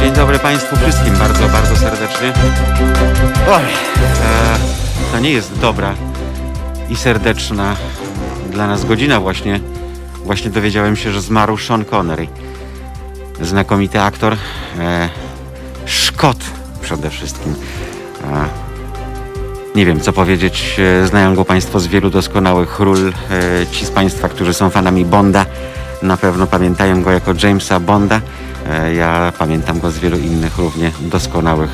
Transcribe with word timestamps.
Dzień 0.00 0.12
dobry, 0.12 0.38
Państwu 0.38 0.76
wszystkim 0.76 1.16
bardzo, 1.16 1.48
bardzo 1.48 1.76
serdecznie. 1.76 2.32
Oj, 3.50 3.62
e, 3.62 4.58
to 5.12 5.18
nie 5.18 5.30
jest 5.30 5.58
dobra 5.58 5.94
i 6.90 6.96
serdeczna 6.96 7.76
dla 8.50 8.66
nas 8.66 8.84
godzina 8.84 9.20
właśnie. 9.20 9.60
Właśnie 10.24 10.50
dowiedziałem 10.50 10.96
się, 10.96 11.12
że 11.12 11.20
zmarł 11.20 11.58
Sean 11.58 11.84
Connery. 11.84 12.26
Znakomity 13.40 14.00
aktor, 14.00 14.36
e, 14.78 15.08
Szkot 15.86 16.38
przede 16.82 17.10
wszystkim. 17.10 17.54
E, 18.24 18.44
nie 19.74 19.86
wiem, 19.86 20.00
co 20.00 20.12
powiedzieć. 20.12 20.76
E, 21.02 21.06
Znają 21.06 21.34
go 21.34 21.44
Państwo 21.44 21.80
z 21.80 21.86
wielu 21.86 22.10
doskonałych 22.10 22.80
ról. 22.80 23.12
Ci 23.72 23.86
z 23.86 23.90
Państwa, 23.90 24.28
którzy 24.28 24.54
są 24.54 24.70
fanami 24.70 25.04
Bonda, 25.04 25.46
na 26.02 26.16
pewno 26.16 26.46
pamiętają 26.46 27.02
go 27.02 27.10
jako 27.10 27.32
Jamesa 27.42 27.80
Bonda. 27.80 28.20
E, 28.70 28.94
Ja 28.94 29.32
pamiętam 29.38 29.80
go 29.80 29.90
z 29.90 29.98
wielu 29.98 30.18
innych 30.18 30.58
równie 30.58 30.92
doskonałych, 31.00 31.70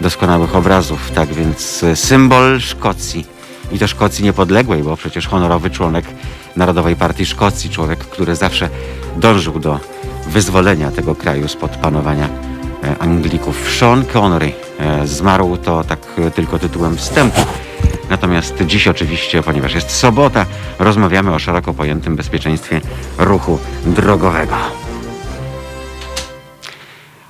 doskonałych 0.00 0.56
obrazów. 0.56 1.10
Tak 1.10 1.28
więc 1.28 1.82
e, 1.82 1.96
symbol 1.96 2.60
Szkocji. 2.60 3.26
I 3.72 3.78
to 3.78 3.86
Szkocji 3.88 4.24
niepodległej, 4.24 4.82
bo 4.82 4.96
przecież 4.96 5.28
honorowy 5.28 5.70
członek 5.70 6.04
Narodowej 6.56 6.96
Partii 6.96 7.26
Szkocji, 7.26 7.70
człowiek, 7.70 7.98
który 7.98 8.36
zawsze 8.36 8.68
dążył 9.16 9.58
do 9.58 9.80
wyzwolenia 10.26 10.90
tego 10.90 11.14
kraju 11.14 11.48
spod 11.48 11.70
panowania 11.76 12.28
e, 12.84 12.98
Anglików. 12.98 13.70
Sean 13.78 14.04
Connery 14.04 14.52
zmarł 15.04 15.56
to 15.56 15.84
tak 15.84 15.98
tylko 16.34 16.58
tytułem 16.58 16.96
wstępu. 16.96 17.40
Natomiast 18.10 18.54
dziś 18.66 18.88
oczywiście, 18.88 19.42
ponieważ 19.42 19.74
jest 19.74 19.90
sobota, 19.90 20.46
rozmawiamy 20.78 21.34
o 21.34 21.38
szeroko 21.38 21.74
pojętym 21.74 22.16
bezpieczeństwie 22.16 22.80
ruchu 23.18 23.58
drogowego. 23.86 24.87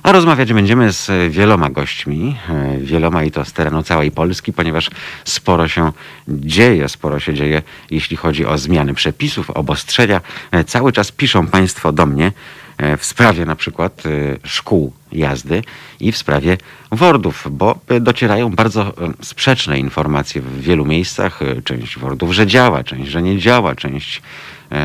A 0.03 0.11
rozmawiać 0.11 0.53
będziemy 0.53 0.91
z 0.93 1.33
wieloma 1.33 1.69
gośćmi, 1.69 2.37
e, 2.49 2.77
wieloma 2.77 3.23
i 3.23 3.31
to 3.31 3.45
z 3.45 3.53
terenu 3.53 3.83
całej 3.83 4.11
Polski, 4.11 4.53
ponieważ 4.53 4.89
sporo 5.25 5.67
się 5.67 5.91
dzieje, 6.27 6.89
sporo 6.89 7.19
się 7.19 7.33
dzieje, 7.33 7.61
jeśli 7.91 8.17
chodzi 8.17 8.45
o 8.45 8.57
zmiany 8.57 8.93
przepisów, 8.93 9.49
obostrzenia. 9.49 10.21
E, 10.51 10.63
Cały 10.63 10.91
czas 10.91 11.11
piszą 11.11 11.47
Państwo 11.47 11.91
do 11.91 12.05
mnie 12.05 12.31
e, 12.77 12.97
w 12.97 13.05
sprawie 13.05 13.45
na 13.45 13.55
przykład 13.55 14.03
e, 14.05 14.09
szkół 14.47 14.93
jazdy 15.11 15.61
i 15.99 16.11
w 16.11 16.17
sprawie 16.17 16.57
wordów, 16.91 17.47
bo 17.51 17.79
e, 17.87 17.99
docierają 17.99 18.49
bardzo 18.49 18.81
e, 18.81 18.91
sprzeczne 19.21 19.79
informacje 19.79 20.41
w 20.41 20.61
wielu 20.61 20.85
miejscach. 20.85 21.41
E, 21.41 21.61
Część 21.61 21.97
wordów, 21.99 22.33
że 22.33 22.47
działa, 22.47 22.83
część, 22.83 23.11
że 23.11 23.21
nie 23.21 23.37
działa, 23.37 23.75
część 23.75 24.17
e, 24.17 24.21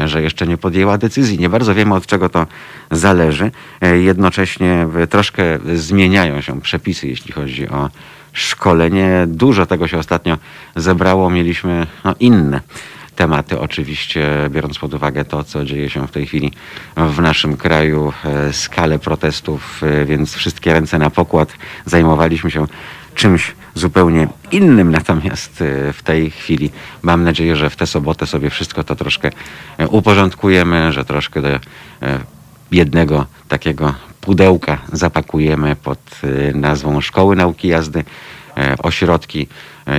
że 0.06 0.22
jeszcze 0.22 0.46
nie 0.46 0.56
podjęła 0.56 0.98
decyzji. 0.98 1.38
Nie 1.38 1.48
bardzo 1.48 1.74
wiemy, 1.74 1.94
od 1.94 2.06
czego 2.06 2.28
to 2.28 2.46
zależy. 2.90 3.50
E, 3.80 3.98
Jednocześnie 3.98 4.86
e, 4.96 5.06
troszkę 5.06 5.58
zmieniają 5.74 6.40
się 6.40 6.60
przepisy, 6.60 7.08
jeśli 7.08 7.32
chodzi 7.32 7.68
o 7.68 7.90
szkolenie. 8.32 9.24
Dużo 9.28 9.66
tego 9.66 9.88
się 9.88 9.98
ostatnio 9.98 10.38
zebrało. 10.76 11.30
Mieliśmy 11.30 11.86
no, 12.04 12.14
inne 12.20 12.60
tematy, 13.16 13.60
oczywiście, 13.60 14.30
biorąc 14.50 14.78
pod 14.78 14.94
uwagę 14.94 15.24
to, 15.24 15.44
co 15.44 15.64
dzieje 15.64 15.90
się 15.90 16.08
w 16.08 16.10
tej 16.10 16.26
chwili 16.26 16.52
w 16.96 17.20
naszym 17.20 17.56
kraju, 17.56 18.12
e, 18.24 18.52
skalę 18.52 18.98
protestów, 18.98 19.82
e, 19.82 20.04
więc 20.04 20.34
wszystkie 20.34 20.72
ręce 20.72 20.98
na 20.98 21.10
pokład. 21.10 21.52
Zajmowaliśmy 21.84 22.50
się 22.50 22.66
czymś 23.14 23.54
zupełnie 23.74 24.28
innym, 24.52 24.90
natomiast 24.90 25.62
e, 25.62 25.92
w 25.92 26.02
tej 26.02 26.30
chwili 26.30 26.70
mam 27.02 27.24
nadzieję, 27.24 27.56
że 27.56 27.70
w 27.70 27.76
tę 27.76 27.86
sobotę 27.86 28.26
sobie 28.26 28.50
wszystko 28.50 28.84
to 28.84 28.96
troszkę 28.96 29.30
e, 29.78 29.88
uporządkujemy, 29.88 30.92
że 30.92 31.04
troszkę 31.04 31.42
do 31.42 31.48
e, 31.48 31.60
jednego 32.70 33.26
takiego 33.48 33.94
pudełka 34.20 34.78
zapakujemy 34.92 35.76
pod 35.76 35.98
nazwą 36.54 37.00
Szkoły 37.00 37.36
Nauki 37.36 37.68
Jazdy, 37.68 38.04
ośrodki 38.78 39.46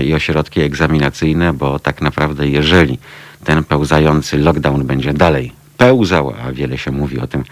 i 0.04 0.14
ośrodki 0.14 0.62
egzaminacyjne, 0.62 1.54
bo 1.54 1.80
tak 1.80 2.02
naprawdę 2.02 2.48
jeżeli 2.48 3.00
ten 3.44 3.64
pełzający 3.64 4.38
lockdown 4.38 4.86
będzie 4.86 5.14
dalej 5.14 5.52
pełzał, 5.78 6.34
a 6.44 6.52
wiele 6.52 6.78
się 6.78 6.92
mówi 6.92 7.20
o 7.20 7.28
tym, 7.28 7.44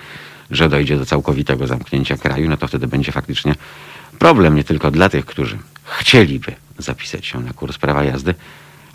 że 0.51 0.69
dojdzie 0.69 0.97
do 0.97 1.05
całkowitego 1.05 1.67
zamknięcia 1.67 2.17
kraju, 2.17 2.49
no 2.49 2.57
to 2.57 2.67
wtedy 2.67 2.87
będzie 2.87 3.11
faktycznie 3.11 3.55
problem 4.19 4.55
nie 4.55 4.63
tylko 4.63 4.91
dla 4.91 5.09
tych, 5.09 5.25
którzy 5.25 5.57
chcieliby 5.99 6.55
zapisać 6.77 7.25
się 7.25 7.39
na 7.39 7.53
kurs 7.53 7.77
prawa 7.77 8.03
jazdy, 8.03 8.35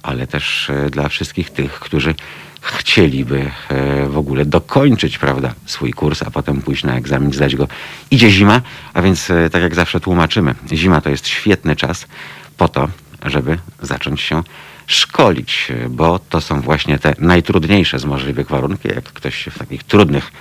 ale 0.02 0.26
też 0.26 0.70
e, 0.70 0.90
dla 0.90 1.08
wszystkich 1.08 1.50
tych, 1.50 1.72
którzy 1.72 2.14
chcieliby 2.60 3.50
e, 3.68 4.06
w 4.06 4.18
ogóle 4.18 4.44
dokończyć 4.44 5.18
prawda, 5.18 5.54
swój 5.66 5.92
kurs, 5.92 6.22
a 6.22 6.30
potem 6.30 6.62
pójść 6.62 6.84
na 6.84 6.96
egzamin, 6.96 7.32
zdać 7.32 7.56
go. 7.56 7.68
Idzie 8.10 8.30
zima, 8.30 8.60
a 8.94 9.02
więc 9.02 9.30
e, 9.30 9.50
tak 9.50 9.62
jak 9.62 9.74
zawsze 9.74 10.00
tłumaczymy, 10.00 10.54
zima 10.72 11.00
to 11.00 11.10
jest 11.10 11.28
świetny 11.28 11.76
czas 11.76 12.06
po 12.56 12.68
to, 12.68 12.88
żeby 13.24 13.58
zacząć 13.82 14.20
się 14.20 14.42
szkolić, 14.86 15.72
bo 15.88 16.18
to 16.18 16.40
są 16.40 16.60
właśnie 16.60 16.98
te 16.98 17.14
najtrudniejsze 17.18 17.98
z 17.98 18.04
możliwych 18.04 18.48
warunków, 18.48 18.84
jak 18.84 19.04
ktoś 19.04 19.44
się 19.44 19.50
w 19.50 19.58
takich 19.58 19.82
trudnych 19.82 20.32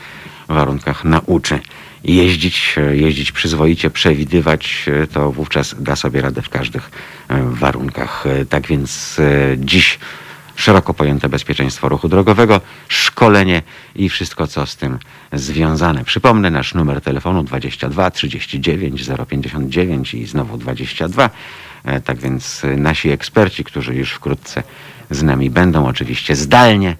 warunkach 0.48 1.04
nauczy 1.04 1.60
jeździć, 2.03 2.75
e, 2.78 2.96
jeździć 2.97 3.31
przyzwoicie, 3.31 3.90
przewidywać, 3.90 4.85
e, 5.03 5.08
to 5.08 5.31
wówczas 5.31 5.75
da 5.80 5.96
sobie 5.96 6.22
radę 6.22 6.41
w 6.41 6.50
każdych 6.50 6.91
e, 7.28 7.44
warunkach. 7.44 8.24
Tak 8.50 8.68
więc 8.68 9.18
dziś 9.58 10.00
szeroko 10.56 10.94
pojęte 10.94 11.30
bezpieczeństwo 11.30 11.90
ruchu 11.90 12.09
drogowego, 12.09 12.62
szkolenie 12.88 13.62
i 13.96 14.09
wszystko, 14.09 14.47
co 14.47 14.66
z 14.66 14.75
tym 14.75 15.00
związane. 15.34 16.03
Przypomnę 16.03 16.52
nasz 16.52 16.74
numer 16.74 17.02
telefonu 17.02 17.44
22 17.44 18.12
39 18.12 19.09
059 19.30 20.13
i 20.13 20.25
znowu 20.25 20.57
22. 20.57 21.30
E, 21.84 22.02
Tak 22.02 22.18
więc 22.18 22.62
nasi 22.78 23.09
eksperci, 23.09 23.63
którzy 23.63 23.96
już 23.96 24.12
wkrótce 24.12 24.63
z 25.09 25.24
nami 25.24 25.50
będą, 25.50 25.88
oczywiście 25.88 26.36
zdalnie, 26.36 26.96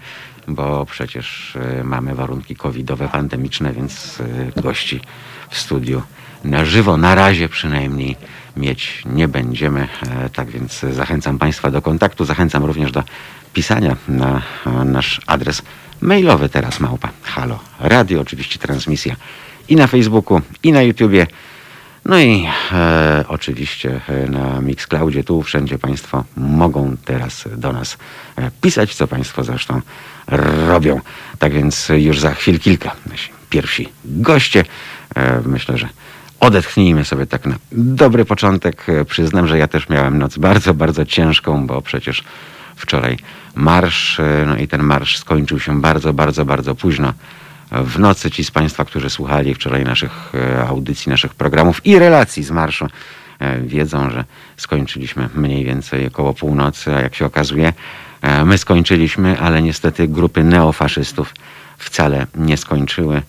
bo 0.48 0.86
przecież 0.86 1.56
e, 1.56 1.84
mamy 1.84 2.16
warunki 2.16 2.56
covidowe, 2.56 3.10
pandemiczne, 3.10 3.74
więc 3.74 4.22
e, 4.58 4.62
gości 4.62 5.02
w 5.50 5.58
studiu 5.58 6.02
na 6.44 6.66
żywo, 6.66 6.98
na 6.98 7.16
razie 7.16 7.50
przynajmniej 7.50 8.16
mieć 8.58 9.04
nie 9.06 9.28
będziemy. 9.28 9.88
E, 10.10 10.30
Tak 10.30 10.50
więc 10.50 10.80
zachęcam 10.80 11.40
Państwa 11.40 11.72
do 11.72 11.82
kontaktu, 11.82 12.26
zachęcam 12.26 12.66
również 12.66 12.92
do 12.92 13.04
pisania 13.54 13.96
na 14.08 14.42
e, 14.66 14.70
nasz 14.86 15.22
adres 15.28 15.62
mailowy 16.02 16.50
teraz 16.50 16.80
małpa. 16.80 17.10
Halo 17.24 17.60
Radio, 17.80 18.22
oczywiście 18.22 18.60
transmisja 18.60 19.16
i 19.70 19.76
na 19.76 19.88
Facebooku, 19.88 20.42
i 20.64 20.72
na 20.72 20.82
YouTubie. 20.82 21.28
No 22.08 22.20
i 22.20 22.48
e, 22.72 23.26
oczywiście 23.28 24.02
e, 24.08 24.30
na 24.30 24.62
Mixcloudzie, 24.62 25.24
tu 25.24 25.42
wszędzie 25.42 25.80
Państwo 25.80 26.24
mogą 26.38 26.98
teraz 27.06 27.44
do 27.58 27.74
nas 27.74 27.98
e, 28.36 28.52
pisać, 28.62 28.96
co 28.96 29.08
Państwo 29.08 29.44
zresztą 29.44 29.82
robią. 30.68 31.02
Tak 31.40 31.54
więc 31.54 31.90
już 31.98 32.20
za 32.20 32.34
chwil 32.34 32.60
kilka 32.60 32.92
nasi 33.06 33.30
pierwsi 33.50 33.90
goście. 34.06 34.66
E, 35.16 35.42
myślę, 35.46 35.78
że 35.78 35.90
odetchnijmy 36.40 37.06
sobie 37.06 37.26
tak 37.26 37.46
na 37.46 37.56
dobry 37.72 38.26
początek. 38.26 38.90
E, 38.90 39.06
Przyznam, 39.06 39.48
że 39.48 39.58
ja 39.58 39.68
też 39.68 39.90
miałem 39.90 40.18
noc 40.18 40.38
bardzo, 40.38 40.74
bardzo 40.74 41.06
ciężką, 41.06 41.68
bo 41.68 41.82
przecież 41.82 42.24
wczoraj 42.76 43.18
marsz, 43.56 44.22
no 44.46 44.58
i 44.58 44.68
ten 44.68 44.84
marsz 44.84 45.18
skończył 45.18 45.60
się 45.60 45.82
bardzo, 45.82 46.14
bardzo, 46.14 46.46
bardzo 46.46 46.76
późno 46.76 47.14
w 47.72 48.00
nocy. 48.00 48.32
Ci 48.32 48.44
z 48.44 48.52
Państwa, 48.52 48.86
którzy 48.86 49.10
słuchali 49.10 49.54
wczoraj 49.54 49.84
naszych 49.84 50.32
e, 50.36 50.68
audycji, 50.68 51.10
naszych 51.10 51.34
programów 51.34 51.86
i 51.86 52.00
relacji 52.00 52.44
z 52.44 52.52
marszu, 52.52 52.88
e, 53.40 53.62
wiedzą, 53.62 54.10
że 54.10 54.24
skończyliśmy 54.58 55.30
mniej 55.36 55.66
więcej 55.66 56.08
około 56.08 56.34
północy, 56.34 56.96
a 56.96 57.02
jak 57.02 57.16
się 57.16 57.26
okazuje, 57.26 57.74
e, 58.22 58.46
my 58.46 58.58
skończyliśmy, 58.58 59.40
ale 59.40 59.62
niestety 59.62 60.08
grupy 60.08 60.44
neofaszystów 60.44 61.34
wcale 61.78 62.28
nie 62.36 62.58
skończyły. 62.58 63.22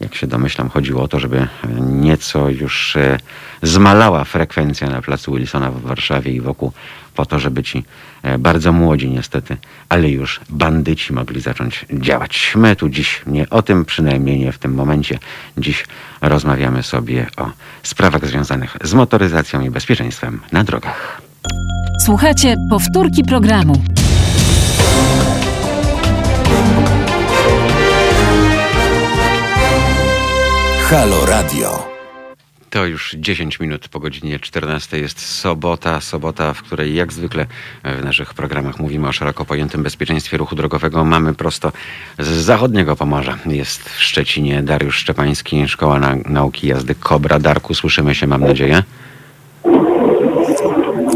Jak 0.00 0.14
się 0.14 0.26
domyślam, 0.26 0.68
chodziło 0.68 1.02
o 1.02 1.08
to, 1.08 1.20
żeby 1.20 1.48
nieco 1.80 2.48
już 2.48 2.96
e, 2.96 3.18
zmalała 3.62 4.24
frekwencja 4.24 4.90
na 4.90 5.02
placu 5.02 5.34
Wilsona 5.34 5.70
w 5.70 5.80
Warszawie 5.80 6.32
i 6.32 6.40
wokół, 6.40 6.72
po 7.14 7.26
to, 7.26 7.38
żeby 7.38 7.62
ci 7.62 7.84
e, 8.22 8.38
bardzo 8.38 8.72
młodzi 8.72 9.10
niestety, 9.10 9.56
ale 9.88 10.10
już 10.10 10.40
bandyci 10.50 11.12
mogli 11.12 11.40
zacząć 11.40 11.86
działać. 11.92 12.52
My 12.56 12.76
tu 12.76 12.88
dziś 12.88 13.22
nie 13.26 13.50
o 13.50 13.62
tym, 13.62 13.84
przynajmniej 13.84 14.38
nie 14.38 14.52
w 14.52 14.58
tym 14.58 14.74
momencie. 14.74 15.18
Dziś 15.58 15.84
rozmawiamy 16.20 16.82
sobie 16.82 17.26
o 17.36 17.50
sprawach 17.82 18.26
związanych 18.26 18.76
z 18.84 18.94
motoryzacją 18.94 19.60
i 19.60 19.70
bezpieczeństwem 19.70 20.40
na 20.52 20.64
drogach. 20.64 21.22
Słuchajcie 22.04 22.56
powtórki 22.70 23.22
programu. 23.24 23.82
Halo 30.94 31.26
Radio. 31.26 31.88
To 32.70 32.86
już 32.86 33.16
10 33.18 33.60
minut 33.60 33.88
po 33.88 34.00
godzinie 34.00 34.38
14 34.38 34.98
jest 34.98 35.20
sobota. 35.20 36.00
Sobota, 36.00 36.54
w 36.54 36.62
której 36.62 36.94
jak 36.94 37.12
zwykle 37.12 37.46
w 37.84 38.04
naszych 38.04 38.34
programach 38.34 38.78
mówimy 38.78 39.08
o 39.08 39.12
szeroko 39.12 39.44
pojętym 39.44 39.82
bezpieczeństwie 39.82 40.36
ruchu 40.36 40.56
drogowego. 40.56 41.04
Mamy 41.04 41.34
prosto 41.34 41.72
z 42.18 42.28
zachodniego 42.28 42.96
Pomorza. 42.96 43.38
Jest 43.46 43.88
w 43.88 44.02
Szczecinie 44.02 44.62
Dariusz 44.62 44.96
Szczepański, 44.96 45.68
Szkoła 45.68 45.98
Na 45.98 46.16
Nauki 46.26 46.66
Jazdy 46.66 46.94
Kobra. 46.94 47.38
Darku, 47.38 47.74
słyszymy 47.74 48.14
się, 48.14 48.26
mam 48.26 48.40
nadzieję. 48.40 48.82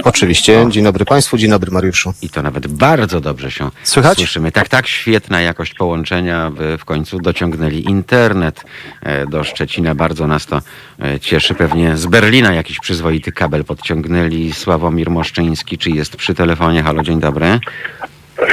Oczywiście. 0.05 0.67
Dzień 0.69 0.85
dobry 0.85 1.05
Państwu, 1.05 1.37
dzień 1.39 1.51
dobry 1.51 1.71
Mariuszu. 1.71 2.13
I 2.23 2.29
to 2.31 2.43
nawet 2.43 2.67
bardzo 2.67 3.21
dobrze 3.21 3.51
się 3.51 3.71
Słychać? 3.83 4.19
słyszymy. 4.19 4.53
Tak, 4.53 4.69
tak, 4.69 4.87
świetna 4.87 5.41
jakość 5.41 5.75
połączenia. 5.75 6.51
W, 6.55 6.79
w 6.81 6.85
końcu 6.85 7.19
dociągnęli 7.19 7.85
internet 7.89 8.65
e, 9.03 9.27
do 9.27 9.45
Szczecina. 9.45 9.95
Bardzo 9.95 10.27
nas 10.27 10.47
to 10.47 10.61
e, 11.03 11.21
cieszy. 11.21 11.55
Pewnie 11.55 11.97
z 11.97 12.07
Berlina 12.07 12.55
jakiś 12.55 12.79
przyzwoity 12.81 13.33
kabel 13.33 13.65
podciągnęli. 13.65 14.53
Sławomir 14.53 15.11
Moszczyński, 15.11 15.79
czy 15.79 15.91
jest 15.91 16.17
przy 16.17 16.35
telefonie? 16.35 16.83
Halo, 16.83 17.03
dzień 17.03 17.21
dobry. 17.21 17.61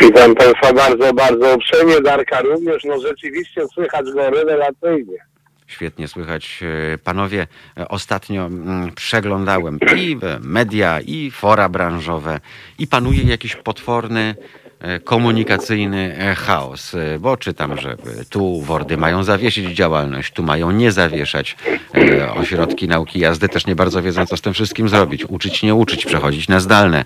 Witam 0.01 0.35
Państwa 0.35 0.73
bardzo, 0.73 1.13
bardzo 1.13 1.55
uprzejmie. 1.55 2.01
Darka 2.01 2.41
również. 2.41 2.83
No 2.83 2.99
rzeczywiście 2.99 3.61
słychać 3.73 4.05
go 4.13 4.29
rewelacyjnie. 4.29 5.17
Świetnie 5.67 6.07
słychać. 6.07 6.59
E, 6.93 6.97
Panowie, 6.97 7.47
e, 7.77 7.87
ostatnio 7.87 8.45
mm, 8.45 8.91
przeglądałem 8.91 9.79
i 9.95 10.17
media, 10.39 11.01
i 11.01 11.31
fora 11.31 11.69
branżowe, 11.69 12.39
i 12.79 12.87
panuje 12.87 13.23
jakiś 13.23 13.55
potworny 13.55 14.35
komunikacyjny 15.03 16.15
e, 16.17 16.35
chaos, 16.35 16.93
e, 16.95 17.19
bo 17.19 17.37
czytam, 17.37 17.77
że 17.77 17.91
e, 17.91 17.95
tu 18.29 18.61
Wordy 18.61 18.97
mają 18.97 19.23
zawiesić 19.23 19.75
działalność, 19.75 20.33
tu 20.33 20.43
mają 20.43 20.71
nie 20.71 20.91
zawieszać. 20.91 21.55
E, 21.95 22.33
Ośrodki 22.33 22.87
nauki 22.87 23.19
jazdy 23.19 23.49
też 23.49 23.65
nie 23.65 23.75
bardzo 23.75 24.01
wiedzą, 24.01 24.25
co 24.25 24.37
z 24.37 24.41
tym 24.41 24.53
wszystkim 24.53 24.89
zrobić. 24.89 25.25
Uczyć, 25.25 25.63
nie 25.63 25.75
uczyć, 25.75 26.05
przechodzić 26.05 26.47
na 26.47 26.59
zdalne, 26.59 27.05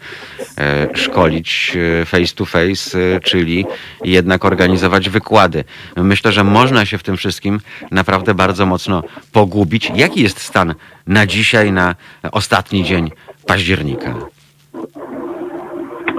e, 0.57 0.87
szkolić 0.97 1.77
e, 2.01 2.05
face 2.05 2.35
to 2.35 2.45
face, 2.45 2.99
e, 2.99 3.19
czyli 3.19 3.65
jednak 4.03 4.45
organizować 4.45 5.09
wykłady. 5.09 5.63
Myślę, 5.95 6.31
że 6.31 6.43
można 6.43 6.85
się 6.85 6.97
w 6.97 7.03
tym 7.03 7.17
wszystkim 7.17 7.59
naprawdę 7.91 8.33
bardzo 8.33 8.65
mocno 8.65 9.03
pogubić. 9.31 9.91
Jaki 9.95 10.21
jest 10.21 10.41
stan 10.41 10.75
na 11.07 11.25
dzisiaj, 11.25 11.71
na 11.71 11.95
ostatni 12.31 12.83
dzień 12.83 13.11
października? 13.45 14.38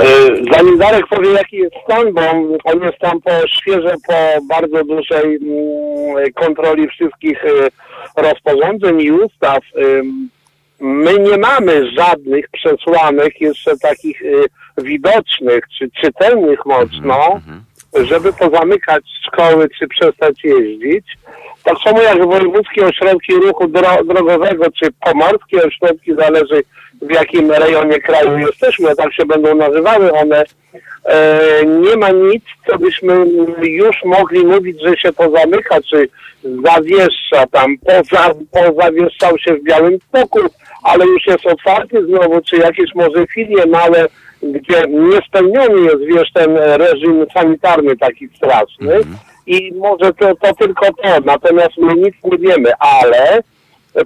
E, 0.01 0.07
Zanim 0.53 0.79
Darek 0.79 1.07
powie 1.07 1.31
jaki 1.31 1.57
jest 1.57 1.75
stan, 1.85 2.13
bo 2.13 2.21
on 2.65 2.83
jest 2.83 2.99
tam 2.99 3.21
po 3.23 3.31
świeżo 3.49 3.91
po 4.07 4.15
bardzo 4.49 4.85
dużej 4.85 5.37
mm, 5.37 6.33
kontroli 6.35 6.89
wszystkich 6.89 7.45
e, 7.45 7.49
rozporządzeń 8.23 9.01
i 9.01 9.13
ustaw. 9.13 9.59
Ym, 9.79 10.29
My 10.83 11.19
nie 11.19 11.39
mamy 11.39 11.91
żadnych 11.91 12.45
przesłanek 12.51 13.41
jeszcze 13.41 13.77
takich 13.77 14.23
widocznych 14.79 15.65
czy 15.79 15.91
czytelnych 16.01 16.67
mocno, 16.67 17.33
Mhm. 17.35 17.63
żeby 18.07 18.33
pozamykać 18.33 19.03
szkoły 19.27 19.69
czy 19.79 19.89
przestać 19.89 20.45
jeździć. 20.45 21.07
Tak 21.65 21.75
samo 21.85 22.03
jak 22.03 22.27
wojewódzkie 22.27 22.87
ośrodki 22.87 23.35
ruchu 23.35 23.69
dro 23.69 24.05
drogowego 24.05 24.65
czy 24.81 24.89
pomorskie 25.01 25.63
ośrodki, 25.63 26.15
zależy 26.15 26.63
w 27.03 27.11
jakim 27.11 27.51
rejonie 27.51 28.01
kraju 28.01 28.39
jesteśmy, 28.39 28.97
tak 28.97 29.15
się 29.15 29.27
będą 29.27 29.55
nazywały 29.55 30.13
one. 30.13 30.45
E, 31.05 31.41
nie 31.67 31.97
ma 31.97 32.11
nic, 32.11 32.45
co 32.67 32.79
byśmy 32.79 33.15
już 33.63 33.97
mogli 34.05 34.47
mówić, 34.47 34.83
że 34.83 34.97
się 34.97 35.13
to 35.13 35.31
zamyka, 35.31 35.81
czy 35.91 36.09
zawiesza 36.65 37.47
tam, 37.51 37.77
poza, 37.79 38.35
pozawieszał 38.51 39.39
się 39.39 39.55
w 39.55 39.63
Białym 39.63 39.99
Stoku, 40.09 40.41
ale 40.83 41.07
już 41.07 41.27
jest 41.27 41.47
otwarty 41.47 42.07
znowu, 42.07 42.41
czy 42.41 42.57
jakieś 42.57 42.95
może 42.95 43.27
filie 43.27 43.67
małe, 43.67 44.07
gdzie 44.43 44.83
niespełniony 44.89 45.81
jest, 45.81 46.05
wiesz, 46.15 46.33
ten 46.35 46.57
reżim 46.57 47.27
sanitarny 47.35 47.97
taki 47.97 48.29
straszny. 48.37 49.01
I 49.47 49.73
może 49.75 50.13
to, 50.15 50.35
to 50.35 50.55
tylko 50.55 50.87
to, 50.87 51.21
natomiast 51.25 51.79
my 51.79 51.95
nic 51.95 52.15
nie 52.25 52.39
wiemy, 52.39 52.73
ale 52.79 53.43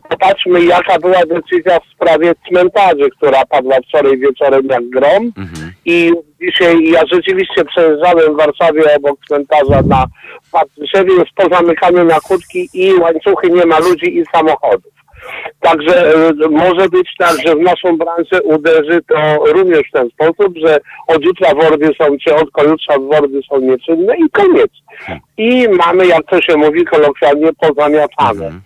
popatrzmy, 0.09 0.65
jaka 0.65 0.99
była 0.99 1.21
decyzja 1.27 1.81
w 1.81 1.95
sprawie 1.95 2.35
cmentarzy, 2.49 3.11
która 3.19 3.47
padła 3.47 3.77
wczoraj 3.89 4.19
wieczorem 4.19 4.67
jak 4.67 4.89
grom. 4.91 5.33
Mhm. 5.37 5.73
I 5.85 6.13
dzisiaj 6.41 6.91
ja 6.91 7.03
rzeczywiście 7.13 7.65
przejeżdżałem 7.65 8.35
w 8.35 8.37
Warszawie 8.37 8.97
obok 8.97 9.19
cmentarza 9.29 9.83
na 9.89 10.05
Patryszewie, 10.53 11.13
jest 11.15 11.33
pozamykany 11.35 12.05
na 12.05 12.21
kłódki 12.21 12.69
i 12.75 12.95
łańcuchy, 12.95 13.51
nie 13.51 13.67
ma 13.67 13.79
ludzi 13.79 14.19
i 14.19 14.25
samochodów. 14.33 14.94
Także 15.61 16.15
e, 16.15 16.49
może 16.51 16.89
być 16.89 17.09
tak, 17.19 17.37
że 17.47 17.57
w 17.57 17.61
naszą 17.61 17.97
branżę 17.97 18.43
uderzy 18.43 19.01
to 19.09 19.45
również 19.53 19.83
w 19.89 19.93
ten 19.93 20.09
sposób, 20.11 20.59
że 20.65 20.79
od 21.07 21.25
jutra 21.25 21.55
wordy 21.55 21.87
są, 22.01 22.17
czy 22.25 22.35
od 22.35 22.71
jutra 22.71 22.99
wordy 22.99 23.41
są 23.51 23.61
nieczynne 23.61 24.17
i 24.17 24.31
koniec. 24.31 24.71
I 25.39 25.69
mamy, 25.69 26.07
jak 26.07 26.27
to 26.27 26.43
się 26.43 26.57
mówi 26.57 26.85
kolokwialnie, 26.85 27.51
pozamiatane. 27.61 28.47
Mhm. 28.47 28.61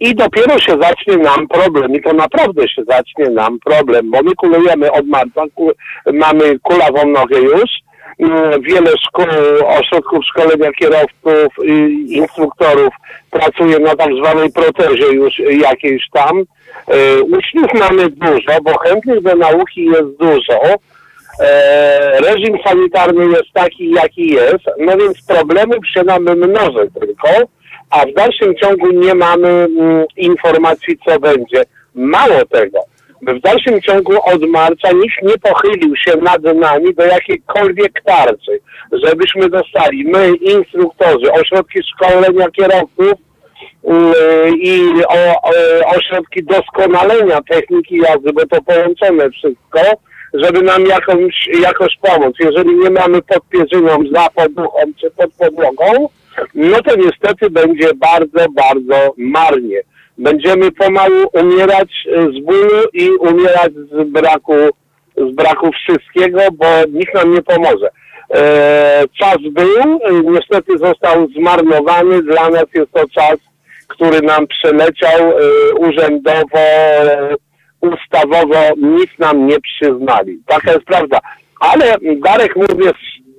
I 0.00 0.14
dopiero 0.14 0.58
się 0.58 0.76
zacznie 0.82 1.16
nam 1.16 1.48
problem, 1.48 1.94
i 1.94 2.02
to 2.02 2.12
naprawdę 2.12 2.68
się 2.68 2.82
zacznie 2.88 3.30
nam 3.30 3.58
problem, 3.64 4.10
bo 4.10 4.22
my 4.22 4.34
kulujemy 4.34 4.92
od 4.92 5.06
marca, 5.06 5.42
ku, 5.54 5.70
mamy 6.12 6.58
kulawą 6.58 7.08
nogę 7.08 7.40
już, 7.40 7.70
wiele 8.60 8.90
szkół, 9.06 9.24
ośrodków 9.66 10.24
szkolenia 10.26 10.72
kierowców 10.72 11.64
instruktorów 12.08 12.94
pracuje 13.30 13.78
na 13.78 13.96
tak 13.96 14.08
zwanej 14.14 14.52
protezie 14.52 15.06
już 15.12 15.38
jakiejś 15.38 16.02
tam. 16.12 16.38
Y, 16.38 17.22
Uczniów 17.22 17.74
mamy 17.74 18.10
dużo, 18.10 18.60
bo 18.62 18.78
chętnych 18.78 19.22
do 19.22 19.34
nauki 19.34 19.84
jest 19.84 20.18
dużo. 20.18 20.60
E, 21.40 22.20
reżim 22.20 22.58
sanitarny 22.64 23.24
jest 23.24 23.52
taki, 23.52 23.90
jaki 23.90 24.28
jest, 24.28 24.64
no 24.78 24.96
więc 24.96 25.22
problemów 25.28 25.88
się 25.94 26.02
nam 26.02 26.22
mnoży 26.22 26.88
tylko, 27.00 27.28
a 27.90 28.06
w 28.06 28.12
dalszym 28.12 28.54
ciągu 28.56 28.92
nie 28.92 29.14
mamy 29.14 29.48
mm, 29.48 30.04
informacji, 30.16 30.98
co 31.08 31.20
będzie. 31.20 31.62
Mało 31.94 32.44
tego, 32.50 32.78
w 33.22 33.40
dalszym 33.40 33.82
ciągu 33.82 34.12
od 34.24 34.48
marca 34.48 34.92
nikt 34.92 35.22
nie 35.22 35.38
pochylił 35.38 35.96
się 35.96 36.16
nad 36.16 36.42
nami 36.42 36.94
do 36.94 37.04
jakiejkolwiek 37.04 38.02
tarczy, 38.04 38.60
żebyśmy 38.92 39.48
dostali 39.48 40.04
my, 40.04 40.36
instruktorzy, 40.36 41.32
ośrodki 41.32 41.80
szkolenia 41.82 42.50
kierowców, 42.50 43.12
yy, 43.84 43.92
i 44.58 44.80
ośrodki 45.96 46.44
doskonalenia 46.44 47.40
techniki 47.48 47.96
jazdy, 47.96 48.32
bo 48.32 48.46
to 48.46 48.62
połączone 48.62 49.30
wszystko, 49.30 49.80
żeby 50.34 50.62
nam 50.62 50.86
jakąś, 50.86 51.48
jakoś 51.60 51.98
pomóc. 52.02 52.36
Jeżeli 52.40 52.76
nie 52.76 52.90
mamy 52.90 53.22
pod 53.22 53.48
pierzyną, 53.48 53.98
za 54.12 54.28
poduchą 54.34 54.78
czy 55.00 55.10
pod 55.10 55.32
podłogą, 55.34 56.08
no 56.54 56.82
to 56.82 56.96
niestety 56.96 57.50
będzie 57.50 57.94
bardzo, 57.94 58.46
bardzo 58.54 59.14
marnie. 59.16 59.82
Będziemy 60.18 60.72
pomału 60.72 61.26
umierać 61.32 61.88
y, 62.06 62.22
z 62.22 62.44
bólu 62.44 62.82
i 62.92 63.10
umierać 63.10 63.72
z 63.72 64.10
braku, 64.10 64.54
z 65.16 65.34
braku 65.34 65.70
wszystkiego, 65.72 66.40
bo 66.52 66.66
nikt 66.92 67.14
nam 67.14 67.34
nie 67.34 67.42
pomoże. 67.42 67.88
E, 68.34 69.04
czas 69.18 69.36
był, 69.50 69.96
y, 69.96 70.22
niestety 70.24 70.78
został 70.78 71.28
zmarnowany. 71.28 72.22
Dla 72.22 72.48
nas 72.50 72.64
jest 72.74 72.92
to 72.92 73.08
czas, 73.08 73.36
który 73.88 74.20
nam 74.20 74.46
przeleciał 74.46 75.30
y, 75.30 75.74
urzędowo, 75.78 76.58
y, 77.32 77.36
ustawowo, 77.80 78.60
nic 78.76 79.10
nam 79.18 79.46
nie 79.46 79.56
przyznali. 79.60 80.38
Taka 80.46 80.72
jest 80.72 80.84
prawda. 80.84 81.18
Ale 81.60 81.94
Darek 82.24 82.56
mówię, 82.56 82.90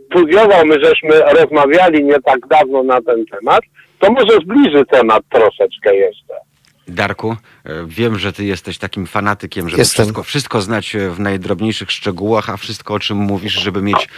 studiował, 0.05 0.65
my 0.65 0.75
żeśmy 0.84 1.10
rozmawiali 1.19 2.03
nie 2.03 2.19
tak 2.25 2.48
dawno 2.48 2.84
na 2.84 3.01
ten 3.01 3.25
temat, 3.25 3.62
to 4.00 4.12
może 4.12 4.38
zbliży 4.43 4.86
temat 4.86 5.24
troszeczkę 5.31 5.96
jeszcze. 5.96 6.47
Darku, 6.88 7.36
e, 7.65 7.86
wiem, 7.86 8.20
że 8.20 8.34
ty 8.34 8.46
jesteś 8.46 8.77
takim 8.77 9.08
fanatykiem, 9.08 9.70
żeby 9.70 9.82
Jestem. 9.82 10.06
wszystko, 10.06 10.24
wszystko 10.24 10.62
znać 10.62 10.96
e, 10.96 11.10
w 11.10 11.20
najdrobniejszych 11.20 11.91
szczegółach, 11.91 12.50
a 12.50 12.58
wszystko, 12.58 12.94
o 12.94 13.00
czym 13.00 13.17
mówisz, 13.17 13.53
żeby 13.53 13.82
mieć, 13.82 14.10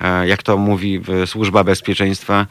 e, 0.00 0.28
jak 0.28 0.42
to 0.42 0.56
mówi 0.56 1.00
Służba 1.26 1.64
Bezpieczeństwa, 1.64 2.46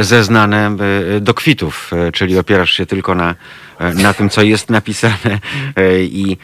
zeznane 0.00 0.76
do 1.20 1.34
kwitów, 1.34 1.90
czyli 2.12 2.38
opierasz 2.38 2.72
się 2.72 2.86
tylko 2.86 3.14
na, 3.14 3.34
na 3.94 4.14
tym, 4.14 4.30
co 4.30 4.42
jest 4.42 4.70
napisane 4.70 5.38
i 6.00 6.36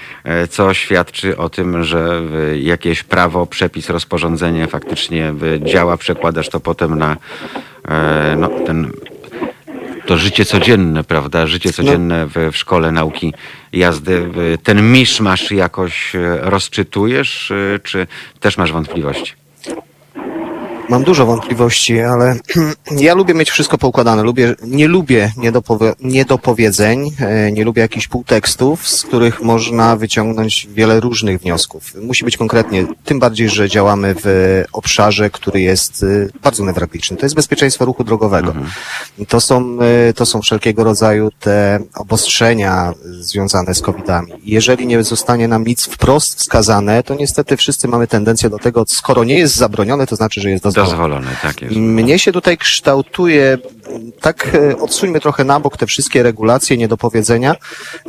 co 0.50 0.74
świadczy 0.74 1.36
o 1.36 1.48
tym, 1.48 1.84
że 1.84 2.22
jakieś 2.60 3.02
prawo, 3.02 3.46
przepis, 3.46 3.90
rozporządzenie 3.90 4.66
faktycznie 4.66 5.34
działa, 5.64 5.96
przekładasz 5.96 6.48
to 6.48 6.60
potem 6.60 6.98
na 6.98 7.16
no, 8.36 8.48
ten 8.66 8.92
to 10.12 10.18
życie 10.18 10.44
codzienne, 10.44 11.04
prawda? 11.04 11.46
Życie 11.46 11.72
codzienne 11.72 12.26
w, 12.26 12.50
w 12.52 12.56
szkole 12.56 12.92
nauki 12.92 13.34
jazdy. 13.72 14.30
Ten 14.62 14.92
miszmasz 14.92 15.50
jakoś 15.50 16.14
e, 16.14 16.38
rozczytujesz, 16.40 17.50
e, 17.50 17.78
czy 17.78 18.06
też 18.40 18.58
masz 18.58 18.72
wątpliwości? 18.72 19.41
Mam 20.88 21.04
dużo 21.04 21.26
wątpliwości, 21.26 22.00
ale 22.00 22.36
ja 22.90 23.14
lubię 23.14 23.34
mieć 23.34 23.50
wszystko 23.50 23.78
poukładane. 23.78 24.22
Lubię, 24.22 24.54
nie 24.62 24.88
lubię 24.88 25.32
niedopowie, 25.36 25.92
niedopowiedzeń, 26.00 27.10
e, 27.20 27.52
nie 27.52 27.64
lubię 27.64 27.82
jakichś 27.82 28.08
półtekstów, 28.08 28.88
z 28.88 29.02
których 29.02 29.42
można 29.42 29.96
wyciągnąć 29.96 30.68
wiele 30.74 31.00
różnych 31.00 31.40
wniosków. 31.40 31.94
Musi 32.02 32.24
być 32.24 32.36
konkretnie, 32.36 32.86
tym 33.04 33.18
bardziej, 33.18 33.48
że 33.48 33.68
działamy 33.68 34.14
w 34.24 34.62
obszarze, 34.72 35.30
który 35.30 35.60
jest 35.60 36.02
e, 36.02 36.06
bardzo 36.42 36.64
newralgiczny. 36.64 37.16
To 37.16 37.26
jest 37.26 37.34
bezpieczeństwo 37.34 37.84
ruchu 37.84 38.04
drogowego. 38.04 38.54
To 39.28 39.40
są, 39.40 39.78
e, 39.80 40.12
to 40.12 40.26
są 40.26 40.42
wszelkiego 40.42 40.84
rodzaju 40.84 41.30
te 41.40 41.78
obostrzenia 41.94 42.92
związane 43.04 43.74
z 43.74 43.80
COVID-ami. 43.80 44.32
Jeżeli 44.44 44.86
nie 44.86 45.04
zostanie 45.04 45.48
nam 45.48 45.64
nic 45.64 45.84
wprost 45.86 46.38
wskazane, 46.38 47.02
to 47.02 47.14
niestety 47.14 47.56
wszyscy 47.56 47.88
mamy 47.88 48.06
tendencję 48.06 48.50
do 48.50 48.58
tego, 48.58 48.84
skoro 48.88 49.24
nie 49.24 49.38
jest 49.38 49.56
zabronione, 49.56 50.06
to 50.06 50.16
znaczy, 50.16 50.40
że 50.40 50.50
jest 50.50 50.62
dozwolone. 50.72 51.14
Dozwolone, 51.26 51.36
tak 51.42 51.62
jest. 51.62 51.76
Mnie 51.76 52.18
się 52.18 52.32
tutaj 52.32 52.58
kształtuje, 52.58 53.58
tak 54.20 54.54
e, 54.54 54.76
odsuńmy 54.78 55.20
trochę 55.20 55.44
na 55.44 55.60
bok 55.60 55.76
te 55.76 55.86
wszystkie 55.86 56.22
regulacje, 56.22 56.76
niedopowiedzenia. 56.76 57.54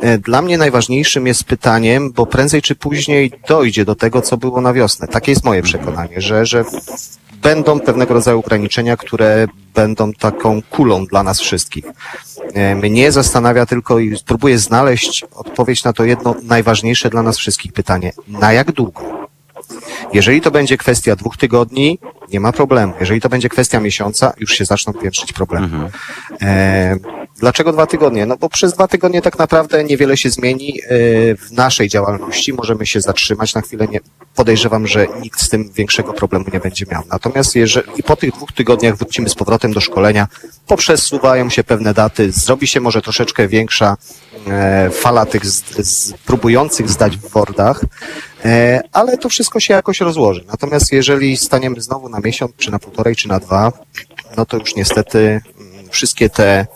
E, 0.00 0.18
Dla 0.18 0.42
mnie 0.42 0.58
najważniejszym 0.58 1.26
jest 1.26 1.44
pytaniem, 1.44 2.12
bo 2.12 2.26
prędzej 2.26 2.62
czy 2.62 2.74
później 2.74 3.32
dojdzie 3.48 3.84
do 3.84 3.94
tego, 3.94 4.22
co 4.22 4.36
było 4.36 4.60
na 4.60 4.72
wiosnę. 4.72 5.08
Takie 5.08 5.32
jest 5.32 5.44
moje 5.44 5.62
przekonanie, 5.62 6.20
że, 6.20 6.46
że 6.46 6.64
będą 7.42 7.80
pewnego 7.80 8.14
rodzaju 8.14 8.38
ograniczenia, 8.38 8.96
które 8.96 9.46
będą 9.74 10.12
taką 10.12 10.62
kulą 10.62 11.06
dla 11.06 11.22
nas 11.22 11.40
wszystkich. 11.40 11.84
E, 12.54 12.74
Mnie 12.74 13.12
zastanawia 13.12 13.66
tylko 13.66 13.98
i 13.98 14.16
spróbuję 14.16 14.58
znaleźć 14.58 15.24
odpowiedź 15.34 15.84
na 15.84 15.92
to 15.92 16.04
jedno 16.04 16.34
najważniejsze 16.42 17.10
dla 17.10 17.22
nas 17.22 17.38
wszystkich 17.38 17.72
pytanie. 17.72 18.12
Na 18.28 18.52
jak 18.52 18.72
długo? 18.72 19.24
Jeżeli 20.12 20.40
to 20.40 20.50
będzie 20.50 20.76
kwestia 20.76 21.16
dwóch 21.16 21.36
tygodni, 21.36 21.98
nie 22.32 22.40
ma 22.40 22.52
problemu. 22.52 22.92
Jeżeli 23.00 23.20
to 23.20 23.28
będzie 23.28 23.48
kwestia 23.48 23.80
miesiąca, 23.80 24.32
już 24.38 24.52
się 24.52 24.64
zaczną 24.64 24.92
piętrzyć 24.92 25.32
problemy. 25.32 25.90
E, 26.42 26.96
dlaczego 27.44 27.72
dwa 27.72 27.86
tygodnie? 27.86 28.26
No 28.26 28.36
bo 28.36 28.48
przez 28.48 28.74
dwa 28.74 28.88
tygodnie 28.88 29.22
tak 29.22 29.38
naprawdę 29.38 29.84
niewiele 29.84 30.16
się 30.16 30.30
zmieni 30.30 30.80
e, 30.82 30.88
w 31.36 31.52
naszej 31.52 31.88
działalności. 31.88 32.52
Możemy 32.52 32.86
się 32.86 33.00
zatrzymać 33.00 33.54
na 33.54 33.60
chwilę. 33.60 33.88
Nie, 33.88 34.00
podejrzewam, 34.34 34.86
że 34.86 35.06
nikt 35.20 35.40
z 35.40 35.48
tym 35.48 35.70
większego 35.74 36.12
problemu 36.12 36.44
nie 36.52 36.60
będzie 36.60 36.86
miał. 36.92 37.02
Natomiast 37.10 37.56
jeżeli 37.56 37.86
i 37.96 38.02
po 38.02 38.16
tych 38.16 38.32
dwóch 38.32 38.52
tygodniach 38.52 38.96
wrócimy 38.96 39.28
z 39.28 39.34
powrotem 39.34 39.72
do 39.72 39.80
szkolenia, 39.80 40.28
poprzesuwają 40.66 41.50
się 41.50 41.64
pewne 41.64 41.94
daty, 41.94 42.32
zrobi 42.32 42.66
się 42.66 42.80
może 42.80 43.02
troszeczkę 43.02 43.48
większa 43.48 43.96
e, 44.46 44.90
fala 44.90 45.26
tych 45.26 45.46
z, 45.46 45.62
z, 45.88 46.12
próbujących 46.12 46.90
zdać 46.90 47.16
w 47.16 47.30
Wordach, 47.30 47.84
e, 48.44 48.80
ale 48.92 49.18
to 49.18 49.28
wszystko 49.28 49.60
się 49.60 49.74
jakoś 49.74 50.00
rozłoży. 50.00 50.44
Natomiast 50.46 50.92
jeżeli 50.92 51.36
staniemy 51.36 51.80
znowu 51.80 52.08
na 52.08 52.20
miesiąc, 52.20 52.52
czy 52.56 52.70
na 52.70 52.78
półtorej, 52.78 53.16
czy 53.16 53.28
na 53.28 53.40
dwa, 53.40 53.72
no 54.36 54.46
to 54.46 54.56
już 54.56 54.74
niestety 54.74 55.18
mm, 55.18 55.88
wszystkie 55.90 56.30
te 56.30 56.66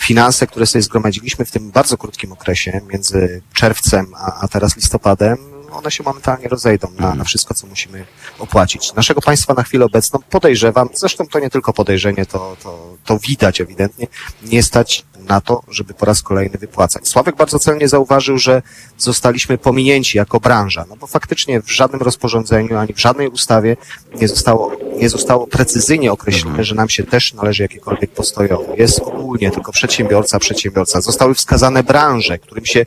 finanse, 0.00 0.46
które 0.46 0.66
sobie 0.66 0.82
zgromadziliśmy 0.82 1.44
w 1.44 1.50
tym 1.50 1.70
bardzo 1.70 1.96
krótkim 1.98 2.32
okresie 2.32 2.80
między 2.92 3.42
czerwcem 3.52 4.06
a, 4.16 4.40
a 4.40 4.48
teraz 4.48 4.76
listopadem, 4.76 5.36
one 5.72 5.90
się 5.90 6.04
momentalnie 6.04 6.48
rozejdą 6.48 6.88
na, 6.98 7.14
na 7.14 7.24
wszystko, 7.24 7.54
co 7.54 7.66
musimy 7.66 8.06
opłacić. 8.38 8.94
Naszego 8.94 9.20
państwa 9.20 9.54
na 9.54 9.62
chwilę 9.62 9.84
obecną 9.84 10.20
podejrzewam, 10.30 10.88
zresztą 10.94 11.26
to 11.26 11.38
nie 11.38 11.50
tylko 11.50 11.72
podejrzenie, 11.72 12.26
to, 12.26 12.56
to, 12.62 12.96
to 13.04 13.18
widać 13.18 13.60
ewidentnie, 13.60 14.06
nie 14.42 14.62
stać 14.62 15.04
na 15.28 15.40
to, 15.40 15.62
żeby 15.70 15.94
po 15.94 16.06
raz 16.06 16.22
kolejny 16.22 16.58
wypłacać. 16.58 17.08
Sławek 17.08 17.36
bardzo 17.36 17.58
celnie 17.58 17.88
zauważył, 17.88 18.38
że 18.38 18.62
zostaliśmy 18.98 19.58
pominięci 19.58 20.18
jako 20.18 20.40
branża, 20.40 20.84
no 20.88 20.96
bo 20.96 21.06
faktycznie 21.06 21.62
w 21.62 21.70
żadnym 21.70 22.02
rozporządzeniu, 22.02 22.76
ani 22.76 22.94
w 22.94 23.00
żadnej 23.00 23.28
ustawie 23.28 23.76
nie 24.20 24.28
zostało, 24.28 24.72
nie 24.96 25.08
zostało 25.08 25.46
precyzyjnie 25.46 26.12
określone, 26.12 26.64
że 26.64 26.74
nam 26.74 26.88
się 26.88 27.04
też 27.04 27.34
należy 27.34 27.62
jakiekolwiek 27.62 28.10
postojowe. 28.10 28.76
Jest 28.76 29.00
ogólnie 29.00 29.50
tylko 29.50 29.72
przedsiębiorca, 29.72 30.38
przedsiębiorca. 30.38 31.00
Zostały 31.00 31.34
wskazane 31.34 31.82
branże, 31.82 32.38
którym 32.38 32.66
się 32.66 32.86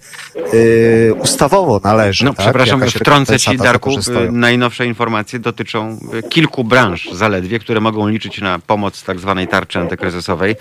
yy, 0.54 1.14
ustawowo 1.22 1.82
należy. 1.84 2.26
No, 2.26 2.34
tak? 2.34 2.46
przepraszam, 2.46 2.73
Jakaś 2.80 2.94
wtrącę 2.94 3.40
ci, 3.40 3.58
Darku, 3.58 3.92
y, 3.92 4.32
najnowsze 4.32 4.86
informacje 4.86 5.40
dotyczą 5.40 6.00
y, 6.14 6.24
kilku 6.30 6.64
branż 6.64 7.10
zaledwie, 7.12 7.60
które 7.60 7.80
mogą 7.80 8.08
liczyć 8.08 8.42
na 8.42 8.60
pomoc 8.60 9.04
tak 9.04 9.20
zwanej 9.20 9.48
tarczy 9.48 9.80
antykryzysowej, 9.80 10.56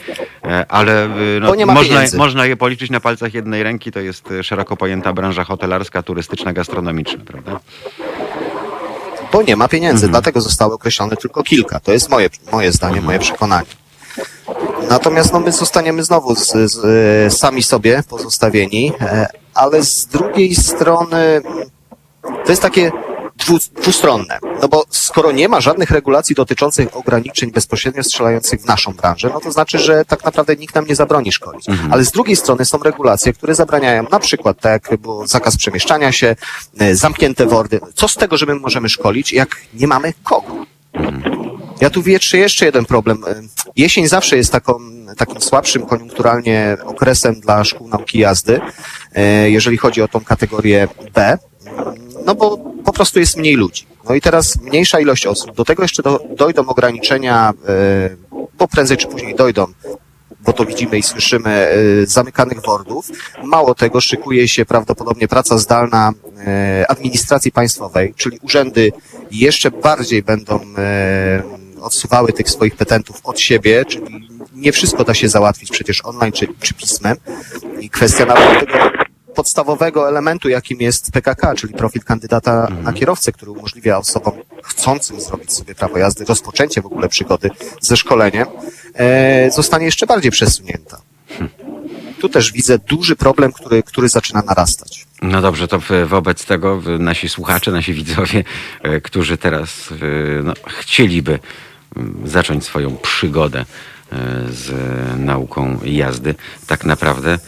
e, 0.45 0.67
ale 0.69 1.07
y, 1.37 1.41
no, 1.41 1.67
można, 1.67 2.03
można 2.17 2.47
je 2.47 2.57
policzyć 2.57 2.91
na 2.91 3.01
palcach 3.01 3.35
jednej 3.35 3.63
ręki, 3.63 3.93
to 3.93 4.01
jest 4.01 4.31
y, 4.31 4.45
szeroko 4.45 4.77
pojęta 4.77 5.13
branża 5.13 5.45
hotelarska, 5.45 6.03
turystyczna, 6.03 6.53
gastronomiczna, 6.53 7.25
prawda? 7.27 7.61
bo 9.33 9.43
nie 9.43 9.57
ma 9.57 9.69
pieniędzy, 9.69 10.07
Mhm. 10.07 10.11
dlatego 10.11 10.41
zostało 10.41 10.75
określone 10.75 11.17
tylko 11.17 11.43
kilka. 11.43 11.81
To 11.81 11.93
jest 11.93 12.09
moje, 12.11 12.31
moje 12.53 12.73
zdanie, 12.73 13.01
moje 13.01 13.19
przekonanie. 13.19 13.67
Natomiast 14.89 15.33
no, 15.33 15.41
my 15.41 15.53
zostaniemy 15.53 16.05
znowu 16.05 16.35
z, 16.37 16.53
z, 16.73 17.35
sami 17.35 17.63
sobie 17.63 18.03
pozostawieni, 18.09 18.93
e, 19.01 19.27
ale 19.55 19.83
z 19.83 20.07
drugiej 20.07 20.55
strony 20.55 21.41
to 22.23 22.51
jest 22.53 22.63
takie 22.63 22.93
dwu, 23.37 23.59
dwustronne. 23.83 24.39
No 24.63 24.69
bo 24.69 24.85
skoro 24.91 25.33
nie 25.33 25.49
ma 25.49 25.61
żadnych 25.61 25.91
regulacji 25.91 26.35
dotyczących 26.35 26.97
ograniczeń 26.97 27.53
bezpośrednio 27.53 28.03
strzelających 28.03 28.61
w 28.61 28.67
naszą 28.67 28.93
branżę, 28.93 29.31
no 29.35 29.41
to 29.41 29.53
znaczy, 29.53 29.79
że 29.79 30.05
tak 30.05 30.25
naprawdę 30.25 30.57
nikt 30.57 30.75
nam 30.75 30.87
nie 30.87 30.95
zabroni 30.97 31.33
szkolić. 31.33 31.67
Ale 31.91 32.05
z 32.05 32.11
drugiej 32.11 32.37
strony 32.37 32.65
są 32.65 32.79
regulacje, 32.79 33.33
które 33.33 33.55
zabraniają 33.55 34.07
na 34.11 34.19
przykład, 34.19 34.61
tak 34.61 34.91
jak 34.91 35.01
było 35.01 35.27
zakaz 35.27 35.57
przemieszczania 35.57 36.13
się, 36.13 36.37
e, 36.79 36.95
zamknięte 36.95 37.47
wordy. 37.47 37.81
Co 37.95 38.09
z 38.09 38.15
tego, 38.15 38.37
że 38.37 38.47
my 38.47 38.55
możemy 38.55 38.89
szkolić, 38.89 39.33
jak 39.33 39.57
nie 39.75 39.87
mamy 39.87 40.13
kogo? 40.25 40.67
Ja 41.81 41.91
tu 41.91 42.03
wieczę 42.03 42.39
jeszcze 42.39 42.67
jeden 42.67 42.85
problem. 42.85 43.25
E, 43.27 43.43
Jesień 43.77 44.09
zawsze 44.09 44.37
jest 44.37 44.53
taką, 44.53 44.79
takim 45.17 45.41
słabszym 45.41 45.87
koniunkturalnie 45.87 46.77
okresem 46.85 47.41
dla 47.41 47.65
szkół 47.65 47.89
nauki 47.89 48.19
jazdy, 48.19 48.61
e, 49.15 49.51
jeżeli 49.51 49.77
chodzi 49.77 50.03
o 50.03 50.09
tą 50.09 50.21
kategorię 50.21 50.89
B, 51.15 51.39
no 52.27 52.35
bo 52.35 52.59
po 52.85 52.93
prostu 52.93 53.21
jest 53.21 53.37
mniej 53.37 53.55
ludzi. 53.55 53.87
No 54.09 54.15
i 54.15 54.21
teraz 54.21 54.61
mniejsza 54.61 55.01
ilość 55.01 55.27
osób. 55.27 55.57
Do 55.57 55.65
tego 55.65 55.83
jeszcze 55.83 56.03
do, 56.03 56.21
dojdą 56.37 56.67
ograniczenia, 56.67 57.53
e, 57.69 58.11
bo 58.59 58.69
prędzej 58.69 58.97
czy 58.97 59.07
później 59.07 59.35
dojdą, 59.35 59.67
bo 60.45 60.53
to 60.53 60.65
widzimy 60.65 60.99
i 60.99 61.03
słyszymy, 61.03 61.51
e, 61.51 62.07
zamykanych 62.07 62.63
wordów. 62.63 63.09
Mało 63.45 63.75
tego, 63.75 64.01
szykuje 64.01 64.49
się 64.49 64.65
prawdopodobnie 64.65 65.29
praca 65.29 65.59
zdalna 65.59 66.13
e, 66.47 66.85
administracji 66.91 67.53
państwowej, 67.53 68.15
czyli 68.17 68.39
urzędy 68.43 68.93
jeszcze 69.31 69.71
bardziej 69.71 70.23
będą 70.23 70.61
e, 70.79 71.43
odsuwały 71.81 72.33
tych 72.33 72.51
swoich 72.51 72.77
petentów 72.77 73.21
od 73.25 73.41
siebie, 73.41 73.85
czyli 73.85 74.29
nie 74.55 74.73
wszystko 74.73 75.05
da 75.05 75.15
się 75.15 75.29
załatwić 75.29 75.71
przecież 75.71 76.05
online 76.05 76.33
czy, 76.33 76.47
czy 76.61 76.75
pismem. 76.75 77.17
I 77.81 77.91
kwestia 77.91 78.27
nawet 78.27 78.61
tego 78.61 79.03
podstawowego 79.35 80.09
elementu, 80.09 80.49
jakim 80.49 80.81
jest 80.81 81.13
PKK, 81.13 81.55
czyli 81.55 81.75
profil 81.75 82.03
kandydata 82.03 82.69
na 82.83 82.93
kierowcę, 82.93 83.33
który 83.33 83.51
umożliwia 83.51 83.99
osobom 83.99 84.33
chcącym 84.63 85.21
zrobić 85.21 85.53
sobie 85.53 85.75
prawo 85.75 85.99
jazdy, 85.99 86.25
rozpoczęcie 86.25 86.83
w 86.83 86.87
ogóle 86.87 87.09
przygody 87.09 87.51
ze 87.81 87.97
szkoleniem, 87.97 88.47
e, 88.95 89.51
zostanie 89.51 89.85
jeszcze 89.85 90.07
bardziej 90.07 90.31
przesunięta. 90.31 91.01
Tu 92.21 92.29
też 92.29 92.53
widzę 92.53 92.79
duży 92.79 93.17
problem, 93.17 93.53
który, 93.53 93.83
który 93.83 94.09
zaczyna 94.09 94.43
narastać. 94.43 95.07
No 95.23 95.43
dobrze, 95.43 95.69
to 95.69 95.81
wobec 96.07 96.45
tego 96.45 96.83
nasi 96.99 97.29
słuchacze, 97.29 97.73
nasi 97.73 97.93
widzowie, 97.93 98.45
e, 98.83 99.01
którzy 99.01 99.39
teraz 99.39 99.89
e, 99.93 100.43
no, 100.43 100.53
chcieliby 100.67 101.39
zacząć 102.25 102.65
swoją 102.65 102.97
przygodę 102.97 103.65
z 104.51 104.73
nauką 105.19 105.79
jazdy, 105.85 106.35
tak 106.67 106.85
naprawdę 106.85 107.39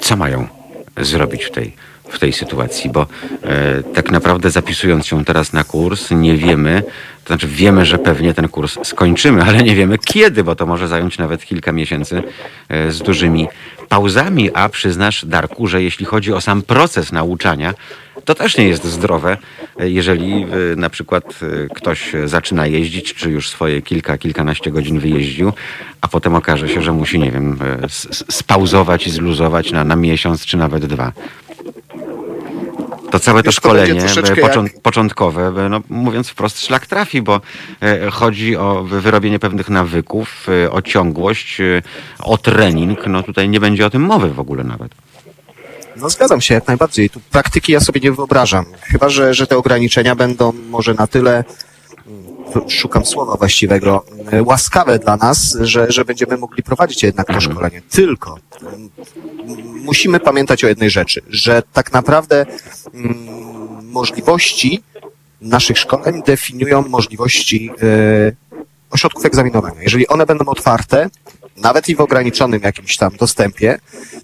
co 0.00 0.16
mają 0.16 0.48
zrobić 0.96 1.44
w 1.44 1.50
tej, 1.50 1.72
w 2.12 2.18
tej 2.18 2.32
sytuacji? 2.32 2.90
Bo 2.90 3.06
e, 3.42 3.82
tak 3.82 4.10
naprawdę 4.10 4.50
zapisując 4.50 5.06
się 5.06 5.24
teraz 5.24 5.52
na 5.52 5.64
kurs, 5.64 6.10
nie 6.10 6.36
wiemy, 6.36 6.82
to 7.24 7.26
znaczy 7.26 7.48
wiemy, 7.48 7.86
że 7.86 7.98
pewnie 7.98 8.34
ten 8.34 8.48
kurs 8.48 8.78
skończymy, 8.82 9.42
ale 9.42 9.62
nie 9.62 9.74
wiemy 9.74 9.98
kiedy, 9.98 10.44
bo 10.44 10.54
to 10.54 10.66
może 10.66 10.88
zająć 10.88 11.18
nawet 11.18 11.44
kilka 11.44 11.72
miesięcy 11.72 12.22
e, 12.68 12.92
z 12.92 12.98
dużymi 12.98 13.48
pauzami, 13.88 14.50
a 14.54 14.68
przyznasz, 14.68 15.24
Darku, 15.24 15.66
że 15.66 15.82
jeśli 15.82 16.06
chodzi 16.06 16.32
o 16.32 16.40
sam 16.40 16.62
proces 16.62 17.12
nauczania, 17.12 17.74
to 18.24 18.34
też 18.34 18.58
nie 18.58 18.68
jest 18.68 18.84
zdrowe, 18.84 19.36
e, 19.80 19.90
jeżeli 19.90 20.32
e, 20.42 20.46
na 20.76 20.90
przykład 20.90 21.24
e, 21.42 21.74
ktoś 21.74 22.12
zaczyna 22.24 22.66
jeździć, 22.66 23.14
czy 23.14 23.30
już 23.30 23.50
swoje 23.50 23.82
kilka, 23.82 24.18
kilkanaście 24.18 24.70
godzin 24.70 24.98
wyjeździł, 24.98 25.52
a 26.00 26.08
potem 26.08 26.34
okaże 26.34 26.68
się, 26.68 26.82
że 26.82 26.92
musi, 26.92 27.18
nie 27.18 27.30
wiem, 27.30 27.58
spauzować 28.30 29.06
i 29.06 29.10
zluzować 29.10 29.72
na, 29.72 29.84
na 29.84 29.96
miesiąc, 29.96 30.46
czy 30.46 30.56
nawet 30.56 30.86
dwa. 30.86 31.12
To 33.10 33.20
całe 33.20 33.42
to 33.42 33.46
Wiesz, 33.46 33.54
szkolenie 33.54 34.02
e, 34.04 34.36
począ- 34.36 34.80
początkowe, 34.82 35.52
e, 35.66 35.68
no, 35.68 35.80
mówiąc 35.88 36.28
wprost, 36.28 36.60
szlak 36.60 36.86
trafi, 36.86 37.22
bo 37.22 37.40
e, 37.82 38.10
chodzi 38.10 38.56
o 38.56 38.82
wyrobienie 38.82 39.38
pewnych 39.38 39.68
nawyków, 39.68 40.46
o 40.70 40.82
ciągłość, 40.82 41.58
o 42.18 42.38
trening. 42.38 43.06
No 43.06 43.22
tutaj 43.22 43.48
nie 43.48 43.60
będzie 43.60 43.86
o 43.86 43.90
tym 43.90 44.02
mowy 44.02 44.30
w 44.30 44.40
ogóle 44.40 44.64
nawet. 44.64 44.92
No 45.96 46.10
zgadzam 46.10 46.40
się 46.40 46.54
jak 46.54 46.66
najbardziej. 46.66 47.10
Tu 47.10 47.20
praktyki 47.30 47.72
ja 47.72 47.80
sobie 47.80 48.00
nie 48.00 48.12
wyobrażam. 48.12 48.64
Chyba, 48.82 49.08
że, 49.08 49.34
że 49.34 49.46
te 49.46 49.56
ograniczenia 49.56 50.14
będą 50.14 50.52
może 50.70 50.94
na 50.94 51.06
tyle 51.06 51.44
szukam 52.68 53.06
słowa 53.06 53.36
właściwego, 53.36 54.04
e, 54.32 54.42
łaskawe 54.42 54.98
dla 54.98 55.16
nas, 55.16 55.56
że, 55.60 55.86
że 55.92 56.04
będziemy 56.04 56.36
mogli 56.36 56.62
prowadzić 56.62 57.02
jednak 57.02 57.26
to 57.26 57.40
szkolenie. 57.40 57.82
Tylko 57.90 58.38
mm, 58.62 58.90
musimy 59.84 60.20
pamiętać 60.20 60.64
o 60.64 60.68
jednej 60.68 60.90
rzeczy, 60.90 61.22
że 61.28 61.62
tak 61.72 61.92
naprawdę 61.92 62.46
mm, 62.94 63.16
możliwości 63.90 64.82
naszych 65.40 65.78
szkoleń 65.78 66.22
definiują 66.26 66.88
możliwości 66.88 67.70
e, 67.82 68.32
ośrodków 68.90 69.24
egzaminowania. 69.24 69.82
Jeżeli 69.82 70.08
one 70.08 70.26
będą 70.26 70.44
otwarte, 70.44 71.10
nawet 71.62 71.88
i 71.88 71.96
w 71.96 72.00
ograniczonym 72.00 72.62
jakimś 72.62 72.96
tam 72.96 73.16
dostępie, 73.16 73.78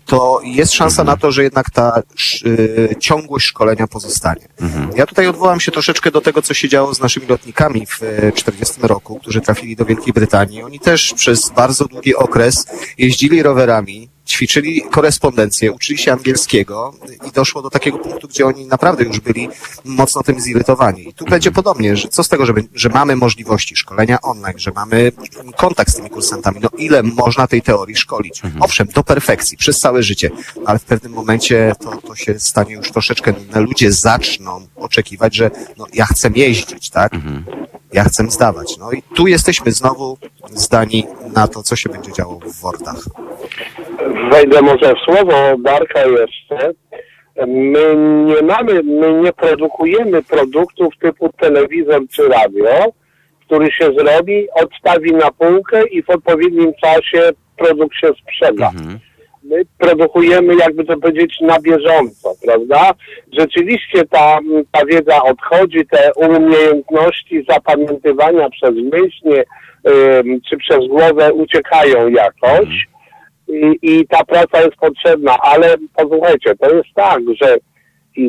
to 0.07 0.40
jest 0.45 0.73
szansa 0.73 1.04
na 1.04 1.16
to, 1.16 1.33
że 1.33 1.42
jednak 1.42 1.71
ta 1.71 2.02
y, 2.47 2.97
ciągłość 3.00 3.47
szkolenia 3.47 3.87
pozostanie. 3.87 4.49
Ja 4.97 5.07
tutaj 5.07 5.26
odwołam 5.26 5.61
się 5.61 5.73
troszeczkę 5.73 6.11
do 6.11 6.21
tego, 6.21 6.42
co 6.42 6.54
się 6.54 6.68
działo 6.68 6.95
z 6.95 7.00
naszymi 7.00 7.26
lotnikami 7.26 7.87
w 7.87 8.00
40 8.35 8.75
roku, 8.83 9.18
którzy 9.18 9.40
trafili 9.40 9.76
do 9.76 9.85
Wielkiej 9.85 10.12
Brytanii. 10.12 10.62
Oni 10.62 10.80
też 10.80 11.14
przez 11.14 11.50
bardzo 11.50 11.85
długi 11.85 12.14
okres 12.14 12.66
jeździli 12.99 13.42
rowerami, 13.42 14.09
ćwiczyli 14.28 14.82
korespondencję, 14.82 15.73
uczyli 15.73 15.99
się 15.99 16.12
angielskiego 16.12 16.94
i 17.28 17.32
doszło 17.32 17.62
do 17.62 17.70
takiego 17.70 17.99
punktu, 17.99 18.28
gdzie 18.28 18.47
oni 18.47 18.66
naprawdę 18.66 19.04
już 19.04 19.20
byli 19.20 19.49
mocno 19.85 20.23
tym 20.23 20.40
zirytowani. 20.40 21.08
I 21.08 21.14
tu 21.14 21.25
będzie 21.25 21.50
podobnie, 21.50 21.97
że 21.97 22.08
co 22.08 22.25
z 22.25 22.28
tego, 22.28 22.47
że, 22.47 22.52
że 22.75 22.88
mamy 22.88 23.16
możliwości 23.16 23.76
szkolenia 23.76 24.20
online, 24.20 24.58
że 24.58 24.70
mamy 24.75 25.12
kontakt 25.56 25.90
z 25.90 25.97
tymi 25.97 26.11
kursantami, 26.11 26.61
no 26.62 26.68
ile 26.78 27.02
można 27.02 27.47
tej 27.47 27.62
teorii 27.62 27.97
szkolić? 27.97 28.42
Owszem, 28.61 28.87
do 28.94 29.04
perfekcji, 29.04 29.56
przez 29.58 29.78
całe 29.78 30.02
życie, 30.02 30.30
ale 30.66 30.78
w 30.78 30.85
pewnym 30.85 31.12
momencie 31.12 31.73
to, 31.80 31.97
to 31.97 32.14
się 32.14 32.38
stanie 32.38 32.75
już 32.75 32.92
troszeczkę 32.92 33.32
nudne. 33.32 33.61
Ludzie 33.61 33.92
zaczną 33.92 34.66
oczekiwać, 34.76 35.37
że 35.37 35.50
no, 35.76 35.87
ja 35.92 36.06
chcę 36.06 36.30
jeździć, 36.35 36.90
tak? 36.90 37.12
Ja 37.92 38.04
chcę 38.04 38.30
zdawać. 38.30 38.76
No 38.78 38.92
i 38.92 39.02
tu 39.02 39.26
jesteśmy 39.26 39.73
znowu 39.73 40.18
zdani 40.54 41.06
na 41.35 41.49
to, 41.49 41.62
co 41.62 41.76
się 41.76 41.88
będzie 41.88 42.12
działo 42.12 42.40
w 42.40 42.61
Wordach 42.61 43.04
wejdę 44.32 44.62
może 44.62 44.94
w 44.94 44.98
słowo 44.98 45.34
Darka 45.58 46.00
jeszcze. 46.06 46.72
My 47.46 47.96
nie 48.26 48.42
mamy, 48.42 48.82
my 48.82 49.12
nie 49.12 49.32
produkujemy 49.32 50.22
produktów 50.22 50.94
typu 51.00 51.30
telewizor 51.40 52.00
czy 52.10 52.28
radio, 52.28 52.92
który 53.46 53.72
się 53.72 53.90
zrobi, 53.98 54.46
odstawi 54.54 55.12
na 55.12 55.30
półkę 55.30 55.87
i 55.87 56.02
w 56.02 56.10
odpowiednim 56.10 56.72
czasie 56.82 57.30
produkt 57.56 57.96
się 57.96 58.08
sprzeda. 58.22 58.66
Mhm. 58.66 58.98
My 59.44 59.62
produkujemy, 59.78 60.54
jakby 60.56 60.84
to 60.84 60.96
powiedzieć, 60.96 61.40
na 61.40 61.60
bieżąco, 61.60 62.34
prawda? 62.44 62.90
Rzeczywiście 63.38 64.04
ta, 64.04 64.38
ta 64.72 64.87
wiedza 64.87 65.22
odchodzi, 65.22 65.87
te 65.87 66.10
umiejętności 66.16 67.44
zapamiętywania 67.48 68.50
przez 68.50 68.75
myślnie 68.75 69.44
czy 70.50 70.56
przez 70.56 70.87
głowę 70.88 71.32
uciekają 71.32 72.08
jakoś. 72.08 72.58
Mhm 72.58 72.98
i, 73.49 73.78
i 73.83 74.07
ta 74.07 74.25
praca 74.25 74.61
jest 74.61 74.76
potrzebna, 74.76 75.37
ale 75.43 75.75
posłuchajcie, 75.97 76.55
to 76.57 76.75
jest 76.75 76.88
tak, 76.95 77.21
że 77.43 77.57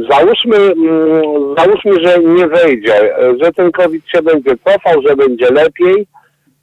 załóżmy, 0.10 0.58
mm, 0.58 1.56
załóżmy, 1.58 2.08
że 2.08 2.20
nie 2.20 2.48
wejdzie, 2.48 3.16
że 3.44 3.52
ten 3.52 3.72
COVID 3.72 4.04
się 4.10 4.22
będzie 4.22 4.52
cofał, 4.66 5.02
że 5.08 5.16
będzie 5.16 5.50
lepiej, 5.52 6.08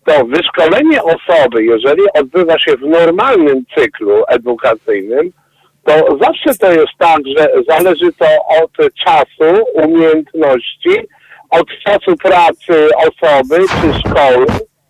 to 0.06 0.24
wyszkolenie 0.24 1.02
osoby, 1.02 1.64
jeżeli 1.64 2.02
odbywa 2.14 2.58
się 2.58 2.76
w 2.76 2.80
normalnym 2.80 3.64
cyklu 3.74 4.22
edukacyjnym, 4.28 5.32
to 5.84 6.18
zawsze 6.20 6.58
to 6.60 6.72
jest 6.72 6.92
tak, 6.98 7.18
że 7.36 7.48
zależy 7.68 8.12
to 8.12 8.26
od 8.62 8.94
czasu, 9.04 9.64
umiejętności, 9.74 10.90
od 11.50 11.66
czasu 11.84 12.16
pracy 12.16 12.88
osoby 12.96 13.56
czy 13.58 14.08
szkoły, 14.08 14.46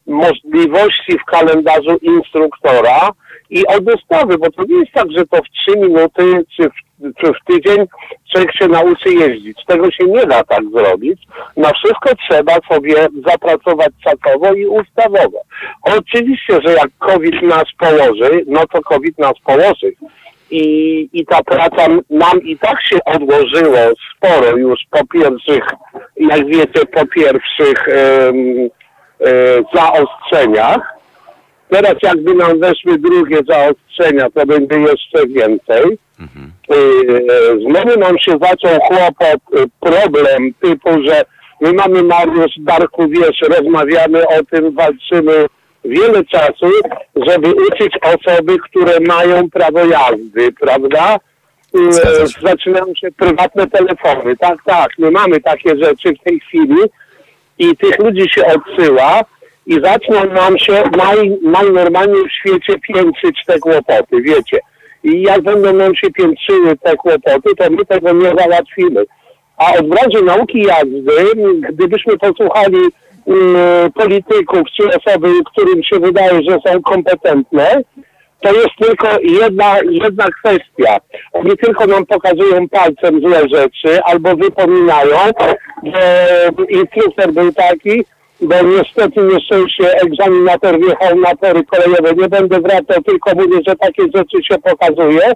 możliwości 0.06 1.18
w 1.18 1.24
kalendarzu 1.24 1.96
instruktora, 2.02 3.10
i 3.50 3.66
od 3.66 3.84
dostawy, 3.84 4.38
bo 4.38 4.50
to 4.50 4.62
nie 4.68 4.78
jest 4.78 4.92
tak, 4.92 5.10
że 5.10 5.26
to 5.26 5.36
w 5.36 5.50
trzy 5.50 5.78
minuty 5.78 6.44
czy 6.56 6.68
w, 6.68 6.72
czy 7.20 7.26
w 7.26 7.44
tydzień 7.46 7.86
człowiek 8.32 8.52
się 8.52 8.68
nauczy 8.68 9.14
jeździć. 9.14 9.64
Tego 9.66 9.90
się 9.90 10.04
nie 10.04 10.26
da 10.26 10.44
tak 10.44 10.62
zrobić. 10.74 11.22
Na 11.56 11.72
wszystko 11.72 12.10
trzeba 12.28 12.54
sobie 12.72 12.94
zapracować 13.26 13.88
czasowo 14.04 14.54
i 14.54 14.66
ustawowo. 14.66 15.40
Oczywiście, 15.82 16.58
że 16.64 16.72
jak 16.72 16.88
COVID 16.98 17.42
nas 17.42 17.64
położy, 17.78 18.44
no 18.46 18.66
to 18.66 18.80
COVID 18.82 19.18
nas 19.18 19.34
położy. 19.44 19.92
I, 20.50 21.08
I 21.12 21.26
ta 21.26 21.42
praca 21.42 21.86
nam 22.10 22.42
i 22.42 22.58
tak 22.58 22.82
się 22.82 22.98
odłożyło 23.04 23.78
sporo 24.16 24.56
już 24.56 24.80
po 24.90 25.06
pierwszych, 25.06 25.64
jak 26.16 26.46
wiecie, 26.46 26.86
po 26.92 27.06
pierwszych 27.06 27.88
um, 27.88 28.70
zaostrzeniach 29.74 30.95
Teraz 31.70 31.94
jakby 32.02 32.34
nam 32.34 32.60
weszły 32.60 32.98
drugie 32.98 33.38
zaostrzenia, 33.48 34.30
to 34.34 34.46
będzie 34.46 34.76
jeszcze 34.76 35.26
więcej. 35.26 35.98
Mhm. 36.20 36.52
Znowu 37.60 38.00
nam 38.00 38.18
się 38.18 38.32
zaczął 38.40 38.80
chłopot, 38.80 39.40
y, 39.54 39.64
problem 39.80 40.54
typu, 40.60 40.90
że 41.04 41.22
my 41.60 41.72
mamy 41.72 42.02
Mariusz 42.02 42.54
Darku, 42.58 43.08
wiesz, 43.08 43.40
rozmawiamy 43.48 44.28
o 44.28 44.44
tym, 44.50 44.74
walczymy 44.74 45.46
wiele 45.84 46.24
czasu, 46.24 46.70
żeby 47.26 47.54
uczyć 47.54 47.94
osoby, 48.02 48.56
które 48.58 49.00
mają 49.00 49.50
prawo 49.50 49.84
jazdy, 49.84 50.52
prawda? 50.60 51.16
Zaczynają 52.42 52.84
się 53.00 53.08
prywatne 53.12 53.66
telefony. 53.66 54.36
Tak, 54.36 54.58
tak, 54.66 54.88
my 54.98 55.10
mamy 55.10 55.40
takie 55.40 55.76
rzeczy 55.76 56.14
w 56.14 56.24
tej 56.24 56.40
chwili 56.40 56.76
i 57.58 57.76
tych 57.76 57.98
ludzi 57.98 58.30
się 58.30 58.42
odsyła 58.46 59.20
i 59.66 59.74
zaczną 59.84 60.34
nam 60.34 60.58
się 60.58 60.82
naj, 60.96 61.38
najnormalniej 61.42 62.22
w 62.28 62.32
świecie 62.32 62.78
piętrzyć 62.78 63.44
te 63.46 63.58
kłopoty, 63.58 64.22
wiecie. 64.22 64.58
I 65.04 65.22
jak 65.22 65.42
będą 65.42 65.72
nam 65.72 65.94
się 65.94 66.10
piętrzyły 66.10 66.76
te 66.76 66.96
kłopoty, 66.96 67.54
to 67.58 67.70
my 67.70 67.84
tego 67.84 68.12
nie 68.12 68.32
załatwimy. 68.38 69.04
A 69.56 69.72
od 69.78 69.88
branży 69.88 70.24
nauki 70.24 70.62
jazdy, 70.62 71.52
gdybyśmy 71.70 72.18
posłuchali 72.18 72.78
um, 73.24 73.92
polityków 73.94 74.60
czy 74.76 74.88
osoby, 74.88 75.28
którym 75.52 75.82
się 75.82 75.98
wydaje, 75.98 76.40
że 76.42 76.58
są 76.66 76.82
kompetentne, 76.82 77.82
to 78.40 78.52
jest 78.52 78.70
tylko 78.80 79.08
jedna, 79.22 79.76
jedna 79.90 80.24
kwestia. 80.24 80.96
Oni 81.32 81.56
tylko 81.56 81.86
nam 81.86 82.06
pokazują 82.06 82.68
palcem 82.68 83.20
złe 83.20 83.40
rzeczy 83.54 84.02
albo 84.04 84.36
wypominają, 84.36 85.16
że 85.82 86.26
instruktor 86.68 87.32
był 87.32 87.52
taki, 87.52 88.04
bo 88.40 88.54
niestety 88.62 89.22
nieszczęście 89.22 90.00
egzaminator 90.00 90.78
wjechał 90.80 91.20
na 91.20 91.36
tory 91.36 91.64
kolejowe. 91.64 92.14
Nie 92.22 92.28
będę 92.28 92.60
wracał, 92.60 93.02
tylko 93.02 93.30
mówię, 93.34 93.58
że 93.66 93.76
takie 93.76 94.02
rzeczy 94.02 94.44
się 94.50 94.58
pokazuje, 94.58 95.32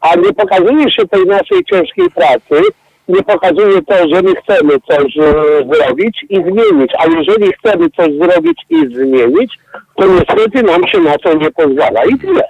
a 0.00 0.16
nie 0.16 0.32
pokazuje 0.32 0.92
się 0.92 1.08
tej 1.08 1.26
naszej 1.26 1.64
ciężkiej 1.64 2.10
pracy, 2.10 2.62
nie 3.08 3.22
pokazuje 3.22 3.82
to, 3.82 4.08
że 4.08 4.22
my 4.22 4.32
chcemy 4.34 4.74
coś 4.88 5.16
e, 5.16 5.34
zrobić 5.74 6.24
i 6.30 6.36
zmienić, 6.36 6.92
a 6.98 7.06
jeżeli 7.18 7.52
chcemy 7.52 7.90
coś 7.90 8.08
zrobić 8.12 8.62
i 8.70 8.76
zmienić, 8.76 9.58
to 9.96 10.06
niestety 10.06 10.62
nam 10.62 10.86
się 10.88 10.98
na 10.98 11.18
to 11.18 11.34
nie 11.34 11.50
pozwala 11.50 12.04
i 12.04 12.18
tyle. 12.18 12.42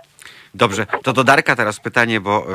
Dobrze, 0.55 0.87
to 1.03 1.12
do 1.12 1.25
Darka 1.25 1.57
teraz 1.57 1.81
pytanie, 1.81 2.21
bo 2.21 2.47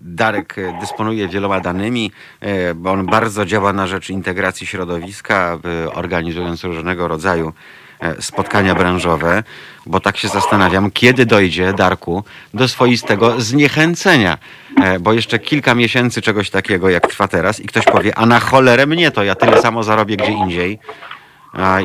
Darek 0.00 0.56
dysponuje 0.80 1.28
wieloma 1.28 1.60
danymi, 1.60 2.12
e, 2.40 2.74
bo 2.74 2.90
on 2.90 3.06
bardzo 3.06 3.46
działa 3.46 3.72
na 3.72 3.86
rzecz 3.86 4.10
integracji 4.10 4.66
środowiska, 4.66 5.58
organizując 5.94 6.64
różnego 6.64 7.08
rodzaju 7.08 7.52
e, 8.00 8.22
spotkania 8.22 8.74
branżowe, 8.74 9.42
bo 9.86 10.00
tak 10.00 10.16
się 10.16 10.28
zastanawiam, 10.28 10.90
kiedy 10.90 11.26
dojdzie, 11.26 11.72
Darku, 11.72 12.24
do 12.54 12.68
swoistego 12.68 13.40
zniechęcenia, 13.40 14.38
e, 14.82 14.98
bo 14.98 15.12
jeszcze 15.12 15.38
kilka 15.38 15.74
miesięcy 15.74 16.22
czegoś 16.22 16.50
takiego, 16.50 16.90
jak 16.90 17.06
trwa 17.06 17.28
teraz 17.28 17.60
i 17.60 17.66
ktoś 17.66 17.84
powie, 17.84 18.18
a 18.18 18.26
na 18.26 18.40
cholerę 18.40 18.86
mnie 18.86 19.10
to, 19.10 19.24
ja 19.24 19.34
tyle 19.34 19.62
samo 19.62 19.82
zarobię 19.82 20.16
gdzie 20.16 20.32
indziej 20.32 20.78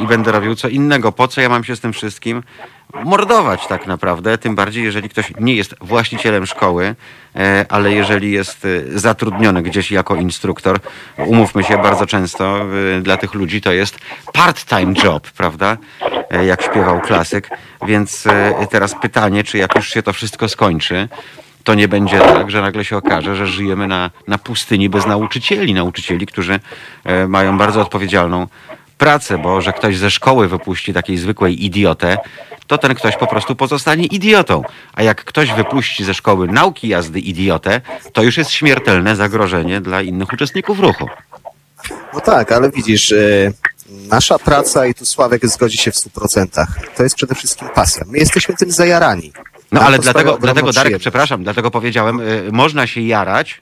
i 0.03 0.07
będę 0.07 0.31
robił 0.31 0.55
co 0.55 0.67
innego. 0.67 1.11
Po 1.11 1.27
co 1.27 1.41
ja 1.41 1.49
mam 1.49 1.63
się 1.63 1.75
z 1.75 1.79
tym 1.79 1.93
wszystkim 1.93 2.43
mordować 2.93 3.67
tak 3.67 3.87
naprawdę? 3.87 4.37
Tym 4.37 4.55
bardziej, 4.55 4.83
jeżeli 4.83 5.09
ktoś 5.09 5.33
nie 5.39 5.55
jest 5.55 5.75
właścicielem 5.81 6.45
szkoły, 6.45 6.95
e, 7.35 7.65
ale 7.69 7.93
jeżeli 7.93 8.31
jest 8.31 8.65
e, 8.65 8.99
zatrudniony 8.99 9.61
gdzieś 9.61 9.91
jako 9.91 10.15
instruktor, 10.15 10.79
umówmy 11.17 11.63
się, 11.63 11.77
bardzo 11.77 12.05
często 12.05 12.65
e, 12.97 13.01
dla 13.01 13.17
tych 13.17 13.33
ludzi 13.33 13.61
to 13.61 13.71
jest 13.71 13.97
part-time 14.33 14.93
job, 15.03 15.31
prawda? 15.31 15.77
Jak 16.45 16.61
śpiewał 16.61 17.01
klasyk. 17.01 17.49
Więc 17.87 18.23
teraz 18.69 18.95
pytanie, 19.01 19.43
czy 19.43 19.57
jak 19.57 19.75
już 19.75 19.89
się 19.89 20.03
to 20.03 20.13
wszystko 20.13 20.49
skończy, 20.49 21.09
to 21.63 21.73
nie 21.73 21.87
będzie 21.87 22.19
tak, 22.19 22.51
że 22.51 22.61
nagle 22.61 22.85
się 22.85 22.97
okaże, 22.97 23.35
że 23.35 23.47
żyjemy 23.47 23.87
na, 23.87 24.11
na 24.27 24.37
pustyni 24.37 24.89
bez 24.89 25.05
nauczycieli. 25.05 25.73
Nauczycieli, 25.73 26.25
którzy 26.25 26.59
mają 27.27 27.57
bardzo 27.57 27.81
odpowiedzialną 27.81 28.47
pracę, 28.97 29.37
bo 29.37 29.61
że 29.61 29.73
ktoś 29.73 29.97
ze 29.97 30.11
szkoły 30.11 30.47
wypuści 30.47 30.93
takiej 30.93 31.17
zwykłej 31.17 31.65
idiotę, 31.65 32.17
to 32.67 32.77
ten 32.77 32.95
ktoś 32.95 33.17
po 33.17 33.27
prostu 33.27 33.55
pozostanie 33.55 34.05
idiotą. 34.05 34.63
A 34.93 35.03
jak 35.03 35.25
ktoś 35.25 35.53
wypuści 35.53 36.03
ze 36.03 36.13
szkoły 36.13 36.47
nauki 36.47 36.87
jazdy 36.87 37.19
idiotę, 37.19 37.81
to 38.13 38.23
już 38.23 38.37
jest 38.37 38.51
śmiertelne 38.51 39.15
zagrożenie 39.15 39.81
dla 39.81 40.01
innych 40.01 40.33
uczestników 40.33 40.79
ruchu. 40.79 41.07
No 42.13 42.21
tak, 42.21 42.51
ale 42.51 42.71
widzisz, 42.71 43.11
e, 43.11 43.51
nasza 43.89 44.39
praca, 44.39 44.85
i 44.85 44.93
tu 44.93 45.05
Sławek 45.05 45.47
zgodzi 45.47 45.77
się 45.77 45.91
w 45.91 45.95
100%, 45.95 46.65
to 46.97 47.03
jest 47.03 47.15
przede 47.15 47.35
wszystkim 47.35 47.67
pasja. 47.75 48.03
My 48.07 48.17
jesteśmy 48.17 48.55
tym 48.55 48.71
zajarani. 48.71 49.33
No 49.71 49.79
Nam 49.79 49.87
ale 49.87 49.99
dlatego, 49.99 50.37
dlatego 50.37 50.71
Darek, 50.71 50.97
przepraszam, 50.97 51.43
dlatego 51.43 51.71
powiedziałem, 51.71 52.19
y, 52.19 52.49
można 52.51 52.87
się 52.87 53.01
jarać, 53.01 53.61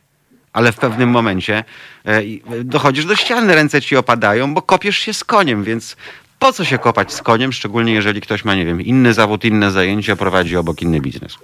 ale 0.54 0.72
w 0.72 0.78
pewnym 0.78 1.10
momencie 1.10 1.64
y, 2.10 2.24
i- 2.24 2.42
dochodzisz 2.64 3.06
do 3.06 3.16
ściany, 3.16 3.56
ręce 3.56 3.82
ci 3.82 3.98
opadają, 3.98 4.54
bo 4.54 4.62
kopiesz 4.62 4.98
się 4.98 5.14
z 5.14 5.24
koniem, 5.24 5.64
więc 5.64 5.96
po 6.40 6.54
co 6.54 6.66
się 6.66 6.78
kopać 6.78 7.14
z 7.14 7.22
koniem, 7.22 7.54
szczególnie 7.54 7.94
jeżeli 7.94 8.22
ktoś 8.22 8.46
ma, 8.46 8.56
nie 8.56 8.66
wiem, 8.66 8.82
inny 8.82 9.14
zawód, 9.14 9.46
inne 9.46 9.72
zajęcia, 9.72 10.16
prowadzi 10.16 10.58
obok 10.58 10.82
inny 10.82 11.02
biznes. 11.02 11.36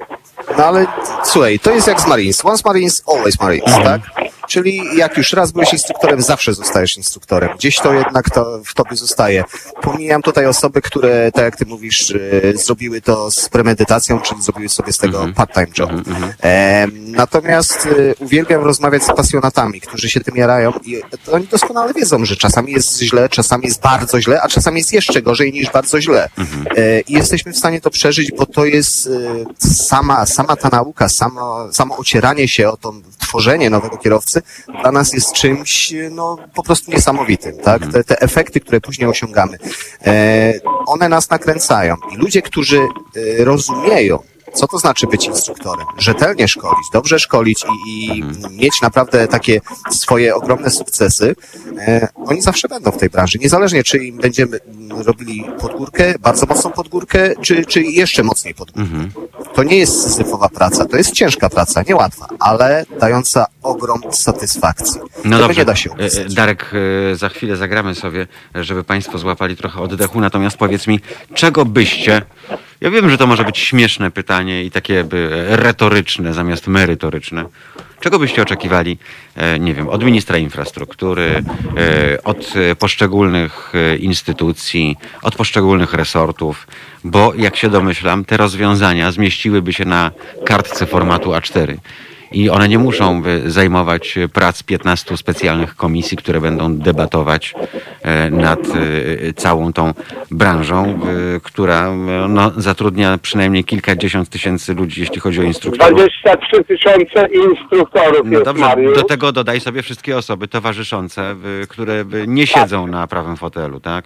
No 0.57 0.65
ale 0.65 0.85
słuchaj, 1.23 1.59
to 1.59 1.71
jest 1.71 1.87
jak 1.87 2.01
z 2.01 2.07
Marines. 2.07 2.45
Once 2.45 2.63
Marines, 2.65 3.03
always 3.15 3.39
Marines, 3.41 3.75
tak? 3.83 4.01
Czyli 4.47 4.81
jak 4.97 5.17
już 5.17 5.33
raz 5.33 5.51
byłeś 5.51 5.73
instruktorem, 5.73 6.21
zawsze 6.21 6.53
zostajesz 6.53 6.97
instruktorem. 6.97 7.49
Gdzieś 7.57 7.79
to 7.79 7.93
jednak 7.93 8.29
to 8.29 8.61
w 8.65 8.73
tobie 8.73 8.95
zostaje. 8.95 9.43
Pomijam 9.81 10.21
tutaj 10.21 10.45
osoby, 10.45 10.81
które, 10.81 11.31
tak 11.31 11.43
jak 11.43 11.55
ty 11.55 11.65
mówisz, 11.65 12.11
e, 12.11 12.57
zrobiły 12.57 13.01
to 13.01 13.31
z 13.31 13.49
premedytacją, 13.49 14.19
czyli 14.19 14.41
zrobiły 14.41 14.69
sobie 14.69 14.93
z 14.93 14.97
tego 14.97 15.27
part-time 15.35 15.67
job. 15.77 15.91
E, 16.43 16.87
natomiast 16.93 17.85
e, 17.85 18.15
uwielbiam 18.15 18.63
rozmawiać 18.63 19.03
z 19.03 19.07
pasjonatami, 19.07 19.81
którzy 19.81 20.09
się 20.09 20.19
tym 20.19 20.35
jarają 20.35 20.73
i 20.85 21.01
oni 21.31 21.47
doskonale 21.47 21.93
wiedzą, 21.93 22.25
że 22.25 22.35
czasami 22.35 22.71
jest 22.71 23.01
źle, 23.01 23.29
czasami 23.29 23.65
jest 23.65 23.81
bardzo 23.81 24.21
źle, 24.21 24.41
a 24.41 24.47
czasami 24.47 24.77
jest 24.77 24.93
jeszcze 24.93 25.21
gorzej 25.21 25.53
niż 25.53 25.71
bardzo 25.71 26.01
źle. 26.01 26.29
E, 26.77 26.99
I 27.01 27.13
jesteśmy 27.13 27.53
w 27.53 27.57
stanie 27.57 27.81
to 27.81 27.89
przeżyć, 27.89 28.31
bo 28.31 28.45
to 28.45 28.65
jest 28.65 29.07
e, 29.07 29.67
sama, 29.67 30.25
sama 30.25 30.55
ta 30.55 30.69
nauka, 30.69 31.09
samo, 31.09 31.73
samo 31.73 31.97
ocieranie 31.97 32.47
się 32.47 32.69
o 32.69 32.77
to 32.77 32.93
tworzenie 33.19 33.69
nowego 33.69 33.97
kierowcy 33.97 34.36
dla 34.81 34.91
nas 34.91 35.13
jest 35.13 35.33
czymś 35.33 35.93
no, 36.11 36.37
po 36.53 36.63
prostu 36.63 36.91
niesamowitym. 36.91 37.57
Tak? 37.57 37.91
Te, 37.91 38.03
te 38.03 38.21
efekty, 38.21 38.59
które 38.59 38.81
później 38.81 39.09
osiągamy, 39.09 39.57
e, 40.05 40.53
one 40.85 41.09
nas 41.09 41.29
nakręcają. 41.29 41.95
I 42.13 42.17
ludzie, 42.17 42.41
którzy 42.41 42.79
e, 42.79 43.45
rozumieją, 43.45 44.19
co 44.53 44.67
to 44.67 44.77
znaczy 44.77 45.07
być 45.07 45.25
instruktorem? 45.25 45.85
Rzetelnie 45.97 46.47
szkolić, 46.47 46.85
dobrze 46.93 47.19
szkolić 47.19 47.65
i, 47.87 48.07
i 48.09 48.23
mieć 48.51 48.81
naprawdę 48.81 49.27
takie 49.27 49.61
swoje 49.91 50.35
ogromne 50.35 50.69
sukcesy, 50.69 51.35
e, 51.77 52.07
oni 52.15 52.41
zawsze 52.41 52.67
będą 52.67 52.91
w 52.91 52.97
tej 52.97 53.09
branży. 53.09 53.37
Niezależnie, 53.39 53.83
czy 53.83 53.97
im 53.97 54.17
będziemy 54.17 54.59
robili 54.89 55.45
podgórkę, 55.59 56.13
bardzo 56.19 56.45
mocną 56.45 56.71
podgórkę, 56.71 57.33
czy, 57.41 57.65
czy 57.65 57.81
jeszcze 57.81 58.23
mocniej 58.23 58.53
podgórkę. 58.53 58.89
To 59.53 59.63
nie 59.63 59.77
jest 59.77 60.03
syzyfowa 60.03 60.49
praca, 60.49 60.85
to 60.85 60.97
jest 60.97 61.11
ciężka 61.11 61.49
praca, 61.49 61.83
niełatwa, 61.87 62.27
ale 62.39 62.85
dająca 62.99 63.45
ogrom 63.63 64.01
satysfakcji. 64.11 65.01
No 65.25 65.37
dobrze, 65.37 65.59
nie 65.59 65.65
da 65.65 65.75
się 65.75 65.87
E, 65.89 65.93
e, 65.93 66.05
opisać. 66.05 66.33
Darek, 66.33 66.73
e, 67.11 67.15
za 67.15 67.29
chwilę 67.29 67.57
zagramy 67.57 67.95
sobie, 67.95 68.27
e, 68.55 68.63
żeby 68.63 68.83
Państwo 68.83 69.17
złapali 69.17 69.57
trochę 69.57 69.81
oddechu, 69.81 70.19
natomiast 70.19 70.57
powiedz 70.57 70.87
mi, 70.87 70.99
czego 71.33 71.65
byście, 71.65 72.21
ja 72.81 72.91
wiem, 72.91 73.09
że 73.09 73.17
to 73.17 73.27
może 73.27 73.43
być 73.43 73.57
śmieszne 73.57 74.11
pytanie 74.11 74.46
i 74.49 74.71
takie 74.71 74.99
e, 74.99 75.05
retoryczne 75.55 76.33
zamiast 76.33 76.67
merytoryczne, 76.67 77.45
czego 77.99 78.19
byście 78.19 78.41
oczekiwali, 78.41 78.97
e, 79.35 79.59
nie 79.59 79.73
wiem, 79.73 79.89
od 79.89 80.03
ministra 80.03 80.37
infrastruktury, 80.37 81.43
e, 81.77 82.23
od 82.23 82.53
poszczególnych 82.79 83.73
instytucji, 83.99 84.95
od 85.21 85.35
poszczególnych 85.35 85.93
resortów, 85.93 86.67
bo 87.03 87.33
jak 87.37 87.55
się 87.55 87.69
domyślam, 87.69 88.25
te 88.25 88.37
rozwiązania 88.37 89.11
zmieściłyby 89.11 89.73
się 89.73 89.85
na 89.85 90.11
kartce 90.45 90.85
formatu 90.85 91.31
A4. 91.31 91.77
I 92.31 92.49
one 92.49 92.67
nie 92.67 92.79
muszą 92.79 93.21
zajmować 93.45 94.17
y, 94.17 94.29
prac 94.29 94.63
15 94.63 95.17
specjalnych 95.17 95.75
komisji, 95.75 96.17
które 96.17 96.41
będą 96.41 96.77
debatować 96.77 97.53
e, 98.01 98.29
nad 98.29 98.59
y, 98.75 99.33
całą 99.35 99.73
tą 99.73 99.93
branżą, 100.31 100.99
która 101.43 101.95
no, 102.29 102.51
zatrudnia 102.57 103.17
przynajmniej 103.21 103.63
kilkadziesiąt 103.63 104.29
tysięcy 104.29 104.73
ludzi, 104.73 105.01
jeśli 105.01 105.19
chodzi 105.19 105.39
o 105.39 105.43
instruktorów. 105.43 105.99
23 105.99 106.63
tysiące 106.63 107.27
instruktorów 107.27 108.21
No 108.25 108.41
dobrze, 108.41 108.65
Mariusz. 108.65 108.95
do 108.95 109.03
tego 109.03 109.31
dodaj 109.31 109.59
sobie 109.59 109.81
wszystkie 109.81 110.17
osoby 110.17 110.47
towarzyszące, 110.47 111.35
które 111.69 112.05
nie 112.27 112.47
siedzą 112.47 112.87
na 112.87 113.07
prawym 113.07 113.37
fotelu, 113.37 113.79
tak? 113.79 114.05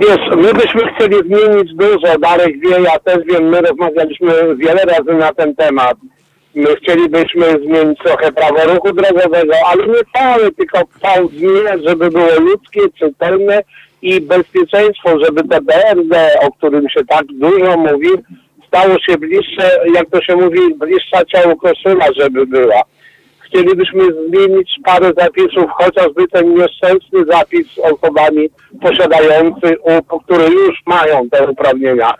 Wiesz, 0.00 0.36
my 0.36 0.54
byśmy 0.54 0.94
chcieli 0.94 1.16
zmienić 1.26 1.74
dużo, 1.74 2.18
Darek 2.18 2.60
wie, 2.60 2.80
ja 2.82 2.98
też 2.98 3.18
wiem, 3.26 3.48
my 3.48 3.60
rozmawialiśmy 3.60 4.56
wiele 4.56 4.82
razy 4.82 5.14
na 5.18 5.34
ten 5.34 5.54
temat. 5.54 5.96
My 6.54 6.76
chcielibyśmy 6.76 7.44
zmienić 7.50 7.98
trochę 7.98 8.32
prawo 8.32 8.74
ruchu 8.74 8.92
drogowego, 8.92 9.54
ale 9.66 9.86
nie 9.86 10.00
całe, 10.16 10.50
tylko 10.50 10.78
cały 11.02 11.28
zmieniać, 11.28 11.80
żeby 11.84 12.10
było 12.10 12.40
ludzkie, 12.40 12.80
czytelne 12.98 13.62
i 14.02 14.20
bezpieczeństwo, 14.20 15.18
żeby 15.24 15.48
te 15.48 15.60
BRD, 15.60 16.28
o 16.40 16.52
którym 16.52 16.88
się 16.88 17.04
tak 17.04 17.26
dużo 17.26 17.76
mówi, 17.76 18.08
stało 18.66 18.96
się 19.08 19.18
bliższe, 19.18 19.80
jak 19.94 20.10
to 20.10 20.22
się 20.22 20.36
mówi, 20.36 20.74
bliższa 20.74 21.24
ciału 21.24 21.56
koszula, 21.56 22.06
żeby 22.16 22.46
była. 22.46 22.82
Chcielibyśmy 23.40 24.02
zmienić 24.28 24.70
parę 24.84 25.12
zapisów, 25.18 25.70
chociażby 25.70 26.28
ten 26.28 26.54
nieszczęsny 26.54 27.24
zapis 27.30 27.66
osobami 27.78 28.48
posiadający, 28.80 29.76
które 30.24 30.48
już 30.48 30.80
mają 30.86 31.30
te 31.30 31.46
uprawnienia, 31.46 32.14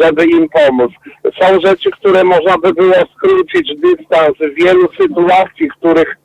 żeby 0.00 0.24
im 0.24 0.48
pomóc. 0.48 0.92
Są 1.40 1.60
rzeczy, 1.60 1.90
które 1.90 2.24
można 2.24 2.58
by 2.58 2.72
było 2.74 2.94
skrócić 3.16 3.72
dystans 3.80 4.36
w 4.38 4.54
wielu 4.54 4.88
sytuacji, 5.00 5.68
których 5.78 6.16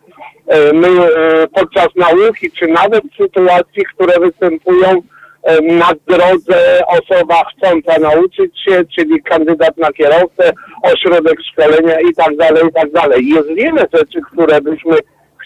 e, 0.48 0.74
my 0.74 0.88
e, 0.88 1.48
podczas 1.48 1.88
nauki, 1.96 2.52
czy 2.52 2.68
nawet 2.68 3.04
sytuacji, 3.18 3.86
które 3.94 4.20
występują 4.20 5.02
e, 5.44 5.62
na 5.62 5.92
drodze 6.08 6.82
osoba 6.88 7.44
chcąca 7.46 8.00
nauczyć 8.00 8.62
się, 8.64 8.84
czyli 8.96 9.24
kandydat 9.24 9.78
na 9.78 9.92
kierowcę, 9.92 10.54
ośrodek 10.84 11.40
szkolenia 11.52 12.00
i 12.00 12.14
tak 12.16 12.36
dalej, 12.36 12.64
i 12.70 12.74
tak 12.74 12.92
dalej. 12.92 13.28
Jest 13.28 13.48
wiele 13.48 13.86
rzeczy, 13.94 14.20
które 14.32 14.62
byśmy 14.62 14.98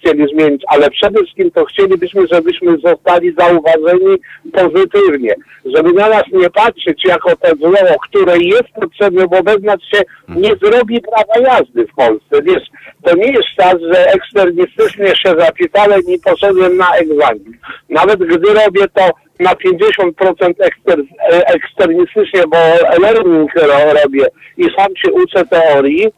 chcieli 0.02 0.28
zmienić, 0.34 0.64
ale 0.68 0.90
przede 0.90 1.20
wszystkim 1.20 1.52
to 1.52 1.66
chcielibyśmy, 1.66 2.28
żebyśmy 2.28 2.78
zostali 2.78 3.36
zauważeni 3.40 4.18
pozytywnie, 4.54 5.36
żeby 5.66 5.94
na 5.94 6.10
nas 6.10 6.24
nie 6.34 6.50
patrzeć 6.50 7.06
jako 7.06 7.36
te 7.36 7.52
zło, 7.56 7.96
które 8.10 8.38
jest 8.38 8.70
potrzebne, 8.82 9.28
bo 9.28 9.44
bez 9.44 9.62
nas 9.62 9.80
się 9.94 10.02
nie 10.30 10.52
zrobi 10.64 11.02
prawa 11.02 11.50
jazdy 11.50 11.88
w 11.88 11.96
Polsce. 11.96 12.42
Wiesz, 12.44 12.64
to 13.04 13.16
nie 13.16 13.32
jest 13.32 13.48
czas, 13.58 13.76
że 13.94 14.12
eksternistycznie 14.14 15.08
się 15.08 15.36
zapisałem 15.40 16.02
i 16.08 16.20
poszedłem 16.20 16.78
na 16.78 16.96
egzamin. 16.96 17.58
Nawet 17.90 18.20
gdy 18.20 18.54
robię 18.54 18.88
to 18.94 19.10
na 19.40 19.56
50% 19.56 20.54
ekster, 20.60 21.00
e, 21.32 21.48
eksternistycznie, 21.48 22.44
bo 22.48 22.58
learning 23.02 23.52
ro, 23.56 23.94
robię 24.04 24.26
i 24.58 24.64
sam 24.64 24.96
się 24.96 25.12
uczę 25.12 25.46
teorii, 25.46 26.06
e, 26.06 26.12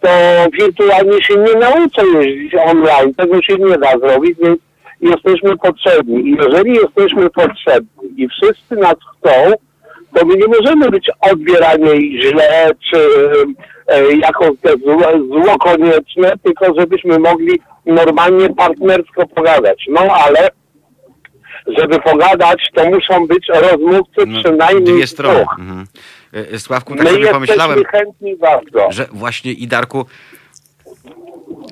to 0.00 0.10
wirtualnie 0.52 1.22
się 1.22 1.36
nie 1.36 1.54
nauczę 1.54 2.02
jeździć 2.20 2.54
online. 2.54 3.14
Tego 3.14 3.42
się 3.42 3.54
nie 3.54 3.78
da 3.78 3.98
zrobić, 3.98 4.38
więc 4.42 4.58
jesteśmy 5.00 5.56
potrzebni. 5.56 6.28
I 6.28 6.36
jeżeli 6.42 6.72
jesteśmy 6.74 7.30
potrzebni 7.30 8.08
i 8.16 8.28
wszyscy 8.28 8.76
nas 8.76 8.94
chcą, 8.94 9.52
to 10.14 10.26
my 10.26 10.34
nie 10.36 10.46
możemy 10.46 10.90
być 10.90 11.10
odbierani 11.20 12.20
źle, 12.22 12.70
czy 12.90 12.98
e, 13.86 14.16
jako 14.16 14.50
te 14.62 14.70
zło, 14.76 15.26
zło 15.28 15.58
konieczne, 15.58 16.32
tylko 16.42 16.74
żebyśmy 16.78 17.18
mogli 17.18 17.60
normalnie, 17.86 18.48
partnersko 18.54 19.26
pogadać. 19.26 19.84
No 19.88 20.00
ale 20.00 20.50
żeby 21.78 22.00
pogadać, 22.00 22.58
to 22.74 22.84
muszą 22.90 23.26
być 23.26 23.46
rozmówcy 23.48 24.26
No, 24.26 24.42
przynajmniej 24.42 24.84
dwie 24.96 25.06
strony. 25.06 25.38
dwóch. 25.40 25.56
Mhm. 25.58 25.86
Y, 26.34 26.54
y, 26.54 26.58
Sławku, 26.60 26.94
tak 26.96 27.04
My 27.04 27.10
sobie 27.12 27.28
pomyślałem, 27.28 27.84
chętni 27.84 28.36
bardzo. 28.36 28.86
że 28.92 29.06
właśnie 29.12 29.52
i 29.52 29.66
Darku, 29.66 30.06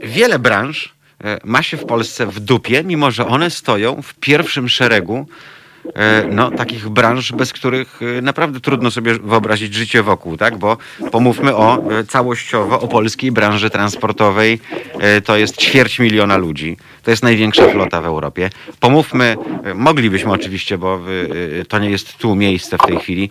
wiele 0.03 0.39
branż 0.39 0.95
e, 1.25 1.39
ma 1.45 1.63
się 1.63 1.77
w 1.77 1.85
Polsce 1.87 2.27
w 2.27 2.41
dupie, 2.41 2.83
mimo 2.85 3.11
że 3.11 3.27
one 3.27 3.51
stoją 3.51 4.03
w 4.03 4.15
pierwszym 4.15 4.69
szeregu 4.69 5.27
e, 5.95 6.25
no, 6.31 6.51
takich 6.51 6.89
branż, 6.89 7.33
bez 7.33 7.53
których 7.53 8.01
e, 8.19 8.23
naprawdę 8.23 8.61
trudno 8.61 8.91
sobie 8.91 9.15
wyobrazić 9.15 9.75
życie 9.75 10.03
wokół, 10.03 10.37
tak? 10.37 10.57
Bo 10.59 10.77
pomówmy 11.13 11.57
o 11.57 11.77
e, 12.01 12.05
całościowo 12.05 12.81
o 12.81 12.89
polskiej 12.89 13.33
branży 13.33 13.71
transportowej. 13.71 14.61
E, 15.01 15.21
To 15.21 15.37
jest 15.37 15.57
ćwierć 15.57 15.99
miliona 15.99 16.37
ludzi. 16.37 16.77
To 17.05 17.11
jest 17.11 17.23
największa 17.23 17.69
flota 17.69 18.01
w 18.01 18.07
Europie. 18.07 18.51
Pomówmy, 18.81 19.37
e, 19.65 19.75
moglibyśmy 19.75 20.33
oczywiście, 20.33 20.79
bo 20.79 20.95
e, 20.95 21.61
e, 21.61 21.65
to 21.65 21.79
nie 21.79 21.91
jest 21.91 22.19
tu 22.19 22.35
miejsce 22.35 22.79
w 22.79 22.87
tej 22.87 22.99
chwili, 22.99 23.31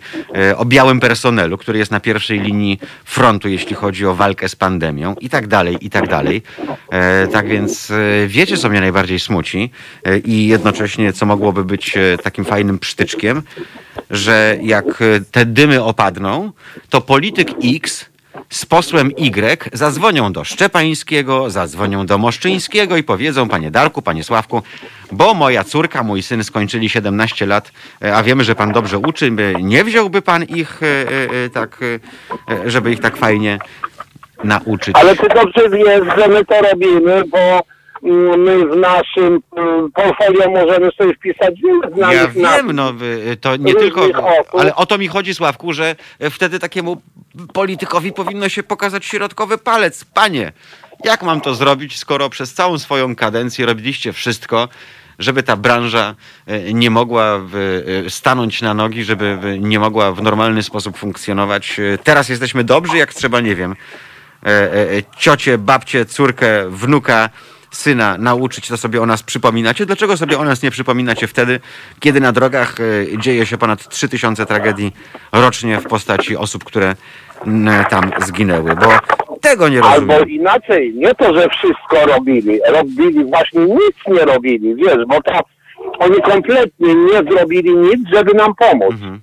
o 0.56 0.64
białym 0.64 1.00
personelu, 1.00 1.58
który 1.58 1.78
jest 1.78 1.90
na 1.90 2.00
pierwszej 2.00 2.40
linii 2.40 2.80
frontu, 3.04 3.48
jeśli 3.48 3.76
chodzi 3.76 4.06
o 4.06 4.14
walkę 4.14 4.48
z 4.48 4.56
pandemią 4.56 5.14
i 5.20 5.28
tak 5.30 5.46
dalej, 5.46 5.76
i 5.80 5.90
tak 5.90 6.08
dalej. 6.08 6.42
Tak 7.32 7.48
więc 7.48 7.92
wiecie, 8.26 8.56
co 8.56 8.68
mnie 8.68 8.80
najbardziej 8.80 9.20
smuci 9.20 9.70
i 10.24 10.46
jednocześnie, 10.46 11.12
co 11.12 11.26
mogłoby 11.26 11.64
być 11.64 11.94
takim 12.22 12.44
fajnym 12.44 12.78
psztyczkiem, 12.78 13.42
że 14.10 14.58
jak 14.62 15.02
te 15.30 15.46
dymy 15.46 15.82
opadną, 15.82 16.52
to 16.88 17.00
polityk 17.00 17.48
X 17.64 18.13
z 18.50 18.66
posłem 18.66 19.10
Y 19.16 19.70
zadzwonią 19.72 20.32
do 20.32 20.44
Szczepańskiego, 20.44 21.50
zadzwonią 21.50 22.06
do 22.06 22.18
Moszczyńskiego 22.18 22.96
i 22.96 23.02
powiedzą, 23.02 23.48
panie 23.48 23.70
Darku, 23.70 24.02
panie 24.02 24.24
Sławku, 24.24 24.62
bo 25.12 25.34
moja 25.34 25.64
córka, 25.64 26.02
mój 26.02 26.22
syn 26.22 26.44
skończyli 26.44 26.88
17 26.88 27.46
lat, 27.46 27.72
e, 28.02 28.16
a 28.16 28.22
wiemy, 28.22 28.44
że 28.44 28.54
pan 28.54 28.72
dobrze 28.72 28.98
uczy, 28.98 29.30
nie 29.60 29.84
wziąłby 29.84 30.22
pan 30.22 30.42
ich 30.42 30.82
e, 30.82 30.86
e, 31.44 31.50
tak, 31.50 31.78
żeby 32.66 32.92
ich 32.92 33.00
tak 33.00 33.16
fajnie 33.16 33.58
nauczyć. 34.44 34.96
Ale 34.96 35.16
ty 35.16 35.28
dobrze 35.28 35.70
wiesz, 35.70 36.18
że 36.18 36.28
my 36.28 36.44
to 36.44 36.62
robimy, 36.62 37.22
bo 37.24 37.73
my 38.38 38.66
w 38.68 38.76
naszym 38.76 39.40
mm, 39.56 39.92
portfolio 39.92 40.50
możemy 40.50 40.90
sobie 40.98 41.14
wpisać 41.14 41.54
wiele 41.62 41.80
Ja 41.90 41.96
znanych 41.96 42.36
nazw. 42.36 42.56
wiem, 42.56 42.72
no 42.76 42.92
wy- 42.92 43.36
to 43.40 43.56
nie 43.56 43.74
tylko, 43.74 44.02
osób. 44.02 44.20
ale 44.60 44.74
o 44.74 44.86
to 44.86 44.98
mi 44.98 45.08
chodzi, 45.08 45.34
Sławku, 45.34 45.72
że 45.72 45.96
wtedy 46.30 46.58
takiemu 46.58 47.02
politykowi 47.52 48.12
powinno 48.12 48.48
się 48.48 48.62
pokazać 48.62 49.04
środkowy 49.04 49.58
palec. 49.58 50.04
Panie, 50.04 50.52
jak 51.04 51.22
mam 51.22 51.40
to 51.40 51.54
zrobić, 51.54 51.98
skoro 51.98 52.30
przez 52.30 52.54
całą 52.54 52.78
swoją 52.78 53.16
kadencję 53.16 53.66
robiliście 53.66 54.12
wszystko, 54.12 54.68
żeby 55.18 55.42
ta 55.42 55.56
branża 55.56 56.14
e, 56.46 56.72
nie 56.72 56.90
mogła 56.90 57.40
stanąć 58.08 58.62
na 58.62 58.74
nogi, 58.74 59.04
żeby 59.04 59.38
nie 59.60 59.78
mogła 59.78 60.12
w 60.12 60.22
normalny 60.22 60.62
sposób 60.62 60.96
funkcjonować. 60.98 61.80
Teraz 62.04 62.28
jesteśmy 62.28 62.64
dobrzy, 62.64 62.96
jak 62.96 63.14
trzeba, 63.14 63.40
nie 63.40 63.54
wiem, 63.56 63.76
ciocie, 65.18 65.58
babcie, 65.58 66.04
córkę, 66.06 66.70
wnuka, 66.70 67.30
syna 67.74 68.18
nauczyć, 68.18 68.68
to 68.68 68.76
sobie 68.76 69.02
o 69.02 69.06
nas 69.06 69.22
przypominacie. 69.22 69.86
Dlaczego 69.86 70.16
sobie 70.16 70.38
o 70.38 70.44
nas 70.44 70.62
nie 70.62 70.70
przypominacie 70.70 71.26
wtedy, 71.26 71.60
kiedy 72.00 72.20
na 72.20 72.32
drogach 72.32 72.76
e, 72.80 73.18
dzieje 73.18 73.46
się 73.46 73.58
ponad 73.58 73.88
3000 73.88 74.46
tragedii 74.46 74.92
rocznie 75.32 75.80
w 75.80 75.84
postaci 75.84 76.36
osób, 76.36 76.64
które 76.64 76.94
tam 77.90 78.12
zginęły? 78.18 78.76
Bo 78.76 78.86
tego 79.40 79.68
nie 79.68 79.80
rozumiem. 79.80 80.10
Albo 80.10 80.24
inaczej, 80.24 80.94
nie 80.94 81.14
to, 81.14 81.34
że 81.34 81.48
wszystko 81.48 82.06
robili, 82.06 82.60
robili 82.68 83.24
właśnie 83.24 83.60
nic 83.60 83.96
nie 84.08 84.24
robili, 84.24 84.74
wiesz, 84.74 85.06
bo 85.08 85.22
ta, 85.22 85.40
oni 85.98 86.22
kompletnie 86.22 86.94
nie 86.94 87.30
zrobili 87.30 87.76
nic, 87.76 88.08
żeby 88.14 88.34
nam 88.34 88.54
pomóc. 88.54 88.92
Mhm. 88.92 89.20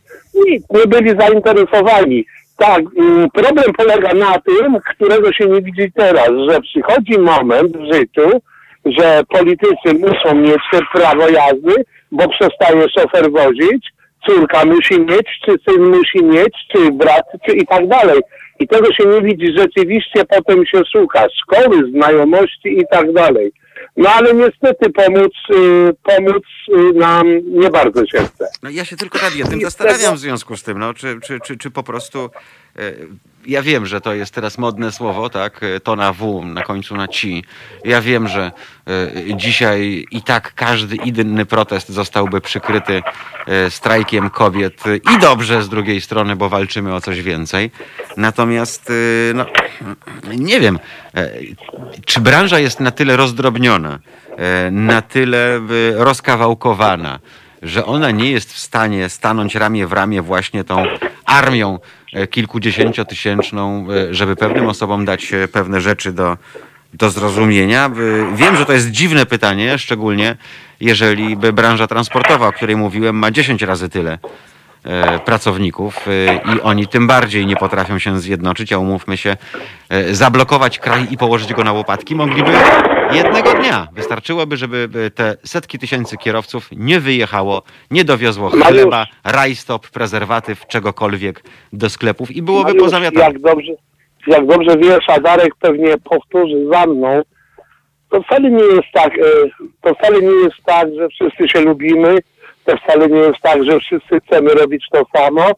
Nic, 0.47 0.63
nie 0.69 0.87
byli 0.87 1.19
zainteresowani. 1.19 2.25
Tak, 2.57 2.81
mm, 2.97 3.29
problem 3.29 3.73
polega 3.77 4.13
na 4.13 4.39
tym, 4.39 4.77
którego 4.89 5.33
się 5.33 5.45
nie 5.45 5.61
widzi 5.61 5.91
teraz, 5.95 6.29
że 6.49 6.61
przychodzi 6.61 7.19
moment 7.19 7.77
w 7.77 7.93
życiu, 7.93 8.41
że 8.85 9.21
politycy 9.29 9.93
muszą 9.99 10.35
mieć 10.35 10.61
te 10.71 10.79
prawo 10.93 11.29
jazdy, 11.29 11.83
bo 12.11 12.29
przestaje 12.29 12.89
szofer 12.89 13.31
wozić, 13.31 13.91
córka 14.27 14.65
musi 14.65 14.99
mieć, 14.99 15.39
czy 15.45 15.55
syn 15.67 15.83
musi 15.83 16.23
mieć, 16.23 16.53
czy 16.71 16.91
brat, 16.91 17.25
czy 17.45 17.55
i 17.55 17.65
tak 17.67 17.87
dalej. 17.87 18.19
I 18.59 18.67
tego 18.67 18.93
się 18.93 19.05
nie 19.05 19.21
widzi. 19.21 19.57
Rzeczywiście 19.57 20.25
potem 20.29 20.65
się 20.65 20.81
słucha 20.91 21.27
szkoły, 21.41 21.91
znajomości 21.91 22.79
i 22.79 22.83
tak 22.91 23.13
dalej. 23.13 23.51
No 23.97 24.09
ale 24.09 24.33
niestety 24.33 24.89
pomóc, 24.89 25.33
y, 25.49 25.93
pomóc 26.03 26.43
y, 26.69 26.93
nam 26.93 27.27
nie 27.45 27.69
bardzo 27.69 28.05
się 28.05 28.17
chce. 28.17 28.47
No 28.63 28.69
ja 28.69 28.85
się 28.85 28.97
tylko 28.97 29.19
nad 29.19 29.35
jednym 29.35 29.61
zastanawiam 29.61 30.15
w 30.15 30.19
związku 30.19 30.57
z 30.57 30.63
tym, 30.63 30.79
no, 30.79 30.93
czy, 30.93 31.19
czy, 31.23 31.39
czy, 31.39 31.57
czy 31.57 31.71
po 31.71 31.83
prostu. 31.83 32.29
E, 32.75 32.93
ja 33.45 33.61
wiem, 33.61 33.85
że 33.85 34.01
to 34.01 34.13
jest 34.13 34.33
teraz 34.33 34.57
modne 34.57 34.91
słowo, 34.91 35.29
tak? 35.29 35.61
To 35.83 35.95
na 35.95 36.13
W, 36.13 36.45
na 36.45 36.63
końcu 36.63 36.95
na 36.95 37.07
ci. 37.07 37.43
Ja 37.85 38.01
wiem, 38.01 38.27
że 38.27 38.51
e, 38.87 39.35
dzisiaj 39.35 40.05
i 40.11 40.21
tak 40.21 40.53
każdy 40.55 40.95
inny 40.95 41.45
protest 41.45 41.89
zostałby 41.89 42.41
przykryty 42.41 43.01
e, 43.47 43.71
strajkiem 43.71 44.29
kobiet. 44.29 44.83
I 45.15 45.19
dobrze 45.19 45.63
z 45.63 45.69
drugiej 45.69 46.01
strony, 46.01 46.35
bo 46.35 46.49
walczymy 46.49 46.95
o 46.95 47.01
coś 47.01 47.21
więcej. 47.21 47.71
Natomiast, 48.17 48.89
e, 48.89 49.33
no, 49.33 49.45
nie 50.37 50.59
wiem, 50.59 50.79
czy 52.05 52.19
branża 52.19 52.59
jest 52.59 52.79
na 52.79 52.91
tyle 52.91 53.17
rozdrobniona, 53.17 53.99
na 54.71 55.01
tyle 55.01 55.61
rozkawałkowana, 55.95 57.19
że 57.61 57.85
ona 57.85 58.11
nie 58.11 58.31
jest 58.31 58.53
w 58.53 58.59
stanie 58.59 59.09
stanąć 59.09 59.55
ramię 59.55 59.87
w 59.87 59.93
ramię 59.93 60.21
właśnie 60.21 60.63
tą 60.63 60.83
armią 61.25 61.79
kilkudziesięciotysięczną, 62.27 63.87
e, 63.91 64.13
żeby 64.13 64.35
pewnym 64.35 64.67
osobom 64.67 65.05
dać 65.05 65.33
e, 65.33 65.47
pewne 65.47 65.81
rzeczy 65.81 66.13
do, 66.13 66.37
do 66.93 67.09
zrozumienia. 67.09 67.85
E, 67.85 67.91
Wiem, 68.35 68.55
że 68.55 68.65
to 68.65 68.73
jest 68.73 68.91
dziwne 68.91 69.25
pytanie, 69.25 69.77
szczególnie 69.77 70.35
jeżeli 70.81 71.35
by 71.35 71.53
branża 71.53 71.87
transportowa, 71.87 72.47
o 72.47 72.53
której 72.53 72.75
mówiłem, 72.75 73.15
ma 73.15 73.31
10 73.31 73.61
razy 73.61 73.89
tyle 73.89 74.11
e, 74.13 74.50
pracowników 75.25 76.07
e, 76.07 76.35
i 76.55 76.61
oni 76.61 76.87
tym 76.87 77.07
bardziej 77.07 77.45
nie 77.45 77.55
potrafią 77.55 77.99
się 77.99 78.19
zjednoczyć, 78.19 78.73
a 78.73 78.77
umówmy 78.77 79.17
się, 79.17 79.37
e, 79.89 80.13
zablokować 80.13 80.79
kraj 80.79 81.07
i 81.11 81.17
położyć 81.17 81.53
go 81.53 81.63
na 81.63 81.73
łopatki 81.73 82.15
mogliby 82.15 82.51
jednego 83.13 83.53
dnia. 83.53 83.87
Wystarczyłoby, 83.93 84.57
żeby 84.57 84.89
e, 85.05 85.09
te 85.11 85.35
setki 85.43 85.79
tysięcy 85.79 86.17
kierowców 86.17 86.69
nie 86.71 86.99
wyjechało, 86.99 87.63
nie 87.91 88.03
dowiozło 88.03 88.49
chleba, 88.49 89.07
rajstop, 89.23 89.89
prezerwatyw, 89.89 90.67
czegokolwiek 90.67 91.43
do 91.73 91.89
sklepów 91.89 92.31
i 92.31 92.41
byłoby 92.41 92.67
Mariusz, 92.67 92.83
pozamiatane. 92.83 93.25
jak 93.25 93.39
dobrze, 93.39 93.71
jak 94.27 94.45
dobrze 94.45 94.77
wiesz, 94.77 95.05
a 95.07 95.19
Darek 95.19 95.55
pewnie 95.59 95.97
powtórzy 95.97 96.67
za 96.73 96.85
mną, 96.85 97.21
to 98.09 98.21
wcale 98.21 98.51
nie 98.51 98.63
jest 98.63 98.87
tak, 98.93 99.17
e, 99.17 99.21
to 99.81 99.95
wcale 99.95 100.21
nie 100.21 100.43
jest 100.43 100.57
tak, 100.65 100.87
że 100.95 101.07
wszyscy 101.09 101.49
się 101.49 101.61
lubimy, 101.61 102.15
to 102.65 102.77
wcale 102.77 103.07
nie 103.07 103.19
jest 103.19 103.39
tak, 103.41 103.63
że 103.63 103.79
wszyscy 103.79 104.19
chcemy 104.27 104.53
robić 104.53 104.85
to 104.91 105.03
samo. 105.15 105.51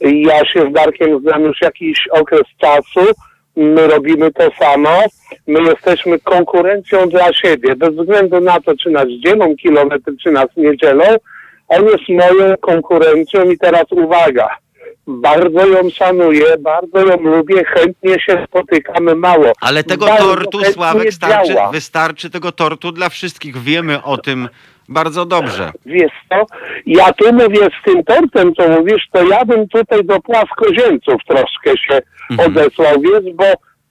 Ja 0.00 0.44
się 0.44 0.70
z 0.70 0.72
Darkiem 0.72 1.20
znam 1.20 1.42
już 1.42 1.60
jakiś 1.60 1.98
okres 2.10 2.46
czasu, 2.60 3.12
my 3.56 3.86
robimy 3.86 4.32
to 4.32 4.50
samo, 4.58 5.02
my 5.46 5.62
jesteśmy 5.62 6.18
konkurencją 6.18 7.08
dla 7.08 7.32
siebie, 7.32 7.76
bez 7.76 7.94
względu 7.94 8.40
na 8.40 8.60
to, 8.60 8.76
czy 8.76 8.90
nas 8.90 9.06
dzielą 9.24 9.56
kilometry, 9.56 10.16
czy 10.22 10.30
nas 10.30 10.46
nie 10.56 10.76
dzielą, 10.76 11.04
on 11.68 11.84
jest 11.84 12.08
moją 12.08 12.56
konkurencją 12.56 13.50
i 13.50 13.58
teraz 13.58 13.84
uwaga, 13.90 14.48
bardzo 15.06 15.66
ją 15.66 15.90
szanuję, 15.90 16.44
bardzo 16.58 17.06
ją 17.06 17.20
lubię, 17.20 17.64
chętnie 17.64 18.20
się 18.20 18.46
spotykamy 18.48 19.14
mało. 19.14 19.52
Ale 19.60 19.84
tego 19.84 20.06
Bardzo 20.06 20.24
tortu, 20.24 20.64
Sławek, 20.64 21.12
starczy, 21.12 21.54
wystarczy 21.72 22.30
tego 22.30 22.52
tortu 22.52 22.92
dla 22.92 23.08
wszystkich. 23.08 23.58
Wiemy 23.58 24.02
o 24.02 24.18
tym 24.18 24.48
bardzo 24.88 25.26
dobrze. 25.26 25.72
Wiesz 25.86 26.12
co, 26.28 26.46
ja 26.86 27.12
tu 27.12 27.32
mówię 27.32 27.68
z 27.80 27.84
tym 27.84 28.04
tortem, 28.04 28.54
co 28.54 28.68
mówisz, 28.68 29.08
to 29.12 29.22
ja 29.22 29.44
bym 29.44 29.68
tutaj 29.68 30.04
do 30.04 30.20
płaskoziemców 30.20 31.16
troszkę 31.28 31.78
się 31.78 31.98
odesłał, 32.46 33.00
wiesz, 33.00 33.34
bo 33.34 33.44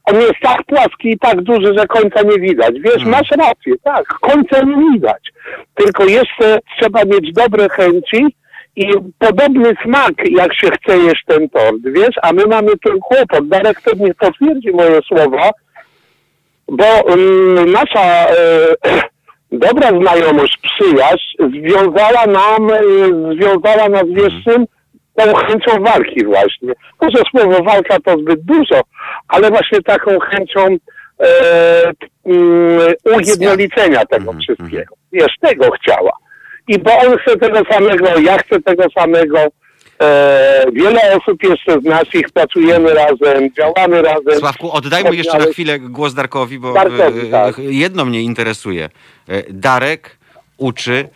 on 0.06 0.22
jest 0.22 0.40
tak 0.42 0.64
płaski 0.64 1.10
i 1.12 1.20
tak 1.20 1.42
duży, 1.42 1.74
że 1.78 1.88
końca 1.88 2.22
nie 2.22 2.40
widać. 2.40 2.76
Wiesz, 2.80 3.06
masz 3.06 3.32
rację, 3.32 3.74
tak, 3.84 4.06
końca 4.08 4.62
nie 4.62 4.92
widać. 4.94 5.32
Tylko 5.76 6.06
jeszcze 6.06 6.60
trzeba 6.80 7.06
mieć 7.06 7.34
dobre 7.34 7.70
chęci 7.70 8.36
i 8.76 8.88
podobny 9.20 9.74
smak, 9.84 10.14
jak 10.32 10.56
się 10.56 10.68
chce 10.68 10.98
jeść 10.98 11.24
ten 11.28 11.50
tort, 11.50 11.78
wiesz, 11.86 12.16
a 12.22 12.34
my 12.34 12.46
mamy 12.46 12.72
tu 12.78 13.00
kłopot. 13.00 13.48
Darek 13.48 13.82
pewnie 13.82 14.14
potwierdzi 14.14 14.72
moje 14.72 15.00
słowa, 15.02 15.50
bo 16.68 17.14
mm, 17.14 17.72
nasza 17.72 18.30
e, 18.30 18.36
dobra 19.52 19.90
znajomość, 20.02 20.58
przyjaźń 20.58 21.38
związała 21.40 22.26
nam, 22.26 22.72
e, 22.72 22.82
związała 23.36 23.90
nas 23.90 24.04
wiesz 24.08 24.34
czym? 24.44 24.66
tą 25.16 25.34
chęcią 25.34 25.84
walki 25.84 26.26
właśnie. 26.26 26.74
Może 27.02 27.18
słowo 27.32 27.64
walka 27.64 27.98
to 28.00 28.18
zbyt 28.18 28.42
dużo, 28.42 28.82
ale 29.28 29.50
właśnie 29.50 29.82
taką 29.82 30.20
chęcią 30.20 30.78
e, 31.20 31.92
mm, 32.26 32.94
ujednolicenia 33.16 34.06
tego 34.06 34.32
Mhm, 34.32 34.40
wszystkiego. 34.40 34.96
Wiesz, 35.12 35.36
tego 35.42 35.72
chciała. 35.72 36.12
I 36.68 36.80
bo 36.80 36.92
on 36.98 37.18
chce 37.18 37.38
tego 37.38 37.62
samego, 37.72 38.20
ja 38.20 38.38
chcę 38.38 38.62
tego 38.62 38.84
samego. 38.98 39.40
E, 40.02 40.66
wiele 40.74 41.18
osób 41.18 41.44
jeszcze 41.44 41.82
z 41.82 41.84
naszych 41.84 42.30
pracujemy 42.34 42.94
razem, 42.94 43.50
działamy 43.58 44.02
razem. 44.02 44.40
Sławku, 44.40 44.72
oddajmy 44.72 45.16
jeszcze 45.16 45.38
na 45.38 45.46
chwilę 45.46 45.80
głos 45.80 46.14
Darkowi, 46.14 46.60
bo 46.60 46.74
Darkowi, 46.74 47.28
e, 47.28 47.32
tak. 47.32 47.60
e, 47.60 47.64
jedno 47.64 48.06
mnie 48.06 48.22
interesuje. 48.22 48.90
E, 49.30 49.44
Darek 49.54 50.18
uczy 50.58 51.10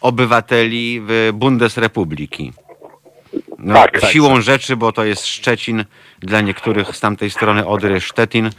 obywateli 0.00 1.00
w 1.06 1.30
Bundesrepubliki. 1.34 2.52
No, 3.58 3.74
Tak, 3.74 4.00
tak, 4.00 4.10
siłą 4.10 4.40
rzeczy, 4.40 4.76
bo 4.76 4.92
to 4.92 5.04
jest 5.04 5.26
Szczecin, 5.26 5.84
dla 6.18 6.40
niektórych 6.40 6.96
z 6.96 7.00
tamtej 7.00 7.30
strony 7.30 7.66
Odry 7.66 8.00
Szczecin, 8.00 8.50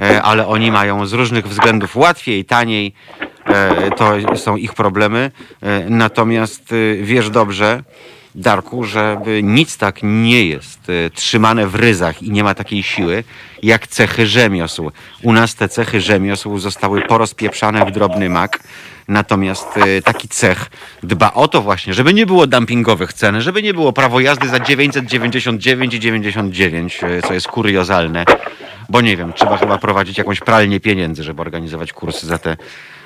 e, 0.00 0.22
ale 0.22 0.46
oni 0.46 0.70
mają 0.72 1.06
z 1.06 1.12
różnych 1.12 1.48
względów 1.48 1.96
łatwiej, 1.96 2.44
taniej, 2.44 2.92
e, 3.46 3.90
to 3.90 4.36
są 4.36 4.56
ich 4.56 4.74
problemy. 4.74 5.30
E, 5.62 5.90
Natomiast 5.90 6.72
e, 6.72 6.94
wiesz 7.02 7.30
dobrze, 7.30 7.82
Darku, 8.34 8.84
że 8.84 9.20
nic 9.42 9.76
tak 9.76 9.98
nie 10.02 10.46
jest 10.46 10.88
y, 10.88 11.10
trzymane 11.14 11.66
w 11.66 11.74
ryzach 11.74 12.22
i 12.22 12.30
nie 12.30 12.44
ma 12.44 12.54
takiej 12.54 12.82
siły, 12.82 13.24
jak 13.62 13.86
cechy 13.86 14.26
rzemiosł. 14.26 14.90
U 15.22 15.32
nas 15.32 15.54
te 15.54 15.68
cechy 15.68 16.00
rzemiosł 16.00 16.58
zostały 16.58 17.02
porozpieprzane 17.02 17.86
w 17.86 17.90
drobny 17.90 18.30
mak. 18.30 18.60
Natomiast 19.08 19.76
y, 19.76 20.02
taki 20.02 20.28
cech 20.28 20.70
dba 21.02 21.32
o 21.32 21.48
to 21.48 21.62
właśnie, 21.62 21.94
żeby 21.94 22.14
nie 22.14 22.26
było 22.26 22.46
dumpingowych 22.46 23.12
cen, 23.12 23.40
żeby 23.40 23.62
nie 23.62 23.74
było 23.74 23.92
prawo 23.92 24.20
jazdy 24.20 24.48
za 24.48 24.60
999 24.60 25.94
i 25.94 26.00
99, 26.00 27.00
y, 27.02 27.22
co 27.22 27.34
jest 27.34 27.48
kuriozalne, 27.48 28.24
bo 28.88 29.00
nie 29.00 29.16
wiem, 29.16 29.32
trzeba 29.32 29.56
chyba 29.56 29.78
prowadzić 29.78 30.18
jakąś 30.18 30.40
pralnię 30.40 30.80
pieniędzy, 30.80 31.22
żeby 31.22 31.42
organizować 31.42 31.92
kursy 31.92 32.26
za 32.26 32.38
te, 32.38 32.56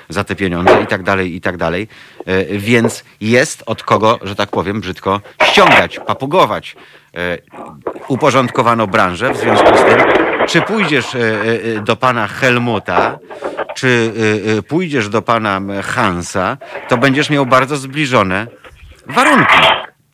za 0.09 0.23
te 0.23 0.35
pieniądze 0.35 0.81
i 0.83 0.87
tak 0.87 1.03
dalej, 1.03 1.35
i 1.35 1.41
tak 1.41 1.57
dalej. 1.57 1.87
Y, 2.27 2.47
Więc 2.57 3.03
jest 3.21 3.63
od 3.65 3.83
kogo, 3.83 4.19
że 4.21 4.35
tak 4.35 4.49
powiem, 4.49 4.81
brzydko 4.81 5.21
ściągać, 5.43 5.99
papugować. 5.99 6.75
Y, 7.17 7.41
Uporządkowano 8.07 8.87
branżę, 8.87 9.33
w 9.33 9.37
związku 9.37 9.77
z 9.77 9.81
tym, 9.81 10.01
czy 10.47 10.61
pójdziesz 10.61 11.15
y, 11.15 11.81
do 11.85 11.95
pana 11.95 12.27
Helmuta, 12.27 13.17
czy 13.75 14.13
pójdziesz 14.67 15.09
do 15.09 15.21
pana 15.21 15.61
Hansa, 15.83 16.57
to 16.87 16.97
będziesz 16.97 17.29
miał 17.29 17.45
bardzo 17.45 17.77
zbliżone 17.77 18.47
warunki. 19.07 19.57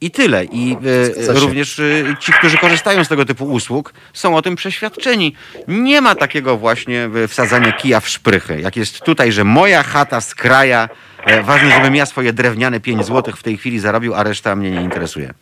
I 0.06 0.12
tyle. 0.12 0.46
I 0.46 0.78
y, 1.20 1.26
się. 1.26 1.34
również 1.34 1.80
y, 1.80 2.15
ci, 2.20 2.34
którzy 2.34 2.58
korzystają 2.58 3.04
z 3.04 3.08
tego 3.08 3.26
typu 3.26 3.46
usług, 3.46 3.94
są 4.13 4.36
o 4.36 4.41
tym 4.41 4.56
przeświadczeni. 4.56 5.36
Nie 5.68 6.02
ma 6.02 6.15
takiego 6.15 6.58
właśnie 6.58 7.10
y, 7.15 7.28
wsadzania 7.28 7.72
kija 7.72 8.00
w 8.00 8.10
szprychy. 8.10 8.62
Jak 8.62 8.76
jest 8.76 9.02
tutaj, 9.02 9.32
że 9.32 9.44
moja 9.44 9.84
chata 9.84 10.22
z 10.22 10.36
kraja, 10.36 10.89
e, 11.26 11.44
ważne, 11.44 11.72
żebym 11.72 11.96
ja 11.96 12.06
swoje 12.06 12.34
drewniane 12.34 12.80
5 12.80 13.06
złotych 13.06 13.38
w 13.38 13.44
tej 13.44 13.58
chwili 13.58 13.80
zarobił, 13.80 14.15
a 14.15 14.24
reszta 14.24 14.56
mnie 14.56 14.72
nie 14.72 14.82
interesuje. 14.82 15.34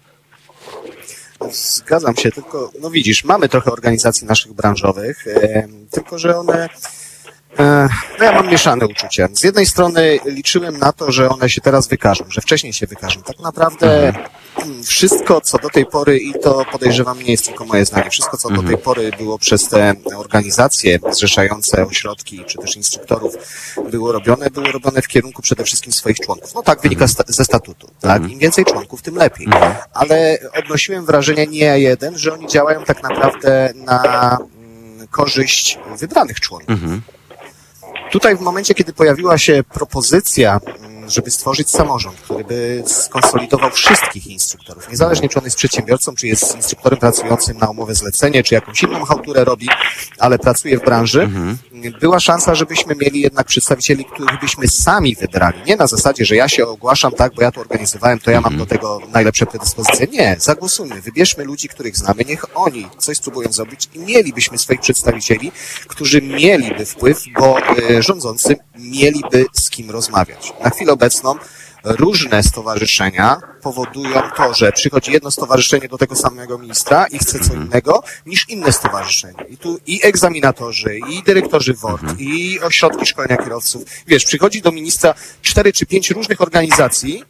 Zgadzam 1.51 2.15
się, 2.15 2.31
tylko 2.31 2.71
no 2.81 2.89
widzisz, 2.89 3.23
mamy 3.23 3.49
trochę 3.49 3.71
organizacji 3.71 4.27
naszych 4.27 4.53
branżowych, 4.53 5.27
e, 5.27 5.67
tylko 5.91 6.19
że 6.19 6.37
one. 6.37 6.69
E, 7.59 7.89
no 8.19 8.25
ja 8.25 8.31
mam 8.31 8.47
mieszane 8.47 8.85
uczucia. 8.87 9.27
Z 9.33 9.43
jednej 9.43 9.65
strony 9.65 10.19
liczyłem 10.25 10.77
na 10.77 10.91
to, 10.91 11.11
że 11.11 11.29
one 11.29 11.49
się 11.49 11.61
teraz 11.61 11.87
wykażą, 11.87 12.25
że 12.29 12.41
wcześniej 12.41 12.73
się 12.73 12.87
wykażą. 12.87 13.21
Tak 13.21 13.39
naprawdę 13.39 14.13
mm, 14.65 14.83
wszystko, 14.83 15.41
co 15.41 15.57
do 15.57 15.69
tej 15.69 15.85
pory, 15.85 16.17
i 16.17 16.33
to 16.43 16.65
podejrzewam 16.71 17.19
nie 17.23 17.31
jest 17.31 17.45
tylko 17.45 17.65
moje 17.65 17.85
zdanie, 17.85 18.09
wszystko, 18.09 18.37
co 18.37 18.49
do 18.49 18.63
tej 18.63 18.77
pory 18.77 19.11
było 19.17 19.39
przez 19.39 19.67
te 19.67 19.93
organizacje 20.15 20.99
zrzeszające 21.11 21.85
ośrodki, 21.85 22.43
czy 22.45 22.57
też 22.57 22.75
instruktorów, 22.75 23.33
było 23.91 24.11
robione, 24.11 24.49
było 24.49 24.71
robione 24.71 25.01
w 25.01 25.07
kierunku 25.07 25.41
przede 25.41 25.63
wszystkim 25.63 25.93
swoich 25.93 26.19
członków. 26.19 26.53
No 26.55 26.63
tak 26.63 26.81
wynika 26.81 27.07
sta- 27.07 27.23
ze 27.27 27.45
statutu. 27.45 27.87
Tak? 28.01 28.29
Im 28.29 28.39
więcej 28.39 28.65
członków, 28.65 29.01
tym 29.01 29.15
lepiej. 29.15 29.47
Ale 29.93 30.37
odnosiłem 30.63 31.05
wrażenie 31.05 31.47
nie 31.47 31.79
jeden, 31.79 32.17
że 32.17 32.33
oni 32.33 32.47
działają 32.47 32.83
tak 32.83 33.03
naprawdę 33.03 33.73
na 33.75 34.37
mm, 34.57 35.07
korzyść 35.07 35.79
wybranych 35.99 36.39
członków. 36.39 36.79
Mhm. 38.13 38.21
Tutaj 38.21 38.35
w 38.37 38.41
momencie, 38.41 38.73
kiedy 38.73 38.93
pojawiła 38.93 39.37
się 39.37 39.63
propozycja, 39.73 40.59
mm, 40.65 41.09
żeby 41.09 41.31
stworzyć 41.31 41.69
samorząd, 41.69 42.17
który 42.21 42.43
by 42.43 42.83
skonsolidował 42.87 43.71
wszystkich 43.71 44.27
instruktorów, 44.27 44.89
niezależnie 44.89 45.29
czy 45.29 45.39
on 45.39 45.45
jest 45.45 45.57
przedsiębiorcą, 45.57 46.15
czy 46.15 46.27
jest 46.27 46.55
instruktorem 46.55 46.99
pracującym 46.99 47.57
na 47.57 47.69
umowę 47.69 47.95
zlecenie, 47.95 48.43
czy 48.43 48.55
jakąś 48.55 48.83
inną 48.83 49.05
chałturę 49.05 49.43
robi, 49.43 49.69
ale 50.19 50.39
pracuje 50.39 50.77
w 50.79 50.83
branży, 50.83 51.29
była 51.91 52.19
szansa, 52.19 52.55
żebyśmy 52.55 52.95
mieli 52.95 53.21
jednak 53.21 53.47
przedstawicieli, 53.47 54.05
których 54.05 54.39
byśmy 54.39 54.67
sami 54.67 55.15
wybrali. 55.15 55.61
Nie 55.65 55.75
na 55.75 55.87
zasadzie, 55.87 56.25
że 56.25 56.35
ja 56.35 56.49
się 56.49 56.67
ogłaszam 56.67 57.11
tak, 57.11 57.35
bo 57.35 57.41
ja 57.41 57.51
to 57.51 57.61
organizowałem, 57.61 58.19
to 58.19 58.31
ja 58.31 58.41
mam 58.41 58.57
do 58.57 58.65
tego 58.65 59.01
najlepsze 59.13 59.45
predyspozycje. 59.45 60.07
Nie, 60.07 60.35
zagłosujmy, 60.39 61.01
wybierzmy 61.01 61.43
ludzi, 61.43 61.69
których 61.69 61.97
znamy, 61.97 62.25
niech 62.25 62.57
oni 62.57 62.87
coś 62.97 63.17
spróbują 63.17 63.51
zrobić 63.51 63.89
i 63.93 63.99
mielibyśmy 63.99 64.57
swoich 64.57 64.79
przedstawicieli, 64.79 65.51
którzy 65.87 66.21
mieliby 66.21 66.85
wpływ, 66.85 67.23
bo 67.39 67.57
y, 67.89 68.03
rządzący 68.03 68.55
mieliby 68.75 69.45
z 69.53 69.69
kim 69.69 69.91
rozmawiać. 69.91 70.53
Na 70.63 70.69
chwilę 70.69 70.93
obecną 70.93 71.35
różne 71.83 72.43
stowarzyszenia 72.43 73.37
powodują 73.61 74.21
to, 74.37 74.53
że 74.53 74.71
przychodzi 74.71 75.11
jedno 75.11 75.31
stowarzyszenie 75.31 75.87
do 75.87 75.97
tego 75.97 76.15
samego 76.15 76.57
ministra 76.57 77.05
i 77.07 77.19
chce 77.19 77.39
co 77.39 77.53
innego 77.53 78.03
niż 78.25 78.49
inne 78.49 78.71
stowarzyszenie. 78.71 79.45
I 79.49 79.57
tu 79.57 79.79
i 79.85 79.99
egzaminatorzy, 80.03 80.99
i 81.09 81.23
dyrektorzy 81.23 81.73
WORD, 81.73 82.19
i 82.19 82.59
ośrodki 82.59 83.05
szkolenia 83.05 83.37
kierowców. 83.37 83.83
Wiesz, 84.07 84.25
przychodzi 84.25 84.61
do 84.61 84.71
ministra 84.71 85.13
cztery 85.41 85.73
czy 85.73 85.85
pięć 85.85 86.09
różnych 86.11 86.41
organizacji 86.41 87.23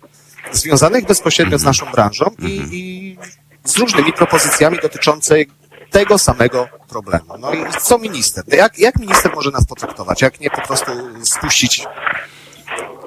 związanych 0.51 1.05
bezpośrednio 1.05 1.57
z 1.57 1.63
naszą 1.63 1.91
branżą 1.91 2.25
i, 2.39 2.61
i 2.71 3.17
z 3.63 3.77
różnymi 3.77 4.13
propozycjami 4.13 4.77
dotyczącymi 4.81 5.45
tego 5.91 6.17
samego 6.17 6.67
problemu. 6.89 7.37
No 7.39 7.53
i 7.53 7.57
co 7.81 7.97
minister? 7.97 8.43
Jak, 8.47 8.79
jak 8.79 8.99
minister 8.99 9.31
może 9.35 9.51
nas 9.51 9.65
potraktować? 9.65 10.21
Jak 10.21 10.39
nie 10.39 10.49
po 10.49 10.61
prostu 10.61 10.91
spuścić 11.23 11.85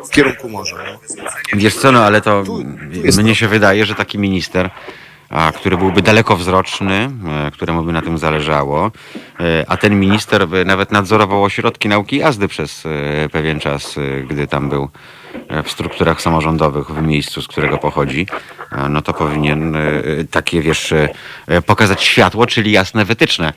w 0.09 0.11
kierunku 0.11 0.49
morza? 0.49 0.77
No? 0.77 1.25
Wiesz 1.53 1.75
co, 1.75 1.92
no 1.92 2.05
ale 2.05 2.21
to 2.21 2.45
mnie 3.19 3.35
się 3.35 3.49
wydaje, 3.49 3.87
że 3.87 3.95
taki 3.95 4.19
minister, 4.19 4.71
a, 5.31 5.53
który 5.53 5.77
byłby 5.77 6.03
dalekowzroczny, 6.03 7.11
e, 7.29 7.51
któremu 7.51 7.83
by 7.83 7.92
na 7.92 8.03
tym 8.03 8.19
zależało, 8.19 8.90
e, 9.40 9.64
a 9.69 9.77
ten 9.77 10.01
minister 10.01 10.49
by 10.49 10.64
nawet 10.64 10.92
nadzorował 10.92 11.45
ośrodki 11.45 11.88
nauki 11.88 12.16
jazdy 12.16 12.49
przez 12.49 12.87
e, 12.87 13.29
pewien 13.29 13.61
czas, 13.61 13.97
gdy 14.29 14.47
tam 14.47 14.69
był 14.69 14.88
w 15.64 15.71
strukturach 15.71 16.23
samorządowych 16.23 16.87
w 16.87 17.03
miejscu, 17.03 17.42
z 17.42 17.49
którego 17.49 17.79
pochodzi, 17.79 18.27
no 18.88 19.03
to 19.03 19.12
powinien 19.12 19.77
takie, 20.31 20.61
wiesz, 20.61 20.95
pokazać 21.66 22.03
światło, 22.03 22.47
czyli 22.47 22.73
jasne 22.73 23.05
wytyczne. 23.05 23.53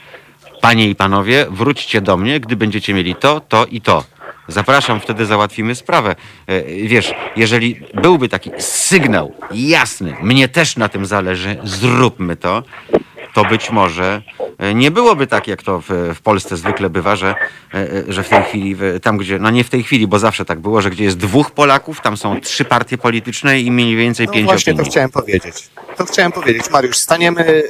Panie 0.61 0.89
i 0.89 0.95
panowie, 0.95 1.45
wróćcie 1.49 2.01
do 2.01 2.17
mnie, 2.17 2.39
gdy 2.39 2.55
będziecie 2.55 2.93
mieli 2.93 3.15
to, 3.15 3.39
to 3.39 3.65
i 3.65 3.81
to. 3.81 4.03
Zapraszam, 4.49 4.99
wtedy 4.99 5.25
załatwimy 5.25 5.75
sprawę. 5.75 6.15
E, 6.47 6.63
Wiesz, 6.87 7.13
jeżeli 7.35 7.81
byłby 7.93 8.29
taki 8.29 8.51
sygnał 8.59 9.33
jasny, 9.51 10.15
mnie 10.21 10.47
też 10.47 10.77
na 10.77 10.89
tym 10.89 11.05
zależy, 11.05 11.57
zróbmy 11.63 12.35
to, 12.35 12.63
to 13.43 13.49
być 13.49 13.69
może 13.71 14.21
e, 14.57 14.73
nie 14.73 14.91
byłoby 14.91 15.27
tak, 15.27 15.47
jak 15.47 15.63
to 15.63 15.81
w, 15.81 15.85
w 16.15 16.21
Polsce 16.21 16.57
zwykle 16.57 16.89
bywa, 16.89 17.15
że, 17.15 17.35
e, 17.73 17.77
e, 17.77 17.87
że 18.07 18.23
w 18.23 18.29
tej 18.29 18.43
chwili, 18.43 18.75
tam 19.01 19.17
gdzie, 19.17 19.39
no 19.39 19.49
nie 19.49 19.63
w 19.63 19.69
tej 19.69 19.83
chwili, 19.83 20.07
bo 20.07 20.19
zawsze 20.19 20.45
tak 20.45 20.59
było, 20.59 20.81
że 20.81 20.89
gdzie 20.89 21.03
jest 21.03 21.17
dwóch 21.17 21.51
Polaków, 21.51 22.01
tam 22.01 22.17
są 22.17 22.41
trzy 22.41 22.65
partie 22.65 22.97
polityczne 22.97 23.59
i 23.59 23.71
mniej 23.71 23.95
więcej 23.95 24.27
No 24.27 24.33
pięć 24.33 24.45
właśnie 24.45 24.73
to 24.73 24.77
opinii. 24.77 24.91
chciałem 24.91 25.09
powiedzieć. 25.09 25.69
To 25.97 26.05
chciałem 26.05 26.31
powiedzieć. 26.31 26.69
Mariusz, 26.71 26.97
staniemy 26.97 27.63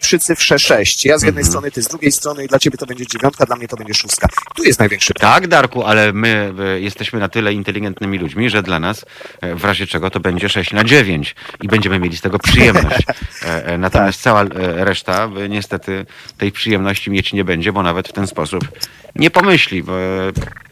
przy 0.00 0.18
cyfrze 0.18 0.58
6. 0.58 1.04
Ja 1.04 1.18
z 1.18 1.22
jednej 1.22 1.42
Mhm. 1.42 1.50
strony, 1.50 1.70
ty 1.70 1.82
z 1.82 1.88
drugiej 1.88 2.12
strony 2.12 2.44
i 2.44 2.48
dla 2.48 2.58
ciebie 2.58 2.78
to 2.78 2.86
będzie 2.86 3.06
dziewiątka, 3.06 3.46
dla 3.46 3.56
mnie 3.56 3.68
to 3.68 3.76
będzie 3.76 3.94
szóstka. 3.94 4.28
Tu 4.56 4.64
jest 4.64 4.78
największy 4.78 5.14
problem. 5.14 5.32
Tak, 5.32 5.48
Darku, 5.48 5.84
ale 5.84 6.12
my 6.12 6.52
jesteśmy 6.78 7.20
na 7.20 7.28
tyle 7.28 7.52
inteligentnymi 7.52 8.18
ludźmi, 8.18 8.50
że 8.50 8.62
dla 8.62 8.80
nas 8.80 9.04
w 9.42 9.64
razie 9.64 9.86
czego 9.86 10.10
to 10.10 10.20
będzie 10.20 10.48
6 10.48 10.72
na 10.72 10.84
9 10.84 11.34
i 11.62 11.68
będziemy 11.68 11.98
mieli 11.98 12.16
z 12.16 12.20
tego 12.20 12.38
przyjemność. 12.38 13.02
Natomiast 13.78 14.22
cała 14.22 14.42
e, 14.42 14.84
reszta 14.98 15.28
e, 15.44 15.48
niestety 15.48 16.06
tej 16.38 16.52
przyjemności 16.52 17.10
mieć 17.10 17.32
nie 17.32 17.44
będzie, 17.44 17.72
bo 17.72 17.82
nawet 17.82 18.08
w 18.08 18.12
ten 18.12 18.26
sposób 18.26 18.64
nie 19.14 19.30
pomyśli. 19.30 19.80
E, 19.80 19.84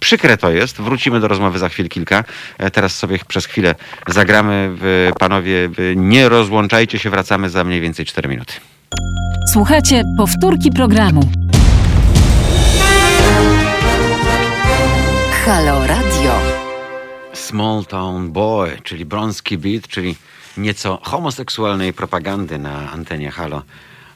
Przykre 0.01 0.37
to 0.37 0.51
jest. 0.51 0.77
Wrócimy 0.81 1.21
do 1.21 1.29
rozmowy 1.29 1.59
za 1.59 1.69
chwil 1.69 1.89
kilka. 1.89 2.25
E, 2.59 2.71
Teraz 2.71 2.97
sobie 2.97 3.19
przez 3.29 3.47
chwilę 3.47 3.75
zagramy. 4.09 4.71
Panowie, 5.19 5.69
nie 5.97 6.29
rozłączajcie 6.29 6.99
się, 6.99 7.11
wracamy 7.11 7.51
za 7.51 7.65
mniej 7.65 7.81
więcej 7.81 8.07
4 8.07 8.29
minuty. 8.29 8.53
Słuchajcie 9.53 10.03
powtórki 10.19 10.71
programu. 10.71 11.31
Halo 15.45 15.87
Radio. 15.87 16.33
Small 17.33 17.85
Town 17.85 18.33
Boy, 18.33 18.79
czyli 18.83 19.05
Brąski 19.05 19.59
Beat, 19.59 19.89
czyli 19.89 20.17
nieco 20.57 20.99
homoseksualnej 21.03 21.93
propagandy 21.93 22.59
na 22.59 22.91
antenie 22.93 23.31
Halo 23.31 23.63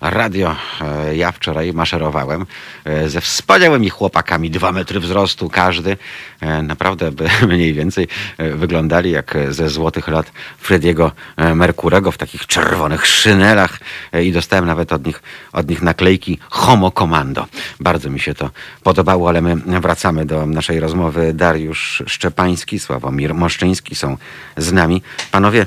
Radio. 0.00 0.56
E, 0.80 1.16
Ja 1.16 1.32
wczoraj 1.32 1.72
maszerowałem 1.72 2.46
e, 2.84 3.08
ze 3.08 3.20
wspaniałymi 3.20 3.90
chłopakami, 3.90 4.50
dwa 4.50 4.72
metry 4.72 5.00
wzrostu 5.00 5.48
każdy. 5.50 5.96
E, 6.40 6.62
Naprawdę 6.62 7.12
by 7.12 7.28
mniej 7.54 7.72
więcej 7.74 8.08
wyglądali 8.38 9.10
jak 9.10 9.36
ze 9.50 9.68
złotych 9.68 10.08
lat 10.08 10.32
Frediego 10.58 11.12
Merkurego 11.54 12.12
w 12.12 12.18
takich 12.18 12.46
czerwonych 12.46 13.06
szynelach 13.06 13.78
i 14.22 14.32
dostałem 14.32 14.66
nawet 14.66 14.92
od 14.92 15.06
nich, 15.06 15.22
od 15.52 15.68
nich 15.68 15.82
naklejki 15.82 16.38
Homo 16.50 16.90
Commando. 16.90 17.46
Bardzo 17.80 18.10
mi 18.10 18.20
się 18.20 18.34
to 18.34 18.50
podobało, 18.82 19.28
ale 19.28 19.40
my 19.42 19.80
wracamy 19.80 20.26
do 20.26 20.46
naszej 20.46 20.80
rozmowy. 20.80 21.32
Dariusz 21.34 22.02
Szczepański, 22.06 22.78
Sławomir 22.78 23.34
Moszczyński 23.34 23.94
są 23.94 24.16
z 24.56 24.72
nami. 24.72 25.02
Panowie, 25.30 25.66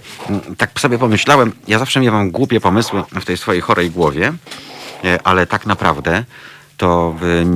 tak 0.58 0.80
sobie 0.80 0.98
pomyślałem, 0.98 1.52
ja 1.68 1.80
zawsze 1.80 2.00
miewam 2.00 2.32
głupie 2.32 2.60
pomysły 2.62 3.04
w 3.22 3.26
tej 3.26 3.38
swojej 3.38 3.62
chorej 3.62 3.92
głowie, 3.92 4.23
e, 4.26 5.20
ale 5.24 5.48
tak 5.48 5.66
naprawdę 5.66 6.24
to 6.78 7.16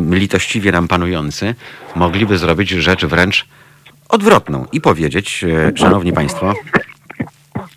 litościwie 0.09 0.71
nam 0.71 0.87
panujący 0.87 1.55
mogliby 1.95 2.37
zrobić 2.37 2.69
rzecz 2.69 3.05
wręcz 3.05 3.45
odwrotną 4.09 4.65
i 4.71 4.81
powiedzieć, 4.81 5.43
e, 5.43 5.77
szanowni 5.77 6.13
państwo, 6.13 6.53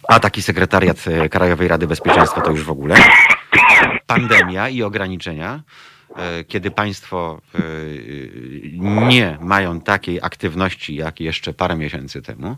a 0.08 0.20
taki 0.20 0.42
sekretariat 0.42 0.96
e, 1.06 1.28
Krajowej 1.28 1.68
Rady 1.68 1.86
Bezpieczeństwa 1.86 2.40
to 2.40 2.50
już 2.50 2.64
w 2.64 2.70
ogóle. 2.70 2.94
Pandemia 4.06 4.68
i 4.68 4.82
ograniczenia, 4.82 5.60
kiedy 6.48 6.70
państwo 6.70 7.40
nie 9.08 9.38
mają 9.40 9.80
takiej 9.80 10.20
aktywności 10.22 10.94
jak 10.94 11.20
jeszcze 11.20 11.52
parę 11.52 11.76
miesięcy 11.76 12.22
temu, 12.22 12.56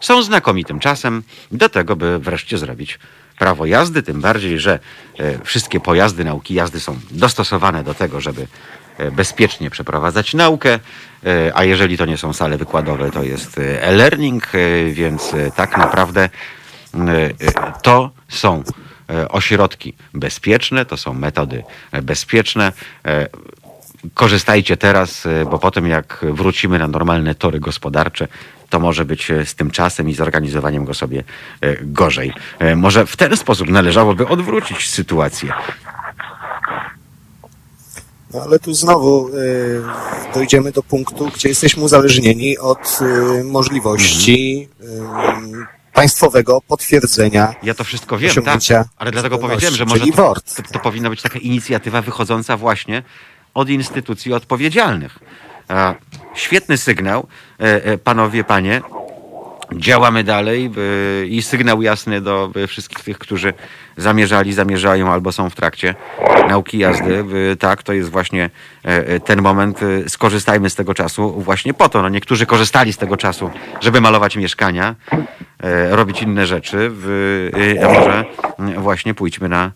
są 0.00 0.22
znakomitym 0.22 0.78
czasem 0.78 1.22
do 1.52 1.68
tego, 1.68 1.96
by 1.96 2.18
wreszcie 2.18 2.58
zrobić 2.58 2.98
prawo 3.40 3.66
jazdy, 3.66 4.02
tym 4.02 4.20
bardziej, 4.20 4.58
że 4.58 4.78
e, 5.18 5.44
wszystkie 5.44 5.80
pojazdy 5.80 6.24
nauki 6.24 6.54
jazdy 6.54 6.80
są 6.80 7.00
dostosowane 7.10 7.84
do 7.84 7.94
tego, 7.94 8.20
żeby 8.20 8.46
e, 8.98 9.10
bezpiecznie 9.10 9.70
przeprowadzać 9.70 10.34
naukę, 10.34 10.78
e, 11.26 11.52
a 11.54 11.64
jeżeli 11.64 11.98
to 11.98 12.06
nie 12.06 12.16
są 12.16 12.32
sale 12.32 12.58
wykładowe, 12.58 13.10
to 13.10 13.22
jest 13.22 13.58
e-learning, 13.58 14.48
więc 14.92 15.32
tak 15.56 15.76
naprawdę 15.76 16.28
to 17.82 18.10
są 18.28 18.64
ośrodki 19.28 19.94
bezpieczne, 20.14 20.84
to 20.84 20.96
są 20.96 21.14
metody 21.14 21.64
bezpieczne. 22.02 22.72
Korzystajcie 24.14 24.76
teraz, 24.76 25.26
e, 25.26 25.44
bo 25.50 25.58
potem 25.58 25.86
jak 25.86 26.24
wrócimy 26.32 26.78
na 26.78 26.88
normalne 26.88 27.34
tory 27.34 27.60
gospodarcze, 27.60 28.28
to 28.68 28.80
może 28.80 29.04
być 29.04 29.30
e, 29.30 29.46
z 29.46 29.54
tym 29.54 29.70
czasem 29.70 30.08
i 30.08 30.14
zorganizowaniem 30.14 30.84
go 30.84 30.94
sobie 30.94 31.24
e, 31.60 31.76
gorzej. 31.84 32.32
Może 32.76 33.06
w 33.06 33.16
ten 33.16 33.36
sposób 33.36 33.68
należałoby 33.68 34.28
odwrócić 34.28 34.90
sytuację. 34.90 35.52
No 38.34 38.42
ale 38.42 38.58
tu 38.58 38.74
znowu 38.74 39.28
y, 39.28 39.82
dojdziemy 40.34 40.72
do 40.72 40.82
punktu, 40.82 41.30
gdzie 41.34 41.48
jesteśmy 41.48 41.82
uzależnieni 41.82 42.58
od 42.58 42.98
y, 43.40 43.44
możliwości 43.44 44.68
y, 44.80 44.86
państwowego 45.92 46.60
potwierdzenia 46.68 47.54
Ja 47.62 47.74
to 47.74 47.84
wszystko 47.84 48.18
wiem, 48.18 48.34
tak, 48.44 48.60
ale 48.96 49.10
dlatego 49.10 49.38
powiedziałem, 49.38 49.76
że 49.76 49.84
może 49.84 50.06
to, 50.06 50.34
to, 50.34 50.62
to 50.72 50.78
powinna 50.78 51.10
być 51.10 51.22
taka 51.22 51.38
inicjatywa 51.38 52.02
wychodząca 52.02 52.56
właśnie 52.56 53.02
od 53.54 53.68
instytucji 53.68 54.32
odpowiedzialnych. 54.32 55.18
Świetny 56.34 56.76
sygnał, 56.76 57.26
e, 57.60 57.84
e, 57.84 57.98
panowie, 57.98 58.44
panie. 58.44 58.82
Działamy 59.76 60.24
dalej 60.24 60.70
i 61.26 61.42
sygnał 61.42 61.82
jasny 61.82 62.20
do 62.20 62.50
wszystkich 62.68 63.04
tych, 63.04 63.18
którzy 63.18 63.54
zamierzali, 63.96 64.52
zamierzają 64.52 65.12
albo 65.12 65.32
są 65.32 65.50
w 65.50 65.54
trakcie 65.54 65.94
nauki 66.48 66.78
jazdy. 66.78 67.24
Tak, 67.58 67.82
to 67.82 67.92
jest 67.92 68.10
właśnie 68.10 68.50
e, 68.82 69.20
ten 69.20 69.42
moment. 69.42 69.80
Skorzystajmy 70.08 70.70
z 70.70 70.74
tego 70.74 70.94
czasu 70.94 71.40
właśnie 71.40 71.74
po 71.74 71.88
to. 71.88 72.02
No, 72.02 72.08
niektórzy 72.08 72.46
korzystali 72.46 72.92
z 72.92 72.96
tego 72.96 73.16
czasu, 73.16 73.50
żeby 73.80 74.00
malować 74.00 74.36
mieszkania, 74.36 74.94
robić 75.90 76.22
inne 76.22 76.46
rzeczy. 76.46 76.90
Może 77.94 78.24
mm, 78.58 78.82
właśnie 78.82 79.14
pójdźmy 79.14 79.48
na 79.48 79.70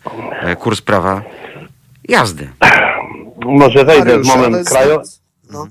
kurs 0.59 0.81
prawa 0.81 1.23
jazdy. 2.09 2.49
Może 3.45 3.85
wejdę 3.85 4.05
Mariusz, 4.11 4.27
w 4.29 4.37
moment. 4.37 4.69
Krajo... 4.69 5.03
no, 5.53 5.67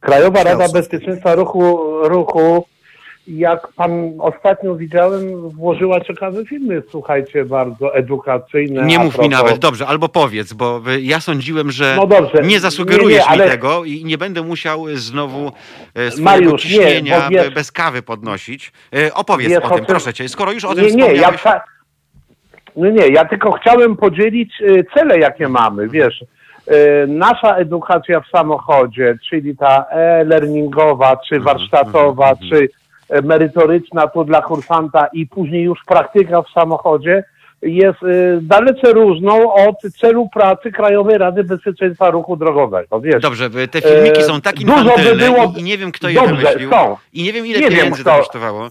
Krajowa 0.00 0.42
Rada. 0.42 0.68
Bezpieczeństwa 0.68 1.34
Ruchu, 1.34 1.78
Ruchu, 2.08 2.66
jak 3.26 3.72
pan 3.72 4.12
ostatnio 4.18 4.74
widziałem, 4.76 5.48
włożyła 5.50 6.00
ciekawe 6.00 6.44
filmy, 6.44 6.82
słuchajcie, 6.90 7.44
bardzo 7.44 7.94
edukacyjne. 7.94 8.82
Nie 8.86 8.98
mów 8.98 9.18
mi 9.18 9.28
nawet, 9.28 9.58
dobrze, 9.58 9.86
albo 9.86 10.08
powiedz, 10.08 10.52
bo 10.52 10.82
ja 11.00 11.20
sądziłem, 11.20 11.70
że 11.70 11.94
No 11.96 12.06
dobrze. 12.06 12.42
nie 12.42 12.60
zasugerujesz 12.60 13.18
Nie, 13.18 13.24
nie, 13.24 13.26
ale- 13.28 13.44
mi 13.44 13.50
tego 13.50 13.84
i 13.84 14.04
nie 14.04 14.18
będę 14.18 14.42
musiał 14.42 14.84
znowu 14.94 15.46
y, 15.48 15.50
swojego 16.10 16.22
Mariusz, 16.24 16.52
nie, 16.64 16.70
ciśnienia 16.70 17.20
bo 17.20 17.30
wiesz- 17.30 17.54
bez 17.54 17.72
kawy 17.72 18.02
podnosić. 18.02 18.72
Y, 18.96 19.14
Opowiedz 19.14 19.48
Wiesz, 19.48 19.58
o 19.58 19.62
o 19.70 19.76
tym, 19.76 19.86
proszę 19.86 20.14
cię. 20.14 20.28
Skoro 20.28 20.52
już 20.52 20.64
o 20.64 20.74
tym 20.74 20.84
Nie, 20.84 20.90
nie, 20.90 21.14
ja, 21.14 21.32
wspomniałeś, 21.32 21.62
nie, 22.76 22.90
nie, 22.92 23.08
ja 23.08 23.24
tylko 23.24 23.52
chciałem 23.52 23.96
podzielić 23.96 24.60
y, 24.60 24.84
cele, 24.94 25.18
jakie 25.18 25.48
mamy, 25.48 25.88
wiesz. 25.88 26.22
y, 26.22 26.24
Nasza 27.08 27.56
edukacja 27.56 28.20
w 28.20 28.28
samochodzie, 28.28 29.14
czyli 29.30 29.56
ta 29.56 29.84
e-learningowa, 29.90 31.16
czy 31.28 31.34
Mhm, 31.36 31.42
warsztatowa, 31.58 32.32
czy 32.50 32.68
e, 33.08 33.22
merytoryczna 33.22 34.06
tu 34.06 34.24
dla 34.24 34.42
kursanta 34.42 35.06
i 35.12 35.26
później 35.26 35.62
już 35.64 35.78
praktyka 35.86 36.42
w 36.42 36.50
samochodzie 36.50 37.24
jest 37.62 38.02
y, 38.02 38.38
dalece 38.42 38.92
różną 38.92 39.54
od 39.54 39.76
celu 40.00 40.28
pracy 40.34 40.72
Krajowej 40.72 41.18
Rady 41.18 41.44
Bezpieczeństwa 41.44 42.10
Ruchu 42.10 42.36
Drogowego. 42.36 43.00
Wiesz, 43.00 43.22
dobrze, 43.22 43.50
te 43.70 43.80
filmiki 43.80 44.22
są 44.22 44.40
tak 44.40 44.56
dużo 44.56 44.74
by 44.76 44.80
infantylne 44.82 45.24
było- 45.24 45.52
i, 45.56 45.62
nie 45.62 45.78
wiem, 45.78 45.92
kto 45.92 46.08
je 46.08 46.14
Dobrze, 46.14 46.34
wymyślił. 46.36 46.70
są. 46.70 46.96
I 47.12 47.22
nie 47.22 47.32
wiem, 47.32 47.46
ile 47.46 47.60
Nie 47.60 47.68
wiem, 47.70 47.78
pieniędzy 47.78 48.02
kto. 48.02 48.10
to 48.10 48.16
kosztowało. 48.18 48.68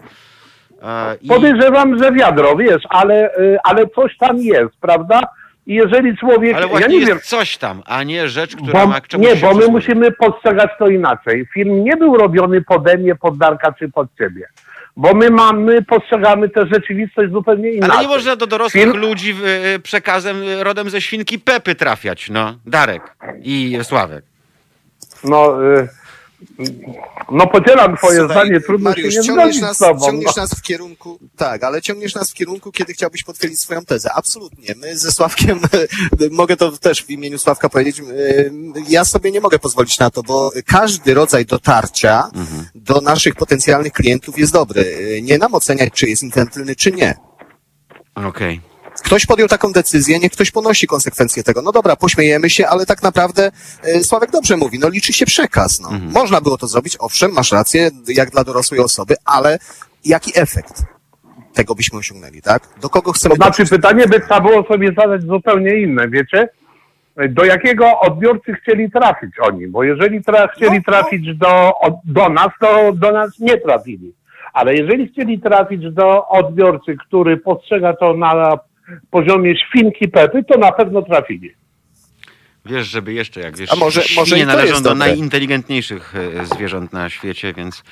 E, 0.84 1.16
I, 1.22 1.28
Podejrzewam, 1.28 2.00
że 2.04 2.12
wiadro, 2.12 2.56
wiesz, 2.56 2.84
ale, 2.90 3.38
y, 3.38 3.58
ale 3.64 3.88
coś 3.88 4.18
tam 4.18 4.38
jest, 4.38 4.76
prawda? 4.82 5.24
I 5.68 5.74
jeżeli 5.74 6.18
człowiek, 6.18 6.56
ale 6.56 6.66
ja 6.66 6.72
właśnie 6.72 6.88
nie 6.88 6.96
jest 6.96 7.08
wiem, 7.08 7.20
coś 7.24 7.58
tam, 7.58 7.84
a 7.86 8.04
nie 8.04 8.28
rzecz, 8.28 8.56
która 8.56 8.82
bo, 8.82 8.88
ma 8.88 9.02
czemuś 9.02 9.28
nie, 9.28 9.36
bo 9.36 9.54
my 9.54 9.68
musimy 9.68 10.12
postrzegać 10.12 10.70
to 10.80 10.88
inaczej. 10.88 11.46
Film 11.54 11.84
nie 11.84 11.98
był 11.98 12.18
robiony 12.18 12.62
pode 12.62 12.98
mnie, 12.98 13.16
pod 13.16 13.38
Darka 13.38 13.72
czy 13.72 13.90
pod 13.90 14.08
ciebie. 14.18 14.46
Bo 14.98 15.14
my 15.14 15.30
mamy, 15.30 15.82
postrzegamy 15.84 16.50
tę 16.50 16.66
rzeczywistość 16.74 17.32
zupełnie 17.32 17.72
inaczej. 17.72 17.96
Ale 17.98 18.08
nie 18.08 18.16
można 18.16 18.36
do 18.36 18.48
dorosłych 18.48 18.84
Film- 18.84 18.98
ludzi 18.98 19.36
y, 19.76 19.80
przekazem 19.80 20.44
y, 20.44 20.64
rodem 20.64 20.90
ze 20.90 21.02
świnki 21.02 21.40
Pepy 21.40 21.76
trafiać, 21.76 22.30
no. 22.30 22.56
Darek 22.66 23.16
i 23.42 23.80
Sławek. 23.82 24.24
No, 25.24 25.66
y, 25.74 25.88
no 27.32 27.48
podzielam 27.48 27.98
twoje 27.98 28.18
Słuchaj, 28.20 28.36
zdanie, 28.38 28.62
trudno 28.62 28.90
Mariusz, 28.90 29.14
się 29.14 29.20
nie 29.20 29.26
ciągniesz 29.26 29.46
zgodzić 29.46 29.62
nas, 29.62 29.76
z 29.78 29.80
tobą. 29.80 30.06
ciągniesz 30.06 30.36
no. 30.36 30.42
nas 30.42 30.54
w 30.54 30.62
kierunku, 30.62 31.20
tak, 31.38 31.64
ale 31.64 31.82
ciągniesz 31.82 32.16
nas 32.16 32.32
w 32.32 32.34
kierunku, 32.34 32.72
kiedy 32.72 32.94
chciałbyś 32.94 33.24
potwierdzić 33.24 33.60
swoją 33.60 33.86
tezę. 33.86 34.10
Absolutnie. 34.14 34.76
My 34.78 34.98
ze 34.98 35.12
Sławkiem, 35.12 35.60
mogę 36.32 36.58
to 36.58 36.72
też 36.72 37.04
w 37.04 37.10
imieniu 37.10 37.40
Sławka 37.40 37.70
powiedzieć, 37.70 38.00
y, 38.00 38.52
ja 38.90 39.06
sobie 39.06 39.32
nie 39.32 39.42
mogę 39.42 39.60
pozwolić 39.60 40.00
na 40.00 40.10
to, 40.10 40.24
bo 40.24 40.52
każdy 40.66 41.14
rodzaj 41.14 41.46
dotarcia 41.46 42.30
Mhm. 42.36 42.66
do 42.76 43.02
naszych 43.02 43.36
potencjalnych 43.36 43.94
klientów 43.94 44.40
jest 44.40 44.54
dobry. 44.54 44.82
Y, 44.82 45.22
Nie 45.24 45.38
nam 45.38 45.54
oceniać, 45.56 45.94
czy 45.94 46.10
jest 46.10 46.24
infantylny, 46.24 46.76
czy 46.76 46.92
nie. 46.92 47.16
Okej. 48.16 48.62
Ktoś 49.04 49.26
podjął 49.26 49.48
taką 49.48 49.72
decyzję, 49.72 50.20
niech 50.20 50.32
ktoś 50.32 50.52
ponosi 50.52 50.88
konsekwencje 50.88 51.44
tego. 51.44 51.62
No 51.62 51.72
dobra, 51.72 51.96
pośmiejemy 51.96 52.50
się, 52.50 52.68
ale 52.68 52.86
tak 52.86 53.04
naprawdę 53.04 53.52
e, 53.84 54.04
Sławek 54.04 54.32
dobrze 54.32 54.58
mówi, 54.58 54.80
no 54.80 54.90
liczy 54.90 55.14
się 55.14 55.26
przekaz. 55.26 55.80
No. 55.80 55.90
Mhm. 55.90 56.12
Można 56.12 56.42
było 56.42 56.58
to 56.58 56.68
zrobić, 56.68 56.98
owszem, 57.00 57.32
masz 57.32 57.52
rację, 57.52 57.92
jak 58.08 58.30
dla 58.30 58.44
dorosłej 58.44 58.80
osoby, 58.80 59.16
ale 59.26 59.60
jaki 60.06 60.32
efekt 60.36 60.84
tego 61.54 61.76
byśmy 61.76 62.00
osiągnęli, 62.00 62.42
tak? 62.42 62.64
Do 62.82 62.90
kogo 62.90 63.12
chcemy 63.12 63.36
To 63.36 63.44
znaczy 63.44 63.66
pytanie 63.66 64.08
by 64.08 64.20
trzeba 64.20 64.42
było 64.42 64.64
sobie 64.64 64.94
zadać 64.98 65.22
zupełnie 65.22 65.82
inne, 65.82 66.10
wiecie? 66.10 66.50
Do 67.30 67.46
jakiego 67.46 68.00
odbiorcy 68.00 68.54
chcieli 68.54 68.92
trafić 68.92 69.30
oni? 69.42 69.68
Bo 69.68 69.84
jeżeli 69.84 70.22
tra- 70.22 70.48
chcieli 70.56 70.72
No, 70.72 70.78
no. 70.88 70.94
trafić 70.94 71.38
do, 71.38 71.74
do 72.06 72.30
nas, 72.30 72.48
to 72.60 72.94
do 72.94 73.12
nas 73.12 73.40
nie 73.40 73.58
trafili. 73.58 74.14
Ale 74.54 74.76
jeżeli 74.76 75.08
chcieli 75.08 75.40
trafić 75.42 75.94
do 75.94 76.28
odbiorcy, 76.28 76.98
który 77.08 77.38
postrzega 77.38 77.94
to 77.94 78.14
na 78.14 78.60
poziomie 79.12 79.56
świnki 79.58 80.08
Pepy, 80.08 80.44
to 80.44 80.58
na 80.60 80.72
pewno 80.72 81.02
trafili. 81.02 81.52
Wiesz, 82.66 82.88
żeby 82.88 83.14
jeszcze, 83.14 83.40
jak 83.42 83.58
wiesz, 83.58 83.74
A 83.74 83.76
może- 83.76 84.02
świnie 84.02 84.20
może 84.22 84.38
i 84.38 84.42
to 84.42 84.48
należą 84.48 84.68
jest 84.70 84.84
do 84.84 84.90
dobre. 84.90 85.08
najinteligentniejszych 85.08 86.14
e, 86.42 86.46
zwierząt 86.46 86.94
na 86.94 87.10
świecie, 87.10 87.54
więc 87.54 87.84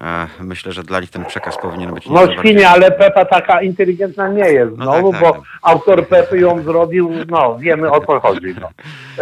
e, 0.00 0.26
myślę, 0.40 0.72
że 0.72 0.82
dla 0.82 1.00
nich 1.00 1.10
ten 1.10 1.24
przekaz 1.24 1.58
powinien 1.58 1.94
być 1.94 2.06
No 2.06 2.14
bardziej- 2.14 2.38
świnia, 2.38 2.70
ale 2.70 2.90
Pepa 2.90 3.24
taka 3.24 3.62
inteligentna 3.62 4.28
nie 4.28 4.48
jest 4.48 4.76
No 4.78 4.84
znowu, 4.84 5.12
tak, 5.12 5.20
bo 5.20 5.32
tak, 5.32 5.40
tak. 5.40 5.50
autor 5.62 6.08
Pepy 6.08 6.38
ją 6.38 6.62
zrobił, 6.62 7.10
no 7.28 7.58
wiemy 7.58 7.90
o 7.90 8.00
co 8.06 8.20
chodzi. 8.20 8.54
No, 8.60 8.68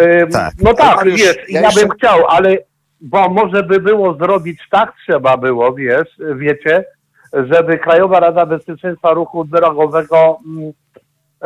Ym, 0.04 0.30
Tak. 0.30 0.52
no 0.62 0.74
tak, 0.74 0.96
Mariusz, 0.96 1.20
wiesz, 1.20 1.36
ja 1.48 1.60
ja, 1.60 1.66
jeszcze- 1.66 1.80
bym 1.80 1.90
chciał, 1.90 2.26
ale 2.28 2.58
bo 3.00 3.28
może 3.28 3.62
by 3.62 3.80
było 3.80 4.14
zrobić 4.14 4.60
tak 4.70 4.92
trzeba 5.06 5.36
było, 5.36 5.74
wiesz, 5.74 6.08
wiecie, 6.36 6.84
żeby 7.32 7.78
Krajowa 7.78 8.20
Rada 8.20 8.46
Bezpieczeństwa 8.46 9.12
Ruchu 9.12 9.44
Drogowego 9.44 10.38
mm, 10.46 10.72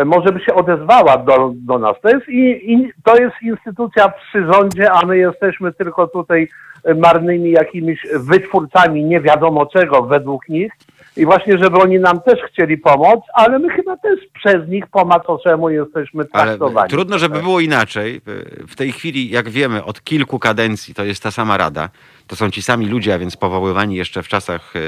może 0.04 0.32
by 0.32 0.40
się 0.40 0.54
odezwała 0.54 1.16
do, 1.16 1.52
do 1.54 1.78
nas. 1.78 1.96
To 2.02 2.08
jest, 2.08 2.28
i, 2.28 2.72
i, 2.72 2.92
to 3.04 3.16
jest 3.16 3.34
instytucja 3.42 4.08
przy 4.08 4.46
rządzie, 4.52 4.92
a 4.92 5.06
my 5.06 5.18
jesteśmy 5.18 5.72
tylko 5.72 6.06
tutaj 6.06 6.48
marnymi 6.96 7.50
jakimiś 7.50 8.06
wytwórcami 8.14 9.04
nie 9.04 9.20
wiadomo 9.20 9.66
czego 9.66 10.02
według 10.02 10.48
nich. 10.48 10.72
I 11.16 11.24
właśnie, 11.24 11.58
żeby 11.58 11.76
oni 11.76 11.98
nam 11.98 12.20
też 12.20 12.40
chcieli 12.52 12.78
pomóc, 12.78 13.20
ale 13.34 13.58
my 13.58 13.68
chyba 13.68 13.96
też 13.96 14.20
przez 14.32 14.68
nich 14.68 14.86
po 14.86 15.04
macoszemu 15.04 15.70
jesteśmy 15.70 16.24
Ale 16.32 16.44
traktowani. 16.46 16.90
trudno, 16.90 17.18
żeby 17.18 17.42
było 17.42 17.60
inaczej. 17.60 18.20
W 18.68 18.76
tej 18.76 18.92
chwili, 18.92 19.30
jak 19.30 19.48
wiemy, 19.48 19.84
od 19.84 20.04
kilku 20.04 20.38
kadencji 20.38 20.94
to 20.94 21.04
jest 21.04 21.22
ta 21.22 21.30
sama 21.30 21.56
rada. 21.56 21.88
To 22.26 22.36
są 22.36 22.50
ci 22.50 22.62
sami 22.62 22.86
ludzie, 22.86 23.14
a 23.14 23.18
więc 23.18 23.36
powoływani 23.36 23.96
jeszcze 23.96 24.22
w 24.22 24.28
czasach 24.28 24.72
e, 24.76 24.80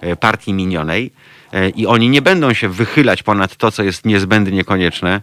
e, 0.00 0.16
partii 0.16 0.52
minionej. 0.52 1.12
E, 1.52 1.68
I 1.68 1.86
oni 1.86 2.08
nie 2.08 2.22
będą 2.22 2.52
się 2.52 2.68
wychylać 2.68 3.22
ponad 3.22 3.56
to, 3.56 3.70
co 3.70 3.82
jest 3.82 4.04
niezbędnie 4.04 4.64
konieczne. 4.64 5.20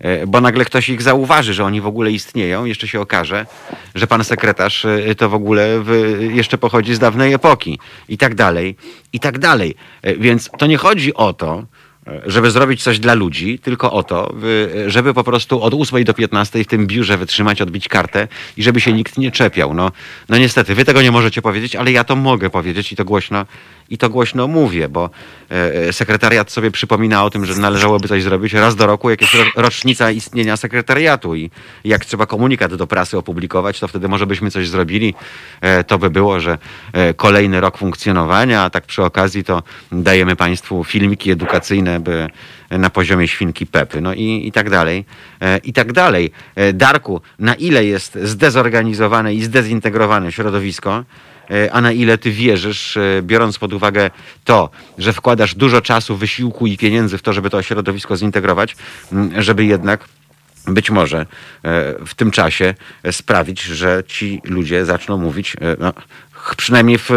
e, 0.00 0.26
bo 0.26 0.40
nagle 0.40 0.64
ktoś 0.64 0.88
ich 0.88 1.02
zauważy, 1.02 1.54
że 1.54 1.64
oni 1.64 1.80
w 1.80 1.86
ogóle 1.86 2.10
istnieją, 2.10 2.64
jeszcze 2.64 2.88
się 2.88 3.00
okaże, 3.00 3.46
że 3.94 4.06
pan 4.06 4.24
sekretarz 4.24 4.84
e, 4.84 5.14
to 5.14 5.28
w 5.28 5.34
ogóle 5.34 5.80
w, 5.80 6.18
jeszcze 6.32 6.58
pochodzi 6.58 6.94
z 6.94 6.98
dawnej 6.98 7.32
epoki 7.32 7.78
i 8.08 8.18
tak 8.18 8.34
dalej, 8.34 8.76
i 9.12 9.20
tak 9.20 9.38
dalej. 9.38 9.74
Więc 10.18 10.50
to 10.58 10.66
nie 10.66 10.76
chodzi 10.76 11.14
o 11.14 11.32
to, 11.32 11.64
żeby 12.26 12.50
zrobić 12.50 12.82
coś 12.82 12.98
dla 12.98 13.14
ludzi, 13.14 13.58
tylko 13.58 13.92
o 13.92 14.02
to, 14.02 14.32
by- 14.34 14.84
żeby 14.86 15.14
po 15.14 15.24
prostu 15.24 15.62
od 15.62 15.74
8 15.74 16.04
do 16.04 16.14
15 16.14 16.64
w 16.64 16.66
tym 16.66 16.86
biurze 16.86 17.16
wytrzymać, 17.16 17.62
odbić 17.62 17.88
kartę 17.88 18.28
i 18.56 18.62
żeby 18.62 18.80
się 18.80 18.92
nikt 18.92 19.18
nie 19.18 19.30
czepiał. 19.30 19.74
No, 19.74 19.92
no 20.28 20.38
niestety, 20.38 20.74
wy 20.74 20.84
tego 20.84 21.02
nie 21.02 21.10
możecie 21.10 21.42
powiedzieć, 21.42 21.76
ale 21.76 21.92
ja 21.92 22.04
to 22.04 22.16
mogę 22.16 22.50
powiedzieć 22.50 22.92
i 22.92 22.96
to 22.96 23.04
głośno, 23.04 23.46
i 23.90 23.98
to 23.98 24.10
głośno 24.10 24.48
mówię, 24.48 24.88
bo 24.88 25.10
e, 25.50 25.74
e, 25.88 25.92
sekretariat 25.92 26.50
sobie 26.50 26.70
przypomina 26.70 27.24
o 27.24 27.30
tym, 27.30 27.46
że 27.46 27.56
należałoby 27.56 28.08
coś 28.08 28.22
zrobić 28.22 28.52
raz 28.52 28.76
do 28.76 28.86
roku, 28.86 29.10
jakieś 29.10 29.34
ro, 29.34 29.44
rocznica 29.56 30.10
istnienia 30.10 30.56
sekretariatu 30.56 31.34
i 31.34 31.50
jak 31.84 32.04
trzeba 32.04 32.26
komunikat 32.26 32.74
do 32.74 32.86
prasy 32.86 33.18
opublikować, 33.18 33.80
to 33.80 33.88
wtedy 33.88 34.08
może 34.08 34.26
byśmy 34.26 34.50
coś 34.50 34.68
zrobili. 34.68 35.14
E, 35.60 35.84
to 35.84 35.98
by 35.98 36.10
było, 36.10 36.40
że 36.40 36.58
e, 36.92 37.14
kolejny 37.14 37.60
rok 37.60 37.78
funkcjonowania, 37.78 38.62
a 38.62 38.70
tak 38.70 38.86
przy 38.86 39.02
okazji 39.02 39.44
to 39.44 39.62
dajemy 39.92 40.36
Państwu 40.36 40.84
filmiki 40.84 41.30
edukacyjne 41.30 41.99
na 42.70 42.90
poziomie 42.90 43.28
świnki 43.28 43.66
Pepy, 43.66 44.00
no 44.00 44.14
i, 44.14 44.46
i 44.46 44.52
tak 44.52 44.70
dalej, 44.70 45.04
e, 45.40 45.58
i 45.58 45.72
tak 45.72 45.92
dalej. 45.92 46.32
E, 46.54 46.72
Darku, 46.72 47.20
na 47.38 47.54
ile 47.54 47.84
jest 47.84 48.18
zdezorganizowane 48.22 49.34
i 49.34 49.42
zdezintegrowane 49.42 50.32
środowisko, 50.32 51.04
e, 51.50 51.72
a 51.72 51.80
na 51.80 51.92
ile 51.92 52.18
ty 52.18 52.30
wierzysz, 52.30 52.98
biorąc 53.22 53.58
pod 53.58 53.72
uwagę 53.72 54.10
to, 54.44 54.70
że 54.98 55.12
wkładasz 55.12 55.54
dużo 55.54 55.80
czasu, 55.80 56.16
wysiłku 56.16 56.66
i 56.66 56.76
pieniędzy 56.76 57.18
w 57.18 57.22
to, 57.22 57.32
żeby 57.32 57.50
to 57.50 57.62
środowisko 57.62 58.16
zintegrować, 58.16 58.76
żeby 59.38 59.64
jednak 59.64 60.04
być 60.66 60.90
może 60.90 61.26
w 62.06 62.14
tym 62.16 62.30
czasie 62.30 62.74
sprawić, 63.10 63.62
że 63.62 64.02
ci 64.06 64.40
ludzie 64.44 64.84
zaczną 64.84 65.18
mówić, 65.18 65.56
no, 65.78 65.92
przynajmniej 66.56 66.98
w 66.98 67.10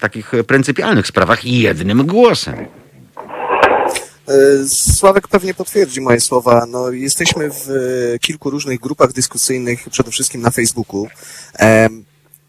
takich 0.00 0.32
pryncypialnych 0.46 1.06
sprawach, 1.06 1.44
jednym 1.44 2.06
głosem. 2.06 2.54
E, 4.30 4.68
Sławek 4.68 5.28
pewnie 5.28 5.54
potwierdzi 5.54 6.00
moje 6.00 6.20
słowa. 6.20 6.66
No, 6.68 6.90
jesteśmy 6.90 7.50
w 7.50 7.68
kilku 8.20 8.50
różnych 8.50 8.80
grupach 8.80 9.12
dyskusyjnych, 9.12 9.88
przede 9.90 10.10
wszystkim 10.10 10.40
na 10.40 10.50
Facebooku. 10.50 11.08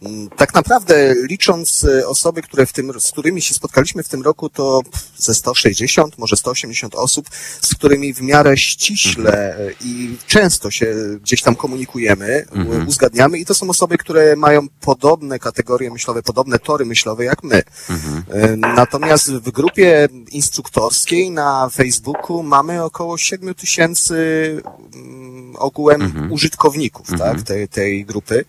Em, 0.02 0.12
m, 0.22 0.30
Tak 0.38 0.54
naprawdę 0.54 1.16
licząc 1.30 1.84
e, 1.84 2.08
osoby, 2.08 2.41
które 2.41 2.66
w 2.66 2.74
tym, 2.74 2.91
z 2.99 3.12
którymi 3.12 3.41
się 3.41 3.54
spotkaliśmy 3.54 4.04
w 4.04 4.08
tym 4.08 4.22
roku, 4.22 4.49
to 4.49 4.82
ze 5.18 5.34
160, 5.34 6.18
może 6.18 6.36
180 6.36 6.95
osób, 6.95 7.30
z 7.62 7.76
którymi 7.76 8.14
w 8.14 8.22
miarę 8.22 8.58
ściśle 8.58 9.58
e, 9.58 9.72
i 9.86 10.18
często 10.28 10.72
się 10.72 10.95
gdzieś 11.24 11.41
tam 11.41 11.56
komunikujemy, 11.56 12.45
Mhm. 12.52 12.88
uzgadniamy 12.88 13.38
i 13.39 13.45
to 13.45 13.54
są 13.54 13.70
osoby, 13.70 13.97
które 13.97 14.36
mają 14.36 14.68
podobne 14.82 15.39
kategorie 15.39 15.91
myślowe, 15.91 16.24
podobne 16.24 16.60
tory 16.60 16.86
myślowe 16.86 17.26
jak 17.26 17.43
my. 17.43 17.62
Mhm. 17.89 18.24
E, 18.30 18.58
Natomiast 18.58 19.32
w 19.34 19.52
grupie 19.52 20.08
instruktorskiej 20.32 21.32
na 21.32 21.70
Facebooku 21.70 22.43
mamy 22.43 22.84
około 22.84 23.18
7 23.18 23.54
tysięcy 23.56 24.16
mm, 24.93 25.56
ogółem 25.56 26.02
Mhm. 26.02 26.32
użytkowników 26.32 27.12
Mhm. 27.12 27.36
tak, 27.36 27.47
tej, 27.47 27.68
tej 27.68 28.06
grupy. 28.06 28.45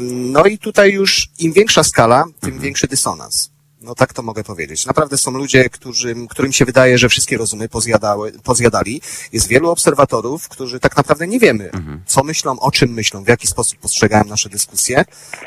No 0.00 0.44
i 0.44 0.58
tutaj 0.58 0.92
już 0.92 1.28
im 1.38 1.52
większa 1.52 1.84
skala, 1.84 2.24
tym 2.40 2.50
Mhm. 2.50 2.62
większy 2.62 2.86
dysonans. 2.86 3.50
No 3.84 3.94
tak 3.94 4.12
to 4.12 4.22
mogę 4.22 4.44
powiedzieć. 4.44 4.86
Naprawdę 4.86 5.16
są 5.16 5.30
ludzie, 5.30 5.70
którzy, 5.70 6.14
którym 6.30 6.52
się 6.52 6.64
wydaje, 6.64 6.98
że 6.98 7.08
wszystkie 7.08 7.36
rozumy 7.36 7.68
pozjadały, 7.68 8.32
pozjadali. 8.32 9.00
Jest 9.32 9.48
wielu 9.48 9.70
obserwatorów, 9.70 10.48
którzy 10.48 10.80
tak 10.80 10.96
naprawdę 10.96 11.26
nie 11.26 11.38
wiemy, 11.40 11.70
Mhm. 11.72 12.02
co 12.06 12.24
myślą, 12.24 12.60
o 12.60 12.70
czym 12.70 12.90
myślą, 12.92 13.24
w 13.24 13.28
jaki 13.28 13.46
sposób 13.46 13.78
postrzegają 13.78 14.24
nasze 14.24 14.48
dyskusje, 14.48 15.04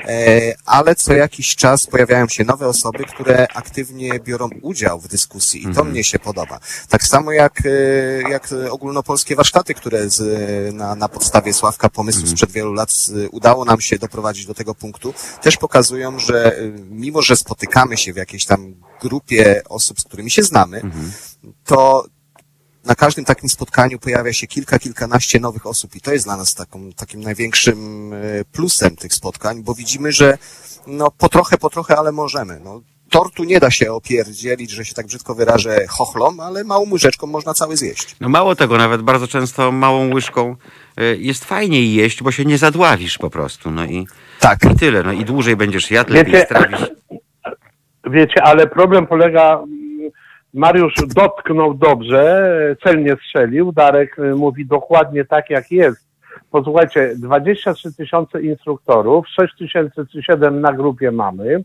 e, 0.08 0.56
ale 0.66 0.96
co 0.96 1.14
jakiś 1.14 1.56
czas 1.56 1.88
pojawiają 1.88 2.28
się 2.28 2.44
nowe 2.44 2.68
osoby, 2.68 3.04
które 3.04 3.48
aktywnie 3.54 4.20
biorą 4.20 4.50
udział 4.62 5.00
w 5.00 5.08
dyskusji 5.08 5.60
i 5.62 5.64
to 5.64 5.70
Mhm. 5.70 5.92
mnie 5.92 6.04
się 6.04 6.20
podoba. 6.20 6.60
Tak 6.90 7.04
samo 7.04 7.32
jak, 7.32 7.62
e, 7.66 8.30
jak 8.30 8.50
ogólnopolskie 8.70 9.36
warsztaty, 9.36 9.74
które 9.74 10.10
z, 10.10 10.20
na, 10.76 10.96
na 10.96 11.10
podstawie 11.10 11.54
Sławka 11.54 11.90
pomysłu 11.90 12.22
Mhm. 12.22 12.38
sprzed 12.38 12.52
wielu 12.52 12.74
lat 12.74 12.90
udało 13.32 13.66
nam 13.66 13.82
się 13.82 13.98
doprowadzić 14.00 14.46
do 14.46 14.54
tego 14.54 14.76
punktu, 14.76 15.14
też 15.42 15.58
pokazują, 15.58 16.20
że 16.20 16.58
e, 16.58 16.62
mimo, 16.90 17.22
że 17.22 17.36
spotykamy 17.36 17.98
się 17.98 18.14
w 18.14 18.18
jakiejś 18.28 18.46
tam 18.46 18.74
grupie 19.02 19.62
osób, 19.70 20.00
z 20.02 20.04
którymi 20.04 20.32
się 20.32 20.44
znamy, 20.44 20.78
Mhm. 20.82 21.12
to 21.66 22.06
na 22.86 22.96
każdym 22.96 23.26
takim 23.26 23.50
spotkaniu 23.50 24.00
pojawia 24.00 24.34
się 24.34 24.48
kilka, 24.48 24.80
kilkanaście 24.80 25.40
nowych 25.40 25.66
osób 25.66 25.96
i 25.96 26.02
to 26.02 26.14
jest 26.14 26.26
dla 26.26 26.38
nas 26.38 26.56
taką, 26.56 26.92
takim 26.94 27.22
największym 27.22 28.14
e, 28.14 28.18
plusem 28.52 28.96
tych 28.96 29.14
spotkań, 29.14 29.64
bo 29.64 29.74
widzimy, 29.76 30.12
że 30.12 30.38
no 30.88 31.12
po 31.12 31.30
trochę, 31.30 31.58
po 31.58 31.70
trochę, 31.70 31.96
ale 31.98 32.12
możemy. 32.12 32.60
No, 32.64 32.82
tortu 33.10 33.44
nie 33.44 33.60
da 33.60 33.72
się 33.72 33.92
opierdzielić, 33.94 34.72
że 34.72 34.86
się 34.86 34.94
tak 34.94 35.06
brzydko 35.08 35.36
wyrażę, 35.36 35.86
chochlom, 35.90 36.40
ale 36.40 36.64
małą 36.64 36.92
łyżeczką 36.92 37.28
można 37.28 37.54
cały 37.54 37.78
zjeść. 37.78 38.16
No 38.22 38.30
mało 38.30 38.56
tego, 38.56 38.78
nawet 38.78 39.02
bardzo 39.02 39.28
często 39.28 39.72
małą 39.72 40.14
łyżką 40.14 40.56
y, 41.02 41.18
jest 41.20 41.46
fajniej 41.46 41.94
jeść, 41.94 42.24
bo 42.24 42.32
się 42.32 42.46
nie 42.46 42.58
zadławisz 42.58 43.18
po 43.18 43.30
prostu. 43.30 43.72
No 43.72 43.86
i, 43.86 44.08
Tak. 44.40 44.60
i 44.74 44.76
tyle. 44.76 45.04
No 45.04 45.12
i 45.12 45.26
dłużej 45.26 45.56
będziesz 45.56 45.92
jadł, 45.92 46.14
lepiej 46.14 46.34
Wiecie- 46.34 46.46
strawisz. 46.46 46.80
Wiecie, 48.10 48.44
ale 48.44 48.68
problem 48.68 49.08
polega, 49.08 49.54
mm, 49.54 49.68
Mariusz 50.54 50.94
dotknął 51.16 51.74
dobrze, 51.74 52.52
celnie 52.84 53.16
strzelił, 53.16 53.72
Darek 53.72 54.20
y, 54.20 54.36
mówi 54.36 54.66
dokładnie 54.66 55.26
tak 55.26 55.50
jak 55.50 55.72
jest. 55.72 56.08
Posłuchajcie, 56.52 57.14
23 57.16 57.94
tysiące 57.94 58.42
instruktorów, 58.42 59.28
6 59.28 59.56
tysięcy 59.58 60.06
czy 60.12 60.24
7 60.24 60.62
na 60.62 60.74
grupie 60.74 61.12
mamy. 61.12 61.60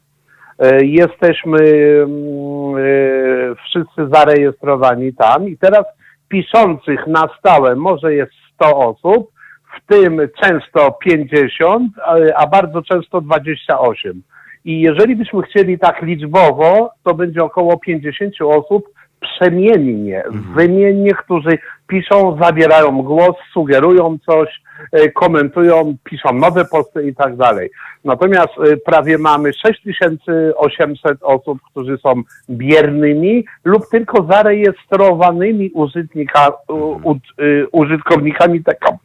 E, 0.59 0.85
Jesteśmy 0.85 1.59
mm, 1.59 2.77
e, 2.77 3.55
wszyscy 3.65 4.09
zarejestrowani 4.13 5.15
tam 5.15 5.49
i 5.49 5.57
teraz 5.59 5.85
piszących 6.29 7.07
na 7.07 7.29
stałe 7.39 7.77
może 7.77 8.15
jest 8.15 8.33
100 8.55 8.77
osób, 8.79 9.31
w 9.79 9.87
tym 9.93 10.21
często 10.43 10.93
50, 10.93 11.93
a- 12.05 12.43
a 12.43 12.47
bardzo 12.47 12.83
często 12.83 13.21
28. 13.21 14.23
I 14.65 14.81
jeżeli 14.81 15.17
byśmy 15.17 15.43
chcieli 15.43 15.79
tak 15.79 16.03
liczbowo, 16.03 16.91
to 17.03 17.15
będzie 17.15 17.45
około 17.45 17.79
50 17.79 18.35
osób 18.41 18.85
przemiennie, 19.23 20.23
wymiennie, 20.57 21.11
którzy 21.11 21.59
piszą, 21.87 22.39
zabierają 22.43 23.03
głos, 23.03 23.37
sugerują 23.53 24.19
coś, 24.27 24.63
e, 24.93 25.11
komentują, 25.11 25.97
piszą 26.05 26.33
nowe 26.33 26.65
posty 26.65 27.09
i 27.09 27.15
tak 27.15 27.37
dalej. 27.37 27.71
Natomiast 28.05 28.49
e, 28.59 28.77
prawie 28.77 29.19
mamy 29.19 29.53
6800 29.53 31.19
osób, 31.23 31.59
którzy 31.71 31.99
są 31.99 32.23
biernymi 32.51 33.45
lub 33.65 33.83
tylko 33.91 34.27
zarejestrowanymi 34.31 35.71
użytknika, 35.71 36.53
u, 36.69 36.75
u, 36.75 37.17
y, 37.41 37.67
użytkownikami 37.73 38.65
tego, 38.65 38.99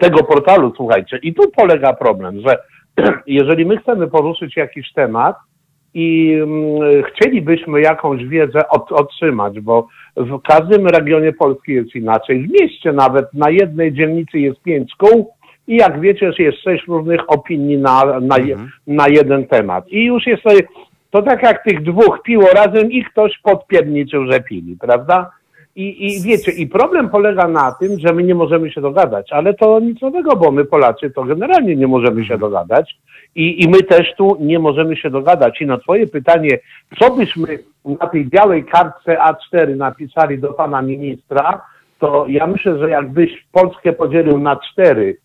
tego 0.00 0.24
portalu, 0.24 0.72
słuchajcie. 0.76 1.18
I 1.22 1.34
tu 1.34 1.50
polega 1.50 1.92
problem, 1.92 2.40
że 2.46 2.58
jeżeli 3.26 3.66
my 3.66 3.76
chcemy 3.76 4.08
poruszyć 4.08 4.56
jakiś 4.56 4.92
temat 4.92 5.36
i 5.94 6.38
mm, 6.42 7.02
chcielibyśmy 7.02 7.80
jakąś 7.80 8.24
wiedzę 8.24 8.68
od, 8.68 8.92
otrzymać, 8.92 9.60
bo 9.60 9.88
w 10.16 10.42
każdym 10.42 10.86
regionie 10.86 11.32
Polski 11.32 11.72
jest 11.72 11.94
inaczej, 11.94 12.46
w 12.46 12.60
mieście 12.60 12.92
nawet 12.92 13.34
na 13.34 13.50
jednej 13.50 13.92
dzielnicy 13.92 14.38
jest 14.38 14.62
pięć 14.62 14.92
szkół 14.92 15.30
i 15.66 15.76
jak 15.76 16.00
wiecie, 16.00 16.32
jest 16.38 16.58
sześć 16.58 16.86
różnych 16.86 17.30
opinii 17.30 17.78
na, 17.78 18.20
na, 18.20 18.36
Mhm. 18.36 18.70
na 18.86 19.08
jeden 19.08 19.46
temat. 19.46 19.88
I 19.88 20.04
już 20.04 20.26
jest 20.26 20.42
to 21.10 21.22
tak 21.22 21.42
jak 21.42 21.64
tych 21.64 21.82
dwóch 21.82 22.22
piło 22.22 22.46
razem 22.54 22.92
i 22.92 23.04
ktoś 23.04 23.38
podpierniczył, 23.38 24.32
że 24.32 24.40
pili, 24.40 24.76
prawda? 24.80 25.30
I, 25.76 26.06
I 26.06 26.22
wiecie, 26.22 26.52
i 26.52 26.66
problem 26.66 27.08
polega 27.08 27.48
na 27.48 27.72
tym, 27.72 28.00
że 28.00 28.12
my 28.12 28.22
nie 28.22 28.34
możemy 28.34 28.70
się 28.70 28.80
dogadać, 28.80 29.32
ale 29.32 29.54
to 29.54 29.80
nic 29.80 30.00
nowego, 30.00 30.36
bo 30.36 30.50
my 30.50 30.64
Polacy 30.64 31.10
to 31.10 31.24
generalnie 31.24 31.76
nie 31.76 31.86
możemy 31.86 32.24
się 32.24 32.38
dogadać 32.38 32.98
i, 33.34 33.64
i 33.64 33.68
my 33.68 33.82
też 33.82 34.14
tu 34.16 34.36
nie 34.40 34.58
możemy 34.58 34.96
się 34.96 35.10
dogadać. 35.10 35.60
I 35.60 35.66
na 35.66 35.78
twoje 35.78 36.06
pytanie, 36.06 36.58
co 36.98 37.10
byśmy 37.10 37.58
na 37.84 38.06
tej 38.06 38.26
białej 38.26 38.64
kartce 38.64 39.16
A4 39.16 39.76
napisali 39.76 40.38
do 40.38 40.52
pana 40.52 40.82
ministra, 40.82 41.62
to 41.98 42.26
ja 42.28 42.46
myślę, 42.46 42.78
że 42.78 42.90
jakbyś 42.90 43.46
Polskę 43.52 43.92
podzielił 43.92 44.38
na 44.38 44.56
cztery 44.56 45.16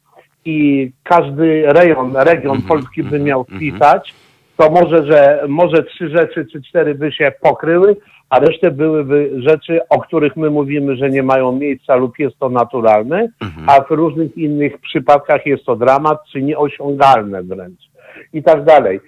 i 0.45 0.91
każdy 1.03 1.63
rejon, 1.65 2.15
region 2.15 2.61
Polski 2.61 3.03
by 3.03 3.19
miał 3.19 3.43
wpisać, 3.43 4.13
to 4.57 4.69
może, 4.69 5.05
że 5.05 5.43
może 5.47 5.83
trzy 5.83 6.09
rzeczy 6.09 6.45
czy 6.51 6.61
cztery 6.61 6.95
by 6.95 7.11
się 7.11 7.31
pokryły, 7.41 7.95
a 8.29 8.39
resztę 8.39 8.71
byłyby 8.71 9.31
rzeczy, 9.37 9.79
o 9.89 9.99
których 10.01 10.35
my 10.35 10.49
mówimy, 10.49 10.95
że 10.95 11.09
nie 11.09 11.23
mają 11.23 11.51
miejsca 11.51 11.95
lub 11.95 12.19
jest 12.19 12.39
to 12.39 12.49
naturalne, 12.49 13.27
a 13.67 13.81
w 13.81 13.91
różnych 13.91 14.37
innych 14.37 14.81
przypadkach 14.81 15.45
jest 15.45 15.65
to 15.65 15.75
dramat, 15.75 16.19
czy 16.31 16.41
nieosiągalne 16.41 17.43
wręcz 17.43 17.87
i 18.33 18.43
tak 18.43 18.63
dalej. 18.63 18.99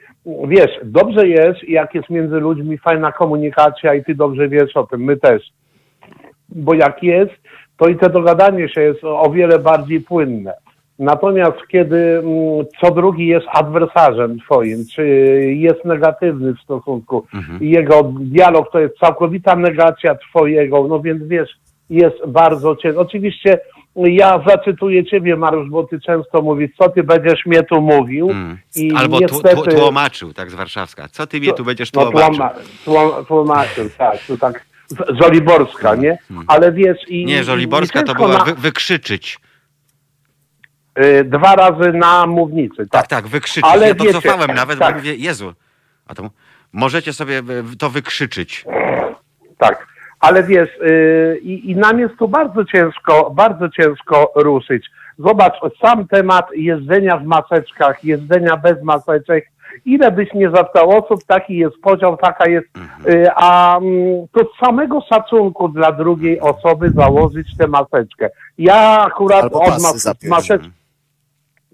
Wiesz, 0.48 0.72
dobrze 0.84 1.28
jest, 1.28 1.64
jak 1.64 1.96
jest 1.96 2.10
między 2.10 2.36
ludźmi 2.40 2.78
fajna 2.78 3.12
komunikacja 3.12 3.94
i 3.94 4.04
ty 4.04 4.16
dobrze 4.16 4.50
wiesz 4.50 4.78
o 4.78 4.84
tym, 4.84 5.04
my 5.04 5.18
też. 5.18 5.44
Bo 6.50 6.74
jak 6.74 7.04
jest, 7.04 7.32
to 7.78 7.90
i 7.90 7.96
to 7.96 8.10
dogadanie 8.10 8.70
się 8.70 8.82
jest 8.82 9.04
o 9.04 9.32
wiele 9.32 9.60
bardziej 9.60 10.02
płynne. 10.02 10.54
Natomiast 11.00 11.58
kiedy 11.68 11.98
mm, 11.98 12.66
co 12.82 12.92
drugi 12.92 13.28
jest 13.28 13.48
adwersarzem 13.54 14.40
twoim, 14.40 14.86
czy 14.96 15.06
jest 15.58 15.86
negatywny 15.86 16.54
w 16.54 16.60
stosunku 16.60 17.26
i 17.62 17.70
jego 17.70 18.04
dialog 18.20 18.72
to 18.72 18.80
jest 18.80 18.98
całkowita 18.98 19.56
negacja 19.56 20.16
twojego, 20.16 20.88
no 20.88 21.00
więc 21.02 21.24
wiesz, 21.24 21.50
jest 21.90 22.16
bardzo 22.28 22.76
ciężko. 22.76 23.02
Oczywiście 23.02 23.60
ja 23.96 24.44
zacytuję 24.48 25.06
ciebie, 25.06 25.36
Mariusz, 25.36 25.70
bo 25.70 25.84
ty 25.84 26.00
często 26.02 26.42
mówisz, 26.42 26.72
co 26.78 26.90
ty 26.90 27.04
będziesz 27.04 27.46
mnie 27.46 27.64
tu 27.64 27.82
mówił. 27.82 28.30
Mm. 28.30 28.58
I 28.76 28.92
Albo 28.96 29.20
niestety, 29.20 29.70
tłumaczył, 29.70 30.34
tak 30.34 30.52
z 30.52 30.56
warszawska. 30.56 31.08
Co 31.08 31.28
ty 31.28 31.40
mnie 31.40 31.54
tu 31.54 31.64
będziesz 31.66 31.94
no, 31.94 32.02
tłumaczył? 32.06 32.34
tłuma, 32.34 32.54
tłum- 32.86 33.26
tłumaczył, 33.26 33.90
tak, 33.98 34.18
tu 34.28 34.38
tak 34.38 34.66
z- 34.88 35.22
Żoliborska, 35.22 35.96
nie? 35.96 36.18
Ale 36.48 36.72
wiesz 36.72 36.98
i... 37.08 37.26
Nie, 37.26 37.44
Żoliborska 37.44 38.02
i 38.02 38.04
to 38.04 38.16
była 38.16 38.28
na- 38.28 38.44
wy, 38.44 38.54
wykrzyczyć. 38.54 39.40
Y, 41.00 41.24
dwa 41.24 41.56
razy 41.56 41.92
na 41.94 42.28
mównicy, 42.28 42.76
Tak, 42.78 42.88
tak. 42.90 43.08
tak, 43.08 43.28
wykrzyczyć. 43.28 43.72
Ale 43.74 43.88
ja 43.88 43.96
to 43.96 44.04
wiecie, 44.04 44.22
cofałem 44.22 44.56
nawet, 44.56 44.80
tak. 44.80 44.94
bo 44.94 44.98
mówię, 45.00 45.16
Jezu, 45.16 45.54
a 46.08 46.16
to 46.16 46.30
możecie 46.74 47.14
sobie 47.14 47.42
to 47.80 47.90
wykrzyczyć. 47.90 48.66
Tak, 49.58 49.88
ale 50.20 50.44
wiesz, 50.44 50.70
yy, 50.82 51.40
i, 51.42 51.72
i 51.72 51.76
nam 51.76 52.00
jest 52.00 52.16
tu 52.20 52.28
bardzo 52.28 52.66
ciężko, 52.66 53.32
bardzo 53.36 53.70
ciężko 53.70 54.32
ruszyć. 54.36 54.86
Zobacz, 55.20 55.54
sam 55.82 56.08
temat 56.08 56.46
jeżdżenia 56.56 57.18
w 57.18 57.24
maseczkach, 57.24 58.04
jeżdżenia 58.04 58.58
bez 58.58 58.84
maseczek, 58.84 59.46
ile 59.86 60.12
byś 60.12 60.34
nie 60.34 60.50
zapytał 60.50 60.90
osób, 60.90 61.24
taki 61.28 61.58
jest 61.58 61.78
podział, 61.82 62.18
taka 62.18 62.50
jest, 62.50 62.68
yy, 63.06 63.28
a 63.36 63.78
mm, 63.78 64.28
to 64.32 64.40
z 64.44 64.66
samego 64.66 65.02
szacunku 65.02 65.70
dla 65.70 65.92
drugiej 65.92 66.40
osoby 66.40 66.90
założyć 66.90 67.58
tę 67.58 67.68
maseczkę. 67.68 68.30
Ja 68.58 69.02
akurat 69.06 69.44
Albo 69.44 69.62
od 69.62 69.70
mas- 69.82 70.30
maseczki 70.30 70.72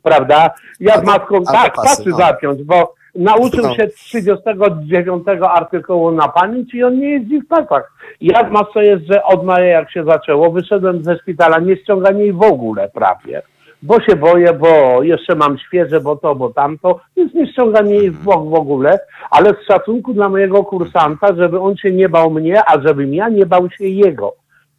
prawda? 0.06 0.50
Ja 0.80 0.94
z 0.94 1.10
albo 1.10 1.42
tak, 1.52 1.76
pasy, 1.76 2.10
no. 2.10 2.18
zapiąć, 2.18 2.64
bo 2.64 2.94
nauczył 3.16 3.64
No. 3.64 3.76
się 3.76 3.88
39 3.88 5.28
artykułu 5.50 6.12
na 6.12 6.28
pamięć 6.28 6.74
i 6.74 6.84
on 6.84 7.00
nie 7.00 7.10
jeździ 7.10 7.42
w 7.42 7.48
pasach. 7.48 7.92
Ja 8.22 8.44
w 8.44 8.52
masce 8.52 8.86
jeżdżę 8.86 9.24
od 9.24 9.44
maja, 9.44 9.66
jak 9.66 9.92
się 9.92 10.04
zaczęło. 10.04 10.52
Wyszedłem 10.52 11.04
ze 11.04 11.18
szpitala, 11.18 11.60
nie 11.60 11.78
ściągam 11.78 12.20
jej 12.20 12.34
w 12.34 12.44
ogóle 12.44 12.90
prawie. 12.90 13.42
Bo 13.84 14.02
się 14.02 14.16
boję, 14.16 14.54
bo 14.54 15.04
jeszcze 15.04 15.36
mam 15.36 15.58
świeże, 15.58 16.02
bo 16.02 16.16
to, 16.16 16.36
bo 16.36 16.50
tamto, 16.50 17.00
więc 17.18 17.34
nie 17.34 17.48
ściągam 17.48 17.88
jej 17.88 18.12
w, 18.12 18.24
w 18.24 18.30
ogóle, 18.54 19.00
ale 19.32 19.50
z 19.50 19.68
szacunku 19.68 20.14
dla 20.14 20.30
mojego 20.30 20.64
kursanta, 20.64 21.36
żeby 21.36 21.60
on 21.60 21.78
się 21.78 21.92
nie 21.92 22.10
bał 22.10 22.32
mnie, 22.32 22.62
a 22.68 22.82
żebym 22.82 23.14
ja 23.14 23.30
nie 23.30 23.46
bał 23.46 23.70
się 23.70 23.86
jego. 23.86 24.34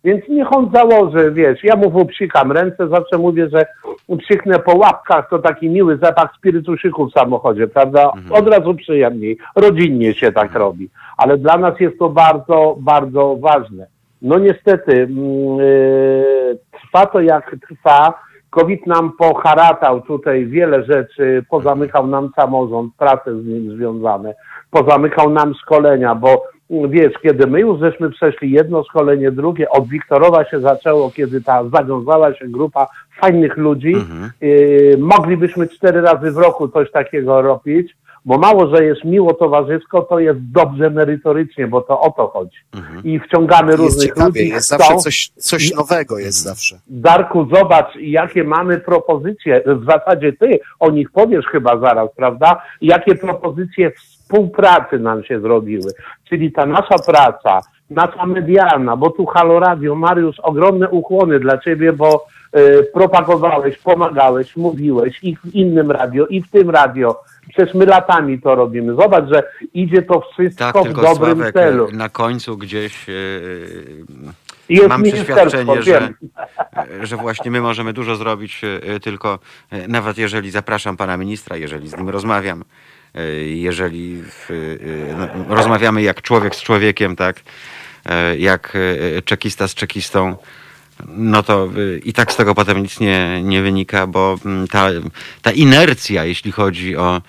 Więc 0.05 0.29
niech 0.29 0.53
on 0.57 0.71
założy, 0.75 1.33
wiesz, 1.33 1.65
ja 1.65 1.77
mu 1.77 2.07
psikam 2.07 2.53
ręce, 2.53 2.89
zawsze 2.89 3.19
mówię, 3.19 3.49
że 3.49 3.67
psiknę 4.19 4.59
po 4.59 4.77
łapkach, 4.77 5.29
to 5.31 5.39
taki 5.39 5.69
miły 5.69 5.97
zapach 5.97 6.31
spirytuszyku 6.39 7.07
w 7.07 7.13
samochodzie, 7.13 7.69
prawda? 7.69 8.13
Od 8.31 8.49
razu 8.49 8.75
przyjemniej, 8.75 9.39
rodzinnie 9.57 10.15
się 10.15 10.33
tak 10.33 10.55
robi. 10.55 10.89
Ale 11.17 11.39
dla 11.39 11.57
nas 11.57 11.81
jest 11.81 11.99
to 11.99 12.09
bardzo, 12.09 12.77
bardzo 12.81 13.37
ważne. 13.41 13.87
No 14.23 14.39
niestety, 14.39 15.09
yy, 15.59 16.59
trwa 16.73 17.07
to 17.07 17.21
jak 17.21 17.57
trwa. 17.69 18.27
COVID 18.51 18.87
nam 18.87 19.13
poharatał 19.19 20.01
tutaj 20.01 20.47
wiele 20.47 20.85
rzeczy, 20.85 21.45
pozamykał 21.51 22.07
nam 22.07 22.31
samorząd, 22.37 22.95
prace 22.99 23.43
z 23.43 23.47
nim 23.47 23.77
związane, 23.77 24.35
pozamykał 24.71 25.31
nam 25.31 25.55
szkolenia, 25.55 26.15
bo 26.15 26.43
wiesz, 26.71 27.13
kiedy 27.23 27.47
my 27.47 27.61
już 27.61 27.81
żeśmy 27.81 28.11
przeszli 28.11 28.51
jedno 28.51 28.85
szkolenie, 28.85 29.31
drugie, 29.31 29.71
od 29.71 29.89
Wiktorowa 29.89 30.45
się 30.45 30.61
zaczęło, 30.61 31.11
kiedy 31.11 31.41
ta 31.41 31.65
zawiązała 31.69 32.35
się 32.35 32.49
grupa 32.49 32.87
fajnych 33.21 33.57
ludzi, 33.57 33.93
yy, 34.41 34.97
moglibyśmy 34.99 35.69
cztery 35.69 36.01
razy 36.01 36.31
w 36.33 36.37
roku 36.37 36.69
coś 36.69 36.91
takiego 36.91 37.43
robić, 37.43 37.97
bo 38.25 38.39
mało, 38.39 38.77
że 38.77 38.85
jest 38.85 39.05
miło 39.05 39.35
towarzysko, 39.35 40.03
to 40.03 40.19
jest 40.19 40.39
dobrze 40.53 40.91
merytorycznie, 40.91 41.67
bo 41.67 41.81
to 41.81 42.01
o 42.01 42.11
to 42.11 42.27
chodzi. 42.27 42.57
I 43.05 43.21
wciągamy 43.21 43.69
Jest 43.73 43.79
różnych 43.83 44.07
ciekawie, 44.07 44.41
ludzi. 44.41 44.49
jest 44.53 44.67
chcą- 44.67 44.79
zawsze 44.79 44.97
coś, 44.97 45.29
coś 45.37 45.75
nowego 45.75 46.19
jest 46.19 46.43
zawsze. 46.43 46.77
Darku, 46.87 47.47
zobacz, 47.55 47.97
jakie 48.01 48.45
mamy 48.45 48.79
propozycje. 48.81 49.63
W 49.67 49.85
zasadzie 49.85 50.33
ty 50.33 50.59
o 50.81 50.91
nich 50.91 51.11
powiesz 51.11 51.47
chyba 51.47 51.79
zaraz, 51.81 52.09
prawda? 52.17 52.63
Jakie 52.81 53.15
propozycje 53.15 53.93
współpracy 54.27 54.99
nam 54.99 55.25
się 55.25 55.41
zrobiły. 55.41 55.93
Czyli 56.29 56.53
ta 56.53 56.67
nasza 56.67 56.99
praca, 57.07 57.61
nasza 57.91 58.27
medialna, 58.27 58.97
bo 58.97 59.11
tu 59.11 59.27
Halo 59.27 59.61
Radio, 59.61 59.95
Mariusz, 59.95 60.41
ogromne 60.41 60.89
ukłony 60.89 61.41
dla 61.41 61.59
ciebie, 61.59 61.93
bo 61.93 62.27
y, 62.57 62.87
propagowałeś, 62.95 63.79
pomagałeś, 63.79 64.57
mówiłeś 64.57 65.19
i 65.23 65.37
w 65.37 65.55
innym 65.55 65.91
radio, 65.91 66.27
i 66.27 66.43
w 66.43 66.51
tym 66.51 66.71
radio. 66.71 67.23
Przecież 67.49 67.75
my 67.75 67.87
latami 67.87 68.41
to 68.41 68.55
robimy. 68.55 68.95
Zobacz, 68.95 69.25
że 69.33 69.43
idzie 69.75 70.03
to 70.03 70.21
wszystko 70.21 70.65
Tak, 70.73 70.79
w 70.79 70.83
tylko 70.83 71.03
dobrym 71.03 71.37
Sławek, 71.37 71.55
celu. 71.55 71.89
na 71.93 72.09
końcu 72.09 72.57
gdzieś 72.57 73.09
e, 73.09 73.13
I 74.69 74.75
Jest 74.75 74.89
mam 74.89 75.03
przeświadczenie, 75.03 75.83
że, 75.83 76.09
e, 76.77 77.07
że 77.09 77.17
właśnie 77.17 77.51
my 77.51 77.61
możemy 77.61 77.93
dużo 77.93 78.17
zrobić, 78.17 78.61
e, 78.65 79.01
tylko 79.01 79.39
e, 79.71 79.89
nawet 79.89 80.19
jeżeli 80.19 80.51
zapraszam 80.51 80.97
pana 80.97 81.17
ministra, 81.17 81.57
jeżeli 81.57 81.89
z 81.89 81.97
nim 81.97 82.09
rozmawiam, 82.09 82.61
e, 82.61 82.65
jeżeli 83.47 84.23
w, 84.23 84.51
e, 84.51 85.17
no, 85.17 85.55
rozmawiamy 85.57 86.03
jak 86.03 86.23
człowiek 86.23 86.55
z 86.55 86.63
człowiekiem, 86.63 87.17
tak, 87.17 87.41
e, 88.07 88.39
jak 88.39 88.77
e, 89.17 89.23
czekista 89.23 89.69
z 89.69 89.75
czekistą, 89.75 90.37
no 91.07 91.43
to 91.43 91.69
i 92.05 92.13
tak 92.13 92.33
z 92.33 92.37
tego 92.37 92.55
potem 92.55 92.83
nic 92.83 93.01
nie, 93.01 93.43
nie 93.43 93.63
wynika, 93.63 94.07
bo 94.07 94.39
mm, 94.45 94.69
ta, 94.69 94.89
ta 95.43 95.51
inercja, 95.51 96.25
jeśli 96.25 96.53
chodzi 96.53 96.97
o 96.97 97.23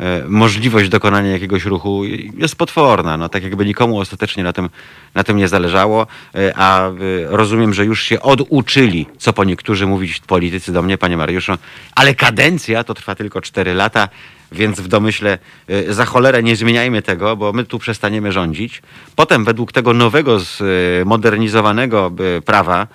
e, 0.00 0.24
możliwość 0.28 0.88
dokonania 0.88 1.30
jakiegoś 1.30 1.64
ruchu 1.64 2.04
jest 2.36 2.56
potworna. 2.56 3.16
No, 3.16 3.28
tak 3.28 3.42
jakby 3.42 3.66
nikomu 3.66 3.98
ostatecznie 3.98 4.44
na 4.44 4.52
tym, 4.52 4.70
na 5.14 5.24
tym 5.24 5.36
nie 5.36 5.48
zależało, 5.48 6.06
e, 6.34 6.52
a 6.56 6.90
rozumiem, 7.26 7.74
że 7.74 7.84
już 7.84 8.02
się 8.02 8.20
oduczyli, 8.20 9.06
co 9.18 9.32
po 9.32 9.44
niektórzy 9.44 9.86
mówić 9.86 10.20
politycy 10.20 10.72
do 10.72 10.82
mnie, 10.82 10.98
panie 10.98 11.16
Mariuszu, 11.16 11.52
ale 11.94 12.14
kadencja 12.14 12.84
to 12.84 12.94
trwa 12.94 13.14
tylko 13.14 13.40
4 13.40 13.74
lata, 13.74 14.08
więc 14.52 14.80
w 14.80 14.88
domyśle 14.88 15.38
y, 15.70 15.94
za 15.94 16.04
cholerę 16.04 16.42
nie 16.42 16.56
zmieniajmy 16.56 17.02
tego, 17.02 17.36
bo 17.36 17.52
my 17.52 17.64
tu 17.64 17.78
przestaniemy 17.78 18.32
rządzić. 18.32 18.82
Potem 19.16 19.44
według 19.44 19.72
tego 19.72 19.92
nowego, 19.92 20.38
zmodernizowanego 20.40 22.12
y, 22.38 22.42
prawa 22.42 22.86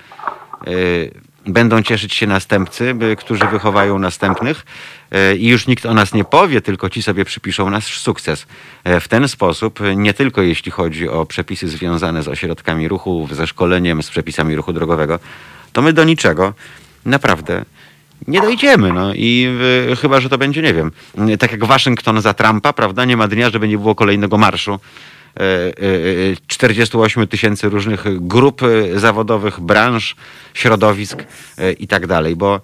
y, 0.68 1.12
będą 1.46 1.82
cieszyć 1.82 2.14
się 2.14 2.28
następcy, 2.28 2.96
którzy 3.18 3.46
wychowają 3.46 4.00
następnych 4.00 4.66
i 5.38 5.48
już 5.48 5.68
nikt 5.68 5.86
o 5.86 5.94
nas 5.94 6.14
nie 6.14 6.24
powie, 6.24 6.62
tylko 6.62 6.90
ci 6.90 7.04
sobie 7.04 7.26
przypiszą 7.26 7.70
nasz 7.70 8.00
sukces. 8.00 8.46
W 8.86 9.08
ten 9.08 9.28
sposób, 9.28 9.80
nie 9.96 10.14
tylko 10.14 10.42
jeśli 10.42 10.72
chodzi 10.72 11.10
o 11.10 11.26
przepisy 11.26 11.68
związane 11.68 12.24
z 12.24 12.28
ośrodkami 12.28 12.88
ruchu, 12.88 13.28
ze 13.32 13.48
szkoleniem, 13.48 14.04
z 14.04 14.10
przepisami 14.10 14.56
ruchu 14.56 14.74
drogowego, 14.74 15.20
to 15.74 15.82
my 15.82 15.94
do 15.94 16.04
niczego 16.04 16.54
naprawdę 17.06 17.66
nie 18.28 18.42
dojdziemy. 18.42 18.94
No 18.94 19.14
i 19.14 19.48
y, 19.92 19.96
chyba, 19.96 20.20
że 20.20 20.30
to 20.30 20.38
będzie, 20.38 20.62
nie 20.62 20.74
wiem, 20.74 20.92
y, 21.30 21.38
tak 21.38 21.52
jak 21.52 21.66
Waszyngton 21.66 22.22
za 22.22 22.34
Trumpa, 22.34 22.74
prawda? 22.74 23.06
Nie 23.06 23.18
ma 23.18 23.28
dnia, 23.28 23.50
żeby 23.50 23.68
nie 23.68 23.78
było 23.78 23.96
kolejnego 23.96 24.38
marszu. 24.38 24.80
y, 25.40 25.44
y, 25.44 25.86
y, 25.86 26.38
48 26.48 27.28
tysięcy 27.28 27.70
różnych 27.70 28.28
grup 28.28 28.62
zawodowych, 28.96 29.60
branż, 29.60 30.16
środowisk 30.54 31.24
i 31.80 31.88
tak 31.88 32.08
dalej, 32.08 32.36
bo 32.36 32.62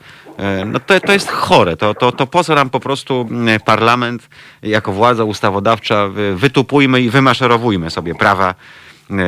no 0.66 0.80
to, 0.80 1.00
to 1.00 1.14
jest 1.14 1.30
chore. 1.30 1.78
To, 1.78 1.94
to, 1.94 2.12
to 2.12 2.28
po 2.28 2.44
co 2.44 2.56
nam 2.56 2.70
po 2.70 2.80
prostu 2.80 3.30
parlament 3.66 4.30
jako 4.64 4.92
władza 4.92 5.24
ustawodawcza 5.24 6.10
wytupujmy 6.36 7.02
i 7.02 7.10
wymaszerowujmy 7.10 7.90
sobie 7.90 8.16
prawa 8.16 8.56
E, 8.56 8.56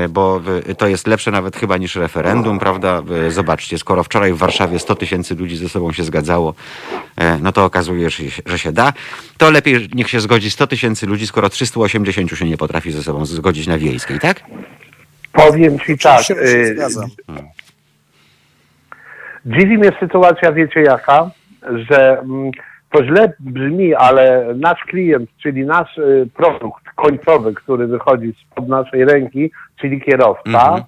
bo 0.09 0.41
e, 0.69 0.75
to 0.75 0.87
jest 0.87 1.07
lepsze 1.07 1.31
nawet 1.31 1.55
chyba 1.55 1.77
niż 1.77 1.95
referendum, 1.95 2.59
prawda? 2.59 3.03
Zobaczcie, 3.29 3.77
skoro 3.77 4.03
wczoraj 4.03 4.33
w 4.33 4.37
Warszawie 4.37 4.79
100 4.79 4.95
tysięcy 4.95 5.35
ludzi 5.35 5.57
ze 5.57 5.69
sobą 5.69 5.91
się 5.91 6.03
zgadzało, 6.03 6.53
e, 7.17 7.37
no 7.37 7.51
to 7.51 7.65
okazuje 7.65 8.11
się, 8.11 8.23
że 8.45 8.59
się 8.59 8.71
da, 8.71 8.93
to 9.37 9.51
lepiej 9.51 9.89
niech 9.93 10.09
się 10.09 10.19
zgodzi 10.19 10.51
100 10.51 10.67
tysięcy 10.67 11.07
ludzi, 11.07 11.27
skoro 11.27 11.49
380 11.49 12.31
się 12.31 12.45
nie 12.45 12.57
potrafi 12.57 12.91
ze 12.91 13.03
sobą 13.03 13.25
zgodzić 13.25 13.67
na 13.67 13.77
wiejskiej, 13.77 14.19
tak? 14.19 14.43
Powiem 15.31 15.79
ci 15.79 15.97
tak. 15.97 16.21
Oczywiście 16.21 16.51
się 16.51 16.59
y, 16.59 16.75
zgadzam. 16.75 17.09
Dziwi 19.45 19.77
mnie 19.77 19.91
sytuacja, 19.99 20.51
wiecie 20.51 20.81
jaka, 20.81 21.29
że 21.89 22.19
mm, 22.19 22.51
to 22.91 23.05
źle 23.05 23.33
brzmi, 23.39 23.93
ale 23.93 24.53
nasz 24.55 24.79
klient, 24.83 25.29
czyli 25.43 25.65
nasz 25.65 25.97
y, 25.97 26.29
produkt 26.33 26.85
końcowy, 26.95 27.53
który 27.53 27.87
wychodzi 27.87 28.33
spod 28.41 28.67
naszej 28.67 29.05
ręki, 29.05 29.51
czyli 29.81 30.01
kierowca, 30.01 30.41
Mhm. 30.67 30.83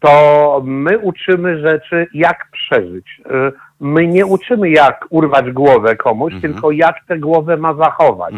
to 0.00 0.62
my 0.64 0.98
uczymy 0.98 1.60
rzeczy, 1.60 2.06
jak 2.14 2.46
przeżyć. 2.52 3.20
Y, 3.26 3.52
My 3.80 4.06
nie 4.06 4.26
uczymy, 4.26 4.70
jak 4.70 5.04
urwać 5.10 5.50
głowę 5.52 5.96
komuś, 5.96 6.32
tylko 6.42 6.70
jak 6.70 6.94
tę 7.08 7.18
głowę 7.18 7.56
ma 7.56 7.74
zachować. 7.74 8.34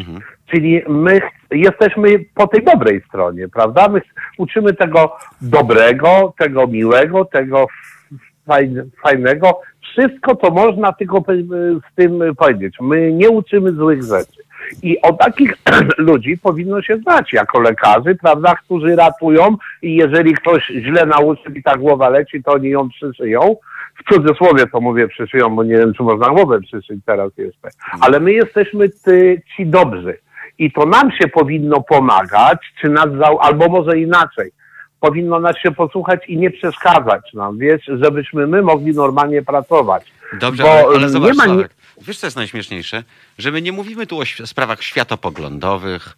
Czyli 0.50 0.82
my 0.88 1.20
jesteśmy 1.50 2.08
po 2.34 2.46
tej 2.46 2.64
dobrej 2.64 3.00
stronie, 3.08 3.48
prawda? 3.48 3.88
My 3.88 4.00
uczymy 4.38 4.72
tego 4.74 5.16
dobrego, 5.40 6.32
tego 6.38 6.66
miłego, 6.66 7.24
tego 7.24 7.66
fajnego. 9.02 9.60
Wszystko 9.82 10.34
to 10.36 10.50
można 10.50 10.92
tylko 10.92 11.18
pe- 11.18 11.80
z 11.92 11.94
tym 11.94 12.36
powiedzieć. 12.36 12.76
My 12.80 13.12
nie 13.12 13.30
uczymy 13.30 13.72
złych 13.72 14.02
rzeczy. 14.02 14.39
I 14.82 15.00
o 15.02 15.12
takich 15.12 15.54
ludzi 15.98 16.38
powinno 16.38 16.82
się 16.82 16.96
znać 16.96 17.32
jako 17.32 17.60
lekarzy, 17.60 18.14
prawda, 18.22 18.54
którzy 18.54 18.96
ratują 18.96 19.56
i 19.82 19.96
jeżeli 19.96 20.34
ktoś 20.34 20.66
źle 20.66 21.06
nauczy 21.06 21.52
i 21.54 21.62
ta 21.62 21.76
głowa 21.76 22.08
leci, 22.08 22.42
to 22.42 22.52
oni 22.52 22.68
ją 22.68 22.88
przyszyją. 22.88 23.56
W 23.98 24.14
cudzysłowie 24.14 24.66
to 24.66 24.80
mówię 24.80 25.08
przyszyją, 25.08 25.56
bo 25.56 25.64
nie 25.64 25.76
wiem, 25.76 25.94
czy 25.94 26.02
można 26.02 26.28
głowę 26.28 26.60
przyszyć 26.60 27.00
teraz 27.06 27.32
jeszcze. 27.36 27.68
Ale 28.00 28.20
my 28.20 28.32
jesteśmy 28.32 28.88
ty, 28.88 29.42
ci 29.56 29.66
dobrzy. 29.66 30.18
I 30.58 30.72
to 30.72 30.86
nam 30.86 31.12
się 31.12 31.28
powinno 31.28 31.80
pomagać, 31.80 32.58
czy 32.80 32.88
nas 32.88 33.08
albo 33.40 33.68
może 33.68 33.98
inaczej. 33.98 34.52
Powinno 35.00 35.40
nas 35.40 35.56
się 35.58 35.70
posłuchać 35.72 36.28
i 36.28 36.38
nie 36.38 36.50
przeszkadzać 36.50 37.32
nam, 37.34 37.58
wiesz, 37.58 37.82
żebyśmy 38.02 38.46
my 38.46 38.62
mogli 38.62 38.92
normalnie 38.94 39.42
pracować. 39.42 40.12
Dobrze, 40.40 40.62
Bo 40.62 40.70
ale, 40.70 40.82
ale 40.86 41.00
nie 41.00 41.08
zobacz, 41.08 41.36
ma 41.36 41.46
ni- 41.46 41.52
Sławek, 41.52 41.70
wiesz 42.00 42.18
co 42.18 42.26
jest 42.26 42.36
najśmieszniejsze? 42.36 43.02
Że 43.38 43.50
my 43.50 43.62
nie 43.62 43.72
mówimy 43.72 44.06
tu 44.06 44.18
o 44.20 44.22
sprawach 44.46 44.82
światopoglądowych, 44.82 46.16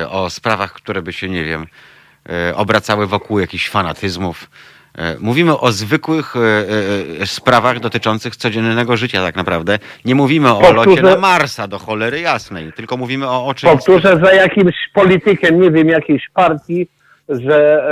e, 0.00 0.08
o 0.08 0.30
sprawach, 0.30 0.72
które 0.72 1.02
by 1.02 1.12
się, 1.12 1.28
nie 1.28 1.44
wiem, 1.44 1.66
e, 2.28 2.56
obracały 2.56 3.06
wokół 3.06 3.38
jakichś 3.38 3.68
fanatyzmów. 3.68 4.50
E, 4.98 5.16
Mówimy 5.20 5.58
o 5.58 5.72
zwykłych 5.72 6.34
sprawach 7.24 7.80
dotyczących 7.80 8.36
codziennego 8.36 8.96
życia 8.96 9.22
tak 9.22 9.36
naprawdę. 9.36 9.78
Nie 10.04 10.14
mówimy 10.14 10.50
o 10.52 10.60
Powtórzę- 10.60 10.74
locie 10.90 11.02
na 11.02 11.16
Marsa 11.16 11.68
do 11.68 11.78
cholery 11.78 12.20
jasnej, 12.20 12.72
tylko 12.72 12.96
mówimy 12.96 13.28
o 13.28 13.46
oczywistych... 13.46 13.94
Powtórzę, 13.94 14.20
że 14.24 14.36
jakimś 14.36 14.74
politykiem, 14.94 15.60
nie 15.60 15.70
wiem, 15.70 15.88
jakiejś 15.88 16.28
partii, 16.34 16.88
że 17.28 17.82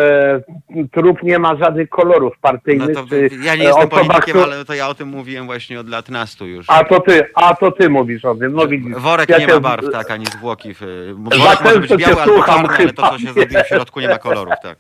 e, 0.77 0.85
trup 0.93 1.23
nie 1.23 1.39
ma 1.39 1.57
żadnych 1.57 1.89
kolorów 1.89 2.33
No 2.43 2.51
partyjnych. 2.51 2.95
to, 2.97 3.05
czy, 3.09 3.29
ja 3.43 3.55
nie 3.55 3.63
e, 3.63 3.65
jestem 3.65 3.89
osoba, 3.89 3.97
politykiem, 3.97 4.43
ale 4.43 4.65
to 4.65 4.75
ja 4.75 4.89
o 4.89 4.95
tym 4.95 5.09
mówiłem 5.09 5.47
właśnie 5.47 5.81
od 5.81 5.89
lat 5.89 6.09
nastu 6.09 6.47
już. 6.47 6.67
A 6.69 6.85
to 6.85 7.01
ty, 7.01 7.23
a 7.35 7.55
to 7.55 7.73
ty 7.73 7.91
mówisz 7.91 8.25
o 8.25 8.35
tym, 8.35 8.53
no 8.53 8.67
widzisz. 8.67 8.97
Worek 8.97 9.29
Ja 9.29 9.39
nie 9.39 9.47
się- 9.47 9.53
ma 9.55 9.61
barw, 9.61 9.93
tak, 9.93 10.11
ani 10.11 10.27
zwłoki. 10.27 10.75
Worek 11.15 11.65
może 11.65 11.81
być 11.81 11.97
biały 11.97 12.21
albo 12.23 12.35
słucham 12.35 12.67
czarny, 12.67 12.77
ale 12.79 12.93
to, 12.93 13.09
co 13.11 13.19
się 13.19 13.33
znajduje 13.33 13.65
w 13.65 13.69
środku, 13.69 14.01
nie 14.01 14.09
ma 14.09 14.19
kolorów, 14.19 14.55
tak. 14.63 14.77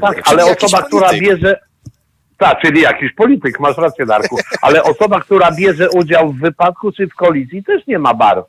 Tak, 0.00 0.20
ale 0.24 0.44
osoba, 0.44 0.82
która 0.82 1.12
bierze. 1.12 1.60
Tak, 2.38 2.60
czyli 2.60 2.80
jakiś 2.80 3.12
polityk, 3.12 3.60
masz 3.60 3.76
rację, 3.78 4.06
Darku. 4.06 4.38
Ale 4.62 4.82
osoba, 4.82 5.20
która 5.20 5.50
bierze 5.52 5.90
udział 5.90 6.32
w 6.32 6.40
wypadku 6.40 6.92
czy 6.92 7.06
w 7.06 7.14
kolizji, 7.14 7.64
też 7.64 7.86
nie 7.86 7.98
ma 7.98 8.14
barw. 8.14 8.44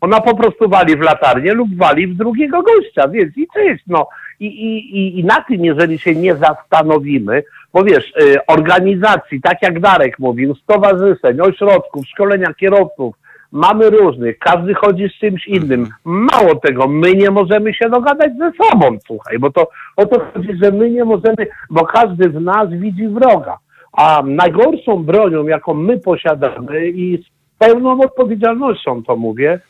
Ona 0.00 0.20
po 0.20 0.36
prostu 0.36 0.68
wali 0.68 0.96
w 0.96 1.00
latarnię 1.00 1.54
lub 1.54 1.76
wali 1.76 2.06
w 2.06 2.16
drugiego 2.16 2.62
gościa, 2.62 3.08
więc 3.08 3.36
i 3.36 3.46
cześć, 3.54 3.84
no. 3.86 4.08
I, 4.40 4.46
i, 4.46 4.98
i, 4.98 5.18
I 5.18 5.24
na 5.24 5.40
tym, 5.40 5.64
jeżeli 5.64 5.98
się 5.98 6.14
nie 6.14 6.36
zastanowimy, 6.36 7.42
bo 7.72 7.84
wiesz, 7.84 8.12
y, 8.22 8.46
organizacji, 8.46 9.40
tak 9.40 9.62
jak 9.62 9.80
Darek 9.80 10.18
mówił, 10.18 10.54
stowarzyszeń, 10.54 11.40
ośrodków, 11.40 12.06
szkolenia 12.08 12.54
kierowców, 12.54 13.14
mamy 13.52 13.90
różnych, 13.90 14.38
każdy 14.38 14.74
chodzi 14.74 15.08
z 15.08 15.18
czymś 15.20 15.46
innym. 15.46 15.88
Mało 16.04 16.54
tego, 16.54 16.88
my 16.88 17.14
nie 17.14 17.30
możemy 17.30 17.74
się 17.74 17.90
dogadać 17.90 18.32
ze 18.38 18.52
sobą, 18.64 18.98
słuchaj, 19.06 19.38
bo 19.38 19.50
to 19.50 19.68
o 19.96 20.06
to 20.06 20.20
chodzi, 20.24 20.48
że 20.62 20.70
my 20.70 20.90
nie 20.90 21.04
możemy, 21.04 21.46
bo 21.70 21.86
każdy 21.86 22.28
w 22.28 22.40
nas 22.40 22.70
widzi 22.70 23.08
wroga. 23.08 23.58
A 23.92 24.22
najgorszą 24.26 25.04
bronią, 25.04 25.46
jaką 25.46 25.74
my 25.74 25.98
posiadamy 25.98 26.88
i 26.88 27.22
z 27.22 27.58
pełną 27.58 28.00
odpowiedzialnością 28.00 29.02
to 29.02 29.16
mówię, 29.16 29.60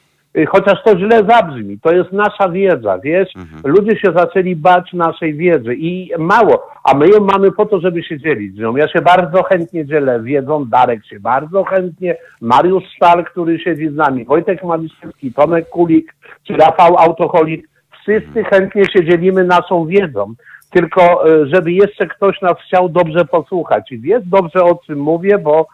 chociaż 0.49 0.83
to 0.85 0.99
źle 0.99 1.25
zabrzmi, 1.29 1.79
to 1.83 1.93
jest 1.93 2.13
nasza 2.13 2.49
wiedza, 2.49 2.99
wiesz? 2.99 3.29
Ludzie 3.65 3.99
się 3.99 4.13
zaczęli 4.17 4.57
bać 4.57 4.93
naszej 4.93 5.35
wiedzy 5.35 5.75
i 5.75 6.11
mało, 6.19 6.71
a 6.85 6.95
my 6.95 7.09
ją 7.09 7.21
mamy 7.21 7.53
po 7.53 7.67
to, 7.67 7.81
żeby 7.81 8.03
się 8.03 8.19
dzielić 8.19 8.55
z 8.55 8.59
nią. 8.59 8.77
Ja 8.77 8.89
się 8.89 9.01
bardzo 9.03 9.43
chętnie 9.43 9.87
dzielę 9.87 10.23
wiedzą, 10.23 10.65
Darek 10.65 11.07
się 11.07 11.21
bardzo 11.21 11.65
chętnie, 11.65 12.17
Mariusz 12.41 12.85
Stal, 12.97 13.25
który 13.25 13.59
siedzi 13.59 13.89
z 13.89 13.95
nami, 13.95 14.25
Wojtek 14.25 14.65
Maliszewski, 14.65 15.33
Tomek 15.33 15.69
Kulik, 15.69 16.15
czy 16.43 16.53
Rafał 16.57 16.99
Autocholik, 16.99 17.69
wszyscy 18.03 18.45
chętnie 18.45 18.85
się 18.85 19.05
dzielimy 19.05 19.45
naszą 19.45 19.87
wiedzą. 19.87 20.35
Tylko, 20.71 21.29
y, 21.29 21.47
żeby 21.47 21.73
jeszcze 21.73 22.07
ktoś 22.07 22.43
nas 22.43 22.55
chciał 22.67 22.89
dobrze 22.89 23.25
posłuchać. 23.25 23.93
I 23.93 23.99
wiesz 23.99 24.23
dobrze 24.27 24.65
o 24.65 24.81
czym 24.87 24.99
mówię, 24.99 25.39
bo 25.39 25.61
y, 25.61 25.67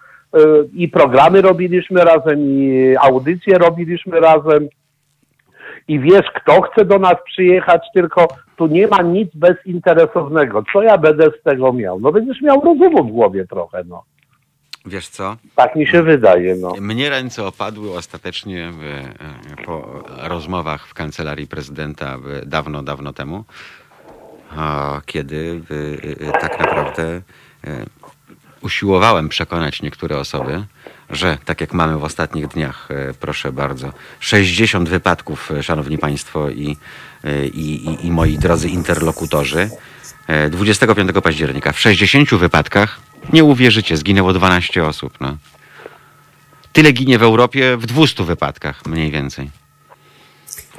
i 0.75 0.89
programy 0.89 1.43
robiliśmy 1.43 2.05
razem, 2.05 2.41
i 2.41 2.95
audycje 3.01 3.59
robiliśmy 3.59 4.21
razem. 4.21 4.69
I 5.89 6.01
wiesz, 6.01 6.27
kto 6.35 6.63
chce 6.63 6.85
do 6.85 6.99
nas 6.99 7.15
przyjechać, 7.25 7.83
tylko 7.95 8.29
tu 8.57 8.67
nie 8.67 8.87
ma 8.87 9.03
nic 9.03 9.31
bezinteresownego. 9.35 10.65
Co 10.73 10.83
ja 10.83 10.99
będę 10.99 11.31
z 11.41 11.43
tego 11.43 11.73
miał? 11.73 12.01
No 12.01 12.13
będziesz 12.13 12.43
miał 12.43 12.61
rozumu 12.61 13.05
w 13.05 13.13
głowie 13.13 13.47
trochę, 13.47 13.85
no. 13.85 14.05
Wiesz 14.87 15.09
co? 15.09 15.37
Tak 15.57 15.77
mi 15.77 15.87
się 15.87 16.03
wydaje, 16.03 16.57
no. 16.57 16.75
Mnie 16.81 17.11
ręce 17.11 17.47
opadły 17.47 17.97
ostatecznie 17.97 18.73
e, 19.59 19.65
po 19.65 20.03
rozmowach 20.29 20.87
w 20.87 20.95
kancelarii 20.95 21.47
prezydenta 21.47 22.19
dawno, 22.47 22.83
dawno 22.83 23.13
temu, 23.13 23.45
a, 24.57 25.01
kiedy 25.07 25.61
e, 25.71 26.29
e, 26.29 26.33
tak 26.33 26.61
naprawdę 26.61 27.23
usiłowałem 28.61 29.29
przekonać 29.29 29.83
niektóre 29.83 30.19
osoby, 30.19 30.65
że 31.11 31.39
tak 31.45 31.61
jak 31.61 31.73
mamy 31.73 31.99
w 31.99 32.05
ostatnich 32.05 32.49
dniach, 32.49 32.89
e, 32.91 33.15
proszę 33.15 33.53
bardzo, 33.53 33.93
60 34.21 34.89
wypadków, 34.89 35.51
e, 35.51 35.63
szanowni 35.63 35.99
państwo 35.99 36.51
i, 36.51 36.77
e, 37.25 37.47
i, 37.47 37.91
i, 37.91 38.07
i 38.07 38.11
moi 38.11 38.39
drodzy 38.39 38.69
interlokutorzy, 38.69 39.71
e, 40.27 40.51
25 40.51 41.11
października 41.23 41.73
w 41.73 41.81
60 41.81 42.35
wypadkach, 42.35 43.01
nie 43.33 43.45
uwierzycie, 43.45 43.97
zginęło 43.97 44.33
12 44.33 44.85
osób. 44.85 45.21
No. 45.21 45.37
Tyle 46.73 46.93
ginie 46.93 47.19
w 47.19 47.23
Europie 47.23 47.77
w 47.77 47.87
200 47.87 48.25
wypadkach 48.25 48.87
mniej 48.87 49.11
więcej. 49.11 49.51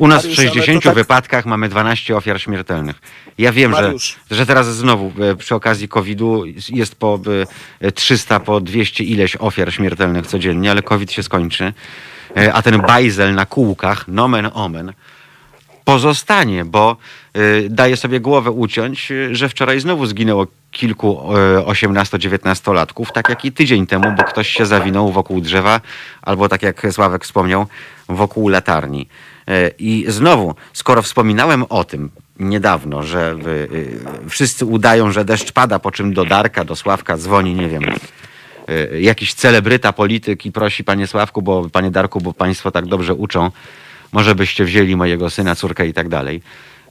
U 0.02 0.08
nas 0.08 0.26
w 0.26 0.38
Mariusz, 0.38 0.54
to 0.54 0.54
60 0.54 0.84
tak- 0.84 0.96
wypadkach 0.96 1.46
mamy 1.46 1.70
12 1.70 2.16
ofiar 2.18 2.42
śmiertelnych. 2.42 3.02
Ja 3.38 3.52
wiem, 3.52 3.76
że, 3.76 3.82
Mariusz. 3.82 4.16
że 4.32 4.46
teraz 4.46 4.76
znowu 4.76 5.12
e, 5.22 5.36
przy 5.36 5.56
okazji 5.56 5.88
COVID-u 5.88 6.44
jest 6.70 6.96
po 6.96 7.20
e, 7.82 7.92
300, 7.92 8.40
po 8.40 8.62
200 8.62 9.04
ileś 9.04 9.36
ofiar 9.36 9.74
śmiertelnych 9.74 10.28
codziennie, 10.28 10.72
ale 10.72 10.82
COVID 10.82 11.12
się 11.12 11.24
skończy. 11.24 11.74
E, 12.38 12.54
A 12.54 12.62
ten 12.62 12.82
bajzel 12.82 13.36
na 13.36 13.46
kółkach, 13.46 14.08
nomen 14.08 14.50
omen, 14.54 14.94
pozostanie, 15.86 16.66
bo 16.66 16.98
daje 17.70 17.98
sobie 17.98 18.20
głowę 18.20 18.52
uciąć, 18.52 19.12
że 19.32 19.50
wczoraj 19.50 19.80
znowu 19.80 20.06
zginęło 20.06 20.48
kilku 20.72 21.36
y, 21.36 21.66
18-19-latków, 21.66 23.12
tak 23.14 23.30
jak 23.30 23.46
i 23.46 23.52
tydzień 23.52 23.88
temu, 23.88 24.12
bo 24.18 24.24
ktoś 24.24 24.50
się 24.50 24.66
zawinął 24.66 25.12
wokół 25.12 25.42
drzewa, 25.42 25.82
albo 26.22 26.50
tak 26.50 26.64
jak 26.64 26.88
Sławek 26.92 27.24
wspomniał, 27.24 27.68
wokół 28.10 28.50
latarni. 28.50 29.08
Y, 29.52 29.74
I 29.80 30.06
znowu, 30.08 30.56
skoro 30.74 31.02
wspominałem 31.02 31.64
o 31.70 31.84
tym 31.84 32.10
niedawno, 32.40 33.04
że 33.04 33.36
y, 33.46 33.50
y, 33.76 34.30
wszyscy 34.30 34.66
udają, 34.66 35.12
że 35.12 35.26
deszcz 35.26 35.52
pada, 35.52 35.80
po 35.80 35.92
czym 35.92 36.14
do 36.14 36.26
Darka, 36.26 36.66
do 36.66 36.76
Sławka 36.76 37.18
dzwoni, 37.18 37.54
nie 37.54 37.70
wiem, 37.70 37.82
jakiś 39.00 39.34
celebryta, 39.34 39.94
polityk 39.94 40.46
i 40.46 40.52
prosi 40.52 40.84
panie 40.84 41.08
Sławku, 41.08 41.42
bo 41.42 41.70
panie 41.70 41.92
Darku, 41.92 42.22
bo 42.22 42.34
państwo 42.34 42.72
tak 42.72 42.86
dobrze 42.86 43.14
uczą, 43.14 43.52
może 44.12 44.36
byście 44.36 44.66
wzięli 44.66 44.96
mojego 44.96 45.30
syna, 45.30 45.56
córkę 45.56 45.88
i 45.88 45.94
tak 45.94 46.10
dalej. 46.10 46.42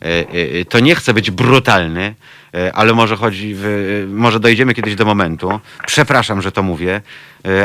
E, 0.03 0.29
e, 0.61 0.65
To 0.65 0.81
nie 0.81 0.95
chcę 0.95 1.15
być 1.15 1.31
brutalny, 1.31 2.15
e, 2.55 2.73
ale 2.73 2.93
może 2.93 3.17
chodzi, 3.17 3.55
w, 3.57 4.07
może 4.13 4.41
dojdziemy 4.41 4.75
kiedyś 4.75 4.95
do 4.95 5.05
momentu, 5.05 5.61
przepraszam, 5.87 6.43
że 6.43 6.53
to 6.53 6.63
mówię, 6.63 7.01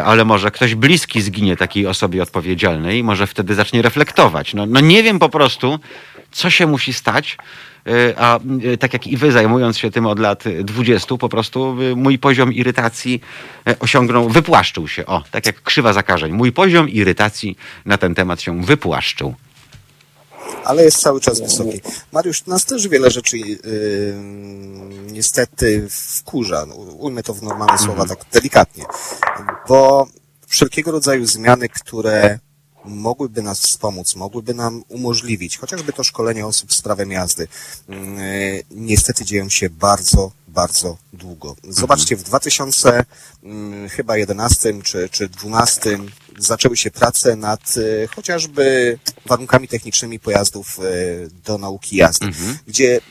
ale 0.06 0.26
może 0.26 0.52
ktoś 0.52 0.76
bliski 0.76 1.22
zginie 1.22 1.58
takiej 1.58 1.88
osobie 1.88 2.24
odpowiedzialnej, 2.24 3.04
może 3.04 3.28
wtedy 3.28 3.56
zacznie 3.56 3.82
reflektować. 3.82 4.54
No, 4.54 4.66
no 4.66 4.80
nie 4.80 5.04
wiem 5.04 5.20
po 5.20 5.30
prostu, 5.30 5.80
co 6.32 6.50
się 6.50 6.68
musi 6.68 6.94
stać, 6.94 7.38
a 8.18 8.40
tak 8.80 8.94
jak 8.94 9.08
i 9.08 9.18
wy 9.18 9.32
zajmując 9.32 9.78
się 9.78 9.92
tym 9.92 10.06
od 10.06 10.20
lat 10.20 10.48
e, 10.48 10.64
20, 10.64 11.18
po 11.18 11.30
prostu 11.30 11.78
mój 11.96 12.20
poziom 12.20 12.54
irytacji 12.54 13.22
osiągnął, 13.80 14.30
wypłaszczył 14.30 14.88
się. 14.88 15.06
O, 15.06 15.24
tak 15.32 15.46
jak 15.46 15.62
krzywa 15.62 15.94
zakażeń. 15.94 16.32
Mój 16.32 16.52
poziom 16.52 16.90
irytacji 16.90 17.58
na 17.86 17.98
ten 17.98 18.16
temat 18.16 18.42
się 18.42 18.62
wypłaszczył. 18.62 19.36
Ale 20.66 20.84
jest 20.84 21.02
cały 21.02 21.22
czas 21.22 21.42
wysoki. 21.42 21.82
Mariusz, 22.12 22.46
nas 22.46 22.66
też 22.66 22.88
wiele 22.88 23.12
rzeczy 23.12 23.38
yy, 23.38 23.58
niestety 25.12 25.88
wkurza. 25.90 26.66
No, 26.66 26.76
Ujmę 26.76 27.24
to 27.24 27.34
w 27.34 27.44
normalne 27.44 27.78
słowa 27.78 28.06
tak 28.06 28.20
delikatnie. 28.32 28.86
Bo 29.68 30.08
wszelkiego 30.48 30.92
rodzaju 30.92 31.26
zmiany, 31.26 31.70
które 31.70 32.40
mogłyby 32.88 33.42
nas 33.42 33.60
wspomóc, 33.60 34.16
mogłyby 34.16 34.54
nam 34.54 34.84
umożliwić, 34.88 35.58
chociażby 35.58 35.94
to 35.94 36.04
szkolenie 36.04 36.46
osób 36.46 36.74
z 36.74 36.82
prawem 36.82 37.12
jazdy, 37.12 37.48
yy, 37.90 37.98
niestety 38.72 39.26
dzieją 39.26 39.50
się 39.50 39.70
bardzo, 39.70 40.32
bardzo 40.48 40.98
długo. 41.14 41.56
Zobaczcie, 41.70 42.16
w 42.16 42.24
2000 42.24 43.04
mm, 43.44 43.90
chyba 43.90 44.18
11 44.18 44.74
czy, 44.84 45.10
czy 45.10 45.30
12 45.30 46.00
zaczęły 46.38 46.78
się 46.78 46.92
prace 46.92 47.36
nad 47.36 47.78
y, 47.78 48.08
chociażby 48.16 48.98
warunkami 49.26 49.68
technicznymi 49.68 50.20
pojazdów 50.20 50.80
y, 50.80 51.30
do 51.46 51.58
nauki 51.58 51.96
jazdy, 51.96 52.26
gdzie 52.68 53.02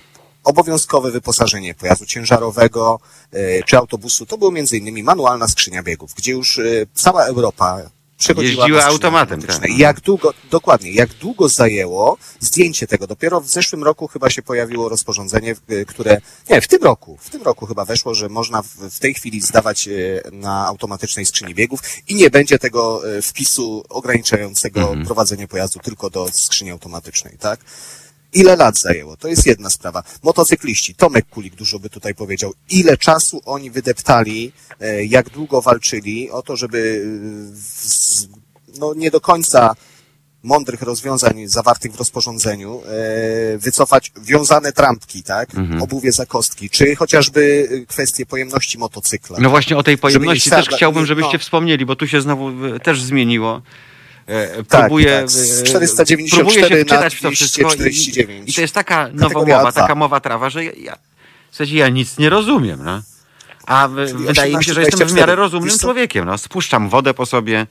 obowiązkowe 0.44 1.10
wyposażenie 1.10 1.74
pojazdu 1.74 2.06
ciężarowego 2.06 3.00
e, 3.32 3.62
czy 3.62 3.76
autobusu. 3.76 4.26
To 4.26 4.38
było 4.38 4.50
między 4.50 4.76
innymi 4.78 5.02
manualna 5.02 5.48
skrzynia 5.48 5.82
biegów, 5.82 6.14
gdzie 6.14 6.32
już 6.32 6.58
e, 6.58 6.62
cała 6.94 7.24
Europa 7.24 7.82
przechodziła 8.24 8.64
Jeździła 8.64 8.84
automatem, 8.84 9.42
tak. 9.42 9.78
Jak 9.78 10.00
długo, 10.00 10.34
dokładnie, 10.50 10.90
jak 10.92 11.08
długo 11.14 11.48
zajęło 11.48 12.16
zdjęcie 12.40 12.86
tego? 12.86 13.06
Dopiero 13.06 13.40
w 13.40 13.48
zeszłym 13.48 13.84
roku 13.84 14.08
chyba 14.08 14.30
się 14.30 14.42
pojawiło 14.42 14.88
rozporządzenie, 14.88 15.54
y, 15.70 15.86
które, 15.86 16.20
nie, 16.50 16.60
w 16.60 16.68
tym 16.68 16.82
roku, 16.82 17.18
w 17.20 17.30
tym 17.30 17.42
roku 17.42 17.66
chyba 17.66 17.84
weszło, 17.84 18.14
że 18.14 18.28
można 18.28 18.62
w, 18.62 18.68
w 18.68 18.98
tej 18.98 19.14
chwili 19.14 19.40
zdawać 19.40 19.88
y, 19.88 20.22
na 20.32 20.66
automatycznej 20.66 21.26
skrzyni 21.26 21.54
biegów 21.54 21.80
i 22.08 22.14
nie 22.14 22.30
będzie 22.30 22.58
tego 22.58 23.14
y, 23.16 23.22
wpisu 23.22 23.84
ograniczającego 23.88 24.80
Mhm. 24.80 25.06
prowadzenie 25.06 25.48
pojazdu 25.48 25.80
tylko 25.80 26.10
do 26.10 26.28
skrzyni 26.32 26.70
automatycznej, 26.70 27.36
tak? 27.38 27.60
Ile 28.34 28.56
lat 28.56 28.78
zajęło? 28.78 29.16
To 29.16 29.28
jest 29.28 29.46
jedna 29.46 29.70
sprawa. 29.70 30.02
Motocykliści, 30.22 30.94
Tomek 30.94 31.26
Kulik 31.30 31.54
dużo 31.54 31.78
by 31.78 31.90
tutaj 31.90 32.14
powiedział. 32.14 32.52
Ile 32.70 32.96
czasu 32.96 33.40
oni 33.44 33.70
wydeptali, 33.70 34.52
e, 34.80 35.04
jak 35.04 35.30
długo 35.30 35.62
walczyli 35.62 36.30
o 36.30 36.42
to, 36.42 36.56
żeby 36.56 37.04
e, 37.52 37.56
z, 37.56 38.28
no, 38.78 38.94
nie 38.94 39.10
do 39.10 39.20
końca 39.20 39.74
mądrych 40.42 40.82
rozwiązań 40.82 41.46
zawartych 41.46 41.92
w 41.92 41.98
rozporządzeniu 41.98 42.82
e, 42.86 43.58
wycofać 43.58 44.12
wiązane 44.22 44.72
trampki, 44.72 45.22
tak? 45.22 45.54
Mhm. 45.54 45.82
Obuwie 45.82 46.12
za 46.12 46.26
kostki, 46.26 46.70
czy 46.70 46.96
chociażby 46.96 47.68
kwestie 47.88 48.26
pojemności 48.26 48.78
motocykla. 48.78 49.38
No 49.40 49.50
właśnie 49.50 49.76
o 49.76 49.82
tej 49.82 49.98
pojemności 49.98 50.50
też 50.50 50.68
chciałbym, 50.68 51.06
żebyście 51.06 51.32
no. 51.32 51.38
wspomnieli, 51.38 51.86
bo 51.86 51.96
tu 51.96 52.06
się 52.08 52.20
znowu 52.20 52.50
też 52.82 53.02
zmieniło. 53.02 53.62
E, 54.26 54.64
Tak, 54.64 54.80
Próbuję, 54.80 55.18
tak, 55.20 55.30
z 55.30 55.60
e, 55.60 55.64
494 55.64 56.44
próbuję 56.44 56.68
się 56.68 56.74
na 56.74 56.84
wczytać 56.84 57.14
w 57.14 57.20
to 57.22 57.30
wszystko 57.30 57.60
i, 57.62 57.64
249. 57.76 58.50
i 58.50 58.54
to 58.54 58.60
jest 58.60 58.74
taka 58.74 59.08
nowomowa, 59.12 59.70
A2. 59.70 59.72
taka 59.72 59.94
mowa 59.94 60.20
trawa, 60.20 60.50
że 60.50 60.64
ja, 60.64 60.72
ja, 60.76 60.96
w 61.50 61.56
sensie 61.56 61.76
ja 61.76 61.88
nic 61.88 62.18
nie 62.18 62.30
rozumiem. 62.30 62.80
No. 62.84 63.02
A 63.66 63.88
w, 63.88 63.92
wydaje 63.94 64.56
mi 64.56 64.64
się, 64.64 64.74
że 64.74 64.80
18, 64.80 64.80
jestem 64.80 65.08
w 65.08 65.10
24. 65.10 65.20
miarę 65.20 65.36
rozumnym 65.36 65.78
człowiekiem. 65.78 66.24
No. 66.24 66.38
Spuszczam 66.38 66.88
wodę 66.88 67.14
po 67.14 67.26
sobie. 67.26 67.66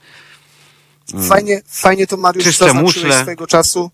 Fajnie, 1.28 1.62
fajnie 1.68 2.06
to 2.06 2.16
Mariusz 2.16 2.44
Czyszczę 2.44 2.64
zaznaczyłeś 2.64 2.96
muszle. 2.96 3.20
swojego 3.22 3.46
czasu. 3.46 3.90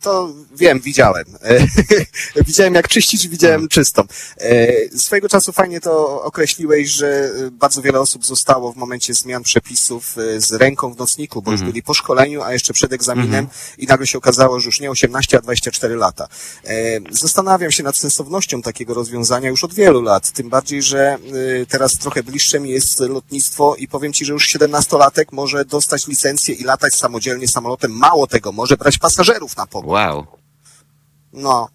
To 0.00 0.32
wiem, 0.56 0.80
widziałem. 0.80 1.24
E, 1.42 1.66
widziałem 2.46 2.74
jak 2.74 2.88
czyścić, 2.88 3.28
widziałem 3.28 3.54
Mhm. 3.54 3.68
czystą. 3.68 4.02
E, 4.40 4.98
swojego 4.98 5.28
czasu 5.28 5.52
fajnie 5.52 5.80
to 5.80 6.22
określiłeś, 6.22 6.90
że 6.90 7.30
e, 7.46 7.50
bardzo 7.50 7.82
wiele 7.82 8.00
osób 8.00 8.26
zostało 8.26 8.72
w 8.72 8.76
momencie 8.76 9.14
zmian 9.14 9.42
przepisów 9.42 10.16
z 10.38 10.52
ręką 10.52 10.94
w 10.94 10.98
nocniku, 10.98 11.42
bo 11.42 11.50
już 11.50 11.60
Mhm. 11.60 11.72
byli 11.72 11.82
po 11.82 11.94
szkoleniu, 11.94 12.42
a 12.42 12.52
jeszcze 12.52 12.72
przed 12.72 12.92
egzaminem 12.92 13.46
i 13.78 13.86
nagle 13.86 14.06
się 14.06 14.18
okazało, 14.18 14.60
że 14.60 14.66
już 14.66 14.80
nie 14.80 14.90
18, 14.90 15.38
a 15.38 15.40
24 15.40 15.96
lata. 15.96 16.28
Zastanawiam 17.10 17.70
się 17.70 17.82
nad 17.82 17.96
sensownością 17.96 18.62
takiego 18.62 18.94
rozwiązania 18.94 19.48
już 19.50 19.64
od 19.64 19.74
wielu 19.74 20.02
lat, 20.02 20.30
tym 20.30 20.48
bardziej, 20.48 20.82
że 20.82 21.18
teraz 21.68 21.98
trochę 21.98 22.22
bliższe 22.22 22.60
mi 22.60 22.70
jest 22.70 23.00
lotnictwo 23.00 23.74
i 23.78 23.88
powiem 23.88 24.12
Ci, 24.12 24.24
że 24.24 24.32
już 24.32 24.48
17-latek 24.48 25.24
może 25.32 25.64
dostać 25.64 26.06
licencję 26.06 26.54
i 26.54 26.64
latać 26.64 26.94
samodzielnie 26.94 27.48
samolotem. 27.48 27.92
Mało 27.92 28.26
tego, 28.26 28.52
może 28.52 28.76
brać 28.76 28.98
pasażerów 28.98 29.56
na 29.56 29.66
pokład. 29.66 29.87
Wow, 29.88 30.26
No, 31.32 31.68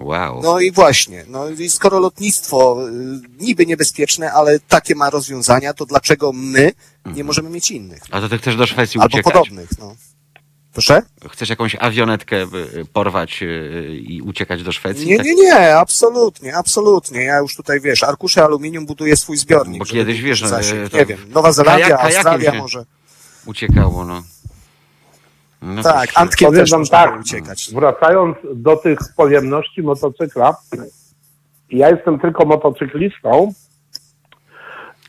wow. 0.00 0.40
no 0.42 0.60
i 0.60 0.72
właśnie. 0.72 1.24
No 1.28 1.48
i 1.48 1.70
skoro 1.70 1.98
lotnictwo 2.00 2.76
y, 2.88 2.92
niby 3.44 3.66
niebezpieczne, 3.66 4.32
ale 4.32 4.60
takie 4.60 4.94
ma 4.94 5.10
rozwiązania, 5.10 5.74
to 5.74 5.86
dlaczego 5.86 6.32
my 6.32 6.72
nie 7.06 7.24
możemy 7.24 7.50
mieć 7.50 7.70
innych? 7.70 8.02
A 8.10 8.20
to 8.20 8.28
ty 8.28 8.38
chcesz 8.38 8.56
do 8.56 8.66
Szwecji 8.66 9.00
Albo 9.00 9.14
uciekać? 9.18 9.32
podobnych, 9.32 9.68
no. 9.78 9.96
Proszę? 10.72 11.02
Chcesz 11.30 11.48
jakąś 11.48 11.76
awionetkę 11.80 12.36
y, 12.42 12.84
porwać 12.92 13.42
y, 13.42 13.96
i 14.08 14.22
uciekać 14.22 14.62
do 14.62 14.72
Szwecji? 14.72 15.06
Nie, 15.06 15.16
Tak? 15.16 15.26
nie, 15.26 15.34
nie, 15.34 15.76
absolutnie, 15.76 16.56
absolutnie. 16.56 17.22
Ja 17.22 17.38
już 17.38 17.56
tutaj, 17.56 17.80
wiesz, 17.80 18.02
arkusze 18.02 18.44
aluminium 18.44 18.86
buduje 18.86 19.16
swój 19.16 19.36
zbiornik. 19.36 19.78
Bo 19.78 19.84
żeby 19.84 19.98
kiedyś, 20.00 20.20
wiesz, 20.22 20.42
no, 20.42 20.48
zasięg. 20.48 20.90
to 20.90 20.96
Nie 20.98 21.06
wiem, 21.06 21.18
Nowa 21.28 21.52
Zelandia, 21.52 21.86
kajakiem 21.86 22.06
Australia 22.16 22.52
się- 22.52 22.58
może. 22.58 22.84
Uciekało, 23.46 24.04
no. 24.04 24.22
No 25.62 25.82
Tak, 25.82 26.08
Antkiem 26.14 26.46
Powiem 26.48 26.60
też 26.62 26.70
wam 26.70 26.80
można 26.80 26.98
tak, 26.98 27.20
uciekać. 27.20 27.70
wracając 27.74 28.36
do 28.54 28.76
tych 28.76 28.98
pojemności 29.16 29.82
motocykla, 29.82 30.56
ja 31.70 31.90
jestem 31.90 32.18
tylko 32.18 32.44
motocyklistą. 32.46 33.52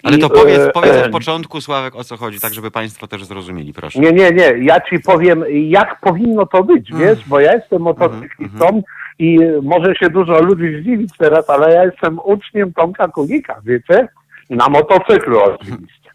Ale 0.04 0.18
i, 0.18 0.20
to 0.22 0.30
powiedz, 0.30 0.60
e, 0.60 0.72
powiedz 0.72 0.92
e, 0.94 1.06
od 1.06 1.12
początku, 1.12 1.62
Sławek, 1.62 1.96
o 1.96 2.04
co 2.04 2.18
chodzi, 2.18 2.40
tak 2.40 2.54
żeby 2.54 2.72
Państwo 2.72 3.08
też 3.08 3.26
zrozumieli, 3.26 3.74
proszę. 3.74 4.00
Nie, 4.00 4.12
nie, 4.12 4.32
nie, 4.32 4.54
ja 4.62 4.82
ci 4.82 5.00
powiem, 5.00 5.44
jak 5.50 6.00
powinno 6.02 6.46
to 6.46 6.64
być, 6.64 6.92
Mm. 6.92 7.02
wiesz, 7.04 7.26
bo 7.28 7.40
ja 7.40 7.54
jestem 7.54 7.82
motocyklistą 7.82 8.66
Mhm, 8.66 8.82
i 9.20 9.40
może 9.64 9.96
się 9.96 10.10
dużo 10.10 10.42
ludzi 10.42 10.82
zdziwić 10.82 11.12
teraz, 11.18 11.50
ale 11.50 11.74
ja 11.76 11.84
jestem 11.86 12.20
uczniem 12.24 12.74
Tomka 12.74 13.08
Kulika, 13.08 13.62
wiecie, 13.66 14.08
na 14.50 14.70
motocyklu 14.70 15.40
oczywiście. 15.44 16.10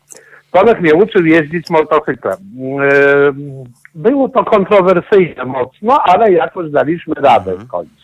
Tomek 0.50 0.80
mnie 0.80 0.94
uczył 0.94 1.26
jeździć 1.26 1.70
motocyklem. 1.70 2.36
Ym, 3.28 3.64
Było 3.94 4.28
to 4.28 4.44
kontrowersyjne 4.44 5.44
mocno, 5.44 6.02
ale 6.02 6.32
jakoś 6.32 6.70
daliśmy 6.70 7.14
radę 7.14 7.50
Mhm. 7.50 7.68
w 7.68 7.70
końcu. 7.70 7.94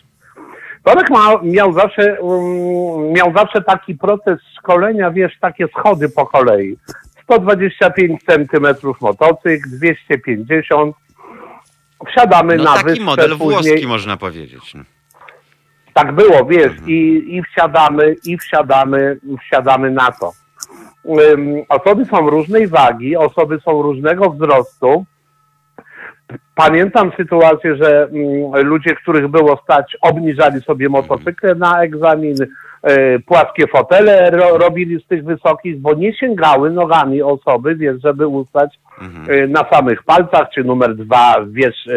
Tomek 0.83 1.09
ma, 1.09 1.29
miał, 1.43 1.73
zawsze, 1.73 2.21
um, 2.21 3.11
miał 3.13 3.33
zawsze 3.35 3.61
taki 3.61 3.95
proces 3.95 4.39
szkolenia, 4.57 5.11
wiesz, 5.11 5.39
takie 5.41 5.67
schody 5.67 6.09
po 6.09 6.25
kolei. 6.25 6.77
125 7.23 8.23
centymetrów 8.23 9.01
motocykl, 9.01 9.69
250. 9.69 10.95
Wsiadamy 12.07 12.55
No 12.55 12.63
na 12.63 12.73
taki 12.73 12.85
wyspę 12.85 13.03
model 13.03 13.37
później. 13.37 13.49
włoski, 13.73 13.87
można 13.87 14.17
powiedzieć. 14.17 14.73
No. 14.73 14.83
Tak 15.93 16.11
było, 16.11 16.45
wiesz, 16.45 16.71
i, 16.87 17.23
i 17.37 17.43
wsiadamy, 17.43 18.15
i 18.25 18.37
wsiadamy, 18.37 19.17
wsiadamy 19.41 19.91
na 19.91 20.11
to. 20.11 20.31
Ym, 21.31 21.63
osoby 21.69 22.05
są 22.05 22.29
różnej 22.29 22.67
wagi, 22.67 23.17
osoby 23.17 23.59
są 23.65 23.81
różnego 23.81 24.29
wzrostu. 24.29 25.05
Pamiętam 26.55 27.11
sytuację, 27.17 27.75
że 27.75 28.03
mm, 28.03 28.65
ludzie, 28.67 28.95
których 28.95 29.27
było 29.27 29.59
stać, 29.63 29.97
obniżali 30.01 30.61
sobie 30.61 30.89
motocykle 30.89 31.55
na 31.55 31.83
egzamin, 31.83 32.35
e, 32.83 33.19
płaskie 33.19 33.67
fotele 33.67 34.29
ro, 34.31 34.57
robili 34.57 35.01
z 35.03 35.07
tych 35.07 35.23
wysokich, 35.23 35.79
bo 35.81 35.93
nie 35.93 36.13
sięgały 36.13 36.71
nogami 36.71 37.21
osoby, 37.21 37.75
wiesz, 37.75 38.01
żeby 38.03 38.27
ustać 38.27 38.79
Mhm. 39.01 39.43
e, 39.43 39.47
na 39.47 39.65
samych 39.71 40.03
palcach, 40.03 40.47
czy 40.55 40.63
numer 40.63 40.95
dwa, 40.95 41.35
wiesz, 41.51 41.87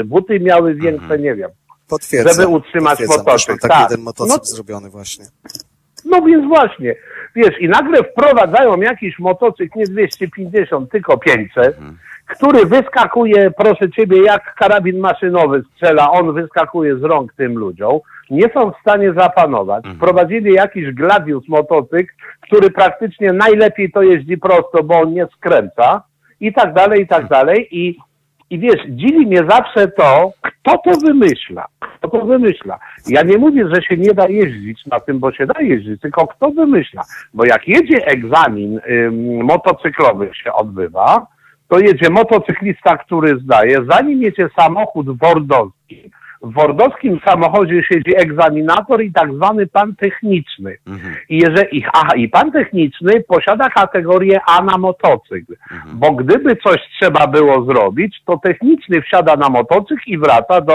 e, 0.00 0.04
buty 0.04 0.40
miały 0.40 0.74
większe, 0.74 1.04
Mhm. 1.04 1.22
nie 1.22 1.34
wiem. 1.34 1.50
Potwierdzam. 1.88 2.34
żeby 2.34 2.46
utrzymać 2.48 2.90
potwierdzam. 2.98 3.18
motocykl, 3.18 3.58
taki 3.58 3.74
tak. 3.74 3.90
jeden 3.90 4.04
motocykl 4.04 4.38
No- 4.38 4.44
zrobiony 4.44 4.90
właśnie. 4.90 5.24
No 6.04 6.22
więc 6.22 6.48
właśnie, 6.48 6.94
wiesz, 7.36 7.60
i 7.60 7.68
nagle 7.68 7.98
wprowadzają 8.04 8.80
jakiś 8.80 9.18
motocykl, 9.18 9.78
nie 9.78 9.84
250, 9.84 10.90
tylko 10.90 11.18
500, 11.18 11.76
który 12.36 12.66
wyskakuje, 12.66 13.50
proszę 13.50 13.90
ciebie, 13.90 14.22
jak 14.22 14.54
karabin 14.54 14.98
maszynowy 14.98 15.62
strzela, 15.74 16.10
on 16.10 16.34
wyskakuje 16.34 16.96
z 16.96 17.02
rąk 17.02 17.32
tym 17.34 17.58
ludziom, 17.58 17.98
nie 18.30 18.48
są 18.54 18.70
w 18.70 18.80
stanie 18.80 19.12
zapanować. 19.12 19.84
Wprowadzili 19.96 20.52
jakiś 20.52 20.94
Gladius 20.94 21.48
motocykl, 21.48 22.12
który 22.40 22.70
praktycznie 22.70 23.32
najlepiej 23.32 23.92
to 23.92 24.02
jeździ 24.02 24.38
prosto, 24.38 24.82
bo 24.82 25.00
on 25.00 25.12
nie 25.12 25.26
skręca 25.26 26.02
i 26.40 26.52
tak 26.52 26.74
dalej, 26.74 27.02
i 27.02 27.06
tak 27.06 27.28
dalej. 27.28 27.68
I, 27.70 27.98
i 28.50 28.58
wiesz, 28.58 28.80
dziwi 28.88 29.26
mnie 29.26 29.40
zawsze 29.48 29.88
to, 29.88 30.32
kto 30.42 30.78
to 30.84 30.90
wymyśla. 31.06 31.66
Kto 31.98 32.08
to 32.08 32.26
wymyśla. 32.26 32.78
Ja 33.08 33.22
nie 33.22 33.38
mówię, 33.38 33.68
że 33.74 33.82
się 33.82 33.96
nie 33.96 34.14
da 34.14 34.28
jeździć 34.28 34.86
na 34.86 35.00
tym, 35.00 35.18
bo 35.18 35.32
się 35.32 35.46
da 35.46 35.60
jeździć, 35.60 36.00
tylko 36.00 36.26
kto 36.26 36.50
wymyśla. 36.50 37.02
Bo 37.34 37.44
jak 37.44 37.68
jedzie 37.68 38.06
egzamin 38.06 38.80
ym, 38.90 39.44
motocyklowy 39.44 40.30
się 40.34 40.52
odbywa, 40.52 41.26
to 41.72 41.78
jedzie 41.78 42.10
motocyklista, 42.10 42.96
który 42.96 43.38
zdaje, 43.40 43.76
zanim 43.90 44.22
jedzie 44.22 44.48
samochód 44.58 45.18
wordowski. 45.18 46.10
W 46.42 46.52
wordowskim 46.52 47.20
samochodzie 47.24 47.82
siedzi 47.82 48.16
egzaminator 48.16 49.02
i 49.02 49.12
tak 49.12 49.34
zwany 49.34 49.66
pan 49.66 49.96
techniczny. 49.96 50.76
Mhm. 50.86 51.14
I 51.28 51.38
jeżeli, 51.38 51.84
aha, 51.92 52.14
i 52.16 52.28
pan 52.28 52.52
techniczny 52.52 53.12
posiada 53.28 53.68
kategorię 53.68 54.40
A 54.46 54.64
na 54.64 54.78
motocykl, 54.78 55.54
bo 55.92 56.12
gdyby 56.12 56.56
coś 56.56 56.80
trzeba 57.00 57.26
było 57.26 57.64
zrobić, 57.64 58.16
to 58.26 58.38
techniczny 58.38 59.02
wsiada 59.02 59.36
na 59.36 59.48
motocykl 59.48 60.02
i 60.06 60.18
wraca 60.18 60.60
do 60.60 60.74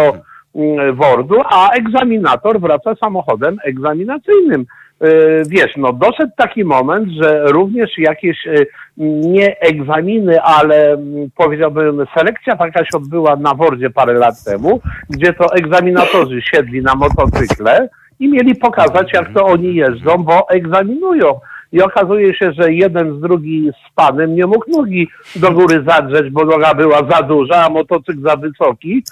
mm, 0.56 0.96
wordu, 0.96 1.42
a 1.50 1.70
egzaminator 1.70 2.60
wraca 2.60 2.96
samochodem 2.96 3.58
egzaminacyjnym. 3.66 4.66
Yy, 5.02 5.44
Wiesz, 5.48 5.72
no 5.78 5.94
doszedł 5.94 6.32
taki 6.38 6.64
moment, 6.64 7.10
że 7.22 7.44
również 7.46 7.98
jakieś 7.98 8.46
yy, 8.46 8.68
nie 8.98 9.60
egzaminy, 9.60 10.42
ale 10.42 10.98
powiedziałbym 11.36 12.06
selekcja 12.18 12.56
taka 12.56 12.86
się 12.86 12.98
odbyła 12.98 13.36
na 13.36 13.54
Wordzie 13.54 13.90
parę 13.90 14.14
lat 14.14 14.44
temu, 14.44 14.82
gdzie 15.10 15.34
to 15.34 15.56
egzaminatorzy 15.56 16.42
siedli 16.42 16.82
na 16.82 16.96
motocykle 16.96 17.90
i 18.20 18.28
mieli 18.30 18.56
pokazać, 18.56 19.14
jak 19.14 19.34
to 19.34 19.46
oni 19.46 19.76
jeżdżą, 19.76 20.18
bo 20.18 20.50
egzaminują. 20.50 21.40
I 21.72 21.82
okazuje 21.82 22.36
się, 22.36 22.52
że 22.52 22.74
jeden 22.74 23.18
z 23.18 23.22
drugi 23.22 23.70
z 23.72 23.96
panem 23.96 24.36
nie 24.36 24.46
mógł 24.46 24.72
nogi 24.72 25.08
do 25.36 25.52
góry 25.52 25.84
zadrzeć, 25.88 26.30
bo 26.30 26.46
noga 26.46 26.74
była 26.74 26.98
za 27.10 27.22
duża, 27.22 27.66
a 27.66 27.70
motocykl 27.70 28.22
za 28.22 28.36
wysoki 28.36 29.04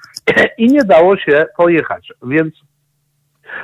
i 0.58 0.68
nie 0.68 0.84
dało 0.84 1.18
się 1.18 1.46
pojechać. 1.58 2.14
Więc 2.24 2.54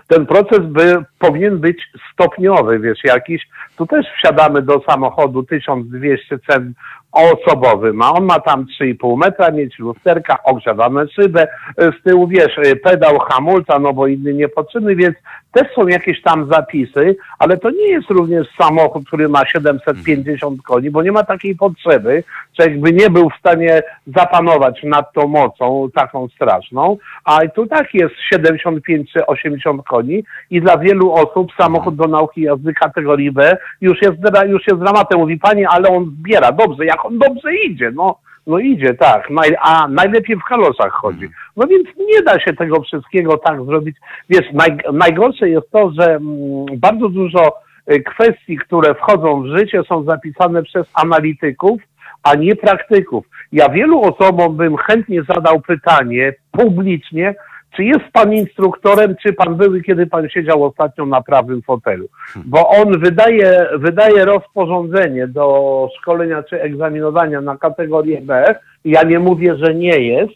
Ten 0.07 0.25
proces 0.25 0.59
by, 0.59 1.03
powinien 1.19 1.59
być 1.59 1.91
stopniowy, 2.13 2.79
wiesz, 2.79 2.99
jakiś. 3.03 3.47
Tu 3.77 3.87
też 3.87 4.05
wsiadamy 4.17 4.61
do 4.61 4.83
samochodu 4.89 5.43
1200 5.43 6.39
cen 6.39 6.73
osobowy 7.11 7.93
ma. 7.93 8.13
On 8.13 8.25
ma 8.25 8.39
tam 8.39 8.65
3,5 8.81 9.17
metra, 9.17 9.51
mieć 9.51 9.79
lusterka, 9.79 10.43
ogrzewane 10.43 11.07
szybę, 11.07 11.47
e, 11.77 11.91
z 11.91 12.03
tyłu 12.03 12.27
wiesz, 12.27 12.57
e, 12.57 12.75
pedał 12.75 13.19
hamulca, 13.19 13.79
no 13.79 13.93
bo 13.93 14.07
inny 14.07 14.33
niepotrzebny, 14.33 14.95
więc 14.95 15.15
też 15.51 15.67
są 15.75 15.87
jakieś 15.87 16.21
tam 16.21 16.49
zapisy, 16.51 17.15
ale 17.39 17.57
to 17.57 17.69
nie 17.69 17.87
jest 17.87 18.09
również 18.09 18.47
samochód, 18.57 19.07
który 19.07 19.29
ma 19.29 19.45
750 19.45 20.61
koni, 20.61 20.91
bo 20.91 21.03
nie 21.03 21.11
ma 21.11 21.23
takiej 21.23 21.55
potrzeby, 21.55 22.23
że 22.59 22.63
jakby 22.69 22.93
nie 22.93 23.09
był 23.09 23.29
w 23.29 23.39
stanie 23.39 23.81
zapanować 24.07 24.83
nad 24.83 25.13
tą 25.13 25.27
mocą 25.27 25.87
taką 25.95 26.27
straszną, 26.27 26.97
a 27.25 27.39
tu 27.55 27.67
tak 27.67 27.93
jest 27.93 28.15
75 28.29 29.11
czy 29.11 29.25
80 29.25 29.83
koni 29.83 30.23
i 30.49 30.61
dla 30.61 30.77
wielu 30.77 31.11
osób 31.11 31.51
samochód 31.57 31.95
do 31.95 32.07
nauki 32.07 32.41
jazdy 32.41 32.73
kategorii 32.73 33.31
B 33.31 33.57
już 33.81 34.01
jest, 34.01 34.17
już 34.47 34.67
jest 34.67 34.79
dramatem. 34.79 35.19
Mówi 35.19 35.37
pani, 35.37 35.65
ale 35.65 35.89
on 35.89 36.05
zbiera. 36.05 36.51
Dobrze, 36.51 36.85
jak 36.85 37.00
on 37.05 37.19
dobrze 37.19 37.55
idzie, 37.55 37.91
no. 37.91 38.17
No 38.47 38.59
idzie, 38.59 38.93
tak, 38.93 39.29
a 39.61 39.87
najlepiej 39.87 40.35
w 40.35 40.43
kalosach 40.43 40.91
chodzi. 40.91 41.29
No 41.57 41.67
więc 41.67 41.87
nie 41.97 42.21
da 42.21 42.39
się 42.39 42.53
tego 42.53 42.81
wszystkiego 42.81 43.37
tak 43.37 43.65
zrobić. 43.65 43.97
Wiesz, 44.29 44.53
naj, 44.53 44.77
najgorsze 44.93 45.49
jest 45.49 45.71
to, 45.71 45.91
że 45.99 46.05
mm, 46.05 46.65
bardzo 46.77 47.09
dużo 47.09 47.53
y, 47.91 48.03
kwestii, 48.03 48.57
które 48.57 48.95
wchodzą 48.95 49.41
w 49.41 49.57
życie 49.57 49.83
są 49.89 50.03
zapisane 50.03 50.63
przez 50.63 50.87
analityków, 50.93 51.81
a 52.23 52.35
nie 52.35 52.55
praktyków. 52.55 53.25
Ja 53.51 53.69
wielu 53.69 54.01
osobom 54.01 54.57
bym 54.57 54.77
chętnie 54.77 55.23
zadał 55.23 55.61
pytanie 55.61 56.33
publicznie, 56.51 57.35
czy 57.75 57.83
jest 57.83 58.05
pan 58.13 58.33
instruktorem, 58.33 59.15
czy 59.23 59.33
pan 59.33 59.55
były, 59.55 59.81
kiedy 59.81 60.07
pan 60.07 60.29
siedział 60.29 60.63
ostatnio 60.63 61.05
na 61.05 61.21
prawym 61.21 61.61
fotelu? 61.61 62.07
Bo 62.45 62.69
on 62.69 62.99
wydaje, 62.99 63.67
wydaje 63.77 64.25
rozporządzenie 64.25 65.27
do 65.27 65.87
szkolenia 65.99 66.43
czy 66.43 66.61
egzaminowania 66.61 67.41
na 67.41 67.57
kategorię 67.57 68.21
B. 68.21 68.55
Ja 68.85 69.03
nie 69.03 69.19
mówię, 69.19 69.55
że 69.57 69.75
nie 69.75 69.99
jest, 69.99 70.33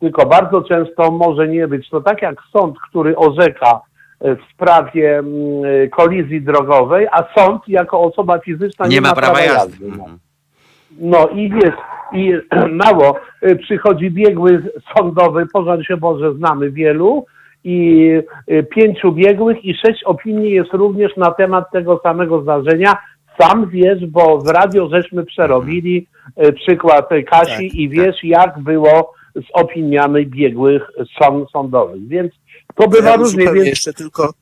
tylko 0.00 0.26
bardzo 0.26 0.62
często 0.62 1.10
może 1.10 1.48
nie 1.48 1.68
być. 1.68 1.90
To 1.90 2.00
tak 2.00 2.22
jak 2.22 2.36
sąd, 2.52 2.76
który 2.88 3.16
orzeka 3.16 3.80
w 4.20 4.52
sprawie 4.54 5.18
mm, 5.18 5.90
kolizji 5.90 6.42
drogowej, 6.42 7.06
a 7.12 7.24
sąd 7.38 7.68
jako 7.68 8.00
osoba 8.00 8.38
fizyczna 8.38 8.86
nie, 8.86 8.94
Nie 8.94 9.00
ma 9.00 9.14
prawa 9.14 9.40
jazdy. 9.40 9.54
jazdy. 9.54 9.86
No. 9.98 10.04
Mhm. 10.04 10.18
No 10.98 11.28
i 11.28 11.42
jest, 11.42 11.78
i 12.12 12.32
mało 12.84 13.16
y, 13.42 13.56
przychodzi 13.56 14.10
biegły 14.10 14.62
sądowy, 14.96 15.46
pożar 15.52 15.86
się 15.86 15.96
Boże, 15.96 16.34
znamy 16.34 16.70
wielu, 16.70 17.26
i 17.64 18.08
y, 18.50 18.62
pięciu 18.62 19.12
biegłych 19.12 19.64
i 19.64 19.74
sześć 19.74 20.04
opinii 20.04 20.50
jest 20.50 20.72
również 20.72 21.16
na 21.16 21.30
temat 21.30 21.70
tego 21.72 22.00
samego 22.02 22.42
zdarzenia. 22.42 22.96
Sam 23.40 23.68
wiesz, 23.68 24.06
bo 24.06 24.38
w 24.38 24.48
radio 24.48 24.88
żeśmy 24.88 25.24
przerobili 25.24 26.06
y, 26.46 26.52
przykład 26.52 27.08
Kasi 27.08 27.70
Tak, 27.70 27.74
i 27.74 27.88
wiesz, 27.88 28.16
jak 28.22 28.58
było 28.58 29.14
z 29.34 29.44
opiniami 29.52 30.26
biegłych 30.26 30.90
sąd, 31.18 31.50
sądowych. 31.50 32.08
Więc 32.08 32.32
to 32.74 32.88
bywa 32.88 33.10
Ja 33.10 33.16
różnie, 33.16 33.44
więc 33.52 33.66
jeszcze 33.66 33.92
tylko 33.92 34.32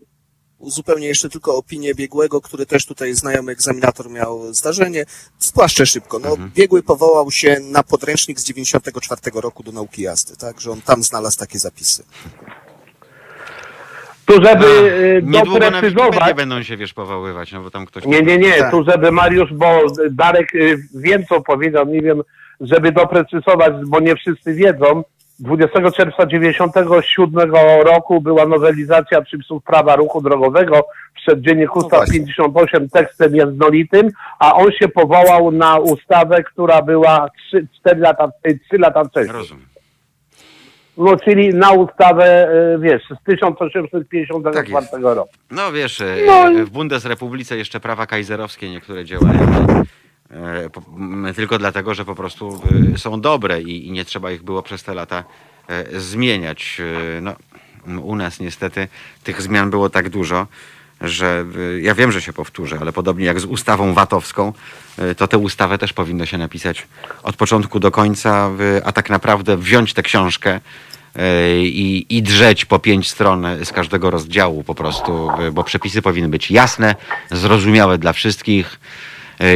uzupełnię 0.61 1.07
jeszcze 1.07 1.29
tylko 1.29 1.57
opinię 1.57 1.95
biegłego, 1.95 2.41
który 2.41 2.67
też 2.67 2.87
tutaj 2.87 3.15
znajomy 3.15 3.53
egzaminator 3.53 4.11
miał 4.11 4.55
zdarzenie. 4.55 5.05
Spłaszczę 5.39 5.87
szybko. 5.87 6.19
No, 6.19 6.37
biegły 6.55 6.83
powołał 6.83 7.31
się 7.31 7.57
na 7.61 7.83
podręcznik 7.83 8.41
z 8.41 8.45
94 8.45 9.21
roku 9.35 9.63
do 9.63 9.73
nauki 9.73 10.03
jazdy, 10.03 10.37
tak? 10.37 10.61
Że 10.61 10.71
on 10.71 10.81
tam 10.81 11.03
znalazł 11.03 11.39
takie 11.39 11.59
zapisy. 11.59 12.05
tu 14.27 14.33
żeby 14.45 15.23
na 15.25 15.45
doprecyzować... 15.45 16.13
Wikipedię 16.13 16.35
będą 16.35 16.63
się, 16.63 16.77
wiesz, 16.77 16.95
powoływać, 16.95 17.53
no 17.53 17.63
bo 17.63 17.71
tam 17.71 17.87
ktoś... 17.87 18.05
Nie, 18.05 18.23
nie, 18.23 18.39
nie, 18.39 18.53
Tak. 18.53 18.71
tu 18.71 18.85
żeby 18.85 19.13
Mariusz, 19.13 19.53
bo 19.53 19.83
Darek 20.11 20.55
y, 20.55 20.89
wiem 20.95 21.27
co 21.27 21.41
powiedział, 21.41 21.87
nie 21.87 22.03
wiem, 22.03 22.23
żeby 22.61 22.93
doprecyzować, 22.93 23.73
bo 23.87 24.01
nie 24.01 24.17
wszyscy 24.17 24.55
wiedzą. 24.55 25.05
20 25.41 25.91
czerwca 25.91 26.27
97 26.27 27.55
roku 27.85 28.21
była 28.21 28.47
nowelizacja 28.47 29.23
przepisów 29.23 29.63
prawa 29.65 29.97
ruchu 29.97 30.21
drogowego 30.23 30.81
przed 31.17 31.41
dziennik 31.41 31.77
ustaw 31.77 31.99
właśnie. 32.01 32.19
58 32.19 32.89
tekstem 32.89 33.37
jednolitym, 33.37 34.09
a 34.39 34.55
on 34.55 34.73
się 34.73 34.89
powołał 34.89 35.51
na 35.53 35.79
ustawę, 35.79 36.43
która 36.43 36.83
była 36.83 37.29
3, 37.49 37.67
4 37.81 38.01
lata, 38.01 38.29
3 38.69 38.79
lata 38.79 39.05
wcześniej. 39.05 39.37
Rozumiem. 39.37 39.67
No, 40.99 41.17
czyli 41.17 41.49
na 41.55 41.71
ustawę, 41.73 42.49
y, 42.75 42.79
wiesz, 42.79 43.03
z 43.21 43.25
1854 43.25 44.55
Tak 44.57 44.69
jest. 44.69 44.93
roku. 44.93 45.31
No 45.51 45.73
wiesz, 45.73 46.01
e, 46.01 46.17
No 46.27 46.65
w 46.67 46.71
Bundesrepublice 46.71 47.57
jeszcze 47.57 47.81
prawa 47.81 48.07
kajzerowskie 48.07 48.71
niektóre 48.71 49.05
działają. 49.05 49.67
E, 50.31 51.35
Tylko 51.35 51.59
dlatego, 51.59 51.95
że 51.95 52.05
po 52.05 52.15
prostu 52.15 52.63
e, 52.95 52.99
są 52.99 53.21
dobre 53.21 53.63
i, 53.63 53.91
nie 53.91 54.05
trzeba 54.05 54.31
ich 54.31 54.43
było 54.43 54.63
przez 54.63 54.83
te 54.83 54.95
lata 54.95 55.25
e, 55.69 56.01
zmieniać. 56.01 56.81
No, 57.23 57.35
u 58.01 58.17
nas 58.17 58.41
niestety 58.41 58.89
tych 59.25 59.43
zmian 59.43 59.71
było 59.71 59.91
tak 59.91 60.09
dużo, 60.09 60.47
że 61.01 61.45
ja 61.81 61.95
wiem, 61.95 62.13
że 62.13 62.23
się 62.23 62.33
powtórzę, 62.33 62.79
ale 62.81 62.93
podobnie 62.93 63.25
jak 63.25 63.41
z 63.41 63.45
ustawą 63.45 63.95
VAT-owską, 63.95 64.53
to 65.17 65.29
tę 65.29 65.39
ustawę 65.39 65.79
też 65.79 65.93
powinno 65.93 66.27
się 66.27 66.39
napisać 66.39 66.87
od 67.23 67.37
początku 67.37 67.81
do 67.81 67.91
końca, 67.91 68.51
a 68.85 68.93
tak 68.93 69.11
naprawdę 69.11 69.57
wziąć 69.57 69.95
tę 69.95 70.03
książkę 70.03 70.61
i, 71.63 72.07
i 72.09 72.23
drzeć 72.23 72.65
po 72.65 72.79
pięć 72.79 73.11
stron 73.11 73.47
z 73.65 73.73
każdego 73.73 74.11
rozdziału 74.11 74.65
po 74.65 74.75
prostu, 74.75 75.31
bo 75.53 75.65
przepisy 75.65 76.03
powinny 76.03 76.29
być 76.29 76.51
jasne, 76.51 76.95
zrozumiałe 77.31 77.99
dla 77.99 78.13
wszystkich 78.13 78.81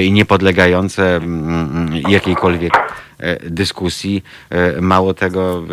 i 0.03 0.12
niepodlegające 0.12 1.16
mm, 1.16 1.93
jakiejkolwiek 2.09 2.72
e, 3.18 3.51
dyskusji. 3.51 4.24
E, 4.51 4.80
Mało 4.80 5.14
tego, 5.14 5.59
e, 5.59 5.64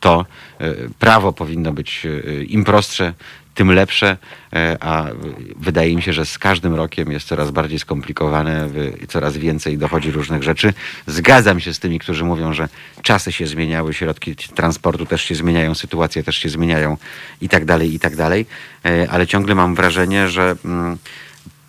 to 0.00 0.26
e, 0.60 0.74
prawo 0.98 1.32
powinno 1.32 1.72
być 1.72 2.06
e, 2.06 2.42
im 2.44 2.64
prostsze, 2.64 3.12
tym 3.54 3.70
lepsze, 3.72 4.16
e, 4.52 4.76
a 4.80 5.06
wydaje 5.56 5.96
mi 5.96 6.02
się, 6.02 6.12
że 6.12 6.26
z 6.26 6.38
każdym 6.38 6.74
rokiem 6.74 7.12
jest 7.12 7.26
coraz 7.28 7.50
bardziej 7.50 7.78
skomplikowane, 7.78 8.68
w- 8.68 9.06
coraz 9.08 9.36
więcej 9.36 9.78
dochodzi 9.78 10.10
różnych 10.10 10.42
rzeczy. 10.42 10.72
Zgadzam 11.06 11.60
się 11.60 11.74
z 11.74 11.78
tymi, 11.78 11.98
którzy 11.98 12.24
mówią, 12.24 12.52
że 12.52 12.68
czasy 13.02 13.32
się 13.32 13.46
zmieniały, 13.46 13.94
środki 13.94 14.36
transportu 14.36 15.06
też 15.06 15.22
się 15.22 15.34
zmieniają, 15.34 15.74
sytuacje 15.74 16.22
też 16.22 16.36
się 16.36 16.48
zmieniają 16.48 16.96
i 17.40 17.48
tak 17.48 17.64
dalej, 17.64 17.94
i 17.94 17.98
tak 18.00 18.16
dalej, 18.16 18.46
E, 18.86 19.10
ale 19.10 19.26
ciągle 19.26 19.54
mam 19.54 19.74
wrażenie, 19.74 20.28
że 20.28 20.56
mm, 20.64 20.98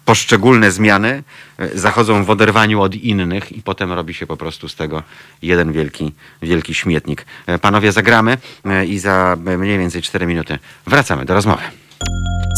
poszczególne 0.06 0.72
zmiany 0.72 1.24
e, 1.58 1.80
zachodzą 1.80 2.24
w 2.24 2.30
oderwaniu 2.30 2.82
od 2.82 2.96
innych 2.96 3.52
i 3.52 3.62
potem 3.62 3.92
robi 3.92 4.14
się 4.14 4.28
po 4.28 4.38
prostu 4.38 4.70
z 4.70 4.76
tego 4.76 5.04
jeden 5.42 5.72
wielki, 5.72 6.12
wielki 6.42 6.74
śmietnik. 6.74 7.26
E, 7.48 7.60
Panowie, 7.60 7.92
zagramy 7.92 8.38
e, 8.66 8.86
i 8.86 9.00
za 9.00 9.38
mniej 9.58 9.78
więcej 9.78 10.02
4 10.02 10.26
minuty 10.26 10.60
wracamy 10.88 11.26
do 11.26 11.34
rozmowy. 11.34 11.64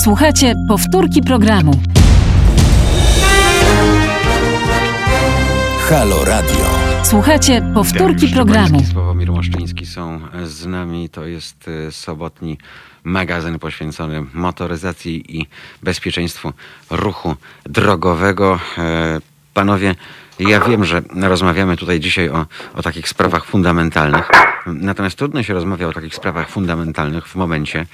Słuchajcie 0.04 0.54
powtórki 0.70 1.22
programu. 1.22 1.82
Halo 5.90 6.26
Radio. 6.26 6.66
Słuchajcie 7.04 7.62
powtórki 7.74 8.16
Dariusz 8.16 8.34
programu. 8.34 8.84
Sławomir 8.92 9.32
Moszczyński 9.32 9.86
są 9.86 10.20
z 10.44 10.66
nami. 10.66 11.10
To 11.10 11.26
jest 11.26 11.70
sobotni 11.92 12.58
magazyn 13.06 13.60
poświęcony 13.60 14.26
motoryzacji 14.34 15.40
i 15.40 15.48
bezpieczeństwu 15.84 16.54
ruchu 16.90 17.36
drogowego. 17.64 18.60
E, 18.78 19.20
Panowie, 19.54 19.96
ja 20.40 20.60
wiem, 20.60 20.86
że 20.86 21.02
rozmawiamy 21.22 21.78
tutaj 21.78 22.00
dzisiaj 22.00 22.30
o, 22.30 22.46
o 22.74 22.82
takich 22.82 23.10
sprawach 23.10 23.46
fundamentalnych, 23.46 24.30
natomiast 24.66 25.18
trudno 25.18 25.44
się 25.44 25.54
rozmawia 25.54 25.88
o 25.88 25.94
takich 25.94 26.16
sprawach 26.16 26.50
fundamentalnych 26.50 27.28
w 27.28 27.36
momencie, 27.36 27.86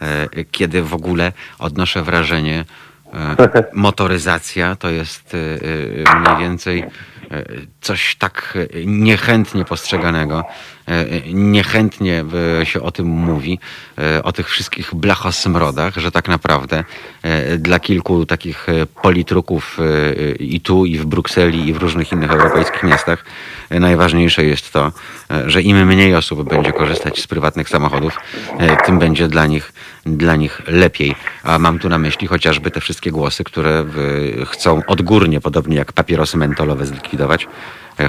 e, 0.00 0.44
kiedy 0.44 0.82
w 0.82 0.94
ogóle 0.94 1.32
odnoszę 1.58 2.02
wrażenie, 2.02 2.64
e, 3.14 3.36
motoryzacja 3.72 4.76
to 4.76 4.90
jest 4.90 5.36
mniej 6.20 6.38
więcej 6.38 6.84
coś 7.80 8.16
tak 8.16 8.58
niechętnie 8.86 9.64
postrzeganego, 9.64 10.44
niechętnie 11.34 12.24
e, 12.60 12.66
się 12.66 12.82
o 12.82 12.90
tym 12.90 13.06
mówi, 13.06 13.58
e, 13.98 14.22
o 14.22 14.32
tych 14.32 14.48
wszystkich 14.48 14.94
blachosmrodach, 14.94 15.96
że 15.96 16.12
tak 16.12 16.28
naprawdę 16.28 16.84
e, 17.22 17.58
dla 17.58 17.80
kilku 17.80 18.26
takich 18.26 18.68
e, 18.68 18.86
politruków 18.86 19.78
e, 19.78 20.34
i 20.34 20.60
tu, 20.60 20.84
i 20.84 20.98
w 20.98 21.06
Brukseli, 21.06 21.68
i 21.68 21.72
w 21.72 21.76
różnych 21.76 22.12
innych 22.12 22.30
europejskich 22.30 22.82
miastach 22.82 23.24
e, 23.70 23.80
najważniejsze 23.80 24.44
jest 24.44 24.72
to, 24.72 24.92
e, 25.30 25.50
że 25.50 25.62
im 25.62 25.86
mniej 25.86 26.14
osób 26.14 26.48
będzie 26.48 26.72
korzystać 26.72 27.20
z 27.20 27.26
prywatnych 27.26 27.68
samochodów, 27.68 28.18
e, 28.58 28.76
tym 28.76 28.98
będzie 28.98 29.28
dla 29.28 29.46
nich, 29.46 29.72
dla 30.06 30.36
nich 30.36 30.62
lepiej. 30.66 31.14
A 31.42 31.58
mam 31.58 31.78
tu 31.78 31.88
na 31.88 31.98
myśli 31.98 32.26
chociażby 32.26 32.70
te 32.70 32.80
wszystkie 32.80 33.10
głosy, 33.10 33.44
które 33.44 33.70
e, 33.70 33.84
chcą 34.44 34.82
odgórnie, 34.86 35.40
podobnie 35.40 35.76
jak 35.76 35.92
papierosy 35.92 36.36
mentolowe, 36.36 36.86
zlikwidować 36.86 37.44
e, 37.44 37.48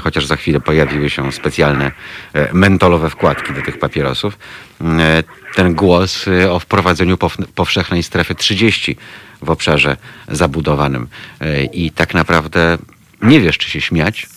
chociaż 0.04 0.26
za 0.26 0.36
chwilę 0.36 0.60
pojawiły 0.60 1.10
się 1.10 1.32
specjalne 1.32 1.92
e, 2.34 2.54
mentolowe 2.54 3.10
wkładki 3.10 3.54
do 3.54 3.62
tych 3.62 3.80
papierosów. 3.80 4.38
E, 4.82 5.24
Ten 5.56 5.74
głos 5.76 6.28
e, 6.28 6.52
o 6.52 6.60
wprowadzeniu 6.60 7.16
pow- 7.18 7.48
powszechnej 7.56 8.04
strefy 8.04 8.36
30 8.36 8.98
w 9.42 9.50
obszarze 9.50 9.98
zabudowanym. 10.28 11.08
E, 11.42 11.64
I 11.64 11.92
tak 11.92 12.14
naprawdę 12.14 12.78
nie 13.22 13.40
wiesz, 13.42 13.58
czy 13.58 13.70
się 13.70 13.82
śmiać, 13.82 14.28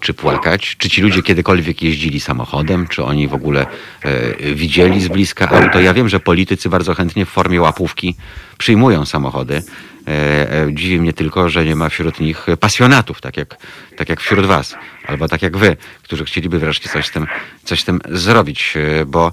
czy 0.00 0.14
płakać? 0.14 0.76
Czy 0.78 0.90
ci 0.90 1.02
ludzie 1.02 1.22
kiedykolwiek 1.22 1.82
jeździli 1.82 2.20
samochodem? 2.20 2.86
Czy 2.88 3.04
oni 3.04 3.28
w 3.28 3.34
ogóle 3.34 3.66
e, 4.02 4.54
widzieli 4.54 5.00
z 5.00 5.08
bliska 5.08 5.48
auto? 5.48 5.80
Ja 5.80 5.94
wiem, 5.94 6.08
że 6.08 6.20
politycy 6.20 6.68
bardzo 6.68 6.94
chętnie 6.94 7.26
w 7.26 7.28
formie 7.28 7.60
łapówki 7.60 8.16
przyjmują 8.58 9.06
samochody. 9.06 9.62
E, 10.06 10.52
e, 10.52 10.74
dziwi 10.74 11.00
mnie 11.00 11.12
tylko, 11.12 11.48
że 11.48 11.64
nie 11.64 11.76
ma 11.76 11.88
wśród 11.88 12.20
nich 12.20 12.46
pasjonatów, 12.60 13.20
tak 13.20 13.36
jak, 13.36 13.56
tak 13.96 14.08
jak 14.08 14.20
wśród 14.20 14.46
was, 14.46 14.76
albo 15.06 15.28
tak 15.28 15.42
jak 15.42 15.56
wy, 15.56 15.76
którzy 16.02 16.24
chcieliby 16.24 16.58
wreszcie 16.58 16.88
coś 16.88 17.06
z 17.06 17.10
tym, 17.10 17.26
coś 17.64 17.80
z 17.80 17.84
tym 17.84 18.00
zrobić, 18.08 18.74
e, 18.76 19.04
bo 19.04 19.32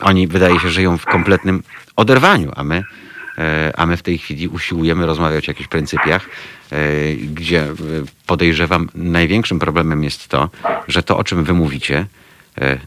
oni 0.00 0.28
wydaje 0.28 0.60
się 0.60 0.70
żyją 0.70 0.98
w 0.98 1.04
kompletnym 1.04 1.62
oderwaniu, 1.96 2.52
a 2.56 2.64
my 2.64 2.82
a 3.76 3.86
my 3.86 3.96
w 3.96 4.02
tej 4.02 4.18
chwili 4.18 4.48
usiłujemy 4.48 5.06
rozmawiać 5.06 5.48
o 5.48 5.50
jakichś 5.50 5.68
pryncypiach, 5.68 6.26
gdzie 7.18 7.66
podejrzewam 8.26 8.88
największym 8.94 9.58
problemem 9.58 10.04
jest 10.04 10.28
to, 10.28 10.50
że 10.88 11.02
to, 11.02 11.18
o 11.18 11.24
czym 11.24 11.44
wy 11.44 11.52
mówicie, 11.52 12.06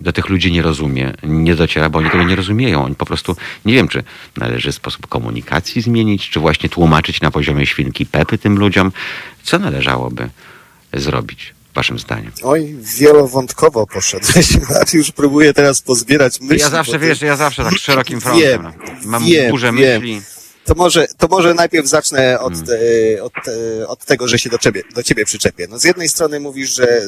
do 0.02 0.14
tych 0.14 0.30
ludzi 0.30 0.52
nie 0.52 0.62
rozumie, 0.62 1.14
nie 1.24 1.56
dociera, 1.56 1.90
bo 1.90 2.00
oni 2.00 2.10
tego 2.10 2.24
nie 2.24 2.36
rozumieją. 2.36 2.86
Oni 2.86 2.96
po 2.96 3.06
prostu, 3.06 3.36
nie 3.66 3.74
wiem, 3.74 3.88
czy 3.88 4.04
należy 4.38 4.72
sposób 4.72 5.08
komunikacji 5.08 5.82
zmienić, 5.82 6.30
czy 6.30 6.40
właśnie 6.40 6.70
tłumaczyć 6.70 7.22
na 7.22 7.32
poziomie 7.32 7.66
świnki 7.66 8.06
Pepy 8.06 8.38
tym 8.38 8.60
ludziom. 8.60 8.92
Co 9.44 9.60
należałoby 9.60 10.30
zrobić, 10.94 11.54
waszym 11.74 12.00
zdaniem? 12.00 12.32
Oj, 12.44 12.76
wielowątkowo 12.98 13.88
poszedłeś. 13.88 14.48
Już 14.94 15.12
próbuję 15.12 15.54
teraz 15.54 15.82
pozbierać 15.82 16.42
myśli. 16.42 16.60
ja 16.60 16.70
zawsze, 16.70 17.00
wiesz, 17.00 17.22
ja 17.22 17.36
zawsze 17.36 17.64
tak 17.64 17.78
szerokim 17.78 18.22
frontem. 18.22 18.62
Wiem. 18.62 18.74
Mam 19.06 19.26
wiem, 19.26 19.52
duże 19.52 19.74
wiem. 19.74 20.02
myśli. 20.02 20.33
To 20.66 20.76
może, 20.76 21.08
to 21.18 21.28
może 21.28 21.54
najpierw 21.54 21.88
zacznę 21.88 22.40
od, 22.40 22.54
Hmm. 22.54 22.78
e, 23.18 23.24
od, 23.24 23.34
e, 23.48 23.88
od 23.88 24.06
tego, 24.06 24.28
że 24.28 24.40
się 24.40 24.50
do 24.50 24.58
ciebie, 24.58 24.82
do 24.96 25.04
ciebie 25.04 25.26
przyczepię. 25.26 25.68
No 25.70 25.80
z 25.80 25.84
jednej 25.84 26.10
strony 26.10 26.40
mówisz, 26.40 26.76
że 26.76 26.98
e, 26.98 27.04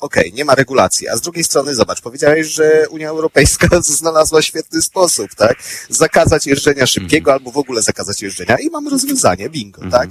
okej, 0.00 0.32
nie 0.32 0.44
ma 0.44 0.54
regulacji, 0.54 1.08
a 1.08 1.16
z 1.16 1.20
drugiej 1.20 1.44
strony 1.44 1.74
zobacz, 1.74 2.00
powiedziałeś, 2.00 2.46
że 2.46 2.88
Unia 2.90 3.08
Europejska 3.08 3.68
znalazła 4.00 4.42
świetny 4.42 4.82
sposób, 4.82 5.34
tak? 5.34 5.56
Zakazać 5.88 6.46
jeżdżenia 6.46 6.86
szybkiego 6.86 7.32
albo 7.32 7.50
w 7.50 7.58
ogóle 7.58 7.82
zakazać 7.82 8.22
jeżdżenia 8.22 8.56
i 8.58 8.70
mamy 8.70 8.90
rozwiązanie, 8.90 9.50
bingo, 9.50 9.82
tak? 9.90 10.10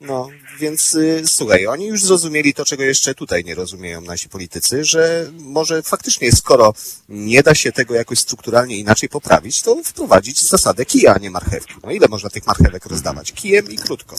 No, 0.00 0.28
więc 0.58 0.94
y, 0.94 1.22
słuchaj, 1.26 1.66
oni 1.66 1.86
już 1.86 2.04
zrozumieli 2.04 2.54
to, 2.54 2.64
czego 2.64 2.82
jeszcze 2.82 3.14
tutaj 3.14 3.44
nie 3.44 3.54
rozumieją 3.54 4.00
nasi 4.00 4.28
politycy, 4.28 4.84
że 4.84 5.30
może 5.38 5.82
faktycznie, 5.82 6.32
skoro 6.32 6.74
nie 7.08 7.42
da 7.42 7.54
się 7.54 7.72
tego 7.72 7.94
jakoś 7.94 8.18
strukturalnie 8.18 8.76
inaczej 8.76 9.08
poprawić, 9.08 9.62
to 9.62 9.76
wprowadzić 9.84 10.42
zasadę 10.42 10.84
kija, 10.84 11.14
a 11.14 11.18
nie 11.18 11.30
marchewki. 11.30 11.74
No 11.84 11.90
ile 11.90 12.08
można 12.08 12.30
tych 12.30 12.46
marchewek 12.46 12.86
rozdawać? 12.86 13.32
Kijem 13.32 13.70
i 13.70 13.76
krótko. 13.76 14.16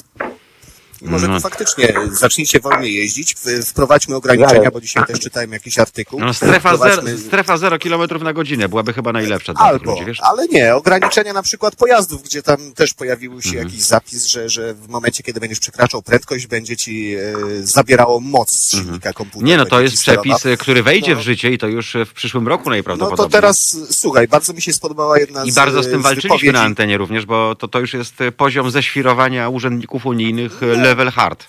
I 1.02 1.06
może 1.06 1.28
No. 1.28 1.36
tu 1.36 1.42
faktycznie 1.42 1.94
zacznijcie 2.12 2.60
wolniej 2.60 2.94
jeździć, 2.96 3.36
wprowadźmy 3.66 4.16
ograniczenia, 4.16 4.72
bo 4.72 4.82
dzisiaj 4.82 5.06
też 5.06 5.20
czytałem 5.20 5.52
jakiś 5.52 5.80
artykuł. 5.80 6.20
No, 6.20 6.34
strefa, 6.34 6.78
zero, 6.78 7.02
strefa 7.28 7.58
0 7.58 7.80
km 7.80 8.24
na 8.24 8.34
godzinę 8.34 8.70
byłaby 8.70 8.94
chyba 8.94 9.14
najlepsza 9.14 9.54
dla 9.54 9.66
Albo, 9.66 9.92
ludzi, 9.92 10.06
wiesz? 10.06 10.18
ale 10.22 10.48
nie, 10.48 10.76
ograniczenia 10.76 11.34
na 11.34 11.44
przykład 11.44 11.76
pojazdów, 11.76 12.24
gdzie 12.24 12.44
tam 12.44 12.58
też 12.76 12.94
pojawił 12.94 13.42
się 13.42 13.50
Mhm. 13.50 13.68
jakiś 13.68 13.82
zapis, 13.84 14.26
że, 14.26 14.50
że 14.50 14.74
w 14.74 14.88
momencie, 14.90 15.24
kiedy 15.24 15.40
będziesz 15.40 15.60
przekraczał 15.60 16.02
prędkość, 16.02 16.48
będzie 16.48 16.78
ci 16.78 17.16
e, 17.16 17.22
zabierało 17.62 18.20
moc 18.20 18.52
z 18.52 18.72
silnika 18.72 19.14
komputera. 19.14 19.42
Mhm. 19.42 19.46
Nie, 19.46 19.58
no 19.58 19.66
to 19.66 19.82
jest 19.82 20.02
przepis, 20.02 20.44
który 20.60 20.84
wejdzie 20.84 21.14
No. 21.16 21.20
w 21.20 21.24
życie 21.24 21.52
i 21.52 21.58
to 21.58 21.68
już 21.68 21.98
w 22.06 22.14
przyszłym 22.14 22.48
roku 22.48 22.64
No 22.66 22.70
najprawdopodobniej. 22.70 23.26
to 23.28 23.32
teraz, 23.32 23.78
słuchaj, 23.92 24.28
bardzo 24.28 24.54
mi 24.54 24.62
się 24.62 24.74
spodobała 24.74 25.20
jedna 25.20 25.46
I 25.46 25.52
z 25.52 25.56
bardzo 25.56 25.84
z 25.84 25.88
tym 25.90 26.02
walczyliśmy 26.02 26.52
na 26.52 26.62
antenie 26.62 26.98
również, 26.98 27.26
bo 27.26 27.56
to, 27.56 27.68
to 27.68 27.80
już 27.80 27.94
jest 27.94 28.14
poziom 28.38 28.72
ześwirowania 28.72 29.50
urzędników 29.50 30.06
unijnych 30.06 30.64
y, 30.64 30.78
level 30.88 31.12
hard. 31.12 31.48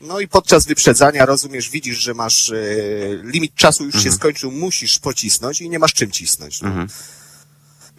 No 0.00 0.20
i 0.20 0.28
podczas 0.28 0.66
wyprzedzania, 0.66 1.26
rozumiesz, 1.26 1.70
widzisz, 1.70 1.98
że 1.98 2.14
masz 2.14 2.50
e, 2.50 2.54
limit 3.22 3.54
czasu 3.54 3.84
już 3.84 3.94
się 3.94 3.98
Mhm. 3.98 4.14
skończył, 4.16 4.50
musisz 4.50 4.98
pocisnąć 4.98 5.60
i 5.60 5.68
nie 5.68 5.78
masz 5.78 5.92
czym 5.92 6.10
cisnąć. 6.10 6.62
No. 6.62 6.70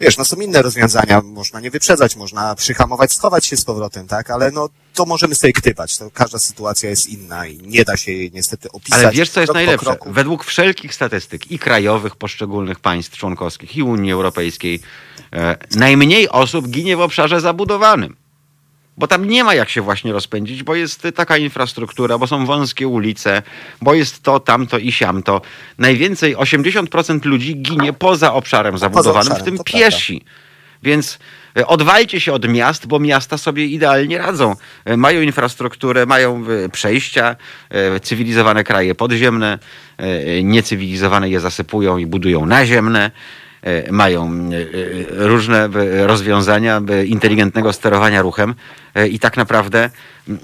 Wiesz, 0.00 0.16
no 0.18 0.24
są 0.24 0.36
inne 0.36 0.62
rozwiązania, 0.62 1.20
można 1.20 1.60
nie 1.60 1.70
wyprzedzać, 1.70 2.16
można 2.16 2.54
przyhamować, 2.54 3.12
schować 3.12 3.46
się 3.46 3.56
z 3.56 3.64
powrotem, 3.64 4.06
tak? 4.08 4.30
Ale 4.30 4.50
no 4.50 4.68
to 4.94 5.06
możemy 5.06 5.34
sobie 5.34 5.52
gdybać, 5.52 5.98
to 5.98 6.10
każda 6.10 6.38
sytuacja 6.38 6.90
jest 6.90 7.06
inna 7.08 7.46
i 7.46 7.58
nie 7.58 7.84
da 7.84 7.96
się 7.96 8.12
jej 8.12 8.30
niestety 8.32 8.72
opisać. 8.72 8.98
Ale 9.04 9.12
wiesz, 9.12 9.30
co 9.30 9.40
jest 9.40 9.52
najlepsze? 9.54 9.96
Według 10.06 10.44
wszelkich 10.44 10.94
statystyk 10.94 11.50
i 11.50 11.58
krajowych 11.58 12.16
poszczególnych 12.16 12.80
państw 12.80 13.16
członkowskich 13.16 13.76
i 13.76 13.82
Unii 13.82 14.12
Europejskiej 14.12 14.80
e, 15.32 15.56
najmniej 15.76 16.28
osób 16.28 16.68
ginie 16.68 16.96
w 16.96 17.00
obszarze 17.00 17.40
zabudowanym. 17.40 18.16
Bo 18.96 19.06
tam 19.06 19.28
nie 19.28 19.44
ma 19.44 19.54
jak 19.54 19.68
się 19.68 19.80
właśnie 19.80 20.12
rozpędzić, 20.12 20.62
bo 20.62 20.74
jest 20.74 21.08
taka 21.14 21.36
infrastruktura, 21.36 22.18
bo 22.18 22.26
są 22.26 22.46
wąskie 22.46 22.88
ulice, 22.88 23.42
bo 23.82 23.94
jest 23.94 24.22
to, 24.22 24.40
tamto 24.40 24.78
i 24.78 24.92
siamto. 24.92 25.40
Najwięcej, 25.78 26.36
80% 26.36 27.24
ludzi 27.24 27.56
ginie 27.56 27.92
poza 27.92 28.34
obszarem 28.34 28.78
zabudowanym, 28.78 29.32
obszarem, 29.32 29.42
w 29.42 29.44
tym 29.44 29.54
prawda. 29.54 29.72
piesi. 29.72 30.24
Więc 30.84 31.18
e, 31.58 31.66
odwalcie 31.66 32.20
się 32.20 32.32
od 32.32 32.48
miast, 32.48 32.86
bo 32.86 32.98
miasta 32.98 33.38
sobie 33.38 33.66
idealnie 33.66 34.18
radzą. 34.18 34.56
E, 34.84 34.96
Mają 34.96 35.20
infrastrukturę, 35.22 36.06
mają 36.06 36.44
e, 36.64 36.68
przejścia, 36.68 37.36
cywilizowane 38.02 38.64
kraje 38.64 38.94
podziemne, 38.94 39.58
niecywilizowane 40.42 41.30
je 41.30 41.40
zasypują 41.40 41.98
i 41.98 42.06
budują 42.06 42.46
naziemne. 42.46 43.10
E, 43.64 43.92
Mają 43.92 44.50
e, 44.52 44.56
e, 44.56 45.26
różne 45.26 45.68
rozwiązania 46.06 46.82
inteligentnego 47.06 47.72
sterowania 47.72 48.22
ruchem 48.22 48.54
i 49.10 49.18
tak 49.18 49.36
naprawdę 49.36 49.90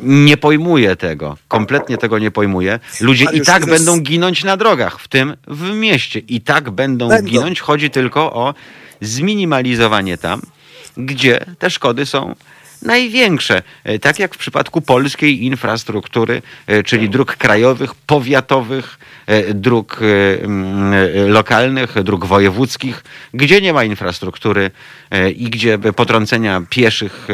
nie 0.03 0.37
pojmuje 0.37 0.97
tego. 0.97 1.37
Kompletnie 1.49 1.99
tego 1.99 2.18
nie 2.18 2.31
pojmuje. 2.31 2.81
Ludzie 3.01 3.27
i 3.33 3.41
tak 3.41 3.66
będą 3.66 4.01
ginąć 4.01 4.45
na 4.45 4.57
drogach, 4.57 5.01
w 5.01 5.09
tym 5.09 5.37
w 5.47 5.71
mieście. 5.75 6.18
I 6.18 6.41
tak 6.41 6.71
będą, 6.71 7.09
Będą. 7.09 7.31
ginąć. 7.31 7.61
Chodzi 7.61 7.91
tylko 7.91 8.33
o 8.33 8.55
zminimalizowanie 9.01 10.18
tam, 10.18 10.43
gdzie 10.97 11.45
te 11.59 11.71
szkody 11.71 12.07
są 12.07 12.35
największe. 12.83 13.62
E, 13.85 13.99
Tak 13.99 14.18
jak 14.18 14.35
w 14.35 14.39
przypadku 14.39 14.81
polskiej 14.81 15.45
infrastruktury, 15.45 16.43
e, 16.66 16.83
czyli 16.83 17.09
dróg 17.09 17.37
krajowych, 17.37 17.95
powiatowych, 17.95 18.99
e, 19.26 19.55
dróg 19.55 20.01
lokalnych, 21.26 22.03
dróg 22.03 22.26
wojewódzkich, 22.26 23.05
gdzie 23.35 23.61
nie 23.61 23.72
ma 23.72 23.85
infrastruktury 23.85 24.70
i 25.37 25.51
gdzie 25.51 25.78
potrącenia 25.78 26.62
pieszych 26.70 27.28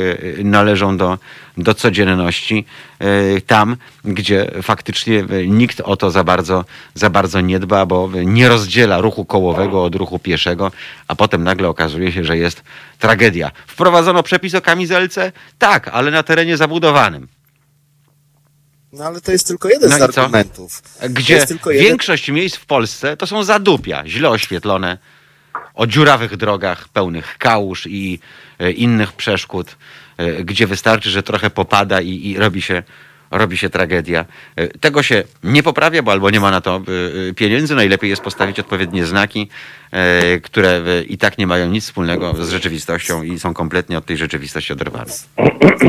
należą 0.45 0.97
do, 0.97 1.19
do 1.57 1.75
codzienności, 1.75 2.65
e, 2.99 3.41
tam, 3.41 3.77
gdzie 4.05 4.51
faktycznie 4.63 5.19
e, 5.19 5.47
nikt 5.47 5.81
o 5.81 5.97
to 5.97 6.11
za 6.11 6.25
bardzo, 6.25 6.65
za 6.95 7.11
bardzo 7.11 7.41
nie 7.41 7.59
dba, 7.59 7.87
bo 7.87 8.11
nie 8.25 8.49
rozdziela 8.49 9.01
ruchu 9.01 9.25
kołowego 9.25 9.85
od 9.85 9.95
ruchu 9.95 10.19
pieszego, 10.19 10.73
a 11.09 11.15
potem 11.15 11.45
nagle 11.45 11.69
okazuje 11.69 12.13
się, 12.13 12.25
że 12.25 12.37
jest 12.37 12.63
tragedia. 12.99 13.51
Wprowadzono 13.67 14.23
przepis 14.23 14.55
o 14.55 14.61
kamizelce? 14.61 15.33
Tak, 15.59 15.89
ale 15.89 16.11
na 16.11 16.23
terenie 16.23 16.57
zabudowanym. 16.57 17.29
No 18.93 19.05
ale 19.05 19.21
to 19.21 19.33
jest 19.33 19.47
tylko 19.47 19.69
jeden 19.69 19.91
No 19.91 19.99
z 19.99 20.03
argumentów. 20.03 20.83
Gdzie 21.11 21.47
tylko 21.47 21.71
jeden... 21.71 21.87
większość 21.87 22.31
miejsc 22.31 22.57
w 22.57 22.67
Polsce 22.67 23.17
to 23.17 23.27
są 23.27 23.45
zadupia, 23.45 24.03
źle 24.07 24.29
oświetlone, 24.31 24.99
o 25.75 25.87
dziurawych 25.87 26.37
drogach, 26.37 26.89
pełnych 26.89 27.39
kałuż 27.39 27.87
i 27.87 28.19
e, 28.59 28.71
innych 28.71 29.13
przeszkód, 29.13 29.71
e, 29.71 29.77
gdzie 30.45 30.67
wystarczy, 30.67 31.11
że 31.11 31.23
trochę 31.23 31.51
popada 31.51 32.01
i, 32.01 32.31
i 32.31 32.37
robi 32.39 32.63
się 32.63 32.83
robi 33.31 33.57
się 33.57 33.71
tragedia. 33.71 34.25
E, 34.57 34.69
Tego 34.69 35.03
się 35.03 35.23
nie 35.45 35.63
poprawia, 35.63 36.03
bo 36.03 36.13
albo 36.13 36.31
nie 36.31 36.41
ma 36.41 36.51
na 36.51 36.61
to 36.61 36.77
e, 36.77 37.31
e, 37.31 37.35
pieniędzy. 37.35 37.75
Najlepiej 37.75 38.11
jest 38.11 38.23
postawić 38.23 38.61
odpowiednie 38.61 39.07
znaki, 39.07 39.41
e, 39.41 39.86
które 40.43 40.71
e, 40.71 41.03
i 41.03 41.19
tak 41.19 41.39
nie 41.39 41.47
mają 41.47 41.69
nic 41.69 41.85
wspólnego 41.85 42.45
z 42.45 42.49
rzeczywistością 42.49 43.23
i 43.23 43.39
są 43.39 43.55
kompletnie 43.55 43.99
od 43.99 44.07
tej 44.07 44.17
rzeczywistości 44.17 44.73
oderwane. 44.73 45.13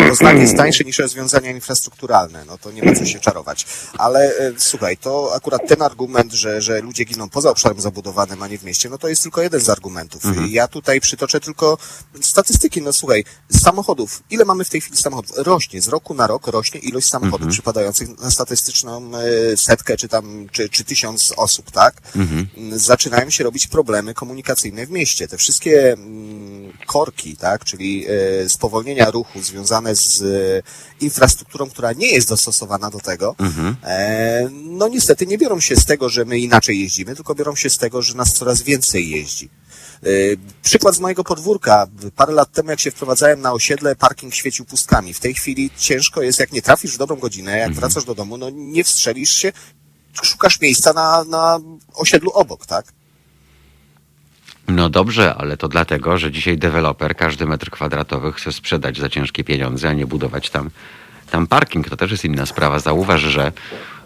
To 0.07 0.15
znak 0.15 0.37
jest 0.37 0.57
tańszy 0.57 0.85
niż 0.85 0.99
rozwiązania 0.99 1.51
infrastrukturalne, 1.51 2.45
no 2.45 2.57
to 2.57 2.71
nie 2.71 2.83
ma 2.83 2.95
co 2.95 3.05
się 3.05 3.19
czarować. 3.19 3.65
Ale 3.97 4.19
e, 4.19 4.53
słuchaj, 4.57 4.97
to 4.97 5.31
akurat 5.35 5.61
ten 5.67 5.81
argument, 5.81 6.33
że, 6.33 6.61
że 6.61 6.81
ludzie 6.81 7.03
giną 7.05 7.29
poza 7.29 7.49
obszarem 7.49 7.81
zabudowanym, 7.81 8.43
a 8.43 8.47
nie 8.47 8.57
w 8.57 8.63
mieście, 8.63 8.89
no 8.89 8.97
to 8.97 9.07
jest 9.07 9.23
tylko 9.23 9.41
jeden 9.41 9.61
z 9.61 9.69
argumentów. 9.69 10.23
Ja 10.49 10.67
tutaj 10.67 11.01
przytoczę 11.01 11.39
tylko 11.39 11.77
statystyki. 12.21 12.81
No 12.81 12.93
słuchaj, 12.93 13.23
samochodów, 13.51 14.23
ile 14.29 14.45
mamy 14.45 14.65
w 14.65 14.69
tej 14.69 14.81
chwili 14.81 14.97
samochodów? 14.97 15.31
Rośnie, 15.37 15.81
z 15.81 15.87
roku 15.87 16.13
na 16.13 16.27
rok 16.27 16.47
rośnie 16.47 16.79
ilość 16.79 17.09
samochodów 17.09 17.47
przypadających 17.49 18.19
na 18.19 18.31
statystyczną 18.31 19.11
e, 19.53 19.57
setkę, 19.57 19.97
czy 19.97 20.07
tam, 20.07 20.47
czy, 20.51 20.69
czy 20.69 20.83
tysiąc 20.83 21.33
osób, 21.37 21.71
tak? 21.71 22.01
Zaczynają 22.71 23.29
się 23.29 23.43
robić 23.43 23.67
problemy 23.67 23.96
problemy 23.97 24.13
komunikacyjne 24.13 24.85
w 24.85 24.91
mieście. 24.91 25.27
Te 25.27 25.37
wszystkie 25.37 25.93
mm, 25.93 26.73
korki, 26.85 27.37
tak, 27.37 27.65
czyli 27.65 28.05
e, 28.07 28.49
spowolnienia 28.49 29.11
ruchu 29.11 29.41
związane 29.41 29.95
z 29.95 30.21
e, 30.21 31.05
infrastrukturą, 31.05 31.69
która 31.69 31.93
nie 31.93 32.07
jest 32.07 32.29
dostosowana 32.29 32.89
do 32.89 32.99
tego, 32.99 33.35
e, 33.83 34.49
no 34.51 34.87
niestety 34.87 35.27
nie 35.27 35.37
biorą 35.37 35.59
się 35.59 35.75
z 35.75 35.85
tego, 35.85 36.09
że 36.09 36.25
my 36.25 36.39
inaczej 36.39 36.79
jeździmy, 36.79 37.15
tylko 37.15 37.35
biorą 37.35 37.55
się 37.55 37.69
z 37.69 37.77
tego, 37.77 38.01
że 38.01 38.15
nas 38.15 38.33
coraz 38.33 38.61
więcej 38.61 39.09
jeździ. 39.09 39.49
Przykład 40.61 40.95
z 40.95 40.99
mojego 40.99 41.23
podwórka. 41.23 41.87
Parę 42.15 42.33
lat 42.33 42.51
temu, 42.51 42.69
jak 42.69 42.79
się 42.79 42.91
wprowadzałem 42.91 43.41
na 43.41 43.53
osiedle, 43.53 43.95
parking 43.95 44.33
świecił 44.33 44.65
pustkami. 44.65 45.13
W 45.13 45.19
tej 45.19 45.33
chwili 45.33 45.69
ciężko 45.77 46.21
jest, 46.21 46.39
jak 46.39 46.51
nie 46.51 46.61
trafisz 46.61 46.93
w 46.93 46.97
dobrą 46.97 47.15
godzinę, 47.15 47.57
jak 47.57 47.73
wracasz 47.73 48.05
do 48.05 48.15
domu, 48.15 48.37
no 48.37 48.49
nie 48.49 48.83
wstrzelisz 48.83 49.33
się, 49.33 49.51
szukasz 50.21 50.61
miejsca 50.61 50.93
na, 50.93 51.23
na 51.23 51.59
osiedlu 51.93 52.31
obok, 52.31 52.65
tak? 52.65 52.85
No 54.67 54.89
dobrze, 54.89 55.35
ale 55.35 55.57
to 55.57 55.67
dlatego, 55.67 56.17
że 56.17 56.31
dzisiaj 56.31 56.57
deweloper 56.57 57.15
każdy 57.15 57.45
metr 57.45 57.69
kwadratowy 57.69 58.33
chce 58.33 58.51
sprzedać 58.51 58.97
za 58.97 59.09
ciężkie 59.09 59.43
pieniądze, 59.43 59.89
a 59.89 59.93
nie 59.93 60.05
budować 60.07 60.49
tam, 60.49 60.69
tam 61.31 61.47
parking. 61.47 61.89
To 61.89 61.97
też 61.97 62.11
jest 62.11 62.25
inna 62.25 62.45
sprawa. 62.45 62.79
Zauważ, 62.79 63.21
że 63.21 63.51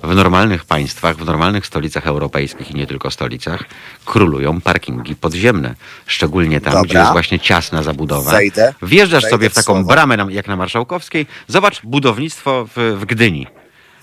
w 0.03 0.15
normalnych 0.15 0.65
państwach, 0.65 1.17
w 1.17 1.25
normalnych 1.25 1.65
stolicach 1.65 2.07
europejskich 2.07 2.71
i 2.71 2.75
nie 2.75 2.88
tylko 2.88 3.11
stolicach, 3.11 3.63
królują 4.05 4.61
parkingi 4.61 5.15
podziemne. 5.15 5.75
Szczególnie 6.05 6.61
tam, 6.61 6.73
Dobra. 6.73 6.88
gdzie 6.89 6.97
jest 6.99 7.11
właśnie 7.11 7.39
ciasna 7.39 7.83
zabudowa. 7.83 8.31
Wejdę. 8.31 8.73
Wjeżdżasz 8.81 9.23
Wejdę 9.23 9.35
sobie 9.35 9.49
w 9.49 9.51
w 9.53 9.55
taką 9.55 9.73
słowo. 9.73 9.88
bramę 9.89 10.17
na- 10.17 10.27
jak 10.31 10.47
na 10.47 10.55
Marszałkowskiej. 10.55 11.27
Zobacz 11.47 11.81
budownictwo 11.83 12.67
w, 12.75 12.97
w 12.99 13.05
Gdyni. 13.05 13.47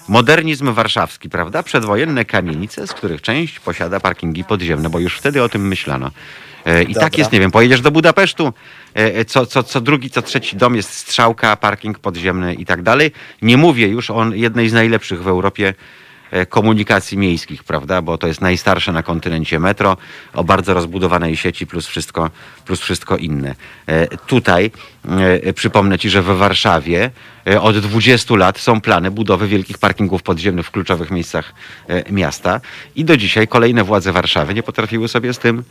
Modernizm 0.09 0.72
warszawski, 0.72 1.28
prawda? 1.28 1.62
Przedwojenne 1.62 2.24
kamienice, 2.24 2.86
z 2.86 2.93
których 2.93 3.22
część 3.22 3.60
posiada 3.60 4.01
parkingi 4.01 4.44
podziemne, 4.44 4.90
bo 4.90 4.98
już 4.98 5.18
wtedy 5.18 5.43
o 5.43 5.48
tym 5.48 5.68
myślano. 5.68 6.10
E, 6.64 6.82
I 6.82 6.86
Dobra. 6.86 7.01
tak 7.01 7.18
jest, 7.18 7.32
nie 7.32 7.40
wiem, 7.40 7.51
pojedziesz 7.51 7.80
do 7.80 7.90
Budapesztu, 7.90 8.52
e, 8.94 9.24
co, 9.24 9.47
co, 9.47 9.62
co 9.62 9.80
drugi, 9.80 10.10
co 10.10 10.22
trzeci 10.22 10.56
dom 10.56 10.76
jest 10.76 10.93
strzałka, 10.93 11.56
parking 11.56 11.98
podziemny 11.98 12.55
i 12.55 12.66
tak 12.66 12.82
dalej. 12.82 13.12
Nie 13.43 13.56
mówię 13.56 13.89
już 13.89 14.10
o 14.10 14.35
jednej 14.35 14.68
z 14.68 14.72
najlepszych 14.72 15.22
w 15.22 15.28
Europie 15.28 15.68
e, 15.68 15.74
komunikacji 16.48 17.18
miejskich, 17.18 17.64
prawda? 17.64 18.02
Bo 18.02 18.18
to 18.18 18.26
jest 18.26 18.40
najstarsze 18.40 18.92
na 18.92 19.02
kontynencie 19.02 19.59
metro, 19.59 19.96
o 20.34 20.44
bardzo 20.44 20.74
rozbudowanej 20.74 21.36
sieci 21.36 21.66
plus 21.66 21.86
wszystko, 21.86 22.30
plus 22.64 22.80
wszystko 22.80 23.16
inne. 23.16 23.55
E, 23.86 24.16
Tutaj 24.16 24.70
e, 25.44 25.52
przypomnę 25.52 25.98
Ci, 25.98 26.10
że 26.10 26.22
w 26.22 26.26
Warszawie 26.26 27.10
e, 27.46 27.60
od 27.60 27.78
20 27.78 28.36
lat 28.36 28.59
są 28.59 28.80
plany 28.80 29.10
budowy 29.10 29.48
wielkich 29.48 29.78
parkingów 29.78 30.22
podziemnych 30.22 30.66
w 30.66 30.70
kluczowych 30.70 31.10
miejscach 31.10 31.55
e, 31.88 32.12
miasta 32.12 32.60
i 32.96 33.05
do 33.05 33.16
dzisiaj 33.16 33.48
kolejne 33.48 33.84
władze 33.84 34.12
Warszawy 34.12 34.55
nie 34.55 34.62
potrafiły 34.62 35.09
sobie 35.09 35.34
z 35.34 35.38
tym 35.38 35.64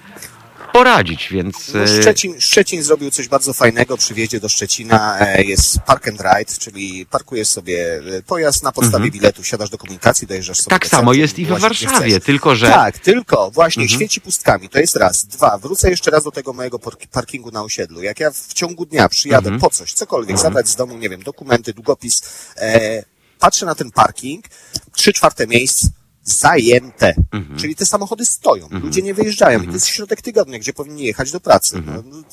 poradzić, 0.78 1.28
więc... 1.32 1.56
No, 1.74 1.84
e, 1.84 1.88
Szczecin, 2.02 2.42
Szczecin 2.42 2.84
zrobił 2.84 3.12
coś 3.12 3.28
bardzo 3.28 3.54
fajnego 3.54 3.98
przy 3.98 4.14
wjeździe 4.14 4.40
do 4.40 4.50
Szczecina. 4.50 5.20
e, 5.20 5.44
Jest 5.44 5.80
park 5.80 6.08
and 6.08 6.22
ride, 6.22 6.54
czyli 6.60 7.06
parkujesz 7.06 7.48
sobie 7.48 8.02
e, 8.18 8.22
pojazd 8.22 8.64
na 8.64 8.72
podstawie 8.72 9.12
biletu, 9.12 9.44
siadasz 9.44 9.70
do 9.70 9.78
komunikacji, 9.78 10.28
dojeżdżasz 10.28 10.58
sobie 10.58 10.70
Tak 10.70 10.84
do 10.84 10.90
samo 10.90 11.02
centrum, 11.02 11.22
jest 11.22 11.40
i 11.40 11.44
gdzie 11.46 11.56
Warszawie, 11.56 12.20
tylko 12.20 12.56
że... 12.56 12.68
Tak, 12.68 12.98
tylko 13.00 13.52
właśnie 13.52 13.90
świeci 13.90 14.22
pustkami. 14.22 14.70
To 14.70 14.80
jest 14.80 14.96
raz. 14.96 15.26
Dwa, 15.26 15.58
wrócę 15.58 15.90
jeszcze 15.90 16.12
raz 16.12 16.24
do 16.24 16.32
tego 16.32 16.54
mojego 16.54 16.78
park- 16.80 17.08
parkingu 17.12 17.52
na 17.52 17.64
osiedlu. 17.64 18.02
Jak 18.02 18.20
ja 18.20 18.32
w 18.32 18.54
ciągu 18.54 18.86
dnia 18.86 19.10
przyjadę 19.10 19.60
po 19.60 19.70
coś, 19.70 19.94
cokolwiek, 19.94 20.40
zabrać 20.40 20.70
z 20.70 20.76
domu, 20.76 20.98
nie 20.98 21.10
wiem, 21.10 21.24
dokumenty, 21.24 21.74
długopis, 21.74 22.22
e, 22.58 23.04
patrzę 23.40 23.66
na 23.66 23.76
ten 23.76 23.92
parking, 23.92 24.46
trzy 24.96 25.14
czwarte 25.14 25.48
miejsc 25.48 25.86
zajęte. 26.28 27.14
Czyli 27.58 27.76
te 27.76 27.86
samochody 27.86 28.26
stoją, 28.26 28.68
ludzie 28.72 29.02
nie 29.02 29.14
wyjeżdżają 29.14 29.62
i 29.62 29.68
to 29.68 29.74
jest 29.74 29.88
środek 29.88 30.22
tygodnia, 30.22 30.60
gdzie 30.60 30.74
powinni 30.74 31.04
jechać 31.04 31.32
do 31.32 31.40
pracy. 31.40 31.82
No, 31.86 31.94
no, 32.06 32.24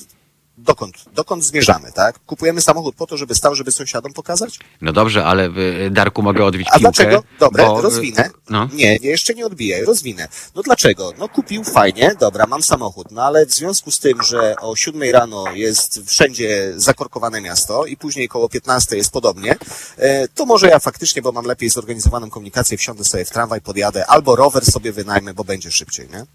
dokąd, 0.58 1.04
dokąd 1.14 1.44
zmierzamy, 1.44 1.92
tak? 1.92 2.18
Kupujemy 2.26 2.60
samochód 2.60 2.94
po 2.94 3.06
to, 3.06 3.16
żeby 3.16 3.34
stał, 3.34 3.54
żeby 3.54 3.72
sąsiadom 3.72 4.12
pokazać? 4.12 4.58
No 4.80 4.92
dobrze, 4.92 5.24
ale 5.24 5.44
e, 5.86 5.90
Darku 5.90 6.22
mogę 6.22 6.44
odbić 6.44 6.68
A 6.70 6.78
piłkę. 6.78 6.80
dlaczego? 6.80 7.22
Dobre, 7.40 7.66
bo, 7.66 7.78
e, 7.78 7.82
rozwinę. 7.82 8.30
No. 8.50 8.68
Nie, 8.72 8.96
jeszcze 8.96 9.34
nie 9.34 9.46
odbijaj, 9.46 9.84
rozwinę. 9.84 10.28
No 10.54 10.62
dlaczego? 10.62 11.12
No 11.18 11.28
kupił 11.28 11.64
fajnie, 11.64 12.14
dobra, 12.20 12.46
mam 12.46 12.62
samochód, 12.62 13.10
no 13.10 13.22
ale 13.22 13.46
w 13.46 13.52
związku 13.54 13.90
z 13.90 13.98
tym, 13.98 14.22
że 14.22 14.56
o 14.56 14.76
siódmej 14.76 15.12
rano 15.12 15.44
jest 15.52 16.00
wszędzie 16.06 16.72
zakorkowane 16.76 17.40
miasto 17.40 17.86
i 17.86 17.96
później 17.96 18.28
koło 18.28 18.48
15 18.48 18.96
jest 18.96 19.10
podobnie, 19.10 19.56
e, 19.96 20.28
to 20.28 20.46
może 20.46 20.68
ja 20.68 20.78
faktycznie, 20.78 21.22
bo 21.22 21.32
mam 21.32 21.44
lepiej 21.44 21.70
zorganizowaną 21.70 22.30
komunikację, 22.30 22.78
wsiądę 22.78 23.04
sobie 23.04 23.24
w 23.24 23.30
tramwaj, 23.30 23.60
podjadę, 23.60 24.06
albo 24.06 24.36
rower 24.36 24.64
sobie 24.64 24.92
wynajmę, 24.92 25.34
bo 25.34 25.44
będzie 25.44 25.70
szybciej, 25.70 26.08
nie? 26.12 26.26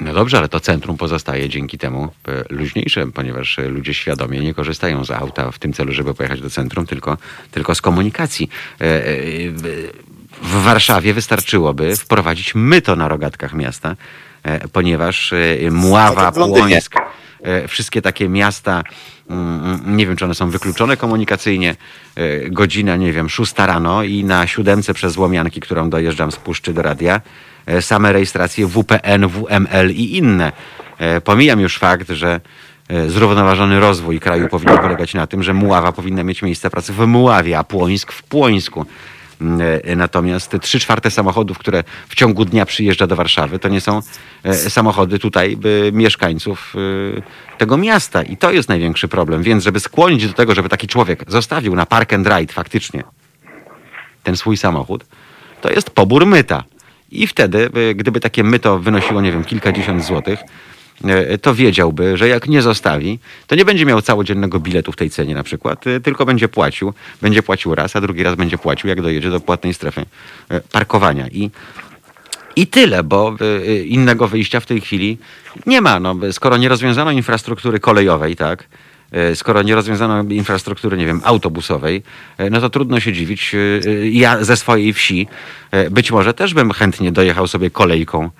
No 0.00 0.12
dobrze, 0.14 0.38
ale 0.38 0.48
to 0.48 0.60
centrum 0.60 0.96
pozostaje 0.96 1.48
dzięki 1.48 1.78
temu 1.78 2.04
e, 2.28 2.44
luźniejsze, 2.50 3.06
ponieważ 3.06 3.58
e, 3.58 3.68
ludzie 3.68 3.94
świadomie 3.94 4.40
nie 4.40 4.54
korzystają 4.54 5.04
z 5.04 5.10
auta 5.10 5.50
w 5.50 5.58
tym 5.58 5.72
celu, 5.72 5.92
żeby 5.92 6.14
pojechać 6.14 6.40
do 6.40 6.50
centrum, 6.50 6.86
tylko, 6.86 7.16
tylko 7.50 7.74
z 7.74 7.80
komunikacji. 7.80 8.48
E, 8.72 8.86
w- 9.50 9.88
Warszawie 10.42 11.14
wystarczyłoby 11.14 11.96
wprowadzić 11.96 12.54
myto 12.54 12.96
na 12.96 13.08
rogatkach 13.08 13.54
miasta, 13.54 13.96
ponieważ 14.72 15.34
Mława. 15.70 16.32
Płońsk, 16.60 16.94
wszystkie 17.68 18.02
takie 18.02 18.28
miasta, 18.28 18.82
mm, 19.30 19.96
nie 19.96 20.06
wiem, 20.06 20.16
czy 20.16 20.24
one 20.24 20.34
są 20.34 20.50
wykluczone 20.50 20.96
komunikacyjnie, 20.96 21.76
godzina, 22.50 22.96
nie 22.96 23.12
wiem, 23.12 23.28
szósta 23.28 23.66
rano 23.66 24.02
i 24.02 24.24
na 24.24 24.46
siódemce 24.46 24.94
przez 24.94 25.16
Łomianki, 25.16 25.60
którą 25.60 25.90
dojeżdżam 25.90 26.32
z 26.32 26.36
Puszczy 26.36 26.72
do 26.72 26.82
radia, 26.82 27.20
same 27.80 28.12
rejestracje 28.12 28.66
WPN, 28.66 29.28
WML 29.28 29.90
i 29.90 30.16
inne. 30.16 30.52
E, 30.98 31.20
Pomijam 31.20 31.60
już 31.60 31.78
fakt, 31.78 32.10
że 32.10 32.40
e, 32.88 33.10
zrównoważony 33.10 33.80
rozwój 33.80 34.20
kraju 34.20 34.48
powinien 34.48 34.78
polegać 34.78 35.14
na 35.14 35.26
tym, 35.26 35.42
że 35.42 35.54
Muława 35.54 35.92
powinna 35.92 36.24
mieć 36.24 36.42
miejsce 36.42 36.70
pracy 36.70 36.92
w 36.92 37.06
Muławie, 37.06 37.58
a 37.58 37.64
Płońsk 37.64 38.12
w 38.12 38.22
Płońsku. 38.22 38.86
Mm, 39.40 39.80
e, 39.84 39.96
Natomiast 39.96 40.56
trzy 40.60 40.80
czwarte 40.80 41.10
samochodów, 41.10 41.58
które 41.58 41.84
w 42.08 42.14
ciągu 42.14 42.44
dnia 42.44 42.66
przyjeżdża 42.66 43.06
do 43.06 43.16
Warszawy, 43.16 43.58
to 43.58 43.68
nie 43.68 43.80
są 43.80 44.00
e, 44.42 44.54
samochody 44.54 45.18
tutaj 45.18 45.58
mieszkańców 45.92 46.74
e, 47.18 47.58
tego 47.58 47.76
miasta. 47.76 48.22
I 48.22 48.36
to 48.36 48.52
jest 48.52 48.68
największy 48.68 49.08
problem. 49.08 49.42
Więc 49.42 49.64
żeby 49.64 49.80
skłonić 49.80 50.26
do 50.26 50.32
tego, 50.32 50.54
żeby 50.54 50.68
taki 50.68 50.86
człowiek 50.86 51.24
zostawił 51.28 51.74
na 51.74 51.86
park 51.86 52.12
and 52.12 52.26
ride 52.26 52.52
faktycznie 52.52 53.04
ten 54.22 54.36
swój 54.36 54.56
samochód, 54.56 55.04
to 55.60 55.70
jest 55.70 55.90
pobór 55.90 56.26
myta. 56.26 56.64
I 57.10 57.26
wtedy, 57.26 57.70
y, 57.90 57.94
gdyby 57.94 58.20
takie 58.20 58.44
myto 58.44 58.78
wynosiło, 58.78 59.20
nie 59.20 59.32
wiem, 59.32 59.44
kilkadziesiąt 59.44 60.04
złotych, 60.04 60.40
y, 61.34 61.38
to 61.38 61.54
wiedziałby, 61.54 62.16
że 62.16 62.28
jak 62.28 62.48
nie 62.48 62.62
zostawi, 62.62 63.18
to 63.46 63.54
nie 63.54 63.64
będzie 63.64 63.86
miał 63.86 64.02
całodziennego 64.02 64.60
biletu 64.60 64.92
w 64.92 64.96
tej 64.96 65.10
cenie 65.10 65.34
na 65.34 65.42
przykład, 65.42 65.86
y, 65.86 66.00
tylko 66.00 66.26
będzie 66.26 66.48
płacił, 66.48 66.94
będzie 67.22 67.42
płacił 67.42 67.74
raz, 67.74 67.96
a 67.96 68.00
drugi 68.00 68.22
raz 68.22 68.34
będzie 68.34 68.58
płacił, 68.58 68.88
jak 68.88 69.02
dojedzie 69.02 69.30
do 69.30 69.40
płatnej 69.40 69.74
strefy 69.74 70.06
parkowania. 70.72 71.28
I 71.28 71.50
i 72.56 72.66
tyle, 72.66 73.04
bo 73.04 73.36
innego 73.86 74.28
wyjścia 74.28 74.60
w 74.60 74.66
tej 74.66 74.80
chwili 74.80 75.18
nie 75.66 75.80
ma. 75.80 76.00
No, 76.00 76.16
skoro 76.32 76.56
nie 76.56 76.68
rozwiązano 76.68 77.10
infrastruktury 77.10 77.80
kolejowej, 77.80 78.36
tak, 78.36 78.64
skoro 79.34 79.62
nie 79.62 79.74
rozwiązano 79.74 80.22
infrastruktury, 80.22 80.96
nie 80.96 81.06
wiem, 81.06 81.20
autobusowej, 81.24 82.02
y, 82.40 82.50
no 82.50 82.60
to 82.60 82.70
trudno 82.70 83.00
się 83.00 83.12
dziwić. 83.12 83.54
y, 83.54 84.10
Ja 84.12 84.44
ze 84.44 84.56
swojej 84.56 84.92
wsi 84.92 85.28
być 85.90 86.10
może 86.10 86.34
też 86.34 86.54
bym 86.54 86.70
chętnie 86.72 87.12
dojechał 87.12 87.46
sobie 87.46 87.70
kolejką 87.70 88.30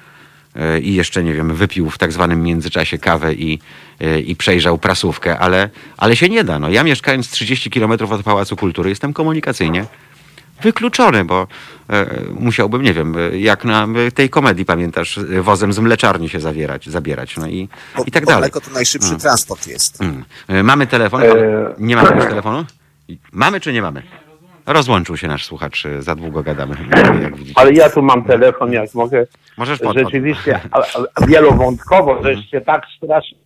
i 0.82 0.94
jeszcze, 0.94 1.24
nie 1.24 1.32
wiem, 1.32 1.54
wypił 1.54 1.90
w 1.90 1.98
tak 1.98 2.12
zwanym 2.12 2.42
międzyczasie 2.42 2.98
kawę 2.98 3.34
i, 3.34 3.58
i 4.26 4.36
przejrzał 4.36 4.78
prasówkę, 4.78 5.38
ale, 5.38 5.70
ale 5.96 6.16
się 6.16 6.28
nie 6.28 6.44
da. 6.44 6.58
No, 6.58 6.70
ja 6.70 6.84
mieszkając 6.84 7.30
30 7.30 7.70
kilometrów 7.70 8.12
od 8.12 8.22
Pałacu 8.22 8.56
Kultury 8.56 8.90
jestem 8.90 9.12
komunikacyjnie 9.12 9.84
wykluczony, 10.62 11.24
bo 11.24 11.46
e, 11.90 12.06
musiałbym, 12.40 12.82
nie 12.82 12.94
wiem, 12.94 13.14
jak 13.32 13.64
na 13.64 13.86
e, 14.06 14.10
tej 14.10 14.30
komedii, 14.30 14.64
pamiętasz, 14.64 15.18
e, 15.18 15.42
wozem 15.42 15.72
z 15.72 15.78
mleczarni 15.78 16.28
się 16.28 16.40
zawierać, 16.40 16.86
zabierać, 16.88 17.36
no 17.36 17.46
i, 17.48 17.68
Bo, 17.96 18.04
i 18.06 18.10
tak 18.10 18.24
bo 18.24 18.30
dalej. 18.30 18.42
mleko 18.42 18.60
to 18.60 18.70
najszybszy 18.70 19.16
transport 19.16 19.66
jest. 19.66 20.00
Mm. 20.02 20.24
Mamy 20.66 20.86
telefon? 20.86 21.22
E, 21.22 21.26
Nie 21.78 21.96
mamy 21.96 22.16
już 22.16 22.24
telefonu? 22.34 22.64
Mamy 23.32 23.60
czy 23.60 23.72
nie 23.72 23.82
mamy? 23.82 24.02
Rozłączył 24.66 25.16
się 25.16 25.28
nasz 25.28 25.44
słuchacz, 25.44 25.84
za 25.98 26.14
długo 26.14 26.42
gadamy. 26.42 26.76
Ale 27.54 27.72
ja 27.72 27.90
tu 27.90 28.02
mam 28.02 28.24
telefon, 28.24 28.72
jak 28.72 28.94
mogę. 28.94 29.26
Możesz 29.56 29.78
pod, 29.78 29.96
Rzeczywiście, 29.96 30.60
wielowątkowo, 31.28 32.22
żeście 32.22 32.60
tak 32.60 32.82
strasznie. 32.96 33.38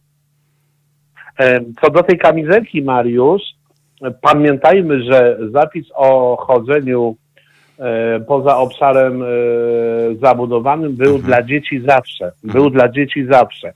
Co 1.80 1.90
do 1.90 2.02
tej 2.02 2.18
kamizelki, 2.18 2.82
Mariusz, 2.82 3.42
pamiętajmy, 4.20 5.02
że 5.02 5.38
zapis 5.52 5.86
o 5.94 6.36
chodzeniu 6.36 7.16
e, 7.78 8.20
poza 8.20 8.56
obszarem 8.56 9.22
e, 9.22 9.26
zabudowanym 10.22 10.96
był 10.96 11.18
dla 11.18 11.42
dzieci 11.42 11.82
zawsze. 11.86 12.32
Był 12.44 12.70
dla 12.70 12.88
dzieci 12.88 13.26
zawsze. 13.30 13.72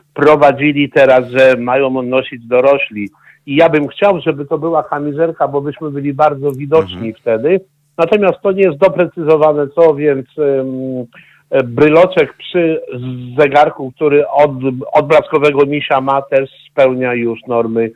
Wprowadzili 0.00 0.90
teraz, 0.90 1.28
że 1.28 1.56
mają 1.56 2.02
nosić 2.02 2.46
dorośli. 2.46 3.10
I 3.46 3.56
ja 3.56 3.68
bym 3.68 3.88
chciał, 3.88 4.20
żeby 4.20 4.46
to 4.46 4.58
była 4.58 4.82
kamizelka, 4.82 5.48
bo 5.48 5.60
byśmy 5.60 5.90
byli 5.90 6.14
bardzo 6.14 6.52
widoczni 6.52 7.12
wtedy. 7.12 7.60
Natomiast 7.98 8.40
to 8.42 8.52
nie 8.52 8.62
jest 8.62 8.78
doprecyzowane 8.78 9.68
co, 9.68 9.94
więc 9.94 10.26
e, 11.50 11.64
bryloczek 11.64 12.36
przy 12.36 12.80
zegarku, 13.38 13.92
który 13.92 14.28
od 14.28 14.50
odblaskowego 14.92 15.66
misia 15.66 16.00
ma, 16.00 16.22
też 16.22 16.50
spełnia 16.70 17.14
już 17.14 17.40
normy, 17.48 17.90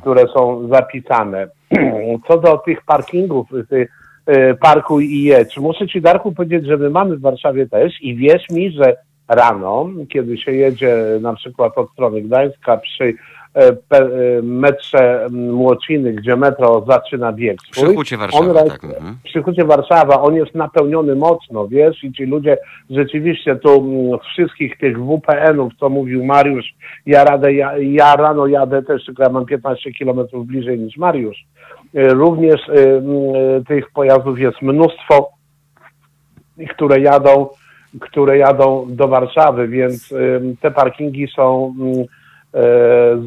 które 0.00 0.26
są 0.34 0.68
zapisane. 0.68 1.48
Co 2.28 2.38
do 2.38 2.58
tych 2.58 2.84
parkingów, 2.84 3.48
tych 3.70 3.90
e, 4.26 4.54
parkuj 4.54 5.04
i 5.04 5.22
jedź. 5.22 5.58
Muszę 5.58 5.88
Ci, 5.88 6.00
Darku, 6.00 6.32
powiedzieć, 6.32 6.66
że 6.66 6.76
my 6.76 6.90
mamy 6.90 7.16
w 7.16 7.20
Warszawie 7.20 7.66
też 7.66 7.92
i 8.02 8.16
wierz 8.16 8.50
mi, 8.50 8.70
że 8.70 8.96
rano, 9.28 9.88
kiedy 10.08 10.38
się 10.38 10.52
jedzie 10.52 10.96
na 11.20 11.34
przykład 11.34 11.78
od 11.78 11.90
strony 11.92 12.22
Gdańska 12.22 12.76
przy 12.76 13.14
metrze 14.42 15.24
m, 15.24 15.52
Młociny, 15.52 16.12
gdzie 16.12 16.36
metro 16.36 16.84
zaczyna 16.88 17.32
bieg 17.32 17.58
swój, 17.62 17.84
Przy 17.84 17.94
Hucie 17.94 18.16
Warszawa, 18.16 18.62
on 18.62 18.68
tak, 18.68 18.84
mhm. 18.84 19.16
przy 19.24 19.42
Hucie 19.42 19.64
Warszawa, 19.64 20.20
on 20.20 20.34
jest 20.34 20.54
napełniony 20.54 21.14
mocno, 21.14 21.68
wiesz, 21.68 22.04
i 22.04 22.12
ci 22.12 22.24
ludzie 22.24 22.58
rzeczywiście 22.90 23.56
tu 23.56 23.88
wszystkich 24.32 24.78
tych 24.78 24.98
WPN-ów, 24.98 25.72
co 25.80 25.88
mówił 25.88 26.24
Mariusz, 26.24 26.74
ja, 27.06 27.24
radę, 27.24 27.52
ja, 27.52 27.78
ja 27.78 28.16
rano 28.16 28.46
jadę 28.46 28.82
też, 28.82 29.04
tylko 29.04 29.22
ja 29.22 29.28
mam 29.28 29.46
15 29.46 29.92
kilometrów 29.92 30.46
bliżej 30.46 30.78
niż 30.78 30.96
Mariusz. 30.96 31.46
E, 31.94 32.08
Również 32.08 32.68
e, 32.68 32.72
e, 32.72 33.02
tych 33.68 33.90
pojazdów 33.90 34.38
jest 34.38 34.62
mnóstwo, 34.62 35.30
które 36.70 37.00
jadą, 37.00 37.48
które 38.00 38.38
jadą 38.38 38.86
do 38.88 39.08
Warszawy, 39.08 39.68
więc 39.68 40.14
te 40.60 40.70
parkingi 40.70 41.28
są 41.36 41.74
e, 41.98 42.17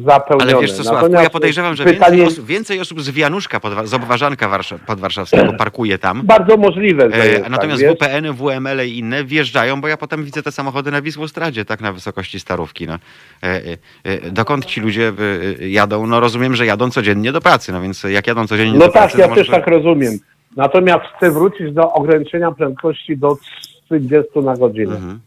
zapełnione. 0.06 0.52
Ale 0.52 0.62
wiesz 0.62 0.72
co, 0.72 0.84
Sławku, 0.84 1.12
ja 1.12 1.30
podejrzewam, 1.30 1.76
że 1.76 1.84
pytanie, 1.84 2.16
więcej 2.16 2.26
osób, 2.26 2.46
więcej 2.46 2.80
osób 2.80 3.00
z 3.00 3.10
Wianuszka, 3.10 3.60
pod, 3.60 3.88
z 3.88 3.94
Obwarzanka 3.94 4.48
Warsza, 4.48 4.78
podwarszawskiego 4.86 5.52
parkuje 5.58 5.98
tam. 5.98 6.22
Bardzo 6.24 6.56
możliwe, 6.56 7.10
że 7.10 7.22
E, 7.22 7.28
jest 7.28 7.46
a 7.46 7.48
natomiast 7.48 7.82
tak? 7.82 7.92
WPN, 7.96 8.32
WML 8.32 8.86
i 8.88 8.98
inne 8.98 9.24
wjeżdżają, 9.24 9.80
bo 9.80 9.88
ja 9.88 9.96
potem 9.96 10.24
widzę 10.24 10.42
te 10.42 10.52
samochody 10.52 10.90
na 10.90 11.02
Wisłostradzie, 11.02 11.64
tak 11.64 11.80
na 11.80 11.92
wysokości 11.92 12.40
Starówki. 12.40 12.86
No. 12.86 12.94
E, 12.94 13.46
e, 13.46 13.60
e, 14.04 14.30
dokąd 14.30 14.64
ci 14.64 14.80
ludzie 14.80 15.08
e, 15.08 15.62
e, 15.62 15.68
jadą? 15.68 16.06
No 16.06 16.20
rozumiem, 16.20 16.54
że 16.54 16.66
jadą 16.66 16.90
codziennie 16.90 17.32
do 17.32 17.40
pracy, 17.40 17.72
no 17.72 17.82
więc 17.82 18.04
jak 18.04 18.26
jadą 18.26 18.46
codziennie 18.46 18.72
No 18.72 18.78
do 18.78 18.84
tak, 18.84 18.92
pracy, 18.92 19.18
ja 19.18 19.28
to 19.28 19.34
też 19.34 19.48
może- 19.48 19.60
tak 19.60 19.70
rozumiem. 19.70 20.12
Natomiast 20.56 21.04
chcę 21.16 21.30
wrócić 21.30 21.72
do 21.72 21.92
ograniczenia 21.92 22.52
prędkości 22.52 23.16
do 23.16 23.36
30 23.84 24.38
na 24.44 24.56
godzinę. 24.56 24.94
Mhm. 24.94 25.20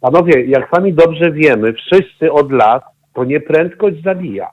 Panowie, 0.00 0.44
jak 0.44 0.70
sami 0.74 0.92
dobrze 0.92 1.32
wiemy, 1.32 1.72
wszyscy 1.72 2.32
od 2.32 2.52
lat, 2.52 2.82
to 3.14 3.24
nie 3.24 3.40
prędkość 3.40 4.02
zabija. 4.02 4.50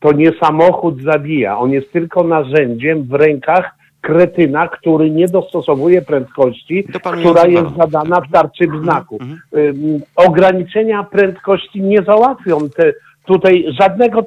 To 0.00 0.12
nie 0.12 0.32
samochód 0.42 1.02
zabija. 1.02 1.58
On 1.58 1.70
jest 1.70 1.92
tylko 1.92 2.24
narzędziem 2.24 3.04
w 3.04 3.12
rękach 3.12 3.78
kretyna, 4.00 4.68
który 4.68 5.10
nie 5.10 5.28
dostosowuje 5.28 6.02
prędkości, 6.02 6.84
która 7.20 7.46
jest 7.46 7.76
zadana 7.76 8.20
w 8.20 8.32
tarczy 8.32 8.64
znaku. 8.82 9.18
mhm. 9.20 10.00
Ograniczenia 10.16 11.04
prędkości 11.04 11.82
nie 11.82 12.02
załatwią 12.02 12.58
te, 12.76 12.92
tutaj 13.28 13.64
żadnego, 13.80 14.24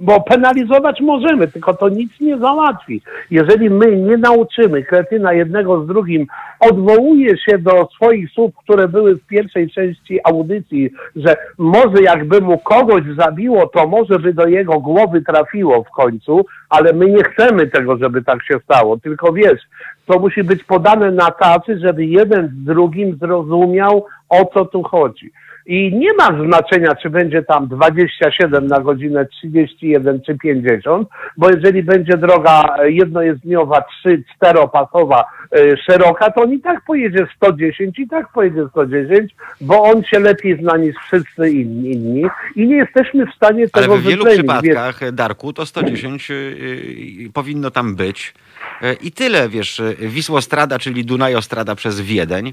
bo 0.00 0.20
penalizować 0.20 1.00
możemy, 1.00 1.48
tylko 1.48 1.74
to 1.74 1.88
nic 1.88 2.20
nie 2.20 2.38
załatwi. 2.38 3.02
Jeżeli 3.30 3.70
my 3.70 3.96
nie 3.96 4.16
nauczymy 4.16 4.82
kretyna 4.82 5.32
jednego 5.32 5.84
z 5.84 5.86
drugim, 5.86 6.26
odwołuje 6.60 7.38
się 7.38 7.58
do 7.58 7.88
swoich 7.96 8.30
słów, 8.30 8.52
które 8.64 8.88
były 8.88 9.16
w 9.16 9.26
pierwszej 9.26 9.70
części 9.70 10.20
audycji, 10.24 10.90
że 11.16 11.36
może 11.58 12.02
jakby 12.02 12.40
mu 12.40 12.58
kogoś 12.58 13.02
zabiło, 13.16 13.66
to 13.66 13.86
może 13.86 14.18
by 14.18 14.34
do 14.34 14.46
jego 14.46 14.80
głowy 14.80 15.22
trafiło 15.22 15.82
w 15.82 15.90
końcu, 15.90 16.44
ale 16.70 16.92
my 16.92 17.06
nie 17.06 17.24
chcemy 17.24 17.66
tego, 17.66 17.96
żeby 17.96 18.22
tak 18.22 18.44
się 18.44 18.58
stało. 18.64 18.98
Tylko 18.98 19.32
wiesz, 19.32 19.60
to 20.06 20.18
musi 20.18 20.44
być 20.44 20.64
podane 20.64 21.10
na 21.10 21.30
tacy, 21.30 21.78
żeby 21.78 22.06
jeden 22.06 22.48
z 22.48 22.64
drugim 22.64 23.16
zrozumiał, 23.16 24.06
o 24.28 24.44
co 24.54 24.64
tu 24.64 24.82
chodzi. 24.82 25.30
I 25.66 25.94
nie 25.94 26.14
ma 26.14 26.44
znaczenia, 26.46 26.94
czy 26.94 27.10
będzie 27.10 27.42
tam 27.42 27.68
27 27.68 28.66
na 28.66 28.80
godzinę, 28.80 29.26
31 29.26 30.20
czy 30.26 30.38
50, 30.38 31.08
bo 31.36 31.50
jeżeli 31.50 31.82
będzie 31.82 32.16
droga 32.16 32.76
e, 32.78 32.90
jednojezdniowa, 32.90 33.84
3, 34.00 34.22
czteropasowa, 34.36 35.24
e, 35.52 35.76
szeroka, 35.76 36.30
to 36.30 36.42
on 36.42 36.52
i 36.52 36.60
tak 36.60 36.84
pojedzie 36.84 37.26
110, 37.36 37.98
i 37.98 38.08
tak 38.08 38.32
pojedzie 38.32 38.64
110, 38.70 39.34
bo 39.60 39.82
on 39.82 40.02
się 40.04 40.18
lepiej 40.18 40.58
zna 40.60 40.76
niż 40.76 40.96
wszyscy 40.96 41.50
inni, 41.50 41.92
inni 41.92 42.24
i 42.56 42.66
nie 42.66 42.76
jesteśmy 42.76 43.26
w 43.26 43.34
stanie 43.34 43.66
Ale 43.72 43.82
tego 43.82 43.96
w 43.96 44.02
wielu 44.02 44.24
przypadkach, 44.24 45.02
e, 45.02 45.12
Darku, 45.12 45.52
to 45.52 45.66
110 45.66 46.30
y, 46.30 46.34
y, 46.34 47.32
powinno 47.32 47.70
tam 47.70 47.96
być. 47.96 48.34
E, 48.82 48.92
I 48.92 49.12
tyle, 49.12 49.48
wiesz, 49.48 49.82
Wisłostrada, 49.98 50.78
czyli 50.78 51.04
Dunajostrada 51.04 51.74
przez 51.74 52.00
Wiedeń, 52.00 52.52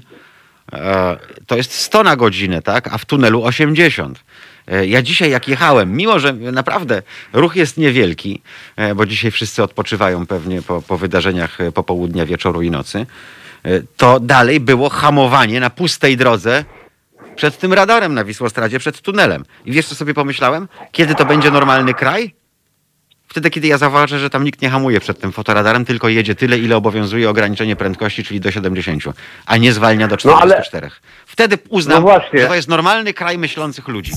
to 1.46 1.56
jest 1.56 1.72
100 1.72 2.02
na 2.02 2.16
godzinę, 2.16 2.62
tak? 2.62 2.88
A 2.92 2.98
w 2.98 3.04
tunelu 3.04 3.44
80. 3.44 4.24
E, 4.68 4.86
Ja 4.86 5.02
dzisiaj 5.02 5.30
jak 5.30 5.48
jechałem, 5.48 5.96
mimo 5.96 6.18
że 6.18 6.32
naprawdę 6.32 7.02
ruch 7.32 7.56
jest 7.56 7.76
niewielki, 7.76 8.42
e, 8.76 8.94
bo 8.94 9.06
dzisiaj 9.06 9.30
wszyscy 9.30 9.62
odpoczywają 9.62 10.26
pewnie 10.26 10.62
po, 10.62 10.82
po 10.82 10.98
wydarzeniach 10.98 11.60
e, 11.60 11.72
popołudnia, 11.72 12.26
wieczoru 12.26 12.62
i 12.62 12.70
nocy, 12.70 13.06
e, 13.64 13.80
to 13.96 14.20
dalej 14.20 14.60
było 14.60 14.88
hamowanie 14.88 15.60
na 15.60 15.70
pustej 15.70 16.16
drodze 16.16 16.64
przed 17.36 17.58
tym 17.58 17.72
radarem 17.72 18.14
na 18.14 18.24
Wisłostradzie, 18.24 18.78
przed 18.78 19.00
tunelem. 19.00 19.44
I 19.64 19.72
wiesz, 19.72 19.86
co 19.86 19.94
sobie 19.94 20.14
pomyślałem? 20.14 20.68
Kiedy 20.92 21.14
to 21.14 21.24
będzie 21.24 21.50
normalny 21.50 21.94
kraj? 21.94 22.34
Wtedy, 23.30 23.50
kiedy 23.50 23.68
ja 23.68 23.78
zauważę, 23.78 24.18
że 24.18 24.30
tam 24.30 24.44
nikt 24.44 24.62
nie 24.62 24.70
hamuje 24.70 25.00
przed 25.00 25.20
tym 25.20 25.32
fotoradarem, 25.32 25.84
tylko 25.84 26.08
jedzie 26.08 26.34
tyle, 26.34 26.58
ile 26.58 26.76
obowiązuje 26.76 27.30
ograniczenie 27.30 27.76
prędkości, 27.76 28.24
czyli 28.24 28.40
do 28.40 28.50
70, 28.50 29.02
a 29.46 29.56
nie 29.56 29.72
zwalnia 29.72 30.08
do 30.08 30.16
No, 30.24 30.32
ale- 30.40 30.54
44. 30.62 30.90
Wtedy 31.26 31.58
uznam, 31.68 32.04
No 32.04 32.20
że 32.34 32.46
to 32.48 32.54
jest 32.54 32.68
normalny 32.68 33.14
kraj 33.14 33.38
myślących 33.38 33.88
ludzi. 33.88 34.12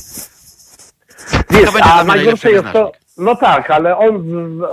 Wiesz, 1.50 1.72
To 1.72 1.84
a 1.84 2.04
najgorsze 2.04 2.52
jest 2.52 2.66
to, 2.74 2.92
no 3.18 3.36
tak, 3.36 3.72
ale 3.72 3.98
on, 3.98 4.24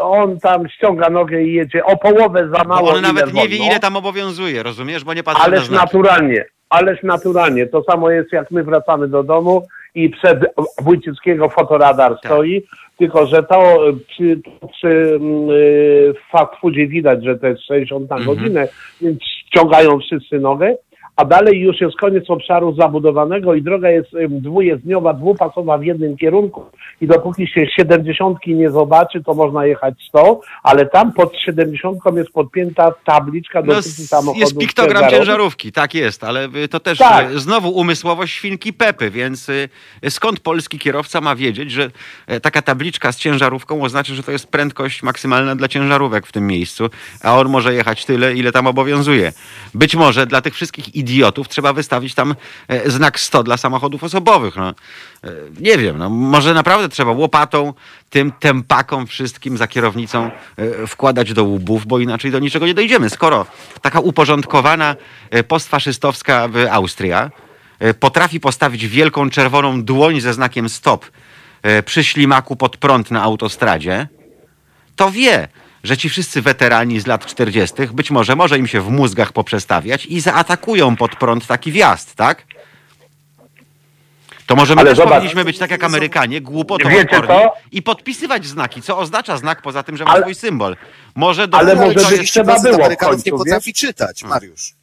on 0.01 0.41
tam 0.41 0.69
ściąga 0.69 1.11
nogę 1.11 1.43
i 1.43 1.53
jedzie 1.55 1.85
o 1.85 1.97
połowę 1.97 2.49
za 2.49 2.59
Bo 2.65 2.69
mało. 2.69 2.91
on 2.93 3.03
nawet 3.03 3.33
nie 3.33 3.49
wie, 3.49 3.57
wolno. 3.59 3.71
ile 3.73 3.81
tam 3.81 3.97
obowiązuje, 3.97 4.63
rozumiesz? 4.63 5.05
Bo 5.05 5.15
nie 5.15 5.23
patrzy 5.23 5.41
na 5.41 5.47
Ależ 5.47 5.67
znaki. 5.67 5.85
naturalnie, 5.85 6.45
ależ 6.69 6.99
naturalnie. 7.03 7.67
To 7.67 7.83
samo 7.83 8.11
jest 8.11 8.33
jak 8.33 8.51
my 8.51 8.65
wracamy 8.65 9.09
do 9.09 9.23
domu 9.23 9.67
i 9.95 10.11
przed 10.11 10.39
Wójcickiego 10.83 11.49
fotoradar 11.49 12.11
Tak. 12.13 12.19
stoi, 12.25 12.63
tylko 13.01 13.27
że 13.27 13.43
to 13.43 13.89
y, 13.89 13.93
przy, 14.09 14.41
przy 14.73 14.89
y, 14.89 16.15
fast 16.31 16.53
foodzie 16.61 16.87
widać, 16.87 17.25
że 17.25 17.39
to 17.39 17.47
jest 17.47 17.67
60 17.67 18.11
na 18.11 18.17
Mhm. 18.17 18.37
godzinę, 18.37 18.69
więc 19.01 19.19
ściągają 19.23 19.99
wszyscy 19.99 20.39
nogę, 20.39 20.77
a 21.21 21.25
dalej 21.25 21.61
już 21.61 21.81
jest 21.81 21.97
koniec 21.97 22.31
obszaru 22.31 22.75
zabudowanego 22.75 23.55
i 23.55 23.63
droga 23.63 23.91
jest 23.91 24.09
dwujezdniowa, 24.31 25.15
dwupasowa 25.15 25.79
w 25.79 25.85
jednym 25.85 26.17
kierunku 26.17 26.65
i 27.01 27.07
dopóki 27.07 27.47
się 27.49 27.67
70 27.77 28.39
nie 28.47 28.71
zobaczy, 28.71 29.23
to 29.25 29.35
można 29.35 29.67
jechać 29.67 29.95
100, 30.09 30.41
ale 30.63 30.87
tam 30.87 31.13
pod 31.13 31.37
70 31.37 31.99
jest 32.17 32.31
podpięta 32.31 32.93
tabliczka 33.05 33.61
No, 33.61 33.67
dotyczy 33.67 33.89
s- 33.89 34.09
samochodów 34.09 34.41
jest 34.41 34.59
piktogram 34.59 35.11
ciężarówki, 35.11 35.73
tak 35.73 35.95
jest, 35.95 36.25
ale 36.25 36.49
y, 36.65 36.69
to 36.69 36.81
też 36.81 36.99
Tak. 36.99 37.31
y, 37.31 37.39
znowu 37.39 37.71
umysłowość 37.71 38.35
świnki 38.35 38.73
Pepy, 38.73 39.11
więc 39.11 39.49
y, 39.49 39.69
skąd 40.11 40.41
polski 40.41 40.79
kierowca 40.79 41.21
ma 41.21 41.37
wiedzieć, 41.37 41.71
że 41.71 41.91
e, 42.27 42.41
taka 42.41 42.63
tabliczka 42.63 43.13
z 43.13 43.17
ciężarówką 43.19 43.83
oznacza, 43.83 44.15
że 44.15 44.23
to 44.23 44.33
jest 44.33 44.47
prędkość 44.51 45.03
maksymalna 45.03 45.57
dla 45.57 45.69
ciężarówek 45.69 46.27
w 46.27 46.33
tym 46.33 46.47
miejscu, 46.47 46.91
a 47.23 47.37
on 47.39 47.49
może 47.49 47.75
jechać 47.75 48.05
tyle, 48.05 48.35
ile 48.35 48.53
tam 48.53 48.67
obowiązuje. 48.67 49.33
Być 49.75 49.97
może 49.97 50.27
dla 50.27 50.41
tych 50.41 50.55
wszystkich 50.55 50.95
idiotów 50.95 51.10
trzeba 51.49 51.73
wystawić 51.73 52.15
tam 52.15 52.35
e, 52.69 52.91
znak 52.91 53.21
100 53.21 53.43
dla 53.43 53.57
samochodów 53.57 54.05
osobowych. 54.05 54.57
No. 54.57 54.69
E, 55.25 55.31
Nie 55.61 55.79
wiem, 55.79 55.99
no, 55.99 56.11
może 56.11 56.55
naprawdę 56.55 56.89
trzeba 56.89 57.13
łopatą 57.13 57.75
tym 58.11 58.33
tempakom 58.33 59.07
wszystkim 59.07 59.57
za 59.57 59.67
kierownicą 59.67 60.31
e, 60.57 60.87
wkładać 60.87 61.33
do 61.33 61.45
łbów, 61.45 61.87
bo 61.87 61.99
inaczej 61.99 62.31
do 62.31 62.39
niczego 62.39 62.67
nie 62.67 62.75
dojdziemy. 62.75 63.11
Skoro 63.11 63.47
taka 63.81 64.01
uporządkowana 64.01 64.97
postfaszystowska 65.49 66.49
Austria 66.71 67.31
potrafi 68.01 68.41
postawić 68.41 68.87
wielką 68.87 69.31
czerwoną 69.31 69.83
dłoń 69.85 70.21
ze 70.21 70.35
znakiem 70.35 70.69
stop 70.69 71.07
przy 71.85 72.05
ślimaku 72.05 72.57
pod 72.57 72.77
prąd 72.77 73.11
na 73.11 73.23
autostradzie, 73.23 74.09
to 74.97 75.11
wie, 75.11 75.49
że 75.85 75.97
ci 75.97 76.09
wszyscy 76.09 76.43
weterani 76.43 77.01
z 77.01 77.07
lat 77.07 77.27
40. 77.27 77.75
być 77.93 78.11
może 78.11 78.37
może 78.37 78.59
im 78.59 78.67
się 78.67 78.81
w 78.81 78.89
mózgach 78.91 79.33
poprzestawiać 79.33 80.07
i 80.07 80.21
zaatakują 80.21 80.97
pod 80.97 81.17
prąd 81.17 81.47
taki 81.47 81.73
wjazd, 81.73 82.15
tak? 82.15 82.43
To 84.47 84.57
może 84.57 84.75
my 84.75 84.81
Ale 84.81 84.91
też 84.91 84.99
zobacz- 84.99 85.09
powinniśmy 85.15 85.45
być 85.45 85.59
tak 85.59 85.71
jak 85.71 85.85
Amerykanie, 85.85 86.41
głupotą 86.41 86.89
Wiecie 86.89 87.03
odporni 87.03 87.29
co? 87.29 87.53
i 87.73 87.83
podpisywać 87.83 88.47
znaki. 88.47 88.83
Co 88.83 88.99
oznacza 88.99 89.37
znak 89.37 89.63
poza 89.63 89.83
tym, 89.83 89.97
że 89.97 90.05
ma 90.05 90.11
Ale- 90.11 90.23
swój 90.23 90.35
symbol? 90.35 90.77
Może 91.15 91.49
do 91.49 91.59
Ale 91.59 91.77
to 91.77 91.81
może 91.83 91.95
jest- 91.99 92.11
być 92.19 92.31
trzeba 92.31 92.61
było 92.61 92.77
w 92.77 92.81
Amerykanów 92.81 93.15
końcu, 93.15 93.31
nie 93.31 93.39
potrafi 93.39 93.73
czytać, 93.75 94.25
Mariusz. 94.25 94.75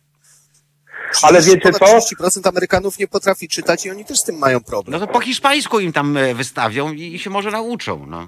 Ale 1.24 1.42
30, 1.42 1.50
wiecie 1.68 1.80
ponad 1.80 1.92
co? 1.92 1.98
30% 2.16 2.48
Amerykanów 2.48 3.00
nie 3.00 3.08
potrafi 3.08 3.48
czytać 3.48 3.86
i 3.86 3.92
oni 3.92 4.06
też 4.06 4.20
z 4.20 4.24
tym 4.24 4.38
mają 4.38 4.60
problem. 4.64 5.00
No 5.00 5.08
to 5.08 5.14
po 5.14 5.20
hiszpańsku 5.20 5.80
im 5.80 5.94
tam 5.94 6.18
e, 6.18 6.34
wystawią 6.34 6.92
i, 6.92 7.02
i 7.16 7.20
się 7.20 7.30
może 7.30 7.52
nauczą. 7.52 8.06
No. 8.08 8.28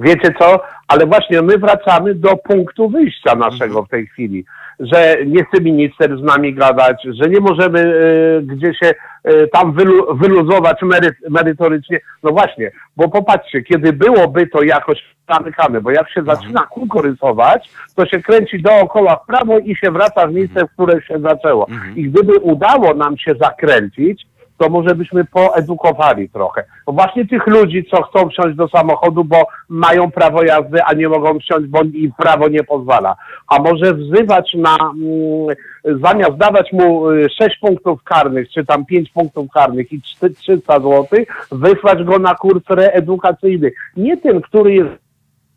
Wiecie 0.00 0.34
co? 0.38 0.60
Ale 0.88 1.06
właśnie 1.06 1.42
my 1.42 1.58
wracamy 1.58 2.14
do 2.14 2.36
punktu 2.36 2.88
wyjścia 2.88 3.34
naszego 3.34 3.82
w 3.82 3.88
tej 3.88 4.06
chwili, 4.06 4.44
że 4.80 5.16
nie 5.26 5.44
chce 5.44 5.60
minister 5.62 6.18
z 6.18 6.22
nami 6.22 6.54
gadać, 6.54 7.02
że 7.04 7.28
nie 7.28 7.40
możemy 7.40 7.80
e, 7.80 8.42
gdzieś 8.42 8.78
się 8.78 8.94
e, 9.24 9.46
tam 9.46 9.72
wylu, 9.72 10.16
wyluzować 10.16 10.82
mery, 10.82 11.10
merytorycznie. 11.30 12.00
No 12.22 12.30
właśnie, 12.30 12.70
bo 12.96 13.08
popatrzcie, 13.08 13.62
kiedy 13.62 13.92
byłoby 13.92 14.46
to 14.46 14.62
jakoś 14.62 15.04
zamykane, 15.28 15.80
bo 15.80 15.90
jak 15.90 16.10
się 16.10 16.22
zaczyna 16.22 16.60
kółko 16.60 17.02
rysować, 17.02 17.70
to 17.94 18.06
się 18.06 18.22
kręci 18.22 18.62
dookoła 18.62 19.16
w 19.16 19.26
prawo 19.26 19.58
i 19.58 19.76
się 19.76 19.90
wraca 19.90 20.26
w 20.26 20.32
miejsce, 20.32 20.66
w 20.66 20.72
które 20.72 21.02
się 21.02 21.18
zaczęło. 21.20 21.66
I 21.96 22.02
gdyby 22.02 22.32
udało 22.38 22.94
nam 22.94 23.18
się 23.18 23.34
zakręcić, 23.40 24.26
to 24.58 24.68
może 24.68 24.94
byśmy 24.94 25.24
poedukowali 25.24 26.28
trochę. 26.28 26.64
Bo 26.86 26.92
właśnie 26.92 27.26
tych 27.26 27.46
ludzi, 27.46 27.84
co 27.90 28.02
chcą 28.02 28.28
wsiąść 28.28 28.56
do 28.56 28.68
samochodu, 28.68 29.24
bo 29.24 29.46
mają 29.68 30.10
prawo 30.10 30.42
jazdy, 30.42 30.82
a 30.82 30.94
nie 30.94 31.08
mogą 31.08 31.38
wsiąść, 31.38 31.66
bo 31.66 31.82
im 31.82 32.12
prawo 32.18 32.48
nie 32.48 32.64
pozwala. 32.64 33.16
A 33.48 33.58
może 33.58 33.94
wzywać 33.94 34.54
na, 34.54 34.76
mm, 34.80 35.56
zamiast 36.04 36.36
dawać 36.36 36.72
mu 36.72 37.10
y, 37.10 37.28
6 37.38 37.58
punktów 37.58 38.02
karnych, 38.02 38.50
czy 38.50 38.64
tam 38.64 38.86
5 38.86 39.10
punktów 39.10 39.50
karnych 39.54 39.92
i 39.92 40.02
300 40.34 40.80
zł, 40.80 41.06
wysłać 41.52 42.04
go 42.04 42.18
na 42.18 42.34
kurs 42.34 42.62
reedukacyjny. 42.68 43.72
Nie 43.96 44.16
ten, 44.16 44.40
który 44.40 44.74
jest 44.74 45.08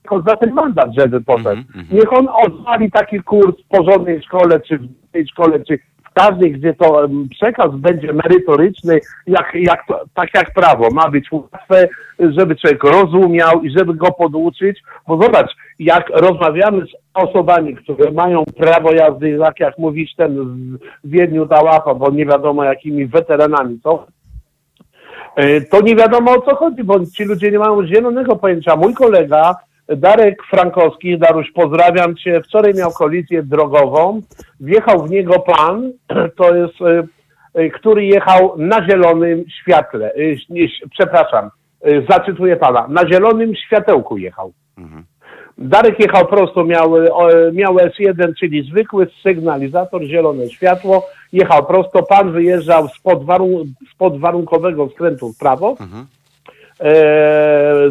tylko 0.01 0.21
za 0.21 0.35
ten 0.35 0.53
mandat, 0.53 0.89
żeby 0.97 1.21
poszedł. 1.21 1.61
Niech 1.91 2.13
on 2.13 2.27
odwali 2.45 2.91
taki 2.91 3.19
kurs 3.23 3.55
w 3.65 3.67
porządnej 3.67 4.21
szkole, 4.21 4.59
czy 4.59 4.77
w 4.77 5.11
tej 5.11 5.27
szkole, 5.27 5.59
czy 5.59 5.79
w 6.11 6.13
każdej, 6.13 6.51
gdzie 6.51 6.73
to 6.73 7.09
przekaz 7.29 7.71
będzie 7.75 8.13
merytoryczny, 8.13 8.99
jak, 9.27 9.51
jak 9.53 9.87
to, 9.87 9.99
tak 10.13 10.29
jak 10.33 10.53
prawo. 10.53 10.89
Ma 10.91 11.09
być 11.09 11.31
łatwe, 11.31 11.87
żeby 12.19 12.55
człowiek 12.55 12.83
rozumiał 12.83 13.61
i 13.61 13.71
żeby 13.77 13.93
go 13.93 14.11
poduczyć. 14.11 14.83
Bo 15.07 15.21
zobacz, 15.21 15.51
jak 15.79 16.09
rozmawiamy 16.09 16.81
z 16.81 16.89
osobami, 17.13 17.75
które 17.75 18.11
mają 18.11 18.43
prawo 18.57 18.91
jazdy, 18.91 19.37
tak 19.39 19.59
jak 19.59 19.77
mówisz 19.77 20.15
ten 20.15 20.35
w 21.03 21.09
Wiedniu 21.09 21.47
ta 21.47 21.61
łapa, 21.61 21.93
bo 21.93 22.11
nie 22.11 22.25
wiadomo 22.25 22.63
jakimi 22.63 23.05
weteranami 23.07 23.79
są, 23.83 23.99
E, 25.35 25.61
to 25.61 25.81
nie 25.81 25.95
wiadomo 25.95 26.31
o 26.31 26.41
co 26.41 26.55
chodzi, 26.55 26.83
bo 26.83 27.05
ci 27.05 27.23
ludzie 27.23 27.51
nie 27.51 27.59
mają 27.59 27.87
zielonego 27.87 28.35
pojęcia. 28.35 28.75
Mój 28.75 28.93
kolega 28.93 29.55
Darek 29.97 30.43
Frankowski, 30.49 31.17
Daruś, 31.17 31.51
pozdrawiam 31.51 32.15
cię, 32.15 32.41
wczoraj 32.41 32.73
miał 32.73 32.91
kolizję 32.91 33.43
drogową, 33.43 34.21
wjechał 34.59 35.03
w 35.03 35.09
niego 35.11 35.39
pan, 35.39 35.91
to 36.37 36.55
jest, 36.55 36.81
e, 36.81 37.03
e, 37.53 37.69
który 37.69 38.05
jechał 38.05 38.53
na 38.57 38.87
zielonym 38.89 39.43
świetle, 39.61 40.11
nie, 40.49 40.67
przepraszam, 40.91 41.49
zacytuję 42.09 42.55
pana, 42.55 42.87
na 42.87 43.07
zielonym 43.09 43.55
światełku 43.55 44.17
jechał. 44.17 44.53
Darek 45.57 45.99
jechał 45.99 46.27
prosto, 46.27 46.63
miał, 46.63 46.91
miał 47.53 47.75
S1, 47.75 48.33
czyli 48.39 48.63
zwykły 48.69 49.07
sygnalizator, 49.23 50.03
zielone 50.03 50.49
światło, 50.49 51.07
jechał 51.33 51.65
prosto, 51.65 52.03
pan 52.03 52.31
wyjeżdżał 52.31 52.87
spod, 52.87 53.25
warun- 53.25 53.65
spod 53.93 54.19
warunkowego 54.19 54.89
skrętu 54.89 55.33
w 55.33 55.37
prawo, 55.37 55.75
e, 55.79 55.85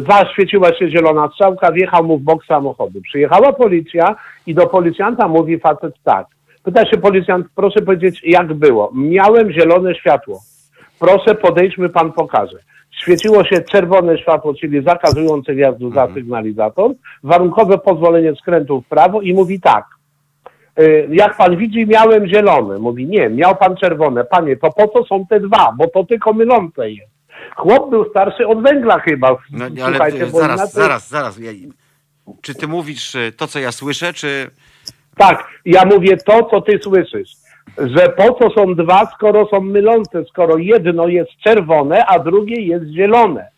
zaświeciła 0.09 0.73
się 0.73 0.89
zielona 0.89 1.29
strzałka, 1.33 1.71
wjechał 1.71 2.03
mu 2.03 2.17
w 2.17 2.21
bok 2.21 2.45
samochodu. 2.45 3.01
Przyjechała 3.01 3.53
policja 3.53 4.15
i 4.47 4.53
do 4.53 4.67
policjanta 4.67 5.27
mówi 5.27 5.59
facet 5.59 5.93
tak. 6.03 6.27
Pyta 6.63 6.85
się 6.89 6.97
policjant, 6.97 7.47
proszę 7.55 7.81
powiedzieć, 7.81 8.21
jak 8.23 8.53
było. 8.53 8.91
Miałem 8.95 9.51
zielone 9.51 9.95
światło. 9.95 10.39
Proszę 10.99 11.35
podejdźmy, 11.35 11.89
pan 11.89 12.11
pokaże. 12.11 12.57
Świeciło 13.01 13.43
się 13.43 13.61
czerwone 13.61 14.17
światło, 14.17 14.53
czyli 14.53 14.83
zakazujące 14.83 15.53
wjazdu 15.53 15.91
za 15.91 16.07
sygnalizator, 16.13 16.91
warunkowe 17.23 17.77
pozwolenie 17.77 18.35
skrętu 18.35 18.81
w 18.81 18.87
prawo 18.87 19.21
i 19.21 19.33
mówi 19.33 19.59
tak. 19.59 19.85
Y, 20.79 21.07
Jak 21.11 21.37
pan 21.37 21.57
widzi, 21.57 21.87
miałem 21.87 22.27
zielone. 22.27 22.79
Mówi, 22.79 23.07
nie, 23.07 23.29
miał 23.29 23.55
pan 23.55 23.75
czerwone. 23.75 24.23
Panie, 24.23 24.57
to 24.57 24.71
po 24.71 24.87
co 24.87 25.03
są 25.05 25.25
te 25.29 25.39
dwa? 25.39 25.73
Bo 25.77 25.87
to 25.87 26.03
tylko 26.03 26.33
mylące 26.33 26.91
jest. 26.91 27.20
Chłop 27.55 27.89
był 27.89 28.09
starszy 28.09 28.47
od 28.47 28.61
węgla 28.63 28.99
chyba. 28.99 29.37
No, 29.51 29.69
nie, 29.69 29.85
ale 29.85 29.95
Słuchajcie, 29.95 30.23
e, 30.23 30.27
bo 30.27 30.39
zaraz, 30.39 30.59
inaczej- 30.59 30.73
zaraz, 30.73 31.09
zaraz. 31.09 31.39
Ja, 31.39 31.51
czy 32.41 32.55
ty 32.55 32.67
mówisz 32.67 33.15
e, 33.15 33.31
to, 33.31 33.47
co 33.47 33.59
ja 33.59 33.71
słyszę, 33.71 34.13
czy... 34.13 34.51
Tak, 35.17 35.47
ja 35.65 35.85
mówię 35.85 36.17
to, 36.17 36.47
co 36.51 36.61
ty 36.61 36.79
słyszysz. 36.83 37.29
Że 37.77 38.09
po 38.09 38.33
co 38.33 38.49
są 38.49 38.75
dwa, 38.75 39.11
skoro 39.15 39.47
są 39.47 39.61
mylące, 39.61 40.25
skoro 40.29 40.57
jedno 40.57 41.07
jest 41.07 41.31
czerwone, 41.43 42.05
a 42.05 42.19
drugie 42.19 42.61
jest 42.61 42.85
zielone. 42.85 43.51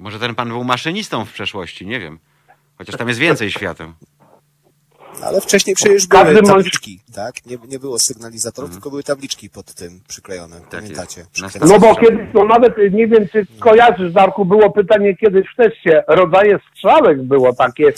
Może 0.00 0.18
ten 0.18 0.34
pan 0.34 0.48
był 0.48 0.64
maszynistą 0.64 1.24
w 1.24 1.32
przeszłości, 1.32 1.86
nie 1.86 2.00
wiem. 2.00 2.18
Chociaż 2.78 2.96
tam 2.96 3.08
jest 3.08 3.20
więcej 3.20 3.50
świateł. 3.50 3.92
Ale 5.24 5.40
wcześniej 5.40 5.76
przecież 5.76 6.06
były 6.06 6.42
tabliczki, 6.42 7.00
tak? 7.14 7.46
Nie, 7.46 7.56
nie 7.68 7.78
było 7.78 7.98
sygnalizatorów, 7.98 8.70
tylko 8.70 8.90
były 8.90 9.02
tabliczki 9.02 9.50
pod 9.50 9.74
tym 9.74 10.00
przyklejone. 10.08 10.56
Pamiętacie? 10.70 11.24
No 11.66 11.78
bo 11.78 11.94
kiedyś, 11.94 12.28
no 12.34 12.44
nawet 12.44 12.78
y, 12.78 12.90
nie 12.90 13.06
wiem, 13.06 13.28
czy 13.32 13.46
kojarzysz, 13.60 14.12
Darku, 14.12 14.44
było 14.44 14.70
pytanie 14.70 15.16
kiedyś 15.16 15.46
w 15.52 15.56
teście, 15.56 16.04
rodzaje 16.08 16.58
strzałek 16.70 17.22
było 17.22 17.52
takie 17.54 17.92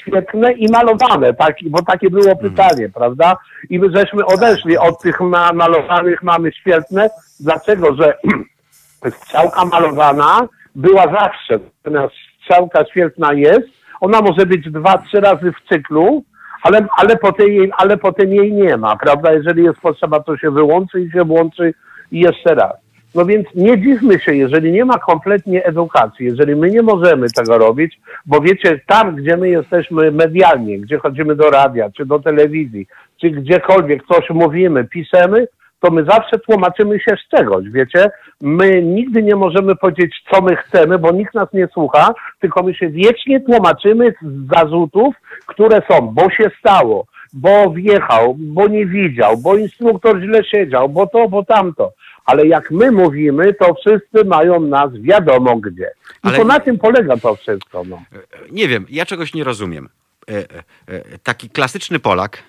świetne 0.00 0.52
i 0.52 0.70
malowane, 0.70 1.34
tak, 1.34 1.56
bo 1.66 1.82
takie 1.82 2.10
było 2.10 2.36
pytanie, 2.36 2.88
prawda? 2.88 3.36
I 3.70 3.78
my 3.78 3.90
żeśmy 3.96 4.26
odeszli 4.26 4.78
od 4.78 5.02
tych 5.02 5.20
ma- 5.20 5.52
malowanych, 5.52 6.22
mamy 6.22 6.52
świetne. 6.52 7.10
Dlaczego? 7.40 7.94
Że 7.94 8.18
strzałka 9.22 9.64
malowana 9.64 10.48
była 10.74 11.02
zawsze, 11.02 11.58
natomiast 11.84 12.14
strzałka 12.42 12.84
świetna 12.90 13.32
jest, 13.32 13.68
ona 14.00 14.20
może 14.20 14.46
być 14.46 14.70
dwa, 14.70 14.98
trzy 14.98 15.20
razy 15.20 15.52
w 15.52 15.68
cyklu, 15.68 16.24
ale, 16.62 16.86
ale, 16.96 17.16
potem 17.16 17.48
jej, 17.48 17.70
ale 17.76 17.96
potem 17.96 18.32
jej 18.32 18.52
nie 18.52 18.76
ma, 18.76 18.96
prawda? 18.96 19.32
Jeżeli 19.32 19.64
jest 19.64 19.80
potrzeba, 19.80 20.20
to 20.20 20.36
się 20.36 20.50
wyłączy 20.50 21.00
i 21.00 21.10
się 21.10 21.24
włączy 21.24 21.74
i 22.12 22.20
jeszcze 22.20 22.54
raz. 22.54 22.72
No 23.14 23.24
więc 23.24 23.46
nie 23.54 23.80
dziwmy 23.80 24.20
się, 24.20 24.34
jeżeli 24.34 24.72
nie 24.72 24.84
ma 24.84 24.98
kompletnie 24.98 25.64
edukacji, 25.64 26.26
jeżeli 26.26 26.56
my 26.56 26.70
nie 26.70 26.82
możemy 26.82 27.30
tego 27.30 27.58
robić, 27.58 28.00
bo 28.26 28.40
wiecie, 28.40 28.80
tam, 28.86 29.16
gdzie 29.16 29.36
my 29.36 29.48
jesteśmy 29.48 30.10
medialnie, 30.10 30.78
gdzie 30.78 30.98
chodzimy 30.98 31.36
do 31.36 31.50
radia, 31.50 31.90
czy 31.90 32.06
do 32.06 32.18
telewizji, 32.18 32.86
czy 33.20 33.30
gdziekolwiek 33.30 34.02
coś 34.06 34.30
mówimy, 34.30 34.84
piszemy, 34.84 35.46
to 35.80 35.90
my 35.90 36.04
zawsze 36.04 36.38
tłumaczymy 36.38 37.00
się 37.00 37.16
z 37.26 37.36
czegoś, 37.36 37.64
wiecie? 37.70 38.10
My 38.40 38.82
nigdy 38.82 39.22
nie 39.22 39.36
możemy 39.36 39.76
powiedzieć, 39.76 40.14
co 40.30 40.42
my 40.42 40.56
chcemy, 40.56 40.98
bo 40.98 41.12
nikt 41.12 41.34
nas 41.34 41.48
nie 41.52 41.68
słucha, 41.68 42.14
tylko 42.40 42.62
my 42.62 42.74
się 42.74 42.88
wiecznie 42.88 43.40
tłumaczymy 43.40 44.14
z 44.22 44.54
zarzutów, 44.54 45.14
które 45.46 45.82
są, 45.90 46.00
bo 46.00 46.30
się 46.30 46.50
stało, 46.58 47.06
bo 47.32 47.70
wjechał, 47.70 48.34
bo 48.38 48.68
nie 48.68 48.86
widział, 48.86 49.36
bo 49.36 49.56
instruktor 49.56 50.20
źle 50.20 50.44
siedział, 50.44 50.88
bo 50.88 51.06
to, 51.06 51.28
bo 51.28 51.44
tamto. 51.44 51.92
Ale 52.24 52.46
jak 52.46 52.70
my 52.70 52.92
mówimy, 52.92 53.54
to 53.54 53.74
wszyscy 53.74 54.24
mają 54.24 54.60
nas 54.60 54.90
wiadomo 54.94 55.56
gdzie. 55.56 55.90
I 56.14 56.18
Ale- 56.22 56.38
to 56.38 56.44
na 56.44 56.60
tym 56.60 56.78
polega 56.78 57.16
to 57.16 57.34
wszystko. 57.36 57.82
No. 57.88 58.02
Nie 58.50 58.68
wiem, 58.68 58.86
ja 58.90 59.06
czegoś 59.06 59.34
nie 59.34 59.44
rozumiem. 59.44 59.88
E, 60.30 60.32
e, 60.32 60.62
e, 60.86 61.18
Taki 61.22 61.50
klasyczny 61.50 61.98
Polak, 61.98 62.42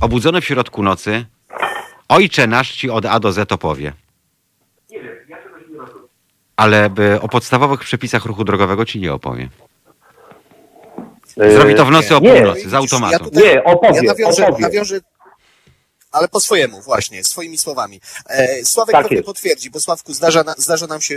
obudzony 0.00 0.40
w 0.40 0.44
środku 0.44 0.82
nocy, 0.82 1.24
ojcze 2.08 2.46
nasz 2.46 2.72
ci 2.72 2.90
od 2.90 3.06
A 3.06 3.20
do 3.20 3.32
Z 3.32 3.52
opowie. 3.52 3.92
Ale 6.56 6.90
by 6.90 7.20
o 7.20 7.28
podstawowych 7.28 7.80
przepisach 7.80 8.24
ruchu 8.24 8.44
drogowego 8.44 8.84
ci 8.84 9.00
nie 9.00 9.12
opowie. 9.12 9.48
Zrobi 11.36 11.74
to 11.74 11.84
w 11.84 11.90
nocy 11.90 12.16
o 12.16 12.20
nie. 12.20 12.32
północy, 12.34 12.68
z 12.68 12.72
Ja 12.72 12.78
automatu. 12.78 13.24
tutaj- 13.24 13.42
Nie, 13.42 13.64
opowie, 13.64 13.96
Ja 13.96 14.02
nawiążę, 14.02 14.46
opowie. 14.46 14.62
nawiążę 14.62 15.00
ale 16.16 16.28
po 16.28 16.40
swojemu 16.40 16.82
właśnie, 16.82 17.24
swoimi 17.24 17.58
słowami. 17.58 18.00
E, 18.26 18.64
Sławek 18.64 18.92
Tak 18.92 19.08
pewnie 19.08 19.22
potwierdzi, 19.22 19.70
bo 19.70 19.80
Sławku 19.80 20.14
zdarza, 20.14 20.44
zdarza 20.58 20.86
nam 20.86 21.00
się 21.00 21.16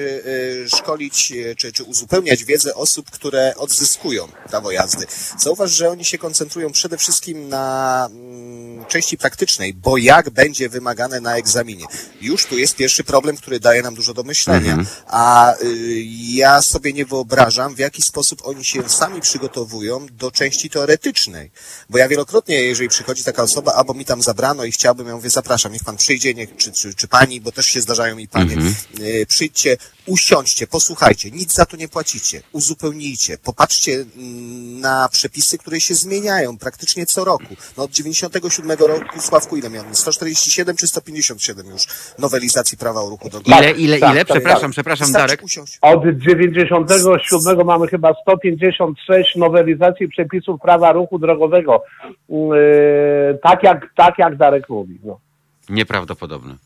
e, 0.66 0.70
szkolić 0.70 1.32
e, 1.32 1.56
czy, 1.56 1.72
czy 1.72 1.84
uzupełniać 1.84 2.44
wiedzę 2.44 2.76
osób, 2.76 3.12
które 3.12 3.54
odzyskują 3.58 4.28
prawo 4.50 4.72
jazdy. 4.72 5.06
Zauważ, 5.38 5.72
że 5.72 5.90
oni 5.90 6.06
się 6.06 6.18
koncentrują 6.18 6.72
przede 6.72 6.98
wszystkim 6.98 7.50
na 7.50 8.08
mm, 8.12 8.86
części 8.86 9.18
praktycznej, 9.18 9.74
bo 9.74 9.98
jak 9.98 10.30
będzie 10.30 10.70
wymagane 10.70 11.22
na 11.22 11.38
egzaminie. 11.38 11.86
Już 12.22 12.46
tu 12.46 12.58
jest 12.58 12.76
pierwszy 12.76 13.04
problem, 13.04 13.38
który 13.38 13.60
daje 13.60 13.82
nam 13.82 13.96
dużo 13.96 14.14
do 14.14 14.24
myślenia. 14.24 14.78
A 15.08 15.56
y, 15.62 16.04
ja 16.34 16.62
sobie 16.62 16.94
nie 16.94 17.06
wyobrażam, 17.06 17.76
w 17.76 17.80
jaki 17.80 18.02
sposób 18.02 18.42
oni 18.44 18.66
się 18.66 18.90
sami 18.90 19.22
przygotowują 19.22 20.08
do 20.12 20.32
części 20.32 20.70
teoretycznej. 20.70 21.52
Bo 21.90 21.98
ja 21.98 22.08
wielokrotnie, 22.08 22.64
jeżeli 22.64 22.90
przychodzi 22.90 23.24
taka 23.24 23.44
osoba, 23.44 23.74
albo 23.74 23.94
mi 23.94 24.06
tam 24.06 24.22
zabrano 24.22 24.64
i 24.64 24.72
chciałem 24.72 24.89
chciałbym, 24.90 25.08
ja 25.08 25.16
mówię, 25.16 25.30
zapraszam, 25.30 25.72
niech 25.74 25.84
pan 25.84 25.98
przyjdzie, 25.98 26.34
niech, 26.34 26.56
czy, 26.58 26.72
czy, 26.72 26.96
czy 26.96 27.08
pani, 27.08 27.42
bo 27.42 27.52
też 27.52 27.66
się 27.66 27.82
zdarzają 27.82 28.18
i 28.18 28.28
panie, 28.28 28.54
Mhm. 28.54 28.74
y, 29.00 29.26
przyjdźcie, 29.26 29.78
usiądźcie, 30.06 30.68
posłuchajcie, 30.68 31.32
nic 31.32 31.54
za 31.54 31.66
to 31.66 31.78
nie 31.78 31.88
płacicie, 31.88 32.42
uzupełnijcie, 32.52 33.38
popatrzcie 33.38 33.92
mm, 33.94 34.80
na 34.80 35.10
przepisy, 35.12 35.58
które 35.58 35.80
się 35.82 35.94
zmieniają 35.96 36.58
praktycznie 36.58 37.06
co 37.06 37.24
roku. 37.26 37.56
No 37.78 37.84
od 37.84 37.92
97 37.92 38.78
roku, 38.80 39.22
Sławku, 39.22 39.58
ile 39.58 39.70
miałem? 39.70 39.96
147 39.96 40.76
czy 40.76 40.88
157 40.88 41.68
już 41.68 41.82
nowelizacji 42.20 42.78
prawa 42.78 43.02
o 43.02 43.10
ruchu 43.10 43.30
drogowym. 43.30 43.60
Ile, 43.60 43.72
ile, 43.72 44.00
tak, 44.00 44.12
ile? 44.12 44.26
tak, 44.26 44.36
Przepraszam, 44.38 44.62
tak. 44.62 44.72
przepraszam, 44.72 45.12
Darek. 45.12 45.44
usiąść. 45.44 45.78
Od 45.82 46.02
97 46.20 47.66
mamy 47.66 47.88
chyba 47.88 48.14
156 48.22 49.36
nowelizacji 49.36 50.08
przepisów 50.10 50.62
prawa 50.62 50.92
ruchu 50.92 51.20
drogowego. 51.20 51.84
Yy, 52.30 53.40
tak, 53.44 53.64
jak, 53.64 53.90
tak 53.96 54.14
jak 54.18 54.36
Darek 54.38 54.70
mówi. 54.70 54.79
No. 55.04 55.22
Nieprawdopodobne. 55.70 56.58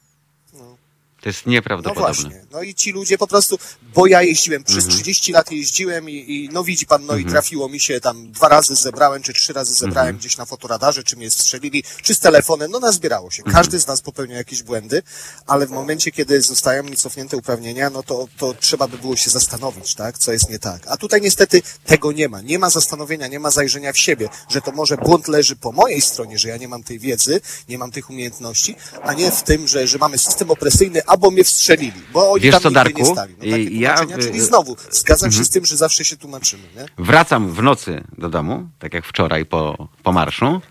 No. 1.23 1.25
To 1.25 1.29
jest 1.29 1.45
No 1.45 1.51
nieprawdopodobne. 1.51 2.13
właśnie. 2.13 2.45
No 2.51 2.61
i 2.61 2.75
ci 2.75 2.91
ludzie 2.91 3.17
po 3.17 3.27
prostu, 3.27 3.59
bo 3.95 4.07
ja 4.07 4.21
jeździłem, 4.21 4.63
przez 4.63 4.83
Mhm. 4.85 4.93
30 5.01 5.31
lat 5.31 5.51
jeździłem 5.51 6.09
i, 6.09 6.13
i 6.13 6.49
no 6.53 6.63
widzi 6.63 6.85
pan, 6.85 7.05
no 7.05 7.15
i 7.17 7.25
trafiło 7.25 7.69
mi 7.69 7.79
się 7.79 7.99
tam 7.99 8.31
dwa 8.31 8.47
razy 8.49 8.75
zebrałem, 8.75 9.23
czy 9.23 9.33
trzy 9.33 9.53
razy 9.53 9.73
zebrałem 9.73 10.07
Mhm. 10.09 10.17
gdzieś 10.17 10.37
na 10.37 10.45
fotoradarze, 10.45 11.03
czy 11.03 11.15
mnie 11.15 11.31
strzelili, 11.31 11.83
czy 12.01 12.15
z 12.15 12.19
telefonem, 12.19 12.71
no 12.71 12.79
nazbierało 12.79 13.31
się. 13.31 13.43
Mhm. 13.43 13.55
Każdy 13.63 13.79
z 13.79 13.87
nas 13.87 14.01
popełnia 14.01 14.35
jakieś 14.37 14.63
błędy, 14.63 15.01
ale 15.47 15.67
w 15.67 15.69
momencie, 15.69 16.11
kiedy 16.11 16.41
zostają 16.41 16.83
mi 16.83 16.95
cofnięte 16.95 17.37
uprawnienia, 17.37 17.89
no 17.89 18.03
to, 18.03 18.27
to 18.37 18.53
trzeba 18.53 18.87
by 18.87 18.97
było 18.97 19.15
się 19.15 19.29
zastanowić, 19.29 19.95
tak, 19.95 20.17
co 20.17 20.31
jest 20.33 20.49
nie 20.49 20.59
tak. 20.59 20.81
A 20.87 20.97
tutaj 20.97 21.21
niestety 21.21 21.61
tego 21.85 22.11
nie 22.11 22.29
ma. 22.29 22.41
Nie 22.41 22.59
ma 22.59 22.69
zastanowienia, 22.69 23.27
nie 23.27 23.39
ma 23.39 23.51
zajrzenia 23.51 23.93
w 23.93 23.97
siebie, 23.97 24.29
że 24.49 24.61
to 24.61 24.71
może 24.71 24.97
błąd 24.97 25.27
leży 25.27 25.55
po 25.55 25.71
mojej 25.71 26.01
stronie, 26.01 26.39
że 26.39 26.49
ja 26.49 26.57
nie 26.57 26.67
mam 26.67 26.83
tej 26.83 26.99
wiedzy, 26.99 27.41
nie 27.69 27.77
mam 27.77 27.91
tych 27.91 28.09
umiejętności, 28.09 28.75
a 29.03 29.13
nie 29.13 29.31
w 29.31 29.43
tym, 29.43 29.67
że, 29.67 29.87
że 29.87 29.97
mamy 29.97 30.17
system 30.17 30.51
opresyjny, 30.51 31.01
albo 31.13 31.31
mnie 31.31 31.43
wstrzelili, 31.43 32.01
bo 32.13 32.31
oni 32.31 32.41
Wiesz 32.43 32.51
tam 32.51 32.61
co, 32.61 32.71
Darku? 32.71 32.99
nie 32.99 33.05
stali. 33.05 33.33
No, 33.37 33.51
takie 33.51 33.63
ja 33.79 33.93
tłumaczenia, 33.93 34.17
w- 34.23 34.27
czyli 34.27 34.41
znowu, 34.41 34.75
zgadzam 34.91 35.27
Mhm. 35.27 35.43
się 35.43 35.45
z 35.45 35.49
tym, 35.49 35.65
że 35.65 35.75
zawsze 35.77 36.05
się 36.05 36.17
tłumaczymy, 36.17 36.63
nie? 36.75 36.85
Wracam 37.05 37.51
w 37.53 37.63
nocy 37.63 38.03
do 38.17 38.29
domu, 38.29 38.69
tak 38.79 38.93
jak 38.93 39.05
wczoraj 39.05 39.45
po, 39.45 39.87
po 40.03 40.11
marszu. 40.11 40.61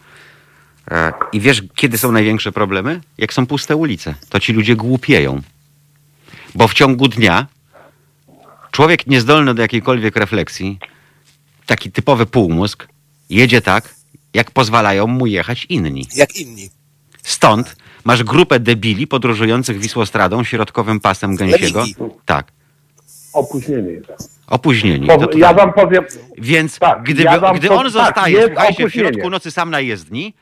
E, 0.91 1.13
I 1.33 1.41
wiesz, 1.41 1.63
kiedy 1.75 1.99
są 1.99 2.13
największe 2.13 2.53
problemy? 2.53 3.01
Jak 3.19 3.33
są 3.35 3.47
puste 3.47 3.77
ulice. 3.77 4.15
To 4.29 4.41
ci 4.41 4.53
ludzie 4.53 4.77
głupieją. 4.77 5.43
Bo 6.55 6.69
w 6.69 6.75
ciągu 6.75 7.09
dnia 7.09 7.47
człowiek 8.71 9.07
niezdolny 9.07 9.55
do 9.55 9.63
jakiejkolwiek 9.63 10.17
refleksji, 10.17 10.79
taki 11.67 11.93
typowy 11.93 12.27
półmózg, 12.27 12.89
jedzie 13.31 13.61
tak, 13.63 13.95
jak 14.35 14.51
pozwalają 14.51 15.07
mu 15.07 15.27
jechać 15.27 15.67
inni. 15.69 16.07
Jak 16.15 16.37
inni. 16.37 16.71
Stąd 17.23 17.77
masz 18.05 18.23
grupę 18.25 18.61
debili 18.61 19.07
podróżujących 19.07 19.79
Wisłostradą 19.79 20.45
środkowym 20.45 21.01
pasem 21.01 21.37
gęsiego. 21.37 21.85
Tak. 22.27 22.47
Opóźnienie 23.33 23.91
jest. 23.91 24.41
Opóźnieni. 24.47 25.07
Po, 25.07 25.19
To 25.19 25.27
tutaj- 25.27 25.41
ja 25.41 25.55
wam 25.55 25.73
powiem, 25.73 26.05
Więc 26.39 26.79
Tak, 26.79 27.03
gdyby, 27.03 27.23
ja 27.23 27.39
wam 27.41 27.57
gdy 27.57 27.69
po- 27.69 27.75
on 27.75 27.83
tak, 27.83 27.93
zostaje, 27.93 28.37
jest 28.37 28.49
słuchajcie, 28.53 28.89
w 28.89 28.93
środku 28.93 29.31
nocy 29.31 29.51
sam 29.51 29.71
na 29.71 29.81
jezdni, 29.81 30.35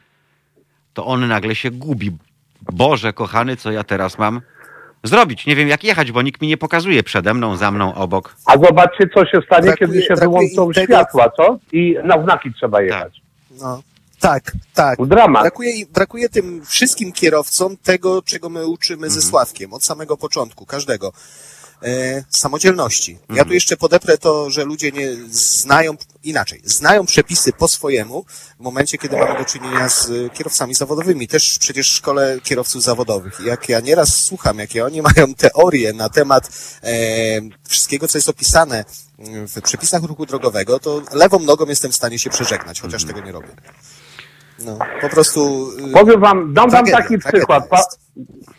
to 0.95 1.07
on 1.07 1.29
nagle 1.29 1.55
się 1.55 1.71
gubi. 1.71 2.11
Boże, 2.73 3.13
kochany, 3.13 3.57
co 3.57 3.73
ja 3.73 3.85
teraz 3.85 4.19
mam 4.19 4.41
zrobić? 5.05 5.47
Nie 5.47 5.57
wiem, 5.57 5.69
jak 5.69 5.85
jechać, 5.85 6.13
bo 6.13 6.23
nikt 6.23 6.43
mi 6.43 6.49
nie 6.49 6.57
pokazuje 6.57 7.03
przede 7.03 7.35
mną, 7.35 7.57
za 7.57 7.71
mną, 7.71 7.95
obok. 7.95 8.37
a 8.47 8.53
zobaczcie, 8.59 9.09
co 9.15 9.27
się 9.27 9.39
stanie, 9.47 9.63
Brakuje- 9.71 9.77
kiedy 9.79 10.03
się 10.03 10.15
wyłączą 10.15 10.71
tego- 10.73 10.85
światła, 10.95 11.31
co? 11.37 11.59
I 11.73 11.97
na 12.05 12.23
znaki 12.23 12.55
trzeba 12.55 12.83
jechać. 12.83 13.21
No. 13.61 13.83
Tak, 14.21 14.53
tak. 14.75 15.07
Dramat. 15.07 15.43
Brakuje, 15.43 15.87
brakuje 15.87 16.29
tym 16.29 16.67
wszystkim 16.67 17.13
kierowcom 17.13 17.77
tego, 17.77 18.23
czego 18.23 18.49
my 18.49 18.67
uczymy 18.67 19.07
Mhm. 19.07 19.23
ze 19.23 19.29
Sławkiem 19.29 19.73
od 19.73 19.85
samego 19.85 20.17
początku, 20.17 20.67
każdego. 20.67 21.13
E, 21.83 22.25
samodzielności. 22.31 23.13
Ja 23.13 23.19
Mhm. 23.29 23.49
tu 23.49 23.55
jeszcze 23.55 23.77
podeprę 23.77 24.19
to, 24.19 24.51
że 24.51 24.65
ludzie 24.65 24.93
nie 24.93 25.09
znają, 25.31 25.97
inaczej, 26.23 26.61
znają 26.65 27.07
przepisy 27.07 27.53
po 27.53 27.69
swojemu 27.69 28.25
w 28.59 28.63
momencie, 28.63 28.99
kiedy 28.99 29.17
mamy 29.17 29.39
do 29.39 29.45
czynienia 29.45 29.89
z 29.89 30.11
e, 30.11 30.31
kierowcami 30.31 30.75
zawodowymi. 30.75 31.29
Też 31.29 31.59
przecież 31.59 31.91
w 31.93 31.97
szkole 31.97 32.39
kierowców 32.43 32.83
zawodowych. 32.83 33.41
Jak 33.45 33.69
ja 33.69 33.81
nieraz 33.81 34.15
słucham, 34.25 34.59
jakie 34.59 34.85
oni 34.85 35.03
mają 35.17 35.35
teorie 35.35 35.93
na 35.93 36.09
temat 36.09 36.49
e, 36.83 36.93
wszystkiego, 37.69 38.09
co 38.09 38.19
jest 38.19 38.29
opisane 38.29 38.85
w 39.49 39.61
przepisach 39.63 40.03
ruchu 40.03 40.27
drogowego, 40.27 40.79
to 40.79 41.03
lewą 41.13 41.39
nogą 41.39 41.67
jestem 41.67 41.93
w 41.93 41.97
stanie 41.97 42.19
się 42.19 42.31
przeżegnać, 42.31 42.81
chociaż 42.81 43.03
Mhm. 43.03 43.15
tego 43.15 43.27
nie 43.27 43.33
robię. 43.33 43.49
No, 44.67 44.79
po 45.01 45.09
prostu. 45.09 45.41
y, 45.89 45.93
Powiem 45.93 46.21
wam, 46.21 46.53
dam 46.55 46.71
wam 46.71 46.85
taki 46.87 47.19
przykład. 47.19 47.69
Pa, 47.69 47.79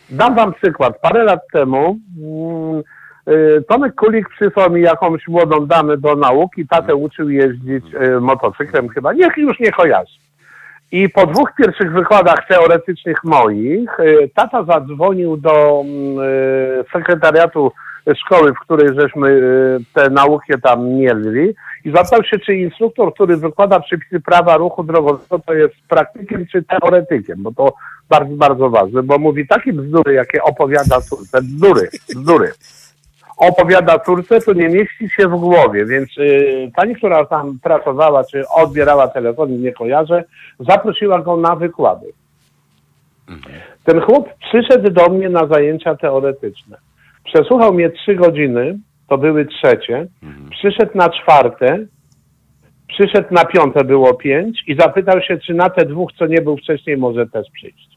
dam 0.10 0.36
wam 0.36 0.53
przykład. 0.53 1.02
Parę 1.02 1.23
lat 1.23 1.40
temu 1.53 1.98
mm, 2.18 2.84
y, 3.28 3.64
Tomek 3.68 3.95
Kulik 3.95 4.30
przysłał 4.30 4.69
mi 4.72 4.82
jakąś 4.82 5.28
młodą 5.28 5.65
damę 5.65 5.98
do 5.98 6.15
nauki. 6.15 6.68
Tatę 6.68 6.95
uczył 6.95 7.30
jeździć 7.30 7.86
y, 7.94 8.19
motocyklem 8.19 8.90
chyba. 8.90 9.14
Niech 9.14 9.38
już 9.38 9.60
nie 9.60 9.72
kojarzy. 9.72 10.22
I 10.91 11.10
po 11.10 11.26
dwóch 11.26 11.49
pierwszych 11.57 11.94
wykładach 11.94 12.48
teoretycznych 12.48 13.23
moich, 13.23 13.99
y, 13.99 14.30
tata 14.36 14.64
zadzwonił 14.64 15.38
do 15.38 15.82
mm, 15.86 16.19
y, 16.19 16.84
sekretariatu 16.94 17.72
szkoły, 18.15 18.53
w 18.53 18.60
której 18.60 18.90
żeśmy 18.99 19.30
y, 19.30 19.80
te 19.94 20.10
naukę 20.10 20.57
tam 20.57 20.90
mieli 20.90 21.53
i 21.86 21.91
zapytał 21.91 22.23
się, 22.23 22.40
czy 22.40 22.56
instruktor, 22.56 23.14
który 23.14 23.38
wykłada 23.38 23.80
przepisy 23.80 24.19
prawa 24.19 24.57
ruchu 24.57 24.84
drogowego, 24.84 25.40
to 25.40 25.53
jest 25.53 25.76
praktykiem 25.88 26.45
czy 26.52 26.64
teoretykiem, 26.64 27.44
bo 27.44 27.52
to 27.52 27.73
bardzo, 28.10 28.36
bardzo 28.36 28.69
ważne, 28.69 29.03
bo 29.03 29.18
mówi 29.19 29.48
takie 29.48 29.73
bzdury, 29.73 30.14
jakie 30.14 30.44
opowiada 30.44 31.02
córce, 31.02 31.41
bzdury, 31.41 31.90
bzdury. 32.10 32.52
Opowiada 33.38 33.99
córce, 33.99 34.41
to 34.41 34.53
nie 34.53 34.69
mieści 34.69 35.10
się 35.10 35.28
w 35.28 35.40
głowie, 35.40 35.86
więc 35.86 36.18
y, 36.18 36.72
pani, 36.76 36.95
która 36.95 37.26
tam 37.26 37.60
pracowała, 37.64 38.23
czy 38.23 38.49
odbierała 38.49 39.07
telefon, 39.07 39.61
nie 39.61 39.72
kojarzę, 39.72 40.23
zaprosiła 40.60 41.19
go 41.19 41.38
na 41.38 41.56
wykłady. 41.56 42.14
Ten 43.84 44.02
chłop 44.02 44.30
przyszedł 44.40 44.90
do 44.90 45.10
mnie 45.10 45.30
na 45.30 45.48
zajęcia 45.48 45.95
teoretyczne. 45.95 46.78
Przesłuchał 47.34 47.74
mnie 47.74 47.90
trzy 47.90 48.16
godziny, 48.16 48.80
to 49.10 49.18
były 49.18 49.45
trzecie. 49.45 50.08
Przyszedł 50.52 50.91
na 50.95 51.10
czwarte, 51.10 51.86
przyszedł 52.88 53.28
na 53.34 53.45
piąte, 53.45 53.84
było 53.84 54.14
pięć 54.14 54.64
i 54.68 54.76
zapytał 54.76 55.22
się, 55.22 55.38
czy 55.38 55.53
na 55.53 55.70
te 55.70 55.86
dwóch, 55.86 56.12
co 56.20 56.26
nie 56.28 56.41
był 56.41 56.58
wcześniej, 56.58 56.98
może 56.98 57.28
też 57.28 57.48
przyjść. 57.53 57.91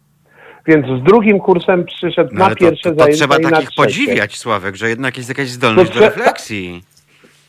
Więc 0.67 0.87
z 0.87 1.03
drugim 1.05 1.39
kursem 1.41 1.85
przyszedł 1.85 2.31
No, 2.33 2.39
na 2.45 2.51
to, 2.51 2.57
pierwsze 2.57 2.91
to, 2.91 2.97
to 2.97 3.01
zajęcia 3.03 3.19
trzeba 3.19 3.37
i 3.37 3.43
na 3.43 3.51
takich 3.51 3.69
trzecie. 3.71 3.83
podziwiać, 3.83 4.37
Sławek, 4.37 4.77
że 4.77 4.89
jednak 4.89 5.17
jest 5.17 5.29
jakaś 5.29 5.49
zdolność 5.49 5.91
To 5.91 5.99
do 5.99 6.05
refleksji. 6.05 6.83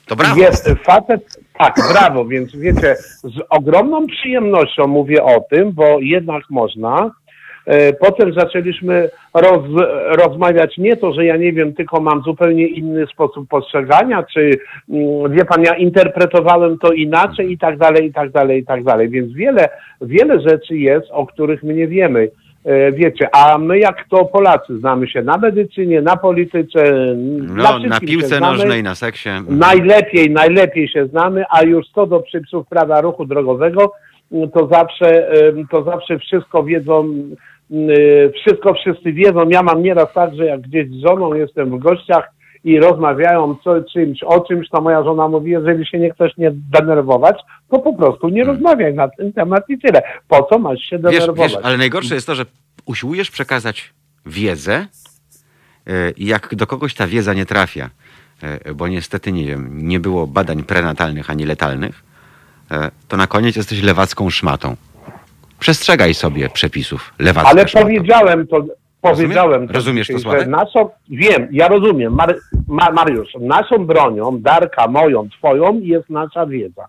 To 0.06 0.16
brawo. 0.16 0.42
Jest 0.42 0.70
facet, 0.84 1.40
tak, 1.60 1.76
brawo, 1.94 2.26
więc 2.26 2.56
wiecie, 2.56 2.96
z 3.24 3.42
ogromną 3.50 4.08
przyjemnością 4.08 4.88
mówię 4.88 5.24
o 5.24 5.42
tym, 5.52 5.72
bo 5.72 6.00
jednak 6.00 6.44
można. 6.50 7.12
E, 7.66 7.94
Potem 7.94 8.34
zaczęliśmy 8.34 9.10
roz, 9.34 9.64
rozmawiać 10.08 10.78
nie 10.78 10.96
to, 10.98 11.14
że 11.14 11.26
ja 11.26 11.38
nie 11.38 11.54
wiem, 11.54 11.74
tylko 11.74 12.02
mam 12.02 12.22
zupełnie 12.22 12.68
inny 12.68 13.08
sposób 13.08 13.50
postrzegania, 13.50 14.24
czy 14.34 14.60
mm, 14.90 15.32
wie 15.32 15.46
pan, 15.46 15.64
ja 15.64 15.76
interpretowałem 15.76 16.78
to 16.78 16.92
inaczej 16.92 17.52
i 17.52 17.58
tak 17.58 17.78
dalej, 17.78 18.06
i 18.06 18.14
tak 18.14 18.32
dalej, 18.32 18.62
i 18.62 18.66
tak 18.66 18.84
dalej. 18.84 19.10
Więc 19.10 19.34
wiele, 19.34 19.70
wiele 20.02 20.42
rzeczy 20.42 20.78
jest, 20.78 21.08
o 21.12 21.26
których 21.26 21.64
my 21.64 21.74
nie 21.74 21.88
wiemy. 21.88 22.30
E, 22.66 22.92
Wiecie, 22.92 23.30
a 23.36 23.58
my 23.58 23.80
jak 23.80 24.06
to 24.10 24.26
Polacy 24.26 24.80
znamy 24.80 25.08
się 25.08 25.22
na 25.22 25.38
medycynie, 25.38 26.02
na 26.02 26.18
polityce, 26.18 26.84
na, 27.42 27.72
No, 27.72 27.80
na 27.80 28.00
się 28.00 28.08
piłce 28.08 28.40
nożnej, 28.40 28.84
na 28.84 28.96
seksie. 28.96 29.30
Najlepiej, 29.50 30.32
najlepiej 30.32 30.88
się 30.88 31.06
znamy, 31.06 31.44
a 31.50 31.64
już 31.64 31.86
co 31.96 32.08
do 32.08 32.20
przepisów 32.20 32.68
prawa 32.68 33.02
ruchu 33.02 33.26
drogowego, 33.26 33.92
to 34.54 34.68
zawsze, 34.68 35.28
to 35.72 35.84
zawsze 35.84 36.20
wszystko 36.20 36.64
wiedzą, 36.64 37.14
wszystko 38.42 38.74
wszyscy 38.74 39.14
wiedzą. 39.14 39.50
Ja 39.50 39.64
mam 39.64 39.84
nieraz 39.84 40.14
tak, 40.14 40.36
że 40.36 40.46
jak 40.46 40.62
gdzieś 40.62 40.90
z 40.90 41.02
żoną 41.08 41.34
jestem 41.34 41.70
w 41.70 41.80
gościach 41.80 42.32
i 42.64 42.80
rozmawiają 42.80 43.56
co, 43.64 43.84
czymś, 43.84 44.24
o 44.24 44.40
czymś, 44.40 44.70
to 44.70 44.82
moja 44.82 45.04
żona 45.04 45.28
mówi, 45.28 45.52
jeżeli 45.52 45.86
się 45.86 46.00
nie 46.00 46.10
chcesz 46.14 46.38
nie 46.38 46.52
denerwować, 46.54 47.40
to 47.72 47.80
po 47.80 47.94
prostu 47.94 48.30
nie 48.30 48.44
rozmawiaj 48.44 48.94
na 48.94 49.08
ten 49.08 49.34
temat 49.34 49.70
i 49.70 49.80
tyle. 49.80 50.02
Po 50.28 50.44
co 50.44 50.60
masz 50.60 50.80
się 50.80 50.98
Wiesz, 50.98 51.02
denerwować? 51.02 51.52
wiesz, 51.52 51.62
ale 51.64 51.78
najgorsze 51.78 52.16
jest 52.16 52.28
to, 52.28 52.36
że 52.36 52.46
usiłujesz 52.86 53.32
przekazać 53.32 53.94
wiedzę 54.26 54.88
e, 55.88 56.12
i 56.12 56.26
jak 56.26 56.56
do 56.56 56.68
kogoś 56.68 56.94
ta 56.94 57.08
wiedza 57.08 57.34
nie 57.34 57.46
trafia, 57.46 57.90
e, 58.42 58.74
bo 58.74 58.88
niestety, 58.88 59.32
nie 59.32 59.46
wiem, 59.46 59.88
nie 59.88 60.00
było 60.00 60.28
badań 60.28 60.64
prenatalnych 60.64 61.30
ani 61.30 61.46
letalnych, 61.46 62.04
to 63.08 63.18
na 63.18 63.28
koniec 63.28 63.56
jesteś 63.56 63.84
lewacką 63.84 64.30
szmatą. 64.30 64.76
Przestrzegaj 65.66 66.14
sobie 66.14 66.50
przepisów 66.50 67.14
lewacka 67.20 67.50
Ale 67.50 67.66
powiedziałem 67.66 68.48
to, 68.48 68.66
powiedziałem 69.02 69.68
to 69.68 69.74
Rozumiesz 69.74 70.08
to, 70.08 70.20
Sławek? 70.20 70.48
naszą, 70.48 70.90
wiem, 71.10 71.48
ja 71.52 71.68
rozumiem, 71.68 72.14
Mar, 72.14 72.36
Ma, 72.68 72.92
Mariusz, 72.92 73.30
naszą 73.40 73.86
bronią, 73.86 74.42
Darka, 74.42 74.88
moją, 74.88 75.30
twoją 75.30 75.80
jest 75.80 76.10
nasza 76.10 76.46
wiedza. 76.46 76.88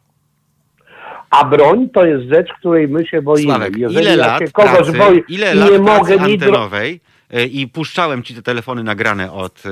A 1.30 1.44
broń 1.44 1.88
to 1.88 2.04
jest 2.04 2.28
rzecz, 2.28 2.48
której 2.58 2.88
my 2.88 3.06
się 3.06 3.22
boimy. 3.22 3.42
Sławek, 3.42 3.76
Jeżeli 3.76 4.00
ile 4.00 4.16
ja 4.16 4.26
lat 4.26 4.38
się 4.38 4.50
kogoś 4.50 4.72
pracy, 4.72 4.92
boję 4.92 5.20
ile 5.28 5.54
lat 5.54 5.70
nie 5.70 5.78
mogę 5.78 6.16
nic... 6.16 6.42
antenowej 6.42 7.00
e, 7.30 7.44
i 7.44 7.68
puszczałem 7.68 8.22
ci 8.22 8.34
te 8.34 8.42
telefony 8.42 8.82
nagrane 8.82 9.32
od 9.32 9.62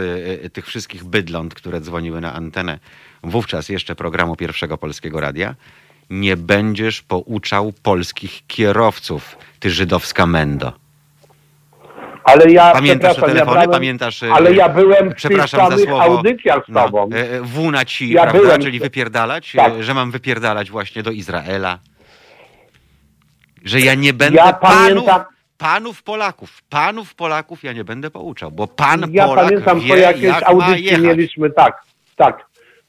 e, 0.45 0.51
tych 0.51 0.67
wszystkich 0.67 1.05
bydląt, 1.05 1.55
które 1.55 1.81
dzwoniły 1.81 2.21
na 2.21 2.35
antenę 2.35 2.79
wówczas 3.23 3.69
jeszcze 3.69 3.95
programu 3.95 4.37
Pierwszego 4.37 4.79
Polskiego 4.79 5.21
Radia, 5.21 5.55
nie 6.11 6.37
będziesz 6.37 7.03
pouczał 7.03 7.73
polskich 7.83 8.47
kierowców, 8.47 9.37
ty 9.61 9.71
żydowska 9.71 10.27
mendo. 10.27 10.73
Ale 12.25 12.53
ja, 12.53 12.73
Pamiętasz 12.73 13.17
telefony? 13.17 13.39
ja 13.39 13.47
brałem, 13.47 13.71
Pamiętasz, 13.71 14.23
e, 14.23 14.33
ale 14.33 14.55
ja 14.55 14.69
byłem 14.69 15.05
w 15.05 15.09
tych 15.09 15.17
przepraszam 15.17 15.71
za 15.71 15.85
słowo, 15.85 16.03
audycjach 16.03 16.65
z 16.67 16.69
no, 16.69 16.85
tobą. 16.85 17.09
W 17.43 17.71
na 17.71 17.85
ci, 17.85 18.11
Ja 18.11 18.23
prawda? 18.23 18.41
byłem- 18.41 18.63
Czyli 18.63 18.81
wypierdalać, 18.81 19.53
Tak. 19.57 19.73
e, 19.73 19.83
że 19.83 19.95
mam 19.95 20.11
wypierdalać 20.11 20.71
właśnie 20.71 21.03
do 21.03 21.11
Izraela. 21.11 21.79
Że 23.65 23.81
ja 23.81 23.95
nie 23.95 24.13
będę 24.13 24.37
Ja 24.37 24.53
pamiętam- 24.53 25.25
panów 25.59 26.03
Polaków, 26.03 26.63
panów 26.71 27.15
Polaków 27.15 27.63
ja 27.65 27.73
nie 27.73 27.85
będę 27.85 28.11
pouczał, 28.11 28.51
bo 28.51 28.67
pan 28.67 29.05
ja 29.11 29.27
Polak 29.27 29.45
pamiętam, 29.45 29.81
wie, 29.81 29.89
po 29.89 29.97
jakiejś 29.97 30.25
jak 30.25 30.43
audycji 30.43 30.99
mieliśmy, 30.99 31.51
tak, 31.51 31.83
tak. 32.17 32.47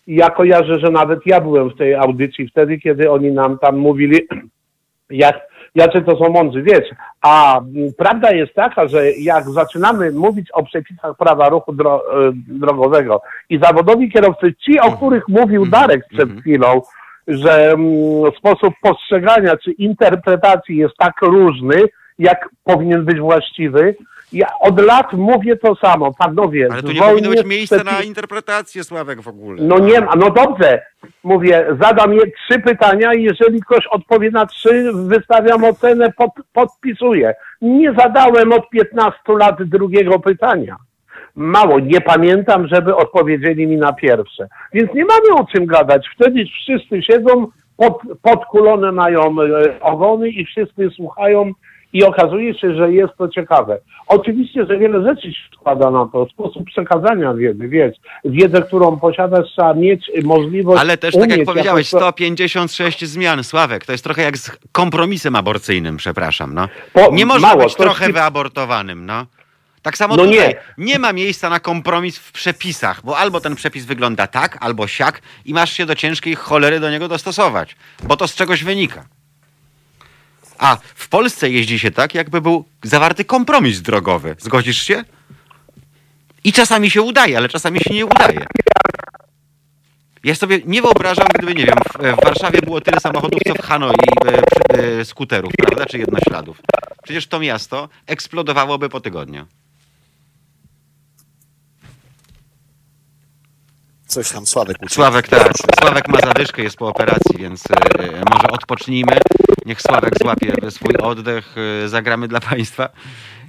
I 0.07 0.15
Ja 0.15 0.29
kojarzę, 0.29 0.79
że 0.79 0.91
nawet 0.91 1.19
ja 1.25 1.41
byłem 1.41 1.69
w 1.69 1.77
tej 1.77 1.95
audycji 1.95 2.47
wtedy, 2.47 2.77
kiedy 2.77 3.11
oni 3.11 3.31
nam 3.31 3.59
tam 3.59 3.77
mówili, 3.77 4.19
jak, 5.09 5.39
jacy 5.75 6.01
to 6.01 6.17
są 6.17 6.29
mądrzy, 6.29 6.61
wiesz. 6.61 6.89
A 7.21 7.57
m, 7.57 7.65
prawda 7.97 8.31
jest 8.31 8.53
taka, 8.53 8.87
że 8.87 9.11
jak 9.11 9.49
zaczynamy 9.49 10.11
mówić 10.11 10.51
o 10.51 10.63
przepisach 10.63 11.17
prawa 11.17 11.49
ruchu 11.49 11.73
dro, 11.73 12.03
e, 12.27 12.31
drogowego 12.47 13.21
i 13.49 13.59
zawodowi 13.59 14.11
kierowcy, 14.11 14.53
ci, 14.65 14.79
o 14.79 14.91
których 14.91 15.27
mówił 15.27 15.65
Darek 15.65 16.07
przed 16.07 16.21
mhm. 16.21 16.41
chwilą, 16.41 16.81
że 17.27 17.71
mm, 17.71 17.87
sposób 18.37 18.73
postrzegania 18.81 19.57
czy 19.57 19.71
interpretacji 19.71 20.77
jest 20.77 20.97
tak 20.97 21.21
różny, 21.21 21.75
jak 22.19 22.49
powinien 22.63 23.05
być 23.05 23.19
właściwy. 23.19 23.95
Ja 24.35 24.47
od 24.59 24.81
lat 24.81 25.13
mówię 25.13 25.55
to 25.55 25.75
samo, 25.75 26.13
panowie. 26.13 26.67
Ale 26.71 26.81
tu 26.81 26.91
nie 26.91 27.01
powinno 27.01 27.29
być 27.29 27.45
miejsca 27.45 27.83
na 27.83 28.01
interpretację, 28.01 28.83
Sławek, 28.83 29.21
w 29.21 29.27
ogóle. 29.27 29.63
no 29.63 29.79
nie 29.79 30.01
ma, 30.01 30.15
no 30.15 30.29
dobrze. 30.29 30.81
Mówię, 31.23 31.65
zadam 31.81 32.13
je 32.13 32.21
trzy 32.21 32.59
pytania 32.59 33.13
i 33.13 33.23
jeżeli 33.23 33.61
ktoś 33.61 33.87
odpowie 33.87 34.31
na 34.31 34.45
trzy, 34.45 34.91
wystawiam 34.93 35.63
ocenę, 35.63 36.11
pod, 36.17 36.31
podpisuję. 36.53 37.33
Nie 37.61 37.93
zadałem 37.93 38.53
od 38.53 38.69
15 38.69 39.19
lat 39.27 39.63
drugiego 39.63 40.19
pytania. 40.19 40.75
Mało, 41.35 41.79
nie 41.79 42.01
pamiętam, 42.01 42.67
żeby 42.67 42.95
odpowiedzieli 42.95 43.67
mi 43.67 43.77
na 43.77 43.93
pierwsze. 43.93 44.47
Więc 44.73 44.93
nie 44.93 45.05
mamy 45.05 45.41
o 45.41 45.45
czym 45.45 45.65
gadać. 45.65 46.07
Wtedy 46.15 46.45
wszyscy 46.45 47.01
siedzą, 47.03 47.47
pod, 47.77 48.01
podkulone 48.21 48.91
mają 48.91 49.21
e, 49.41 49.81
ogony 49.81 50.29
i 50.29 50.45
wszyscy 50.45 50.89
słuchają 50.95 51.51
i 51.95 52.03
okazuje 52.03 52.59
się, 52.59 52.75
że 52.75 52.91
jest 52.93 53.13
to 53.17 53.27
ciekawe. 53.27 53.77
Oczywiście, 54.07 54.65
że 54.65 54.77
wiele 54.77 55.03
rzeczy 55.03 55.33
się 55.33 55.39
składa 55.55 55.91
na 55.91 56.09
to, 56.13 56.25
sposób 56.29 56.63
przekazania 56.65 57.33
wiedzy, 57.33 57.67
wiesz, 57.67 57.95
wiedzę, 58.25 58.61
którą 58.61 58.99
posiadasz, 58.99 59.45
trzeba 59.51 59.73
mieć 59.73 60.11
możliwość 60.23 60.81
Ale 60.81 60.97
też, 60.97 61.13
tak 61.13 61.21
jak 61.21 61.31
umieć 61.37 61.45
powiedziałeś, 61.47 61.91
jakoś 61.93 62.01
to- 62.01 62.07
156 62.07 63.05
zmian, 63.05 63.43
Sławek. 63.43 63.85
To 63.85 63.91
jest 63.91 64.03
trochę 64.03 64.21
jak 64.21 64.37
z 64.37 64.57
kompromisem 64.71 65.35
aborcyjnym, 65.35 65.97
przepraszam. 65.97 66.53
No. 66.53 66.67
Po- 66.93 67.11
Nie 67.11 67.25
można 67.25 67.47
mało, 67.47 67.63
być 67.63 67.75
trochę 67.75 68.07
ci- 68.07 68.13
wyabortowanym, 68.13 69.05
no. 69.05 69.25
Tak 69.81 69.97
samo 69.97 70.15
No 70.15 70.23
tutaj. 70.25 70.39
nie. 70.39 70.55
Nie 70.77 70.99
ma 70.99 71.13
miejsca 71.13 71.49
na 71.49 71.59
kompromis 71.59 72.17
w 72.19 72.31
przepisach, 72.31 73.01
bo 73.03 73.17
albo 73.17 73.39
ten 73.41 73.55
przepis 73.55 73.85
wygląda 73.85 74.27
tak, 74.27 74.57
albo 74.61 74.87
siak 74.87 75.21
i 75.45 75.53
masz 75.53 75.73
się 75.73 75.85
do 75.85 75.95
ciężkiej 75.95 76.35
cholery 76.35 76.79
do 76.79 76.89
niego 76.91 77.07
dostosować, 77.07 77.75
bo 78.03 78.17
to 78.17 78.27
z 78.27 78.35
czegoś 78.35 78.63
wynika. 78.63 79.05
A 80.57 80.77
w 80.95 81.09
Polsce 81.09 81.49
jeździ 81.49 81.79
się 81.79 81.91
tak, 81.91 82.15
jakby 82.15 82.41
był 82.41 82.65
zawarty 82.83 83.25
kompromis 83.25 83.81
drogowy. 83.81 84.35
Zgodzisz 84.39 84.83
się? 84.83 85.03
I 86.43 86.53
czasami 86.53 86.89
się 86.89 87.01
udaje, 87.01 87.37
ale 87.37 87.49
czasami 87.49 87.79
się 87.79 87.93
nie 87.93 88.05
udaje. 88.05 88.45
Ja 90.23 90.35
sobie 90.35 90.59
nie 90.65 90.81
wyobrażam, 90.81 91.27
gdyby, 91.35 91.55
nie 91.55 91.65
wiem, 91.65 91.77
w, 91.93 92.17
w 92.21 92.23
Warszawie 92.23 92.61
było 92.61 92.81
tyle 92.81 92.99
samochodów, 92.99 93.39
co 93.47 93.53
w 93.53 93.61
Hanoi 93.61 93.95
e, 94.25 94.99
e, 94.99 95.05
skuterów, 95.05 95.53
prawda, 95.57 95.85
czy 95.85 95.97
jednośladów. 95.97 96.61
Przecież 97.03 97.27
to 97.27 97.39
miasto 97.39 97.89
eksplodowałoby 98.07 98.89
po 98.89 98.99
tygodniu. 98.99 99.45
Coś 104.15 104.31
tam 104.31 104.45
Sławek 104.45 104.77
uciekł. 104.77 104.93
Sławek 104.93 105.27
tak, 105.27 105.53
Sławek 105.79 106.07
ma 106.07 106.19
zadyszkę, 106.19 106.63
jest 106.63 106.77
po 106.77 106.87
operacji, 106.87 107.37
więc 107.39 107.63
e, 107.71 107.75
może 108.33 108.47
odpocznijmy. 108.51 109.17
Niech 109.65 109.81
Sławek 109.81 110.13
złapie 110.21 110.53
swój 110.69 110.97
oddech, 110.97 111.55
e, 111.85 111.89
zagramy 111.89 112.27
dla 112.27 112.39
Państwa 112.39 112.89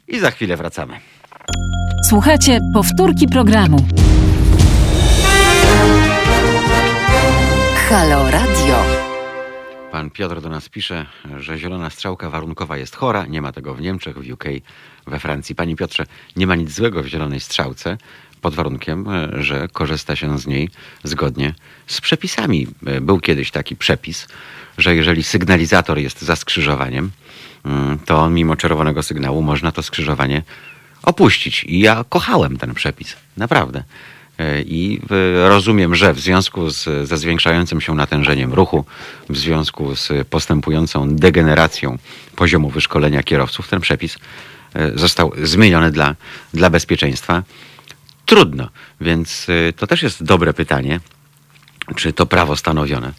i 0.09 0.19
za 0.19 0.31
chwilę 0.31 0.57
wracamy. 0.57 1.01
Słuchajcie 2.09 2.61
powtórki 2.75 3.29
programu. 3.29 3.87
Halo 7.89 8.31
Radio. 8.31 9.07
Pan 9.93 10.11
Piotr 10.11 10.41
do 10.41 10.49
nas 10.49 10.69
pisze, 10.69 11.07
że 11.39 11.59
zielona 11.59 11.91
strzałka 11.91 12.31
warunkowa 12.31 12.77
jest 12.77 12.97
chora. 12.97 13.27
Nie 13.27 13.43
ma 13.43 13.53
tego 13.53 13.75
w 13.75 13.81
Niemczech, 13.81 14.19
w 14.19 14.33
UK, 14.33 14.45
we 15.07 15.19
Francji. 15.19 15.55
Panie 15.55 15.77
Piotrze, 15.77 16.07
nie 16.37 16.47
ma 16.47 16.55
nic 16.55 16.71
złego 16.71 17.03
w 17.03 17.07
zielonej 17.07 17.41
strzałce, 17.41 17.99
pod 18.41 18.55
warunkiem, 18.55 19.09
e, 19.09 19.43
że 19.43 19.69
korzysta 19.73 20.17
się 20.17 20.39
z 20.39 20.47
niej 20.47 20.71
zgodnie 21.05 21.55
z 21.87 22.01
przepisami. 22.01 22.67
E, 22.87 23.01
Był 23.01 23.21
kiedyś 23.21 23.51
taki 23.51 23.77
przepis, 23.77 24.29
że 24.79 24.97
jeżeli 24.97 25.23
sygnalizator 25.23 25.99
jest 25.99 26.23
za 26.23 26.37
skrzyżowaniem, 26.37 27.11
mm, 27.65 27.99
to 27.99 28.31
mimo 28.31 28.57
czerwonego 28.57 29.03
sygnału 29.03 29.43
można 29.43 29.73
to 29.73 29.83
skrzyżowanie 29.83 30.43
opuścić. 31.03 31.65
I 31.65 31.81
ja 31.81 32.05
kochałem 32.09 32.57
ten 32.57 32.75
przepis, 32.75 33.17
naprawdę. 33.37 33.83
E, 34.39 34.63
I 34.63 35.01
rozumiem, 35.49 35.95
że 35.95 36.13
w 36.13 36.21
związku 36.21 36.71
z, 36.71 37.09
ze 37.09 37.19
zwiększającym 37.19 37.81
się 37.81 37.95
natężeniem 37.95 38.55
ruchu, 38.55 38.85
w 39.29 39.37
związku 39.37 39.97
z 39.97 40.29
postępującą 40.29 41.17
degeneracją 41.17 41.99
poziomu 42.37 42.71
wyszkolenia 42.71 43.23
kierowców, 43.23 43.69
ten 43.69 43.81
przepis 43.81 44.19
został 44.95 45.33
zmieniony 45.43 45.91
dla, 45.91 46.15
dla 46.55 46.71
bezpieczeństwa. 46.71 47.43
Trudno, 48.27 48.69
więc 49.01 49.47
e, 49.49 49.73
to 49.73 49.87
też 49.87 50.03
jest 50.03 50.25
dobre 50.25 50.55
pytanie, 50.55 51.01
czy 51.97 52.13
to 52.13 52.27
prawo 52.27 52.57
stanowione 52.57 53.13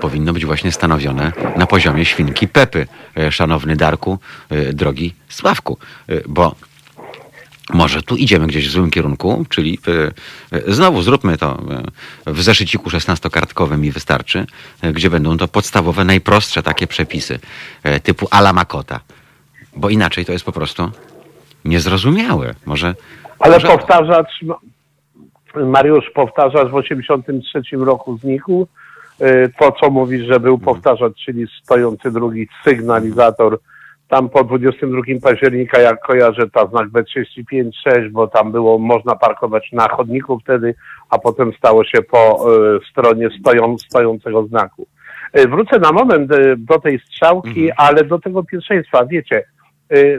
powinno 0.00 0.32
być 0.32 0.44
właśnie 0.44 0.72
stanowione 0.72 1.32
na 1.56 1.66
poziomie 1.66 2.04
świnki 2.04 2.48
Pepy, 2.48 2.86
e, 3.16 3.32
szanowny 3.32 3.76
Darku, 3.76 4.18
e, 4.50 4.72
drogi 4.72 5.14
Sławku, 5.28 5.78
bo 6.28 6.54
może 7.72 8.02
tu 8.02 8.16
idziemy 8.16 8.46
gdzieś 8.46 8.68
w 8.68 8.72
złym 8.72 8.90
kierunku, 8.90 9.46
czyli 9.48 9.78
znowu 10.68 11.02
zróbmy 11.02 11.38
to 11.38 11.62
w 12.26 12.42
zeszyciku 12.42 12.90
16-kartkowym 12.90 13.84
i 13.84 13.90
wystarczy, 13.90 14.46
gdzie 14.92 15.10
będą 15.10 15.38
to 15.38 15.48
podstawowe, 15.48 16.04
najprostsze 16.04 16.62
takie 16.62 16.86
przepisy 16.86 17.38
typu 18.02 18.28
ala 18.30 18.52
Makota, 18.52 19.00
bo 19.76 19.90
inaczej 19.90 20.24
to 20.24 20.32
jest 20.32 20.44
po 20.44 20.52
prostu 20.52 20.90
niezrozumiałe. 21.64 22.54
Może, 22.66 22.94
Ale 23.40 23.54
może 23.54 23.68
powtarzać, 23.68 24.44
Mariusz, 25.56 26.10
powtarzacz 26.10 26.68
w 26.68 26.74
83 26.74 27.76
roku 27.76 28.18
znikł. 28.18 28.66
Y, 29.22 29.52
To, 29.58 29.72
co 29.72 29.90
mówisz, 29.90 30.26
że 30.26 30.40
był 30.40 30.58
powtarzać, 30.58 31.12
czyli 31.24 31.46
stojący 31.62 32.10
drugi 32.10 32.48
sygnalizator. 32.64 33.58
Tam 34.08 34.28
po 34.28 34.44
22 34.44 35.02
października, 35.22 35.80
jak 35.80 36.00
kojarzę, 36.00 36.50
ta 36.50 36.66
znak 36.66 36.88
B35-6, 36.88 38.10
bo 38.10 38.26
tam 38.26 38.52
było 38.52 38.78
można 38.78 39.16
parkować 39.16 39.72
na 39.72 39.88
chodniku 39.88 40.38
wtedy, 40.38 40.74
a 41.10 41.18
potem 41.18 41.52
stało 41.58 41.84
się 41.84 42.02
po 42.02 42.46
y, 42.76 42.80
stronie 42.90 43.28
stoją, 43.40 43.78
stojącego 43.78 44.46
znaku. 44.46 44.86
Y, 45.38 45.48
Wrócę 45.48 45.78
na 45.78 45.92
moment 45.92 46.30
do 46.58 46.78
tej 46.78 46.98
strzałki, 46.98 47.72
ale 47.76 48.04
do 48.04 48.18
tego 48.18 48.44
pierwszeństwa. 48.44 49.06
Wiecie, 49.06 49.44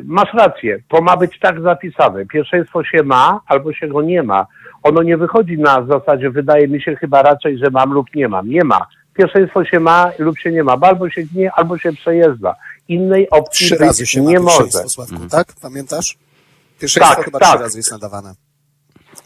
masz 0.04 0.34
rację, 0.34 0.80
to 0.88 1.02
ma 1.02 1.18
być 1.18 1.40
tak 1.40 1.62
zapisane. 1.62 2.26
Pierwszeństwo 2.26 2.84
się 2.84 3.04
ma, 3.04 3.40
albo 3.48 3.74
się 3.74 3.88
go 3.88 4.02
nie 4.02 4.24
ma. 4.24 4.48
Ono 4.84 5.04
nie 5.04 5.18
wychodzi 5.18 5.58
na 5.58 5.86
zasadzie, 5.86 6.30
wydaje 6.30 6.68
mi 6.68 6.82
się 6.82 6.96
chyba 6.96 7.22
raczej, 7.22 7.58
że 7.58 7.70
mam 7.72 7.94
lub 7.94 8.16
nie 8.16 8.28
mam. 8.28 8.50
Nie 8.50 8.64
ma. 8.64 8.88
Pierwszeństwo 9.14 9.66
się 9.66 9.80
ma 9.80 10.12
lub 10.20 10.40
się 10.40 10.52
nie 10.52 10.64
ma, 10.64 10.78
bo 10.78 10.88
albo 10.88 11.10
się 11.10 11.24
gnie, 11.24 11.52
albo 11.52 11.78
się 11.78 11.94
przejeżdża. 11.94 12.56
Innej 12.88 13.30
opcji 13.30 13.66
Trzy 13.66 13.76
razy 13.76 14.06
się 14.06 14.24
ma 14.24 14.30
nie 14.30 14.40
może. 14.40 14.58
pierwszeństwo, 14.64 14.90
Sławku, 14.90 15.28
tak? 15.32 15.48
Pamiętasz? 15.62 16.18
Pierwszeństwo 16.80 17.16
Tak, 17.16 17.26
chyba 17.26 17.40
tak. 17.40 17.50
trzy 17.50 17.64
razy 17.64 17.78
jest 17.80 17.92
nadawane. 17.92 18.34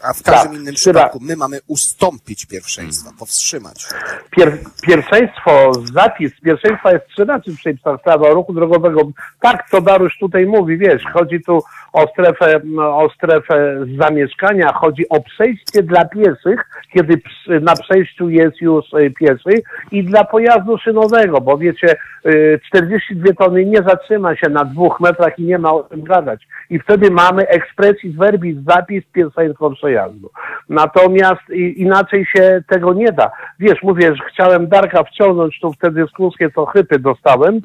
A 0.04 0.14
w 0.14 0.24
każdym 0.24 0.52
Tak, 0.52 0.62
innym 0.62 0.76
przypadku 0.76 1.20
my 1.22 1.36
mamy 1.36 1.60
ustąpić 1.68 2.46
pierwszeństwa, 2.46 3.12
powstrzymać. 3.20 3.86
Pier, 4.32 4.58
pierwszeństwo, 4.82 5.72
zapis 5.94 6.32
pierwszeństwa 6.44 6.92
jest 6.92 7.08
trzy 7.08 7.26
razy 7.26 7.52
w 7.52 7.58
przepisach 7.58 8.02
prawa 8.02 8.30
o 8.30 8.34
ruchu 8.34 8.54
drogowego. 8.54 9.02
Tak, 9.42 9.70
co 9.70 9.82
Darusz 9.82 10.18
tutaj 10.20 10.46
mówi, 10.46 10.78
wiesz, 10.78 11.04
chodzi 11.14 11.42
tu 11.44 11.64
o 11.94 12.08
strefę, 12.08 12.62
o 12.80 13.10
strefę 13.16 13.86
zamieszkania, 14.00 14.74
chodzi 14.74 15.10
o 15.10 15.22
przejście 15.22 15.84
dla 15.84 16.06
pieszych, 16.06 16.70
kiedy 16.94 17.22
na 17.62 17.76
przejściu 17.76 18.30
jest 18.30 18.62
już 18.62 18.94
y, 18.94 19.14
pieszy 19.20 19.64
i 19.92 20.04
dla 20.04 20.24
pojazdu 20.24 20.78
szynowego, 20.78 21.42
bo 21.42 21.58
wiecie, 21.58 21.96
42 22.68 23.34
tony 23.34 23.66
nie 23.66 23.78
zatrzyma 23.78 24.36
się 24.36 24.50
na 24.50 24.66
dwóch 24.66 25.00
metrach 25.00 25.40
i 25.40 25.44
nie 25.44 25.58
ma 25.58 25.74
o 25.74 25.84
tym 25.84 26.04
gadać. 26.04 26.48
I 26.70 26.80
wtedy 26.80 27.12
mamy 27.12 27.48
expressis 27.48 28.16
verbis, 28.16 28.58
zapis 28.68 29.04
pierwszeństwo 29.14 29.72
przejazdu. 29.72 30.30
Natomiast 30.70 31.50
inaczej 31.76 32.26
się 32.26 32.64
tego 32.68 32.94
nie 32.94 33.12
da. 33.12 33.32
Wiesz, 33.60 33.84
mówię, 33.84 34.16
że 34.16 34.24
chciałem 34.34 34.68
Darka 34.68 35.04
wciągnąć 35.04 35.60
tu 35.60 35.74
w 35.74 35.78
tę 35.78 35.92
dyskusję, 35.92 36.52
co 36.56 36.66
chrypy 36.66 37.00
dostałem, 37.00 37.62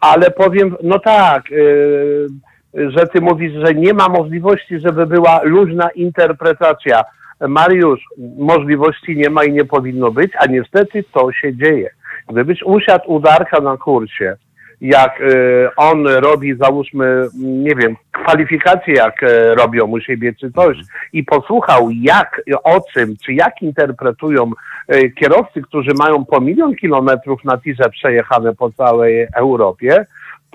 ale 0.00 0.30
powiem, 0.30 0.76
no 0.82 0.98
tak, 0.98 1.50
yy, 1.50 2.28
że 2.74 3.06
ty 3.06 3.20
mówisz, 3.20 3.52
że 3.64 3.74
nie 3.74 3.94
ma 3.94 4.08
możliwości, 4.08 4.80
żeby 4.80 5.06
była 5.06 5.40
luźna 5.42 5.90
interpretacja. 5.90 7.04
Mariusz, 7.48 8.00
możliwości 8.38 9.16
nie 9.16 9.30
ma 9.30 9.44
i 9.44 9.52
nie 9.52 9.64
powinno 9.64 10.10
być, 10.10 10.32
a 10.38 10.46
niestety 10.46 11.04
to 11.12 11.32
się 11.32 11.56
dzieje. 11.56 11.90
Gdybyś 12.28 12.62
usiadł 12.62 13.04
u 13.06 13.20
Darka 13.20 13.60
na 13.60 13.76
kursie, 13.76 14.36
jak 14.80 15.20
y, 15.20 15.68
on 15.76 16.06
robi, 16.06 16.56
załóżmy, 16.56 17.28
nie 17.38 17.74
wiem, 17.74 17.96
kwalifikacje, 18.12 18.94
jak 18.94 19.22
y, 19.22 19.54
robią 19.54 19.86
u 19.86 20.00
siebie 20.00 20.34
czy 20.40 20.52
coś, 20.52 20.76
i 21.12 21.24
posłuchał, 21.24 21.90
jak, 21.90 22.42
o 22.64 22.80
czym, 22.92 23.16
czy 23.24 23.32
jak 23.32 23.62
interpretują 23.62 24.50
y, 24.94 25.10
kierowcy, 25.10 25.62
którzy 25.62 25.90
mają 25.98 26.24
po 26.24 26.40
milion 26.40 26.74
kilometrów 26.74 27.44
na 27.44 27.58
tirze 27.58 27.90
przejechane 27.90 28.54
po 28.54 28.70
całej 28.70 29.26
Europie, 29.34 30.06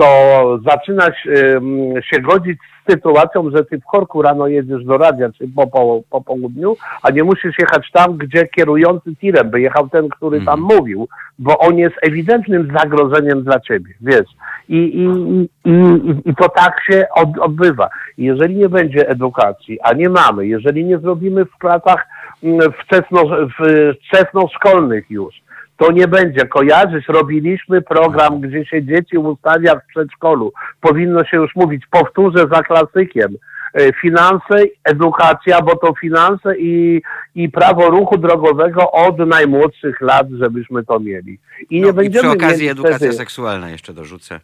to 0.02 0.60
zaczynasz 0.70 1.24
się 2.04 2.22
godzić 2.22 2.60
z 2.60 2.92
sytuacją, 2.92 3.50
że 3.50 3.66
ty 3.66 3.80
w 3.80 3.86
korku 3.86 4.22
rano 4.22 4.48
jedziesz 4.48 4.84
do 4.84 4.98
radia, 4.98 5.30
czy 5.38 5.48
po, 5.56 5.68
po, 5.68 6.02
po 6.10 6.22
południu, 6.22 6.76
a 7.04 7.12
nie 7.12 7.24
musisz 7.24 7.60
jechać 7.60 7.92
tam, 7.92 8.18
gdzie 8.18 8.48
kierujący 8.48 9.16
tirem 9.16 9.50
by 9.50 9.62
jechał 9.62 9.90
ten, 9.90 10.10
który 10.10 10.42
tam 10.46 10.62
mówił, 10.62 11.08
bo 11.40 11.58
on 11.58 11.78
jest 11.78 11.96
ewidentnym 12.02 12.74
zagrożeniem 12.78 13.44
dla 13.44 13.60
ciebie, 13.60 13.94
wiesz. 14.02 14.30
I, 14.70 14.76
i, 14.78 15.06
i, 15.06 15.72
i, 15.72 16.30
i 16.30 16.36
to 16.36 16.50
tak 16.50 16.74
się 16.92 17.06
od, 17.16 17.38
odbywa. 17.40 17.90
Jeżeli 18.18 18.56
nie 18.56 18.70
będzie 18.70 19.10
edukacji, 19.10 19.80
a 19.82 19.94
nie 19.94 20.10
mamy, 20.10 20.48
jeżeli 20.48 20.86
nie 20.86 20.98
zrobimy 20.98 21.46
w 21.46 21.58
klasach 21.58 22.08
mm, 22.44 22.60
wczesno, 22.72 23.22
wczesnoszkolnych 24.08 25.12
już, 25.12 25.42
to 25.82 25.92
nie 25.92 26.08
będzie. 26.08 26.46
Kojarzysz, 26.46 27.08
robiliśmy 27.08 27.82
program, 27.82 28.40
gdzie 28.42 28.66
się 28.66 28.84
dzieci 28.84 29.18
ustawia 29.18 29.76
w 29.76 29.86
przedszkolu. 29.88 30.54
Powinno 30.82 31.26
się 31.26 31.38
już 31.38 31.56
mówić, 31.56 31.84
powtórzę 31.92 32.46
za 32.54 32.64
klasykiem, 32.64 33.36
e, 33.74 33.94
finanse, 34.02 34.56
edukacja, 34.84 35.62
bo 35.62 35.76
to 35.76 35.94
finanse 36.02 36.58
i, 36.58 37.02
i 37.36 37.50
prawo 37.50 37.90
ruchu 37.90 38.18
drogowego 38.18 38.92
od 38.92 39.18
najmłodszych 39.18 40.02
lat, 40.02 40.28
żebyśmy 40.30 40.84
to 40.86 41.00
mieli. 41.00 41.40
I 41.70 41.76
nie 41.76 41.82
No, 41.82 41.90
I 41.90 41.94
będziemy 41.94 42.30
przy 42.30 42.38
okazji 42.38 42.58
mieli 42.58 42.70
edukacja 42.70 42.98
wtedy... 42.98 43.14
seksualna 43.14 43.70
jeszcze 43.70 43.94
dorzucę. 43.94 44.40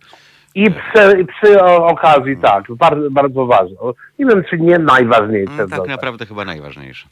I 0.55 0.71
przy, 0.71 1.25
przy 1.25 1.61
o- 1.61 1.87
okazji, 1.87 2.37
tak, 2.37 2.63
bardzo, 2.69 3.11
bardzo 3.11 3.45
ważne. 3.45 3.77
Nie 4.19 4.25
wiem, 4.25 4.43
czy 4.49 4.57
nie 4.59 4.79
najważniejsze. 4.79 5.53
Mm, 5.53 5.69
Tak 5.69 5.87
naprawdę 5.87 6.25
chyba 6.25 6.45
najważniejsze. 6.45 7.07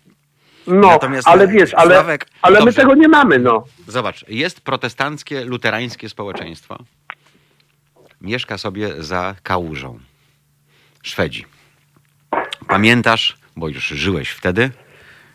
No, 0.67 0.87
natomiast, 0.87 1.27
ale 1.27 1.43
e, 1.43 1.47
wiesz, 1.47 1.73
ale, 1.73 1.95
Sławek, 1.95 2.27
ale 2.41 2.59
my 2.59 2.65
dobrze. 2.65 2.81
tego 2.81 2.95
nie 2.95 3.07
mamy, 3.07 3.39
no. 3.39 3.65
Zobacz, 3.87 4.25
jest 4.29 4.61
protestanckie, 4.61 5.45
luterańskie 5.45 6.09
społeczeństwo. 6.09 6.77
Mieszka 8.21 8.57
sobie 8.57 9.03
za 9.03 9.35
kałużą. 9.43 9.99
Szwedzi. 11.03 11.45
Pamiętasz, 12.67 13.37
bo 13.55 13.67
już 13.69 13.87
żyłeś 13.87 14.29
wtedy, 14.29 14.69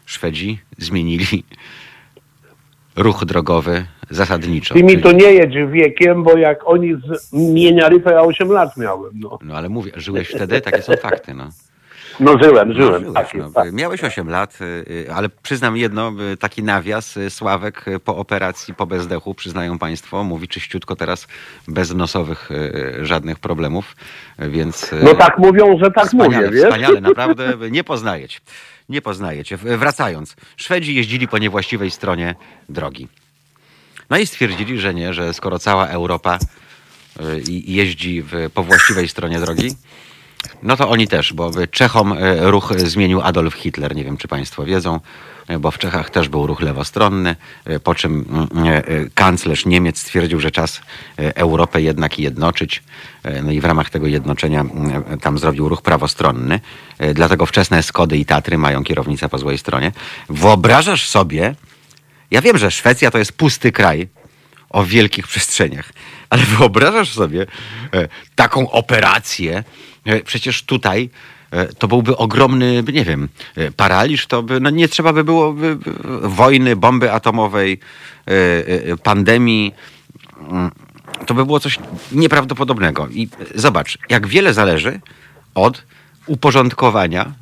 Szwedzi 0.07 0.59
zmienili 0.79 1.45
ruch 2.97 3.25
drogowy 3.25 3.87
zasadniczo. 4.11 4.75
Ty 4.75 4.83
mi 4.83 4.91
Czyli- 4.91 5.03
to 5.03 5.13
nie 5.13 5.33
jedź 5.33 5.73
wiekiem, 5.73 6.23
bo 6.23 6.39
jak 6.39 6.69
oni 6.69 6.95
zmieniali, 7.13 8.03
to 8.03 8.11
ja 8.11 8.21
8 8.21 8.49
lat 8.53 8.77
miałem, 8.77 9.11
no. 9.15 9.39
No 9.43 9.57
ale 9.57 9.69
mówię, 9.69 9.93
żyłeś 9.97 10.29
wtedy, 10.29 10.61
takie 10.61 10.83
są 10.83 10.93
fakty. 10.97 11.35
No. 11.35 11.49
No 12.21 12.39
żyłem, 12.43 12.69
No, 12.69 12.75
żyłem. 12.75 13.01
żyłeś, 13.03 13.15
tak 13.15 13.35
no. 13.35 13.51
tak. 13.51 13.73
Miałeś 13.73 14.05
8 14.05 14.29
lat, 14.29 14.59
y, 14.61 14.65
y, 14.91 15.13
ale 15.15 15.29
przyznam 15.29 15.77
jedno, 15.77 16.13
y, 16.33 16.37
taki 16.37 16.63
nawias, 16.63 17.19
Sławek 17.29 17.85
po 18.05 18.17
operacji, 18.17 18.75
po 18.75 18.87
bezdechu, 18.87 19.35
przyznają 19.35 19.79
państwo, 19.79 20.25
mówi 20.25 20.49
czyściutko 20.49 20.97
teraz, 20.97 21.27
bez 21.69 21.95
nosowych 21.95 22.49
żadnych 23.03 23.39
problemów, 23.39 23.97
więc... 24.39 24.91
No 25.03 25.15
tak 25.15 25.39
mówią, 25.39 25.79
że 25.85 25.91
tak 25.91 26.07
Wspaniale, 26.07 26.47
mówię, 26.47 26.57
wiesz? 26.61 26.65
wspaniale, 26.65 27.01
naprawdę 27.01 27.53
nie 27.71 27.85
poznajecie. 27.85 28.41
Nie 28.89 29.03
poznajecie. 29.03 29.57
W- 29.57 29.63
Wracając, 29.79 30.37
Szwedzi 30.57 30.95
jeździli 30.95 31.29
po 31.29 31.39
niewłaściwej 31.39 31.91
stronie 31.91 32.35
drogi. 32.69 33.09
No 34.11 34.19
i 34.19 34.27
stwierdzili, 34.27 34.79
że 34.79 34.95
nie, 34.95 35.15
że 35.15 35.35
skoro 35.35 35.59
cała 35.59 35.87
Europa 35.87 36.39
jeździ 37.67 38.23
w, 38.23 38.33
po 38.55 38.63
właściwej 38.63 39.09
stronie 39.09 39.41
drogi, 39.41 39.69
no 40.63 40.77
to 40.77 40.89
oni 40.89 41.09
też, 41.09 41.33
bo 41.33 41.51
Czechom 41.71 42.13
y, 42.13 42.51
ruch 42.51 42.73
zmienił 42.77 43.21
Adolf 43.21 43.55
Hitler. 43.55 43.97
Nie 43.97 44.05
wiem, 44.05 44.17
czy 44.17 44.29
Państwo 44.29 44.65
wiedzą, 44.65 45.01
y, 45.51 45.59
bo 45.59 45.71
w 45.71 45.79
Czechach 45.79 46.11
też 46.11 46.29
był 46.29 46.47
ruch 46.47 46.61
lewostronny, 46.61 47.37
y, 47.71 47.81
po 47.81 47.95
czym 47.95 48.25
y, 48.89 49.11
kanclerz 49.15 49.67
Niemiec 49.67 49.99
stwierdził, 49.99 50.41
że 50.41 50.51
czas 50.51 50.81
Europę 51.17 51.83
jednak 51.83 52.19
jednoczyć. 52.19 52.83
No 53.43 53.53
i 53.53 53.61
w 53.61 53.65
ramach 53.65 53.91
tego 53.91 54.07
jednoczenia 54.07 54.65
y, 55.15 55.19
tam 55.19 55.39
zrobił 55.39 55.69
ruch 55.69 55.83
prawostronny. 55.83 56.61
Dlatego 57.15 57.47
wczesne 57.47 57.83
Skody 57.83 58.19
i 58.19 58.25
Tatry 58.25 58.59
mają 58.59 58.85
kierownicę 58.85 59.29
po 59.29 59.39
złej 59.39 59.59
stronie. 59.59 59.93
Wyobrażasz 60.29 61.09
sobie, 61.09 61.55
ja 62.31 62.41
wiem, 62.41 62.59
że 62.59 62.71
Szwecja 62.71 63.11
to 63.11 63.19
jest 63.19 63.33
pusty 63.33 63.73
kraj 63.73 64.09
o 64.71 64.85
wielkich 64.85 65.27
przestrzeniach, 65.27 65.93
ale 66.31 66.43
wyobrażasz 66.43 67.13
sobie 67.15 67.47
e, 67.95 68.09
taką 68.35 68.71
operację? 68.71 69.65
E, 70.05 70.21
Przecież 70.21 70.63
tutaj 70.63 71.11
e, 71.51 71.67
to 71.67 71.89
byłby 71.89 72.17
ogromny, 72.17 72.85
nie 72.93 73.05
wiem, 73.05 73.29
e, 73.57 73.71
paraliż, 73.71 74.27
to 74.27 74.43
by, 74.43 74.61
no 74.61 74.71
nie 74.71 74.89
trzeba 74.89 75.13
by 75.13 75.25
było 75.25 75.53
by, 75.53 75.77
by, 75.77 75.93
wojny, 76.29 76.77
bomby 76.77 77.13
atomowej, 77.13 77.81
pandemii. 79.03 79.75
Mm, 80.51 80.71
To 81.27 81.35
by 81.35 81.47
było 81.47 81.61
coś 81.61 81.79
nieprawdopodobnego. 82.13 83.09
I 83.09 83.29
zobacz, 83.55 83.99
jak 84.09 84.27
wiele 84.27 84.55
zależy 84.55 85.01
od 85.55 85.83
uporządkowania 86.27 87.33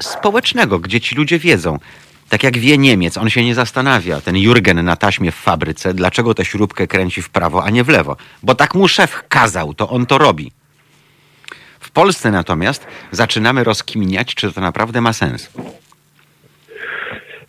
społecznego, 0.00 0.78
gdzie 0.78 1.00
ci 1.00 1.14
ludzie 1.14 1.38
wiedzą. 1.38 1.78
Tak 2.28 2.42
jak 2.42 2.58
wie 2.58 2.78
Niemiec, 2.78 3.16
on 3.18 3.30
się 3.30 3.44
nie 3.44 3.54
zastanawia, 3.54 4.20
ten 4.20 4.36
Jurgen 4.36 4.84
na 4.84 4.96
taśmie 4.96 5.32
w 5.32 5.34
fabryce, 5.34 5.94
dlaczego 5.94 6.34
tę 6.34 6.44
śrubkę 6.44 6.86
kręci 6.86 7.22
w 7.22 7.30
prawo, 7.30 7.64
a 7.64 7.70
nie 7.70 7.84
w 7.84 7.88
lewo. 7.88 8.16
Bo 8.42 8.54
tak 8.54 8.74
mu 8.74 8.88
szef 8.88 9.22
kazał, 9.28 9.74
to 9.74 9.88
on 9.88 10.06
to 10.06 10.18
robi. 10.18 10.52
W 11.96 11.98
Polsce 11.98 12.30
natomiast 12.30 12.86
zaczynamy 13.10 13.64
rozkminiać, 13.64 14.34
czy 14.34 14.52
to 14.52 14.60
naprawdę 14.60 15.00
ma 15.00 15.12
sens. 15.12 15.52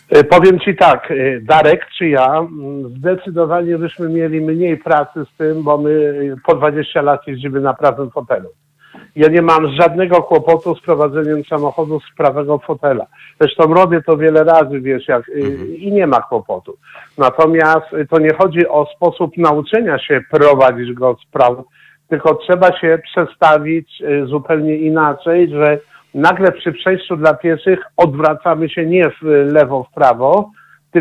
E, 0.09 0.23
Powiem 0.23 0.59
Ci 0.59 0.75
tak, 0.75 1.11
e, 1.11 1.41
Darek 1.41 1.87
czy 1.97 2.07
ja, 2.07 2.37
mm, 2.37 2.89
zdecydowanie 2.97 3.77
byśmy 3.77 4.09
mieli 4.09 4.41
mniej 4.41 4.77
pracy 4.77 5.25
z 5.33 5.37
tym, 5.37 5.63
bo 5.63 5.77
my 5.77 6.13
e, 6.33 6.35
po 6.45 6.55
20 6.55 7.01
lat 7.01 7.27
jeździmy 7.27 7.61
na 7.61 7.73
prawym 7.73 8.11
fotelu. 8.11 8.49
Ja 9.15 9.29
nie 9.29 9.41
mam 9.41 9.71
żadnego 9.81 10.23
kłopotu 10.23 10.75
z 10.75 10.81
prowadzeniem 10.81 11.43
samochodu 11.43 11.99
z 11.99 12.15
prawego 12.17 12.57
fotela. 12.57 13.05
Zresztą 13.41 13.73
robię 13.73 14.01
to 14.01 14.17
wiele 14.17 14.43
razy, 14.43 14.81
wiesz, 14.81 15.07
jak, 15.07 15.29
y, 15.29 15.75
i 15.77 15.91
nie 15.91 16.07
ma 16.07 16.21
kłopotu. 16.21 16.77
Natomiast 17.17 17.87
to 18.09 18.19
nie 18.19 18.33
chodzi 18.33 18.67
o 18.67 18.85
sposób 18.95 19.37
nauczenia 19.37 19.99
się 19.99 20.21
prowadzić 20.31 20.93
go 20.93 21.17
z 21.23 21.31
prawa, 21.31 21.63
tylko 22.09 22.35
trzeba 22.35 22.79
się 22.79 22.99
przestawić 23.03 24.01
y, 24.01 24.25
zupełnie 24.25 24.77
inaczej, 24.77 25.49
że 25.49 25.79
nagle 26.13 26.51
przy 26.51 26.71
przejściu 26.71 27.17
dla 27.17 27.34
pieszych 27.34 27.79
odwracamy 27.97 28.69
się 28.69 28.85
nie 28.85 29.09
w 29.09 29.23
lewo, 29.53 29.84
w 29.84 29.93
prawo, 29.93 30.51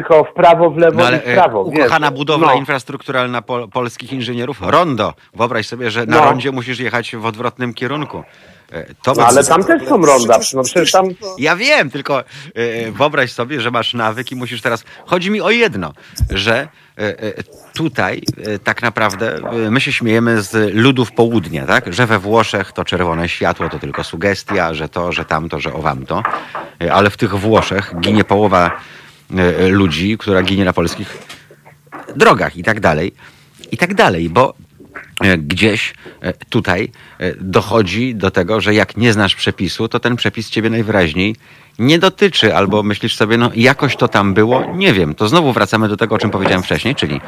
tylko 0.01 0.25
w 0.25 0.33
prawo, 0.35 0.71
w 0.71 0.77
lewo 0.77 0.99
No 1.01 1.07
ale 1.07 1.17
i 1.17 1.21
w 1.21 1.25
prawo. 1.25 1.67
e, 1.69 1.71
wiesz. 1.71 1.81
ukochana 1.81 2.11
budowla 2.11 2.47
No. 2.47 2.55
infrastrukturalna 2.55 3.43
pol, 3.43 3.69
polskich 3.69 4.13
inżynierów, 4.13 4.59
rondo. 4.63 5.15
Wyobraź 5.35 5.67
sobie, 5.67 5.91
że 5.91 6.07
na 6.07 6.17
No. 6.17 6.25
rondzie 6.25 6.53
musisz 6.53 6.79
jechać 6.81 7.17
w 7.17 7.27
odwrotnym 7.27 7.75
kierunku. 7.75 8.23
E, 8.73 8.85
To 9.03 9.13
No, 9.17 9.27
ale 9.27 9.45
tam 9.45 9.65
też 9.65 9.89
są 9.89 10.07
ronda. 10.07 10.39
No 10.55 10.63
przecież 10.63 10.93
tam... 10.93 11.07
Ja 11.39 11.57
wiem, 11.57 11.91
tylko 11.91 12.21
e, 12.21 12.25
wyobraź 12.93 13.33
sobie, 13.33 13.61
że 13.61 13.71
masz 13.71 13.95
nawyk 13.95 14.33
i 14.33 14.37
musisz 14.37 14.63
teraz. 14.63 14.85
Chodzi 15.07 15.31
mi 15.31 15.41
o 15.41 15.51
jedno, 15.51 15.93
że 16.31 16.69
tutaj 17.75 18.23
tak 18.65 18.83
naprawdę 18.83 19.39
my 19.71 19.81
się 19.81 19.93
śmiejemy 19.93 20.43
z 20.43 20.75
ludów 20.75 21.13
południa, 21.13 21.67
tak? 21.67 21.93
Że 21.93 22.07
we 22.07 22.19
Włoszech 22.19 22.73
to 22.73 22.85
czerwone 22.85 23.29
światło 23.29 23.69
to 23.69 23.79
tylko 23.79 24.05
sugestia, 24.05 24.75
że 24.75 24.89
to, 24.89 25.13
że 25.13 25.25
tamto, 25.25 25.61
że 25.61 25.73
owamto. 25.73 26.23
Ale 26.93 27.11
w 27.11 27.17
tych 27.17 27.35
Włoszech 27.35 27.95
ginie 28.01 28.25
połowa 28.25 28.71
ludzi, 29.69 30.19
która 30.19 30.43
ginie 30.43 30.65
na 30.65 30.73
polskich 30.73 31.19
drogach 32.17 32.57
i 32.57 32.63
tak 32.63 32.81
dalej. 32.81 33.13
I 33.73 33.77
tak 33.77 33.95
dalej, 33.95 34.31
bo 34.31 34.55
e, 35.21 35.39
gdzieś 35.39 35.95
e, 36.21 36.33
tutaj 36.33 36.93
e, 37.19 37.35
dochodzi 37.35 38.15
do 38.15 38.31
tego, 38.31 38.61
że 38.61 38.75
jak 38.75 38.97
nie 38.97 39.13
znasz 39.13 39.35
przepisu, 39.35 39.89
to 39.89 40.01
ten 40.01 40.17
przepis 40.17 40.51
ciebie 40.51 40.71
najwyraźniej 40.71 41.37
nie 41.79 41.99
dotyczy, 41.99 42.57
albo 42.57 42.83
myślisz 42.83 43.17
sobie, 43.17 43.37
no 43.37 43.51
jakoś 43.55 43.97
to 43.97 44.09
tam 44.09 44.35
było, 44.35 44.73
nie 44.75 44.93
wiem. 44.93 45.15
To 45.15 45.29
znowu 45.29 45.53
wracamy 45.53 45.89
do 45.89 45.97
tego, 45.97 46.15
o 46.15 46.19
czym 46.19 46.31
powiedziałem 46.31 46.63
wcześniej, 46.63 46.95
czyli 46.95 47.21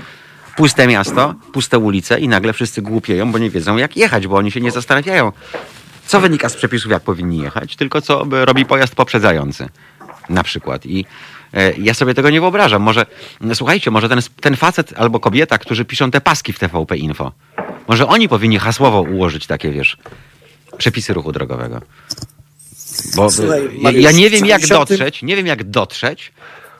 puste 0.56 0.86
miasto, 0.86 1.34
puste 1.52 1.78
ulice 1.78 2.20
i 2.20 2.28
nagle 2.28 2.52
wszyscy 2.52 2.82
głupieją, 2.82 3.32
bo 3.32 3.38
nie 3.38 3.50
wiedzą 3.50 3.76
jak 3.76 3.96
jechać, 3.96 4.26
bo 4.26 4.36
oni 4.36 4.50
się 4.50 4.60
nie 4.60 4.70
zastanawiają, 4.70 5.32
co 6.06 6.20
wynika 6.20 6.48
z 6.48 6.56
przepisów, 6.56 6.92
jak 6.92 7.02
powinni 7.02 7.38
jechać, 7.38 7.76
tylko 7.76 8.00
co 8.00 8.26
robi 8.30 8.64
pojazd 8.64 8.94
poprzedzający 8.94 9.68
na 10.28 10.42
przykład. 10.42 10.86
I 10.86 11.00
e, 11.00 11.06
ja 11.78 11.94
sobie 11.94 12.14
tego 12.14 12.30
nie 12.30 12.40
wyobrażam. 12.40 12.82
Może, 12.82 13.06
słuchajcie, 13.54 13.90
może 13.90 14.08
ten, 14.08 14.20
ten 14.40 14.56
facet 14.56 14.94
albo 14.96 15.20
kobieta, 15.20 15.58
którzy 15.58 15.84
piszą 15.84 16.10
te 16.10 16.20
paski 16.20 16.52
w 16.52 16.58
TVP 16.58 16.96
Info, 16.96 17.32
może 17.88 18.06
oni 18.06 18.28
powinni 18.28 18.58
hasłowo 18.58 19.00
ułożyć 19.00 19.46
takie, 19.46 19.70
wiesz, 19.70 19.96
przepisy 20.78 21.14
ruchu 21.14 21.32
drogowego. 21.32 21.80
Bo 23.16 23.30
Słuchaj, 23.30 23.60
e, 23.60 23.64
ja, 23.64 23.80
Mariusz, 23.82 24.04
ja 24.04 24.10
nie 24.10 24.30
wiem, 24.30 24.46
jak 24.46 24.60
90 24.60 24.90
dotrzeć, 24.90 25.22
nie 25.22 25.36
wiem, 25.36 25.46
jak 25.46 25.64
dotrzeć, 25.64 26.32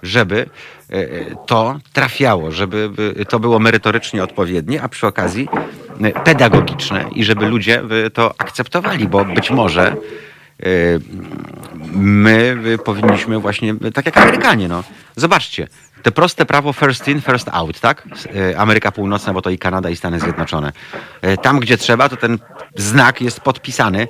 żeby 0.03 0.47
e, 0.91 0.95
e, 0.95 1.37
to 1.47 1.79
trafiało, 1.93 2.51
żeby 2.51 2.91
by 2.91 3.27
to 3.29 3.39
było 3.39 3.59
merytorycznie 3.59 4.23
odpowiednie, 4.23 4.83
a 4.83 4.89
przy 4.89 5.07
okazji 5.07 5.49
e, 6.01 6.11
pedagogiczne 6.25 7.05
i 7.15 7.25
żeby 7.25 7.49
ludzie 7.49 7.83
to 8.15 8.35
akceptowali, 8.39 9.09
bo 9.09 9.25
być 9.25 9.51
może 9.51 9.87
e, 9.87 9.97
my 11.93 12.57
y, 12.67 12.79
powinniśmy 12.79 13.39
właśnie, 13.39 13.75
tak 13.95 14.07
jak 14.07 14.17
Amerykanie, 14.17 14.69
no. 14.69 14.85
Zobaczcie, 15.17 15.69
te 16.03 16.13
proste 16.13 16.47
prawo 16.47 16.73
first 16.73 17.09
in, 17.09 17.21
first 17.21 17.49
out, 17.53 17.81
tak? 17.81 18.09
Y, 18.37 18.59
Ameryka 18.59 18.93
Północna, 18.93 19.33
bo 19.33 19.43
to 19.43 19.51
i 19.51 19.59
Kanada, 19.59 19.91
i 19.91 19.97
Stany 19.97 20.21
Zjednoczone. 20.21 20.73
Y, 21.25 21.37
Tam, 21.39 21.61
gdzie 21.61 21.77
trzeba, 21.77 22.09
to 22.09 22.17
ten 22.17 22.39
znak 22.77 23.21
jest 23.21 23.41
podpisany, 23.41 24.09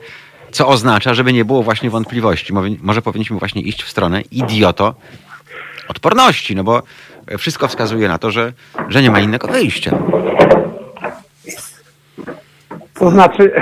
co 0.51 0.69
oznacza, 0.69 1.15
żeby 1.15 1.33
nie 1.33 1.45
było 1.45 1.63
właśnie 1.63 1.91
wątpliwości. 1.91 2.53
Może 2.83 3.03
powinniśmy 3.03 3.39
właśnie 3.39 3.63
iść 3.63 3.83
w 3.83 3.91
stronę 3.91 4.21
idioto 4.21 4.95
odporności, 5.89 6.57
no 6.57 6.65
bo 6.65 6.83
wszystko 7.39 7.69
wskazuje 7.69 8.09
na 8.09 8.19
to, 8.19 8.31
że, 8.31 8.53
że 8.89 9.03
nie 9.03 9.11
ma 9.11 9.21
innego 9.21 9.49
wyjścia. 9.49 9.99
To 12.95 13.11
znaczy, 13.11 13.53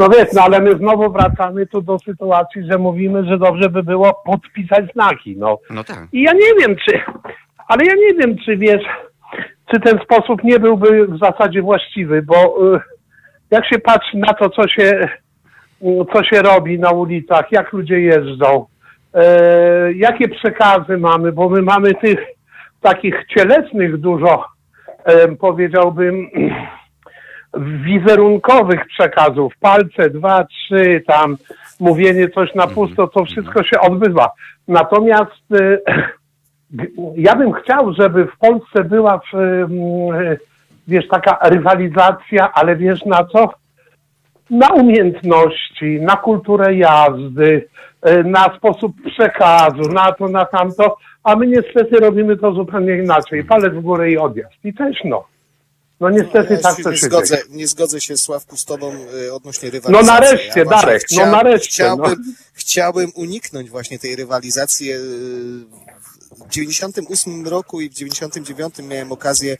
no 0.00 0.08
wiesz, 0.08 0.32
no 0.32 0.42
ale 0.42 0.60
my 0.60 0.70
znowu 0.76 1.12
wracamy 1.12 1.66
tu 1.66 1.82
do 1.82 1.98
sytuacji, 1.98 2.62
że 2.70 2.78
mówimy, 2.78 3.24
że 3.24 3.38
dobrze 3.38 3.68
by 3.68 3.82
było 3.82 4.22
podpisać 4.24 4.92
znaki, 4.92 5.36
no. 5.36 5.58
No 5.70 5.84
tak. 5.84 5.98
I 6.12 6.22
ja 6.22 6.32
nie 6.32 6.54
wiem, 6.60 6.76
czy, 6.76 7.00
ale 7.68 7.84
ja 7.84 7.94
nie 7.94 8.14
wiem, 8.14 8.36
czy 8.44 8.56
wiesz, 8.56 8.82
czy 9.70 9.80
ten 9.80 9.98
sposób 10.04 10.44
nie 10.44 10.58
byłby 10.58 11.06
w 11.06 11.18
zasadzie 11.18 11.62
właściwy, 11.62 12.22
bo 12.22 12.34
y, 12.74 12.80
jak 13.50 13.66
się 13.66 13.78
patrzy 13.78 14.16
na 14.16 14.32
to, 14.32 14.50
co 14.50 14.68
się, 14.68 15.08
y, 15.82 16.04
co 16.12 16.24
się 16.24 16.42
robi 16.42 16.78
na 16.78 16.90
ulicach, 16.90 17.52
jak 17.52 17.72
ludzie 17.72 18.00
jeżdżą, 18.00 18.66
e, 19.14 19.92
jakie 19.92 20.28
przekazy 20.28 20.98
mamy, 20.98 21.32
bo 21.32 21.48
my 21.48 21.62
mamy 21.62 21.94
tych 21.94 22.18
takich 22.80 23.24
cielesnych 23.36 23.96
dużo, 23.96 24.44
em, 25.04 25.36
powiedziałbym, 25.36 26.30
wizerunkowych 27.58 28.86
przekazów, 28.86 29.52
palce, 29.60 30.10
dwa, 30.10 30.44
trzy, 30.44 31.02
tam 31.06 31.36
mówienie 31.80 32.28
coś 32.28 32.54
na 32.54 32.66
pusto, 32.66 33.06
to 33.06 33.24
wszystko 33.24 33.62
się 33.62 33.80
odbywa. 33.80 34.30
Natomiast 34.68 35.52
y, 35.60 35.80
ja 37.16 37.36
bym 37.36 37.52
chciał, 37.52 37.92
żeby 37.92 38.26
w 38.26 38.38
Polsce 38.38 38.84
była, 38.84 39.20
w, 39.32 39.36
wiesz, 40.88 41.08
taka 41.08 41.38
rywalizacja, 41.48 42.52
ale 42.52 42.76
wiesz 42.76 43.04
na 43.04 43.24
co? 43.24 43.50
Na 44.50 44.68
umiejętności, 44.68 46.00
na 46.00 46.16
kulturę 46.16 46.74
jazdy, 46.74 47.68
y, 48.08 48.24
na 48.24 48.56
sposób 48.56 48.92
przekazu, 49.06 49.82
na 49.92 50.12
to, 50.12 50.28
na 50.28 50.44
tamto, 50.44 50.96
a 51.24 51.36
my 51.36 51.46
niestety 51.46 52.00
robimy 52.00 52.36
to 52.36 52.52
zupełnie 52.52 52.96
inaczej. 52.96 53.44
Palec 53.44 53.74
w 53.74 53.80
górę 53.80 54.10
i 54.10 54.18
odjazd. 54.18 54.64
I 54.64 54.74
też 54.74 54.98
no. 55.04 55.24
No 56.00 56.10
niestety 56.10 56.54
ja 56.54 56.60
tak 56.60 56.76
się 56.76 56.82
to 56.82 56.90
nie 56.90 56.96
się 56.96 57.06
zgodzę, 57.06 57.36
dzieje. 57.36 57.48
nie 57.50 57.66
zgodzę 57.66 58.00
się 58.00 58.16
Sławku 58.16 58.56
z 58.56 58.64
tobą 58.64 58.92
y, 59.26 59.32
odnośnie 59.32 59.68
No 59.68 59.72
rywalizacji. 59.72 60.06
nareszcie, 60.06 60.64
właśnie 60.64 60.82
Darek, 60.82 61.02
no 61.26 61.26
nareszcie, 61.26 61.82
no. 61.84 61.96
Chciałbym, 61.96 62.34
chciałbym 62.52 63.10
uniknąć 63.14 63.70
właśnie 63.70 63.98
tej 63.98 64.16
rywalizacji. 64.16 64.92
y, 64.92 65.00
W 66.50 66.52
98 66.52 67.48
roku 67.48 67.80
i 67.80 67.90
w 67.90 67.94
99 67.94 68.74
miałem 68.78 69.12
okazję 69.12 69.56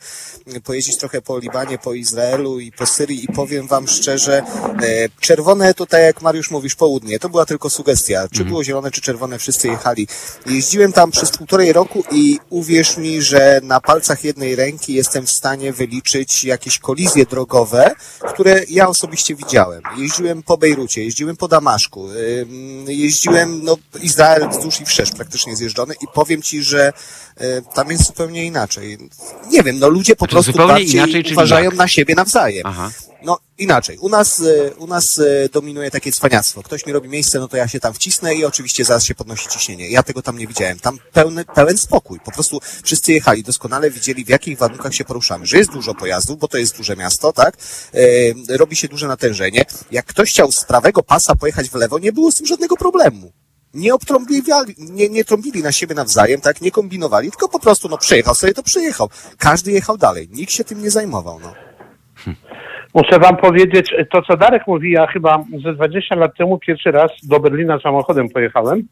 pojeździć 0.63 0.97
trochę 0.97 1.21
po 1.21 1.39
Libanie, 1.39 1.77
po 1.77 1.93
Izraelu 1.93 2.59
i 2.59 2.71
po 2.71 2.85
Syrii 2.85 3.23
i 3.23 3.27
powiem 3.27 3.67
wam 3.67 3.87
szczerze, 3.87 4.37
e, 4.37 5.09
czerwone 5.19 5.73
to 5.73 5.85
tak 5.85 6.01
jak 6.01 6.21
Mariusz 6.21 6.51
mówisz, 6.51 6.75
południe, 6.75 7.19
to 7.19 7.29
była 7.29 7.45
tylko 7.45 7.69
sugestia. 7.69 8.27
Czy 8.27 8.45
było 8.45 8.63
zielone, 8.63 8.91
czy 8.91 9.01
czerwone, 9.01 9.39
wszyscy 9.39 9.67
jechali. 9.67 10.07
Jeździłem 10.45 10.93
tam 10.93 11.11
przez 11.11 11.31
półtorej 11.31 11.73
roku 11.73 12.03
i 12.11 12.39
uwierz 12.49 12.97
mi, 12.97 13.21
że 13.21 13.59
na 13.63 13.81
palcach 13.81 14.23
jednej 14.23 14.55
ręki 14.55 14.93
jestem 14.93 15.25
w 15.25 15.31
stanie 15.31 15.73
wyliczyć 15.73 16.43
jakieś 16.43 16.79
kolizje 16.79 17.25
drogowe, 17.25 17.95
które 18.33 18.61
ja 18.69 18.87
osobiście 18.87 19.35
widziałem. 19.35 19.81
Jeździłem 19.97 20.43
po 20.43 20.57
Bejrucie, 20.57 21.03
jeździłem 21.03 21.37
po 21.37 21.47
Damaszku, 21.47 22.07
jeździłem, 22.87 23.63
no, 23.63 23.77
Izrael 24.01 24.49
wzdłuż 24.49 24.81
i 24.81 24.85
wszerz 24.85 25.11
praktycznie 25.11 25.55
zjeżdżony 25.55 25.93
i 26.01 26.05
powiem 26.13 26.41
ci, 26.41 26.63
że 26.63 26.80
y, 26.89 27.63
tam 27.73 27.91
jest 27.91 28.05
zupełnie 28.07 28.45
inaczej. 28.45 28.97
Nie 29.51 29.63
wiem, 29.63 29.79
no 29.79 29.89
ludzie 29.89 30.15
po 30.15 30.25
Znaczy, 30.25 30.31
prostu 30.53 30.67
bardziej 30.67 30.93
inaczej, 30.93 31.23
uważają 31.31 31.65
jak? 31.65 31.75
na 31.75 31.87
siebie 31.87 32.15
nawzajem. 32.15 32.63
Aha. 32.65 32.91
No 33.23 33.37
inaczej. 33.57 33.97
U 33.97 34.09
nas, 34.09 34.39
y, 34.39 34.73
u 34.77 34.87
nas 34.87 35.17
y, 35.19 35.49
dominuje 35.53 35.91
takie 35.91 36.11
cwaniactwo. 36.11 36.63
Ktoś 36.63 36.85
mi 36.85 36.93
robi 36.93 37.09
miejsce, 37.09 37.39
no 37.39 37.47
to 37.47 37.57
ja 37.57 37.67
się 37.67 37.79
tam 37.79 37.93
wcisnę 37.93 38.35
i 38.35 38.45
oczywiście 38.45 38.85
zaraz 38.85 39.03
się 39.03 39.15
podnosi 39.15 39.49
ciśnienie. 39.49 39.89
Ja 39.89 40.03
tego 40.03 40.21
tam 40.21 40.37
nie 40.37 40.47
widziałem. 40.47 40.79
Tam 40.79 40.97
pełny, 41.13 41.45
pełen 41.45 41.77
spokój. 41.77 42.19
Po 42.19 42.31
prostu 42.31 42.59
wszyscy 42.83 43.13
jechali, 43.13 43.43
doskonale 43.43 43.91
widzieli 43.91 44.25
w 44.25 44.29
jakich 44.29 44.57
warunkach 44.57 44.95
się 44.95 45.05
poruszamy. 45.05 45.45
Że 45.45 45.57
jest 45.57 45.71
dużo 45.71 45.95
pojazdów, 45.95 46.39
bo 46.39 46.47
to 46.47 46.57
jest 46.57 46.77
duże 46.77 46.95
miasto, 46.95 47.33
tak? 47.33 47.57
Robi 48.49 48.75
się 48.75 48.87
duże 48.87 49.07
natężenie. 49.07 49.65
Jak 49.91 50.05
ktoś 50.05 50.29
chciał 50.29 50.51
z 50.51 50.65
prawego 50.65 51.03
pasa 51.03 51.35
pojechać 51.35 51.69
w 51.69 51.75
lewo, 51.75 51.99
nie 51.99 52.13
było 52.13 52.31
z 52.31 52.35
tym 52.35 52.45
żadnego 52.45 52.77
problemu. 52.77 53.31
Nie 53.73 53.93
obtrąbili, 53.93 54.41
nie, 54.77 55.09
nie 55.09 55.23
trąbili 55.23 55.63
na 55.63 55.71
siebie 55.71 55.95
nawzajem, 55.95 56.41
tak? 56.41 56.61
Nie 56.61 56.71
kombinowali, 56.71 57.29
tylko 57.29 57.49
po 57.49 57.59
prostu, 57.59 57.89
no 57.89 57.97
przejechał 57.97 58.35
sobie, 58.35 58.53
to 58.53 58.63
przejechał. 58.63 59.09
Każdy 59.37 59.71
jechał 59.71 59.97
dalej. 59.97 60.27
Nikt 60.31 60.51
się 60.51 60.63
tym 60.63 60.81
nie 60.81 60.89
zajmował, 60.89 61.39
no. 61.39 61.53
Muszę 62.93 63.19
wam 63.19 63.37
powiedzieć, 63.37 63.93
to 64.11 64.21
co 64.21 64.37
Darek 64.37 64.67
mówi, 64.67 64.91
ja 64.91 65.07
chyba 65.07 65.43
ze 65.63 65.73
20 65.73 66.15
lat 66.15 66.37
temu 66.37 66.57
pierwszy 66.57 66.91
raz 66.91 67.11
do 67.23 67.39
Berlina 67.39 67.79
samochodem 67.79 68.29
pojechałem, 68.29 68.83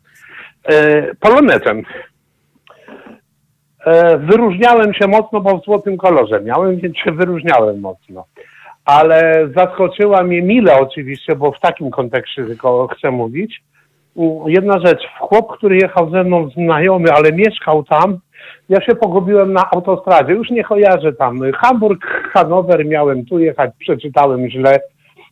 e, 0.66 1.16
polonetem. 1.16 1.84
E, 3.86 4.18
wyróżniałem 4.18 4.94
się 4.94 5.08
mocno, 5.08 5.42
bo 5.42 5.58
w 5.58 5.66
złotym 5.66 5.98
kolorze 5.98 6.42
miałem, 6.42 6.78
więc 6.78 6.98
się 6.98 7.12
wyróżniałem 7.12 7.80
mocno. 7.80 8.26
Ale 8.86 9.50
zaskoczyła 9.56 10.24
mnie 10.24 10.42
mile 10.42 10.80
oczywiście, 10.80 11.36
bo 11.36 11.52
w 11.52 11.60
takim 11.60 11.92
kontekście 11.92 12.46
tylko 12.46 12.88
chcę 12.88 13.12
mówić. 13.12 13.62
Jedna 14.46 14.80
rzecz, 14.80 15.02
chłop, 15.20 15.58
który 15.58 15.78
jechał 15.78 16.10
ze 16.10 16.24
mną 16.24 16.50
znajomy, 16.50 17.12
ale 17.12 17.32
mieszkał 17.32 17.84
tam, 17.84 18.20
ja 18.70 18.82
się 18.82 18.96
pogubiłem 18.96 19.54
na 19.54 19.70
autostradzie, 19.72 20.34
już 20.34 20.50
nie 20.50 20.64
kojarzę 20.64 21.14
tam. 21.14 21.40
Hamburg, 21.56 22.06
Hanower 22.32 22.86
miałem 22.86 23.26
tu 23.26 23.40
jechać, 23.40 23.72
przeczytałem 23.80 24.50
źle. 24.50 24.80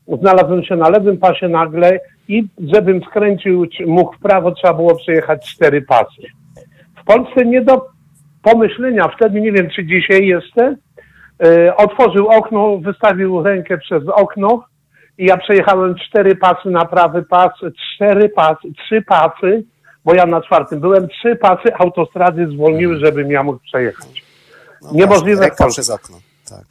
Znalazłem 0.08 0.64
się 0.64 0.76
na 0.76 0.90
lewym 0.90 1.18
pasie 1.18 1.48
nagle 1.48 2.00
i 2.28 2.44
żebym 2.74 3.02
skręcił, 3.02 3.66
mógł 3.88 4.16
w 4.16 4.20
prawo, 4.20 4.52
trzeba 4.52 4.74
było 4.74 4.96
przejechać 4.96 5.54
cztery 5.54 5.82
pasy. 5.82 6.22
W 7.02 7.06
Polsce 7.06 7.46
nie 7.46 7.62
do 7.62 7.86
pomyślenia, 8.44 9.08
wtedy 9.08 9.42
nie 9.42 9.52
wiem, 9.52 9.70
czy 9.70 9.86
dzisiaj 9.86 10.28
jeszcze, 10.28 10.76
e, 11.44 11.76
otworzył 11.76 12.28
okno, 12.28 12.78
wystawił 12.78 13.44
rękę 13.44 13.78
przez 13.78 14.04
okno 14.08 14.64
i 15.18 15.26
ja 15.26 15.38
przejechałem 15.38 15.96
cztery 15.96 16.36
pasy 16.36 16.70
na 16.70 16.86
prawy 16.86 17.24
pas, 17.24 17.52
cztery 17.96 18.30
pasy, 18.30 18.68
trzy 18.78 19.02
pasy, 19.02 19.64
bo 20.06 20.14
ja 20.14 20.26
na 20.26 20.42
czwartym 20.42 20.80
byłem, 20.80 21.08
trzy 21.08 21.36
pasy 21.36 21.76
autostrady 21.80 22.48
zwolniły, 22.48 23.00
żebym 23.00 23.32
ja 23.32 23.44
mógł 23.44 23.60
przejechać. 23.60 24.24
No 24.82 24.90
Niemożliwe 24.94 25.48
właśnie, 25.48 25.68
przez 25.68 25.90
okno. 25.90 26.18
Tak. 26.50 26.66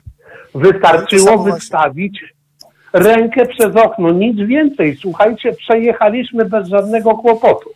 Wystarczyło 0.54 1.30
No 1.30 1.36
właśnie. 1.36 1.52
wystawić 1.52 2.24
rękę 2.92 3.46
przez 3.46 3.76
okno, 3.76 4.10
nic 4.10 4.36
więcej. 4.36 4.96
Słuchajcie, 4.96 5.52
przejechaliśmy 5.52 6.44
bez 6.44 6.68
żadnego 6.68 7.14
kłopotu. 7.14 7.70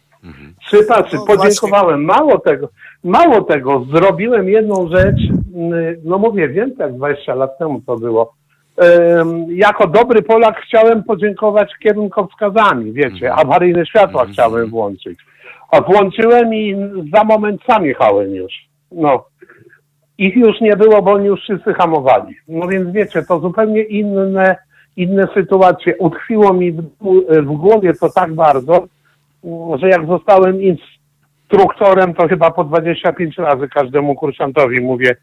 Trzy 0.66 0.82
pasy, 0.82 1.16
No 1.16 1.24
podziękowałem. 1.26 2.04
Mało 2.04 2.38
tego, 2.38 2.68
mało 3.04 3.40
tego, 3.40 3.84
zrobiłem 3.92 4.48
jedną 4.48 4.88
rzecz, 4.88 5.20
mm, 5.54 5.96
no 6.04 6.18
mówię, 6.18 6.48
więcej 6.48 6.86
jak 6.86 6.94
20 6.96 7.34
lat 7.34 7.58
temu 7.58 7.80
to 7.86 7.96
było. 7.96 8.34
Jako 9.48 9.86
dobry 9.86 10.22
Polak 10.22 10.60
chciałem 10.60 11.02
podziękować 11.02 11.72
kierunkowskazami, 11.82 12.92
wiecie, 12.92 13.34
awaryjne 13.34 13.86
światła 13.86 14.26
chciałem 14.32 14.70
włączyć. 14.70 15.18
A 15.70 15.80
włączyłem 15.80 16.54
i 16.54 16.76
za 17.14 17.24
moment 17.24 17.60
sam 17.66 17.86
jechałem 17.86 18.34
już. 18.34 18.52
No. 18.92 19.24
Ich 20.18 20.36
już 20.36 20.60
nie 20.60 20.76
było, 20.76 21.02
bo 21.02 21.12
oni 21.12 21.26
już 21.26 21.40
wszyscy 21.40 21.74
hamowali. 21.74 22.34
No 22.48 22.68
więc 22.68 22.92
wiecie, 22.92 23.22
to 23.22 23.40
zupełnie 23.40 23.82
inne, 23.82 24.56
inne 24.96 25.28
sytuacje. 25.34 25.96
Utkwiło 25.96 26.52
mi 26.52 26.72
w, 26.72 26.82
w 27.30 27.52
głowie 27.56 27.94
to 27.94 28.10
tak 28.10 28.32
bardzo, 28.34 28.86
że 29.74 29.88
jak 29.88 30.06
zostałem 30.06 30.62
instruktorem, 30.62 32.14
to 32.14 32.28
chyba 32.28 32.50
po 32.50 32.64
25 32.64 33.38
razy 33.38 33.68
każdemu 33.68 34.14
kursantowi 34.14 34.80
mówię, 34.80 35.16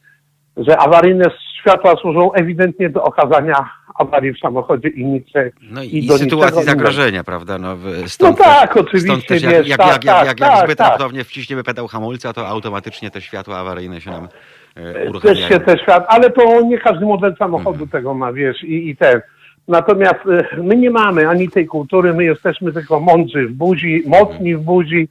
że 0.57 0.77
awaryjne 0.77 1.25
światła 1.59 1.95
służą 2.01 2.33
ewidentnie 2.33 2.89
do 2.89 3.03
okazania 3.03 3.69
awarii 3.95 4.33
w 4.33 4.39
samochodzie 4.39 4.89
i 4.89 5.05
nic 5.05 5.27
No 5.71 5.83
i 5.83 5.97
i, 5.97 6.07
do 6.07 6.17
sytuacji 6.17 6.63
zagrożenia, 6.63 7.23
prawda? 7.23 7.57
No, 7.57 7.75
w- 7.75 7.85
No 8.01 8.07
stąd 8.09 8.37
tak, 8.37 8.73
też, 8.73 8.83
oczywiście, 8.83 9.07
Stąd 9.11 9.25
też 9.27 9.41
jak, 9.43 9.53
wiesz, 9.53 9.67
jak, 9.67 9.77
tak, 9.77 9.87
jak, 9.87 10.03
jak, 10.05 10.15
tak, 10.17 10.27
jak, 10.27 10.39
jak 10.39 10.49
tak, 10.49 10.65
zbyt 10.65 10.77
tak. 10.77 10.89
raptownie 10.89 11.23
wciśniemy 11.23 11.63
pedał 11.63 11.87
hamulca, 11.87 12.33
to 12.33 12.47
automatycznie 12.47 13.11
te 13.11 13.21
światła 13.21 13.57
awaryjne 13.57 14.01
się 14.01 14.11
nam 14.11 14.27
e, 14.75 14.93
Też 14.93 15.09
uruchamiają. 15.09 15.47
się 15.47 15.59
te 15.59 15.75
ale 16.07 16.29
to 16.29 16.61
nie 16.61 16.77
każdy 16.77 17.05
model 17.05 17.35
samochodu 17.39 17.69
Mhm. 17.83 17.89
tego 17.89 18.13
ma, 18.13 18.33
wiesz, 18.33 18.63
i, 18.63 18.89
i 18.89 18.95
ten. 18.95 19.21
Natomiast 19.67 20.25
y, 20.25 20.63
my 20.63 20.75
nie 20.75 20.89
mamy 20.91 21.27
ani 21.29 21.49
tej 21.49 21.65
kultury, 21.65 22.13
my 22.13 22.23
jesteśmy 22.23 22.73
tylko 22.73 22.99
mądrzy 22.99 23.47
w 23.47 23.51
buzi, 23.51 24.03
mocni 24.05 24.55
w 24.55 24.59
buzi 24.61 25.07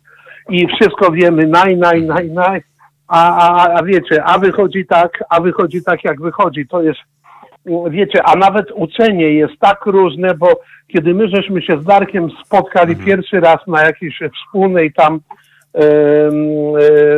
i 0.51 0.67
wszystko 0.67 1.13
wiemy, 1.13 1.47
naj, 1.47 1.77
naj, 1.77 2.03
naj, 2.03 2.31
naj. 2.31 2.63
A, 3.09 3.37
a, 3.37 3.79
a 3.79 3.83
wiecie, 3.83 4.25
a 4.25 4.39
wychodzi 4.39 4.87
tak, 4.87 5.25
a 5.31 5.41
wychodzi 5.41 5.85
tak, 5.85 6.05
jak 6.05 6.21
wychodzi. 6.21 6.69
To 6.69 6.83
jest, 6.83 7.01
wiecie, 7.91 8.23
a 8.25 8.37
nawet 8.37 8.67
uczenie 8.75 9.33
jest 9.33 9.55
tak 9.61 9.87
różne, 9.87 10.35
bo 10.35 10.61
kiedy 10.89 11.15
my 11.15 11.29
żeśmy 11.29 11.63
się 11.63 11.81
z 11.81 11.85
Darkiem 11.85 12.29
spotkali 12.45 12.97
pierwszy 12.97 13.41
raz 13.41 13.67
na 13.67 13.83
jakiejś 13.83 14.21
wspólnej 14.35 14.93
tam 14.93 15.15
em, 15.15 15.83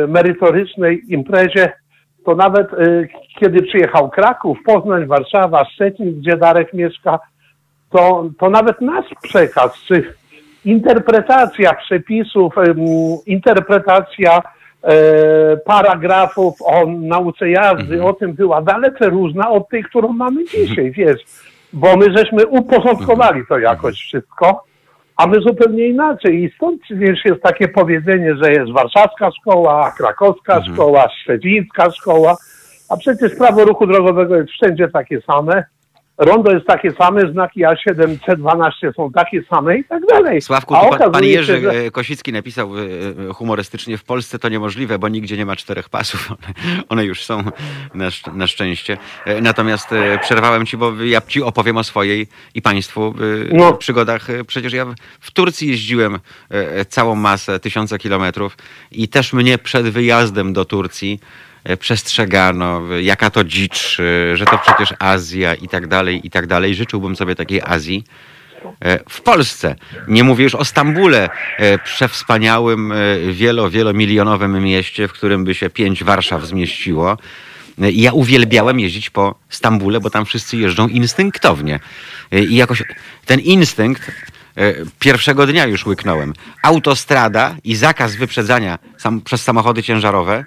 e, 0.03 0.07
merytorycznej 0.07 1.01
imprezie, 1.13 1.71
to 2.25 2.35
nawet 2.35 2.73
e, 2.73 2.77
kiedy 3.39 3.61
przyjechał 3.61 4.09
Kraków, 4.09 4.57
Poznań, 4.65 5.05
Warszawa, 5.05 5.65
Szczecin, 5.65 6.19
gdzie 6.19 6.37
Darek 6.37 6.73
mieszka, 6.73 7.19
to, 7.89 8.29
to 8.39 8.49
nawet 8.49 8.81
nasz 8.81 9.05
przekaz, 9.21 9.83
czy 9.87 10.13
interpretacja 10.65 11.73
przepisów, 11.73 12.53
interpretacja 13.25 14.37
e, 14.37 14.58
paragrafów 15.65 16.55
o 16.61 16.85
nauce 16.85 17.49
jazdy, 17.49 18.03
o 18.03 18.13
tym 18.13 18.33
była 18.33 18.61
dalece 18.61 19.09
różna 19.09 19.49
od 19.49 19.69
tej, 19.69 19.83
którą 19.83 20.07
mamy 20.13 20.45
dzisiaj, 20.45 20.91
wiesz, 20.91 21.21
bo 21.73 21.97
my 21.97 22.17
żeśmy 22.17 22.47
uporządkowali 22.47 23.41
to 23.49 23.59
jakoś 23.59 23.95
wszystko, 23.95 24.63
a 25.17 25.27
my 25.27 25.41
zupełnie 25.41 25.87
inaczej. 25.87 26.43
I 26.43 26.51
stąd 26.55 26.81
przecież 26.81 27.25
jest 27.25 27.41
takie 27.41 27.67
powiedzenie, 27.67 28.35
że 28.35 28.51
jest 28.51 28.71
warszawska 28.71 29.31
szkoła, 29.31 29.93
krakowska 29.97 30.63
szkoła, 30.65 31.09
szczecińska 31.23 31.91
szkoła, 31.91 32.35
a 32.89 32.97
przecież 32.97 33.35
prawo 33.35 33.65
ruchu 33.65 33.87
drogowego 33.87 34.35
jest 34.35 34.49
wszędzie 34.49 34.87
takie 34.87 35.21
same. 35.21 35.63
Rondo 36.19 36.51
jest 36.51 36.65
takie 36.67 36.91
same, 36.91 37.31
znaki 37.31 37.61
A7, 37.65 38.17
C12 38.27 38.71
są 38.95 39.11
takie 39.11 39.43
same 39.53 39.77
i 39.77 39.83
tak 39.83 40.03
dalej. 40.05 40.41
Sławku, 40.41 40.75
A 40.75 40.97
pan, 40.97 41.11
pan 41.11 41.23
Jerzy 41.23 41.53
się, 41.55 41.61
że- 41.61 41.71
e, 41.71 41.91
Kosicki 41.91 42.33
napisał 42.33 42.77
e, 42.77 42.81
e, 43.29 43.33
humorystycznie, 43.33 43.97
w 43.97 44.03
Polsce 44.03 44.39
to 44.39 44.49
niemożliwe, 44.49 44.99
bo 44.99 45.07
nigdzie 45.07 45.37
nie 45.37 45.45
ma 45.45 45.55
czterech 45.55 45.89
pasów. 45.89 46.29
One, 46.89 47.05
już 47.05 47.23
są 47.25 47.43
na, 47.93 48.09
szcz- 48.09 48.33
na 48.35 48.47
szczęście. 48.47 48.97
Natomiast 49.41 49.89
przerwałem 50.21 50.65
ci, 50.65 50.77
bo 50.77 50.93
ja 51.03 51.21
ci 51.21 51.41
opowiem 51.43 51.77
o 51.77 51.83
swojej 51.83 52.27
i 52.55 52.61
państwu 52.61 53.13
No. 53.53 53.73
przygodach. 53.73 54.27
Przecież 54.47 54.73
ja 54.73 54.85
w- 55.19 55.31
Turcji 55.31 55.67
jeździłem 55.67 56.19
całą 56.89 57.15
masę, 57.15 57.59
tysiące 57.59 57.97
kilometrów 57.97 58.57
i 58.91 59.07
też 59.07 59.33
mnie 59.33 59.57
przed 59.57 59.89
wyjazdem 59.89 60.53
do 60.53 60.65
Turcji 60.65 61.19
przestrzegano, 61.79 62.81
e, 62.91 63.01
jaka 63.01 63.29
to 63.29 63.43
dzicz, 63.43 63.97
e, 63.99 64.37
że 64.37 64.45
to 64.45 64.57
przecież 64.57 64.93
Azja 64.99 65.55
i 65.55 65.67
tak 65.67 65.87
dalej, 65.87 66.27
i 66.27 66.29
tak 66.29 66.47
dalej. 66.47 66.75
Życzyłbym 66.75 67.15
sobie 67.15 67.35
takiej 67.35 67.61
Azji. 67.61 68.03
E, 68.81 68.99
w 69.09 69.21
Polsce. 69.21 69.75
Nie 70.07 70.23
mówię 70.23 70.43
już 70.43 70.55
o 70.55 70.65
Stambule, 70.65 71.29
przewspaniałym, 71.83 72.93
wielo, 73.31 73.69
wielomilionowym 73.69 74.63
mieście, 74.63 75.07
w 75.07 75.13
którym 75.13 75.43
by 75.43 75.55
się 75.55 75.69
pięć 75.69 76.03
Warszaw 76.03 76.45
zmieściło. 76.45 77.17
Ja 77.77 78.13
uwielbiałem 78.13 78.79
jeździć 78.79 79.09
po 79.09 79.35
Stambule, 79.49 79.99
bo 79.99 80.09
tam 80.09 80.25
wszyscy 80.25 80.57
jeżdżą 80.57 80.87
instynktownie. 80.87 81.79
I 82.31 82.55
jakoś 82.55 82.83
ten 83.25 83.39
instynkt 83.39 84.11
pierwszego 84.99 85.47
dnia 85.47 85.65
już 85.65 85.85
łyknąłem. 85.85 86.33
Autostrada 86.63 87.55
i 87.63 87.75
zakaz 87.75 88.15
wyprzedzania 88.15 88.79
sam, 88.97 89.21
przez 89.21 89.43
samochody 89.43 89.83
ciężarowe 89.83 90.45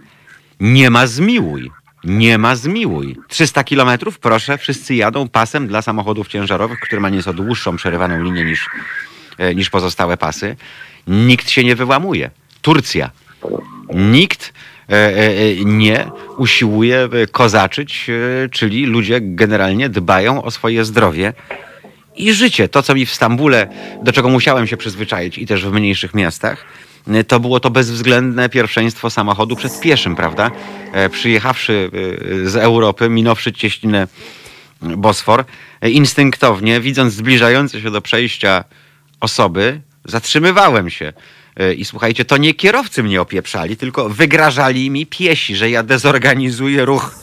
nie 0.62 0.90
ma 0.90 1.06
zmiłuj. 1.06 1.70
Nie 2.04 2.38
ma 2.38 2.56
zmiłuj. 2.56 3.16
300 3.28 3.64
kilometrów, 3.64 4.18
proszę, 4.18 4.58
wszyscy 4.58 4.94
jadą 4.94 5.28
pasem 5.28 5.68
dla 5.68 5.82
samochodów 5.82 6.28
ciężarowych, 6.28 6.80
który 6.80 7.00
ma 7.00 7.08
nieco 7.08 7.32
dłuższą 7.32 7.76
przerywaną 7.76 8.22
linię 8.22 8.44
niż, 8.44 8.68
e, 9.38 9.54
niż 9.54 9.70
pozostałe 9.70 10.16
pasy. 10.16 10.56
Nikt 11.06 11.50
się 11.50 11.64
nie 11.64 11.76
wyłamuje. 11.76 12.30
Turcja. 12.62 13.10
Nikt 13.94 14.52
e, 14.88 14.92
e, 14.92 15.64
nie 15.64 16.10
usiłuje 16.36 17.08
kozaczyć, 17.32 18.10
czyli 18.50 18.86
ludzie 18.86 19.18
generalnie 19.20 19.88
dbają 19.88 20.42
o 20.42 20.50
swoje 20.50 20.84
zdrowie 20.84 21.32
i 22.16 22.32
życie. 22.32 22.68
To, 22.68 22.82
co 22.82 22.94
mi 22.94 23.06
w 23.06 23.14
Stambule, 23.14 23.68
do 24.02 24.12
czego 24.12 24.28
musiałem 24.28 24.66
się 24.66 24.76
przyzwyczaić 24.76 25.38
i 25.38 25.46
też 25.46 25.66
w 25.66 25.72
mniejszych 25.72 26.14
miastach, 26.14 26.64
to 27.28 27.40
było 27.40 27.60
to 27.60 27.70
bezwzględne 27.70 28.48
pierwszeństwo 28.48 29.10
samochodu 29.10 29.56
przed 29.56 29.80
pieszym, 29.80 30.16
prawda? 30.16 30.50
E, 30.92 31.08
Przyjechawszy 31.08 31.90
y, 32.44 32.50
z 32.50 32.56
Europy, 32.56 33.08
minąwszy 33.08 33.52
cieśninę 33.52 34.08
Bosfor, 34.82 35.44
e, 35.80 35.90
instynktownie, 35.90 36.80
widząc 36.80 37.14
zbliżające 37.14 37.80
się 37.80 37.90
do 37.90 38.00
przejścia 38.00 38.64
osoby, 39.20 39.80
zatrzymywałem 40.04 40.90
się. 40.90 41.12
E, 41.56 41.74
I 41.74 41.84
słuchajcie, 41.84 42.24
to 42.24 42.36
nie 42.36 42.54
kierowcy 42.54 43.02
mnie 43.02 43.20
opieprzali, 43.20 43.76
tylko 43.76 44.08
wygrażali 44.08 44.90
mi 44.90 45.06
piesi, 45.06 45.56
że 45.56 45.70
ja 45.70 45.82
dezorganizuję 45.82 46.84
ruch 46.84 47.21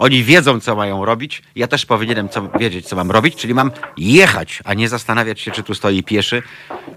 oni 0.00 0.24
wiedzą, 0.24 0.60
co 0.60 0.76
mają 0.76 1.04
robić. 1.04 1.42
Ja 1.56 1.66
też 1.66 1.86
powinienem 1.86 2.28
co, 2.28 2.48
wiedzieć, 2.58 2.88
co 2.88 2.96
mam 2.96 3.10
robić, 3.10 3.36
czyli 3.36 3.54
mam 3.54 3.70
jechać, 3.96 4.62
a 4.64 4.74
nie 4.74 4.88
zastanawiać 4.88 5.40
się, 5.40 5.50
czy 5.50 5.62
tu 5.62 5.74
stoi 5.74 6.02
pieszy, 6.02 6.42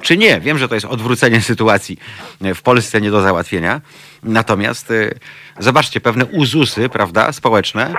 czy 0.02 0.18
nie. 0.18 0.40
Wiem, 0.40 0.58
że 0.58 0.68
to 0.68 0.76
jest 0.76 0.88
odwrócenie 0.88 1.42
sytuacji 1.52 1.98
w 2.56 2.62
Polsce 2.62 3.02
nie 3.02 3.12
do 3.12 3.22
załatwienia. 3.22 3.82
Natomiast 4.24 4.92
y, 4.92 5.20
zobaczcie, 5.60 6.02
pewne 6.02 6.26
uzusy, 6.26 6.90
prawda, 6.90 7.32
społeczne, 7.32 7.94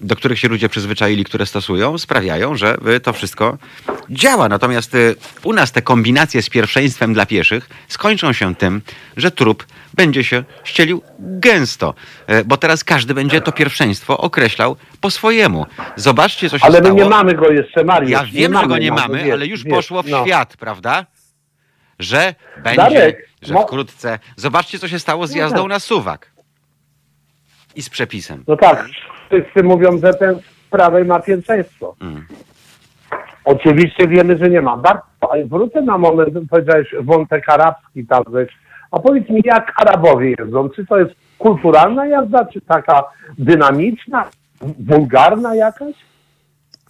do 0.00 0.16
których 0.16 0.38
się 0.38 0.48
ludzie 0.48 0.68
przyzwyczaili, 0.68 1.24
które 1.24 1.46
stosują, 1.46 1.98
sprawiają, 1.98 2.56
że 2.56 2.76
y, 2.96 3.00
to 3.00 3.12
wszystko 3.12 3.58
działa. 4.10 4.48
Natomiast 4.48 4.94
y, 4.94 5.14
u 5.44 5.52
nas 5.52 5.72
te 5.72 5.82
kombinacje 5.82 6.42
z 6.42 6.50
pierwszeństwem 6.50 7.14
dla 7.14 7.26
pieszych 7.26 7.68
skończą 7.88 8.32
się 8.32 8.54
tym, 8.54 8.82
że 9.16 9.30
trup 9.30 9.66
będzie 9.94 10.24
się 10.24 10.44
ścielił 10.64 11.02
gęsto, 11.18 11.94
e, 12.26 12.44
bo 12.44 12.56
teraz 12.56 12.84
każdy 12.84 13.14
będzie 13.14 13.40
to 13.40 13.52
pierwszeństwo 13.52 14.18
określał 14.18 14.76
po 15.00 15.10
swojemu. 15.10 15.66
Zobaczcie, 15.96 16.50
co 16.50 16.58
się 16.58 16.64
Ale 16.64 16.80
my 16.80 16.86
stało. 16.86 16.98
nie 17.00 17.08
mamy 17.08 17.34
go 17.34 17.50
jeszcze, 17.50 17.84
Mariusz. 17.84 18.10
Ja 18.10 18.24
wiem, 18.24 18.58
że 18.60 18.66
go 18.66 18.78
nie 18.78 18.92
mamy, 18.92 19.24
wiesz, 19.24 19.32
ale 19.32 19.46
już 19.46 19.64
wiesz, 19.64 19.74
poszło 19.74 20.02
w 20.02 20.08
no. 20.08 20.24
świat, 20.24 20.56
prawda? 20.56 21.06
Że 21.98 22.34
będzie, 22.62 22.76
Darek, 22.76 23.28
że 23.42 23.54
no- 23.54 23.62
wkrótce. 23.62 24.18
Zobaczcie, 24.36 24.78
co 24.78 24.88
się 24.88 24.98
stało 24.98 25.26
z 25.26 25.30
No 25.30 25.38
jazdą 25.38 25.62
tak. 25.62 25.68
na 25.68 25.80
suwak. 25.80 26.32
I 27.74 27.82
z 27.82 27.90
przepisem. 27.90 28.44
No 28.48 28.56
tak, 28.56 28.86
wszyscy 29.28 29.62
mówią, 29.62 29.98
że 29.98 30.14
ten 30.14 30.34
z 30.34 30.70
prawej 30.70 31.04
ma 31.04 31.20
pierwszeństwo. 31.20 31.94
Mm. 32.00 32.26
Oczywiście 33.44 34.08
wiemy, 34.08 34.38
że 34.38 34.50
nie 34.50 34.62
ma. 34.62 34.76
Bardzo, 34.76 35.06
wrócę 35.46 35.82
na 35.82 35.98
moment, 35.98 36.30
powiedziałeś 36.50 36.94
wątek 37.00 37.48
arabski 37.48 38.06
tam 38.06 38.22
weź. 38.28 38.48
A 38.90 38.98
powiedz 38.98 39.28
mi, 39.28 39.42
jak 39.44 39.72
Arabowie 39.76 40.34
jeżdżą? 40.38 40.68
Czy 40.68 40.86
to 40.86 40.98
jest 40.98 41.14
kulturalna 41.38 42.06
jazda, 42.06 42.44
czy 42.44 42.60
taka 42.60 43.04
dynamiczna, 43.38 44.24
wulgarna 44.60 45.54
jakaś? 45.54 45.94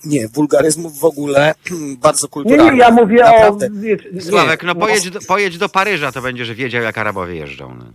Nie, 0.04 0.28
wulgaryzmów 0.28 0.98
w 0.98 1.04
ogóle 1.04 1.54
bardzo 1.98 2.26
Nie, 2.26 2.30
kulturalnych. 2.30 2.72
nie, 2.72 2.78
ja 2.78 2.90
mówię 2.90 3.16
Naprawdę. 3.22 3.66
o... 3.66 3.70
Wiesz, 3.72 4.02
Sławek, 4.28 4.62
no 4.62 4.72
o- 4.72 4.74
pojedź 4.74 5.10
do, 5.10 5.20
pojedź 5.20 5.58
do 5.58 5.68
Paryża, 5.68 6.12
to 6.12 6.22
będziesz 6.22 6.52
wiedział, 6.52 6.82
jak 6.82 6.98
Arabowie 6.98 7.34
jeżdżą. 7.34 7.74
No. 7.74 7.84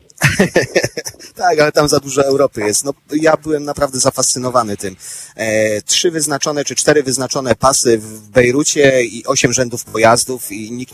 Tak, 1.36 1.60
ale 1.60 1.72
tam 1.72 1.90
za 1.90 2.00
dużo 2.00 2.26
Europy 2.26 2.62
jest. 2.62 2.84
No, 2.86 2.94
ja 3.14 3.38
byłem 3.38 3.64
naprawdę 3.64 4.00
zafascynowany 4.00 4.78
tym. 4.78 4.96
E, 5.36 5.82
trzy 5.82 6.12
wyznaczone 6.12 6.66
czy 6.66 6.76
cztery 6.76 7.04
wyznaczone 7.04 7.56
pasy 7.56 7.98
w 7.98 8.30
Bejrucie 8.30 9.04
i 9.04 9.26
osiem 9.26 9.54
rzędów 9.54 9.86
pojazdów 9.86 10.52
i 10.52 10.72
nikt 10.72 10.94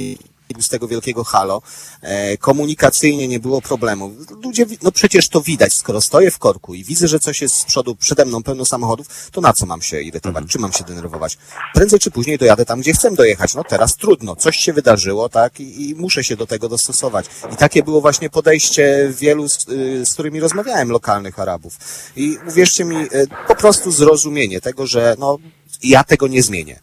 z 0.60 0.70
tego 0.70 0.88
wielkiego 0.88 1.24
halo. 1.24 1.62
E, 2.02 2.38
komunikacyjnie 2.38 3.28
nie 3.28 3.40
było 3.40 3.62
problemu. 3.62 4.16
Ludzie, 4.44 4.66
no 4.82 4.92
przecież 4.92 5.30
to 5.30 5.42
widać, 5.42 5.74
skoro 5.74 6.02
stoję 6.02 6.32
w 6.32 6.40
korku 6.40 6.74
i 6.74 6.84
widzę, 6.84 7.08
że 7.08 7.20
coś 7.20 7.42
jest 7.42 7.56
z 7.56 7.66
przodu 7.66 7.96
przede 7.96 8.26
mną 8.26 8.44
pełno 8.44 8.66
samochodów, 8.66 9.30
to 9.32 9.42
na 9.42 9.54
co 9.54 9.66
mam 9.66 9.82
się 9.82 10.02
irytować? 10.02 10.46
Czy 10.48 10.60
mam 10.60 10.74
się 10.74 10.84
denerwować? 10.84 11.38
Prędzej 11.74 12.00
czy 12.00 12.12
później 12.12 12.38
dojadę 12.38 12.66
tam, 12.66 12.82
gdzie 12.82 12.94
chcę 12.94 13.12
dojechać. 13.12 13.56
No 13.56 13.64
teraz 13.64 13.96
trudno, 13.96 14.36
coś 14.36 14.58
się 14.58 14.74
wydarzyło, 14.74 15.30
tak, 15.30 15.60
i, 15.60 15.90
i 15.90 15.96
muszę 15.96 16.24
się 16.24 16.36
do 16.36 16.48
tego 16.48 16.70
dostosować. 16.70 17.26
I 17.54 17.56
takie 17.56 17.84
było 17.84 18.02
właśnie 18.02 18.30
podejście 18.30 19.14
wielu, 19.20 19.50
z, 19.50 19.68
y, 19.70 20.06
z 20.06 20.14
którymi 20.14 20.40
rozmawiałem, 20.40 20.90
lokalnych 20.90 21.40
Arabów. 21.40 21.78
I 22.16 22.38
uwierzcie 22.48 22.86
mi, 22.86 22.96
y, 22.96 23.28
po 23.48 23.56
prostu 23.56 23.92
zrozumienie 23.92 24.62
tego, 24.62 24.88
że 24.88 25.16
no, 25.20 25.38
ja 25.84 26.04
tego 26.04 26.28
nie 26.28 26.44
zmienię. 26.44 26.80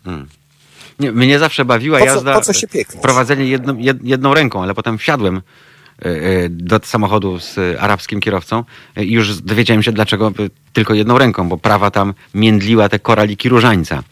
Nie, 1.01 1.13
mnie 1.13 1.39
zawsze 1.39 1.65
bawiła 1.65 1.99
Po 1.99 2.05
co- 2.05 2.11
jazda, 2.15 2.35
po 2.35 2.41
co 2.41 2.53
się 2.53 2.69
pieklić? 2.69 3.03
prowadzenie 3.03 3.45
jedną, 3.45 3.77
jed, 3.79 4.05
jedną 4.05 4.35
ręką, 4.35 4.63
ale 4.63 4.75
potem 4.75 4.99
wsiadłem 4.99 5.37
e, 5.37 5.43
e, 6.09 6.49
do 6.49 6.81
samochodu 6.85 7.41
z 7.41 7.59
arabskim 7.81 8.21
kierowcą 8.21 8.65
e, 8.97 9.05
i 9.05 9.13
już 9.13 9.41
dowiedziałem 9.41 9.83
się, 9.83 9.93
dlaczego 9.93 10.33
tylko 10.73 10.95
jedną 10.95 11.19
ręką, 11.19 11.49
bo 11.49 11.59
prawa 11.59 11.91
tam 11.91 12.15
międliła 12.35 12.89
te 12.89 12.99
koraliki 12.99 13.49
różańca. 13.49 14.03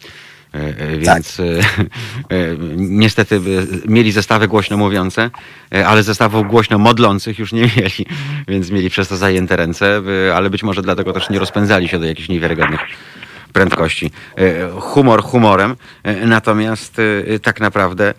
Więc 0.99 1.41
e, 1.41 1.45
niestety 2.77 3.41
mieli 3.89 4.13
zestawy 4.13 4.49
głośno 4.49 4.77
mówiące, 4.77 5.31
ale 5.87 6.03
zestawów 6.03 6.49
głośno 6.49 6.79
modlących 6.79 7.39
już 7.39 7.53
nie 7.53 7.61
mieli, 7.63 8.07
więc 8.49 8.71
mieli 8.71 8.91
przez 8.91 9.09
to 9.09 9.17
zajęte 9.17 9.57
ręce, 9.57 10.03
ale 10.35 10.51
być 10.51 10.63
może 10.63 10.83
dlatego 10.83 11.13
też 11.13 11.31
nie 11.31 11.39
rozpędzali 11.39 11.89
się 11.89 11.99
do 11.99 12.07
jakichś 12.07 12.29
niewiarygodnych 12.29 12.81
prędkości. 13.55 14.11
E, 14.37 14.71
Humor 14.81 15.23
humorem, 15.23 15.77
e, 16.03 16.27
natomiast 16.27 16.99
e, 16.99 17.39
tak 17.39 17.61
naprawdę 17.61 18.15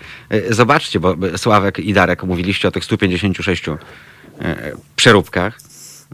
zobaczcie, 0.49 0.99
bo 0.99 1.15
Sławek 1.37 1.79
i 1.79 1.93
Darek 1.93 2.23
mówiliście 2.23 2.67
o 2.67 2.71
tych 2.71 2.85
156 2.85 3.67
e, 3.67 3.75
przeróbkach. 4.95 5.59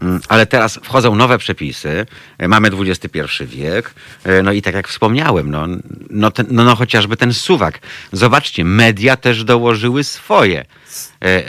Mm, 0.02 0.20
Ale 0.28 0.46
teraz 0.46 0.80
wchodzą 0.82 1.14
nowe 1.14 1.38
przepisy, 1.38 2.06
mamy 2.48 2.68
XXI 2.68 3.20
wiek, 3.46 3.94
no 4.42 4.52
i 4.52 4.62
tak 4.62 4.74
jak 4.74 4.88
wspomniałem, 4.88 5.50
no, 5.50 5.66
no, 6.10 6.30
ten, 6.30 6.46
no, 6.50 6.64
no 6.64 6.76
chociażby 6.76 7.16
ten 7.16 7.32
suwak. 7.32 7.78
Zobaczcie, 8.12 8.64
media 8.64 9.16
też 9.16 9.44
dołożyły 9.44 10.04
swoje, 10.04 10.64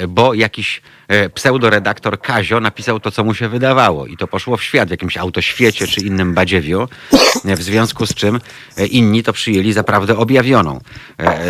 bo 0.07 0.33
jakiś 0.33 0.81
pseudoredaktor 1.33 2.21
Kazio 2.21 2.59
napisał 2.59 2.99
to, 2.99 3.11
co 3.11 3.23
mu 3.23 3.33
się 3.33 3.49
wydawało 3.49 4.07
i 4.07 4.17
to 4.17 4.27
poszło 4.27 4.57
w 4.57 4.63
świat, 4.63 4.87
w 4.87 4.91
jakimś 4.91 5.17
autoświecie 5.17 5.87
czy 5.87 6.01
innym 6.01 6.33
badziewiu, 6.33 6.87
e, 7.45 7.55
w 7.55 7.63
związku 7.63 8.05
z 8.05 8.13
czym 8.13 8.39
e, 8.77 8.85
inni 8.85 9.23
to 9.23 9.33
przyjęli 9.33 9.73
za 9.73 9.83
prawdę 9.83 10.17
objawioną. 10.17 10.79
E, 11.19 11.23
e, 11.23 11.43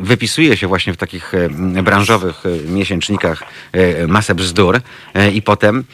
Wypisuje 0.00 0.56
się 0.56 0.66
właśnie 0.66 0.92
w 0.92 0.96
takich 0.96 1.34
e, 1.34 1.48
branżowych 1.82 2.42
e, 2.46 2.70
miesięcznikach 2.70 3.42
e, 3.72 4.06
masę 4.06 4.34
bzdur 4.34 4.80
e, 5.14 5.30
i 5.30 5.42
potem 5.42 5.84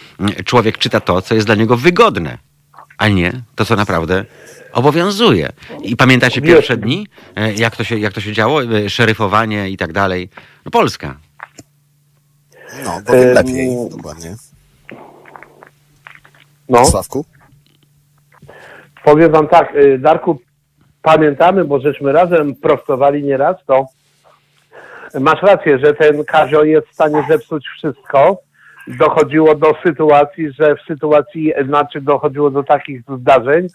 człowiek 0.45 0.79
czyta 0.79 1.01
to, 1.01 1.23
co 1.23 1.35
jest 1.35 1.47
dla 1.47 1.55
niego 1.55 1.77
wygodne, 1.77 2.39
a 2.99 3.09
nie 3.09 3.43
to, 3.55 3.65
co 3.65 3.77
naprawdę 3.77 4.25
obowiązuje. 4.73 5.53
I 5.83 5.97
pamiętacie 5.97 6.43
pierwsze 6.43 6.77
dni, 6.77 7.07
e, 7.37 7.53
jak 7.55 7.77
to 7.77 7.85
się, 7.85 7.99
jak 7.99 8.13
to 8.13 8.21
się 8.21 8.33
działo? 8.33 8.65
E, 8.65 8.91
Szeryfowanie 8.91 9.71
i 9.71 9.77
tak 9.77 9.93
dalej. 9.93 10.29
No 10.65 10.71
Polska. 10.71 11.17
No, 12.85 13.01
bo 13.07 13.15
Em, 13.15 13.35
lepiej, 13.35 13.77
dokładnie. 13.91 14.35
No. 16.69 16.85
Sławku? 16.85 17.25
Powiem 19.05 19.33
wam 19.33 19.49
tak, 19.49 19.77
y, 19.77 19.99
Darku, 19.99 20.39
pamiętamy, 21.03 21.65
bo 21.65 21.81
żeśmy 21.81 22.13
razem 22.13 22.55
prostowali 22.55 23.23
nieraz, 23.23 23.57
to 23.67 23.87
masz 25.21 25.43
rację, 25.43 25.79
że 25.79 25.95
ten 25.95 26.25
Kazio 26.25 26.65
jest 26.65 26.89
w 26.89 26.95
stanie 26.95 27.25
zepsuć 27.29 27.67
wszystko. 27.69 28.39
Dochodziło 28.89 29.55
do 29.55 29.75
sytuacji, 29.87 30.53
że 30.53 30.77
w 30.77 30.81
sytuacji, 30.87 31.53
znaczy 31.67 32.01
dochodziło 32.01 32.51
do 32.51 32.63
takich 32.63 33.03
zdarzeń, 33.19 33.69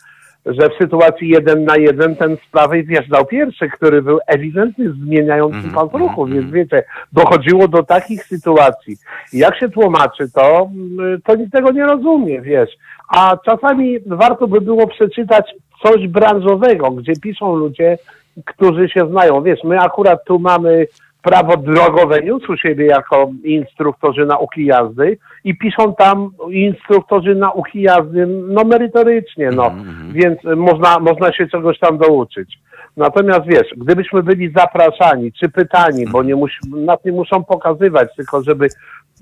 że 0.48 0.69
w 0.69 0.74
sytuacji 0.82 1.30
jeden 1.30 1.64
na 1.64 1.78
jeden 1.78 2.15
ten 2.15 2.38
z 2.38 2.52
prawej 2.52 2.86
wjeżdżał 2.86 3.26
pierwszy, 3.26 3.69
który 3.69 4.02
był 4.02 4.19
ewidentnie 4.28 4.90
zmieniający 4.90 5.57
Mhm, 5.57 5.74
pas 5.74 6.02
ruchu, 6.02 6.24
mhm, 6.24 6.41
więc 6.41 6.53
wiecie, 6.53 6.84
dochodziło 7.14 7.68
do 7.68 7.84
takich 7.84 8.24
sytuacji. 8.24 8.98
Jak 9.34 9.60
się 9.60 9.69
tłumaczy 9.69 10.32
to, 10.32 10.69
mm, 10.99 11.22
to 11.22 11.36
nikt 11.36 11.52
tego 11.52 11.72
nie 11.72 11.86
rozumie, 11.86 12.41
wiesz. 12.41 12.69
A 13.10 13.38
czasami 13.45 13.99
warto 14.06 14.48
by 14.48 14.61
było 14.61 14.88
przeczytać 14.88 15.56
coś 15.84 16.07
branżowego, 16.07 16.91
gdzie 16.91 17.14
piszą 17.22 17.56
ludzie, 17.56 17.98
którzy 18.45 18.90
się 18.90 19.10
znają. 19.10 19.41
Wiesz, 19.41 19.60
my 19.64 19.80
akurat 19.80 20.24
tu 20.26 20.40
mamy 20.40 20.88
prawo 21.22 21.57
drogowe 21.57 22.22
news 22.22 22.49
u 22.49 22.57
siebie 22.57 22.86
jako 22.86 23.30
instruktorzy 23.44 24.26
nauki 24.26 24.65
jazdy 24.65 25.18
i 25.48 25.57
piszą 25.57 25.95
tam 25.95 26.30
instruktorzy 26.52 27.36
nauki 27.36 27.82
jazdy 27.82 28.28
no 28.28 28.64
merytorycznie, 28.64 29.49
no, 29.52 29.65
Mhm, 29.68 30.14
więc 30.14 30.45
y, 30.45 30.56
można, 30.56 30.99
można 30.99 31.34
się 31.34 31.48
czegoś 31.48 31.80
tam 31.80 31.98
douczyć. 31.98 32.60
Natomiast 32.98 33.45
wiesz, 33.48 33.68
gdybyśmy 33.78 34.24
byli 34.24 34.52
zapraszani 34.56 35.32
czy 35.34 35.49
pytani, 35.49 36.06
bo 36.11 36.24
nie 36.24 36.36
mus, 36.36 36.52
nas 36.76 36.99
nie 37.06 37.11
muszą 37.11 37.44
pokazywać, 37.44 38.10
tylko 38.15 38.44
żeby 38.44 38.68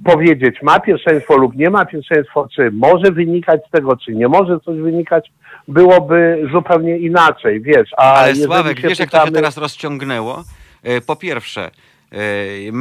powiedzieć, 0.06 0.56
ma 0.61 0.80
pierwszeństwo 0.80 1.38
lub 1.38 1.56
nie 1.56 1.69
ma 1.69 1.85
pierwszeństwo, 1.85 2.47
czy 2.56 2.72
może 2.72 3.11
wynikać 3.11 3.61
z 3.68 3.72
tego, 3.72 3.97
czy 3.97 4.15
nie 4.15 4.27
może 4.27 4.60
coś 4.60 4.77
wynikać, 4.80 5.31
byłoby 5.68 6.47
zupełnie 6.52 6.97
inaczej, 6.97 7.61
wiesz. 7.61 7.89
A 7.97 8.14
Ale 8.14 8.35
Sławek, 8.35 8.76
wiesz 8.81 8.84
jak 8.99 9.10
to 9.10 9.18
się 9.18 9.26
pytamy- 9.26 9.31
teraz 9.31 9.57
rozciągnęło? 9.57 10.43
E, 10.84 11.02
Po 11.02 11.15
pierwsze, 11.15 11.61
e, 11.61 11.69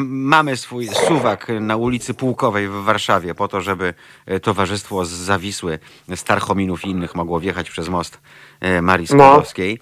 mamy 0.00 0.56
swój 0.56 0.88
suwak 0.88 1.46
na 1.60 1.76
ulicy 1.76 2.14
Pułkowej 2.14 2.68
w 2.68 2.72
Warszawie 2.72 3.34
po 3.34 3.48
to, 3.48 3.60
żeby 3.60 3.94
e, 4.26 4.40
towarzystwo 4.40 5.04
z 5.04 5.10
Zawisły, 5.10 5.78
Starchominów 6.14 6.84
i 6.84 6.88
innych 6.88 7.14
mogło 7.14 7.40
wjechać 7.40 7.70
przez 7.70 7.88
most 7.88 8.18
e, 8.60 8.82
Marii 8.82 9.06
No. 9.10 9.24
Skłodowskiej. 9.24 9.78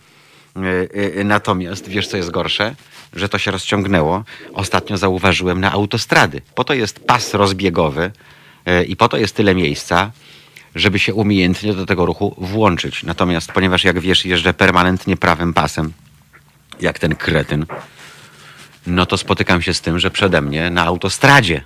E, 0.56 1.20
e, 1.20 1.24
Natomiast 1.24 1.88
wiesz 1.88 2.08
co 2.08 2.16
jest 2.16 2.30
gorsze? 2.30 2.74
Że 3.12 3.28
to 3.28 3.38
się 3.38 3.50
rozciągnęło. 3.50 4.24
Ostatnio 4.52 4.96
zauważyłem 4.96 5.60
na 5.60 5.72
autostrady. 5.72 6.42
Po 6.54 6.64
to 6.64 6.74
jest 6.74 7.06
pas 7.06 7.34
rozbiegowy 7.34 8.10
e, 8.66 8.84
i 8.84 8.96
po 8.96 9.08
to 9.08 9.16
jest 9.16 9.36
tyle 9.36 9.54
miejsca, 9.54 10.10
żeby 10.74 10.98
się 10.98 11.14
umiejętnie 11.14 11.74
do 11.74 11.86
tego 11.86 12.06
ruchu 12.06 12.34
włączyć. 12.38 13.02
Natomiast 13.02 13.52
ponieważ 13.52 13.84
jak 13.84 14.00
wiesz, 14.00 14.24
jeżdżę 14.24 14.54
permanentnie 14.54 15.16
prawym 15.16 15.54
pasem, 15.54 15.92
jak 16.80 16.98
ten 16.98 17.14
kretyn, 17.14 17.66
no 18.86 19.06
to 19.06 19.18
spotykam 19.18 19.62
się 19.62 19.74
z 19.74 19.80
tym, 19.80 19.98
że 19.98 20.10
przede 20.10 20.40
mnie 20.42 20.70
na 20.70 20.84
autostradzie 20.84 21.64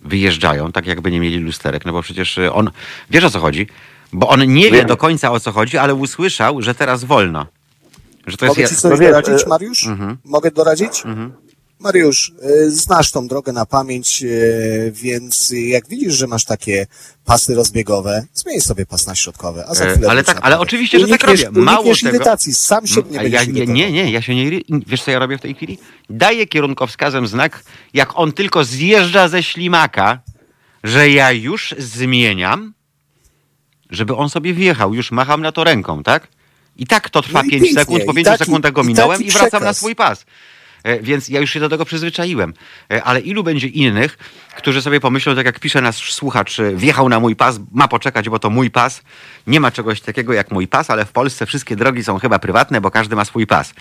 wyjeżdżają, 0.00 0.72
tak 0.72 0.86
jakby 0.86 1.10
nie 1.10 1.20
mieli 1.20 1.38
lusterek, 1.38 1.84
no 1.86 1.92
bo 1.92 2.02
przecież 2.02 2.38
y, 2.38 2.52
on, 2.52 2.70
wiesz 3.10 3.24
o 3.24 3.30
co 3.30 3.40
chodzi? 3.40 3.66
Bo 4.12 4.28
on 4.28 4.52
nie 4.54 4.70
wie 4.70 4.84
do 4.84 4.96
końca 4.96 5.32
o 5.32 5.40
co 5.40 5.52
chodzi, 5.52 5.78
ale 5.78 5.94
usłyszał, 5.94 6.62
że 6.62 6.74
teraz 6.74 7.04
wolno. 7.04 7.46
Że 8.26 8.36
to 8.36 8.44
jest... 8.44 8.56
Mogę 8.56 8.62
ja- 8.62 8.68
ci 8.68 8.76
coś 8.76 9.00
no 9.00 9.06
doradzić, 9.06 9.46
e, 9.46 9.48
Mariusz? 9.48 9.86
Mhm. 9.86 10.18
Mogę 10.24 10.50
doradzić? 10.50 11.02
Mhm. 11.04 11.32
Mariusz, 11.80 12.32
y, 12.66 12.70
znasz 12.70 13.10
tą 13.10 13.28
drogę 13.28 13.52
na 13.52 13.66
pamięć, 13.66 14.22
y, 14.22 14.92
więc 14.94 15.52
jak 15.56 15.88
widzisz, 15.88 16.14
że 16.14 16.26
masz 16.26 16.44
takie 16.44 16.86
pasy 17.24 17.54
rozbiegowe, 17.54 18.26
zmień 18.34 18.60
sobie 18.60 18.86
pas 18.86 19.06
na 19.06 19.14
środkowy, 19.14 19.66
a 19.66 19.74
za 19.74 19.84
E, 19.84 19.92
chwilę 19.92 20.08
ale 20.10 20.24
tak- 20.24 20.38
ale 20.42 20.58
oczywiście, 20.58 20.98
że 21.00 21.06
tak 21.08 21.20
Unikniesz- 21.20 21.44
robię. 21.44 21.60
Mało 21.60 21.78
unikniesz 21.80 22.00
tego- 22.00 22.16
irytacji, 22.16 22.54
sam 22.54 22.86
siebie 22.86 23.10
nie 23.10 23.18
A 23.18 23.22
będziesz 23.22 23.46
ja, 23.46 23.52
nie, 23.52 23.66
nie, 23.66 23.92
nie, 23.92 24.10
ja 24.10 24.22
się 24.22 24.34
nie. 24.34 24.60
Wiesz, 24.86 25.02
co 25.02 25.10
ja 25.10 25.18
robię 25.18 25.38
w 25.38 25.40
tej 25.40 25.54
chwili? 25.54 25.78
Daję 26.10 26.46
kierunkowskazem 26.46 27.26
znak, 27.26 27.62
jak 27.94 28.18
on 28.18 28.32
tylko 28.32 28.64
zjeżdża 28.64 29.28
ze 29.28 29.42
ślimaka, 29.42 30.20
że 30.84 31.10
ja 31.10 31.32
już 31.32 31.74
zmieniam, 31.78 32.74
żeby 33.90 34.16
on 34.16 34.30
sobie 34.30 34.54
wjechał. 34.54 34.94
Już 34.94 35.10
macham 35.12 35.42
na 35.42 35.52
to 35.52 35.64
ręką, 35.64 36.02
tak? 36.02 36.28
I 36.76 36.86
tak 36.86 37.10
to 37.10 37.22
trwa 37.22 37.38
No 37.42 37.46
i 37.46 37.50
5 37.50 37.62
pięknie. 37.62 37.80
sekund, 37.80 38.04
po 38.04 38.12
I 38.12 38.14
5 38.14 38.26
taki- 38.26 38.44
sekundach 38.44 38.72
go 38.72 38.82
i 38.82 38.86
minąłem 38.86 39.18
taki 39.18 39.28
i 39.28 39.32
wracam 39.32 39.64
na 39.64 39.74
swój 39.74 39.94
pas. 39.96 40.24
E, 40.84 41.00
Więc 41.00 41.28
ja 41.28 41.40
już 41.40 41.50
się 41.50 41.60
do 41.60 41.68
tego 41.68 41.84
przyzwyczaiłem. 41.84 42.54
E, 42.92 43.04
Ale 43.04 43.20
ilu 43.20 43.42
będzie 43.44 43.66
innych, 43.66 44.18
którzy 44.56 44.82
sobie 44.82 45.00
pomyślą, 45.00 45.34
tak 45.36 45.46
jak 45.46 45.60
pisze 45.60 45.80
nasz 45.80 46.12
słuchacz, 46.12 46.60
e, 46.60 46.76
wjechał 46.76 47.08
na 47.08 47.20
mój 47.20 47.36
pas, 47.36 47.58
ma 47.72 47.88
poczekać, 47.88 48.28
bo 48.28 48.38
to 48.38 48.50
mój 48.50 48.70
pas. 48.70 49.02
Nie 49.46 49.60
ma 49.60 49.70
czegoś 49.70 50.00
takiego 50.00 50.32
jak 50.32 50.50
mój 50.50 50.68
pas, 50.68 50.90
ale 50.90 51.04
w 51.04 51.12
Polsce 51.12 51.46
wszystkie 51.46 51.76
drogi 51.76 52.04
są 52.04 52.18
chyba 52.18 52.38
prywatne, 52.38 52.80
bo 52.80 52.90
każdy 52.90 53.16
ma 53.16 53.24
swój 53.24 53.46
pas. 53.46 53.74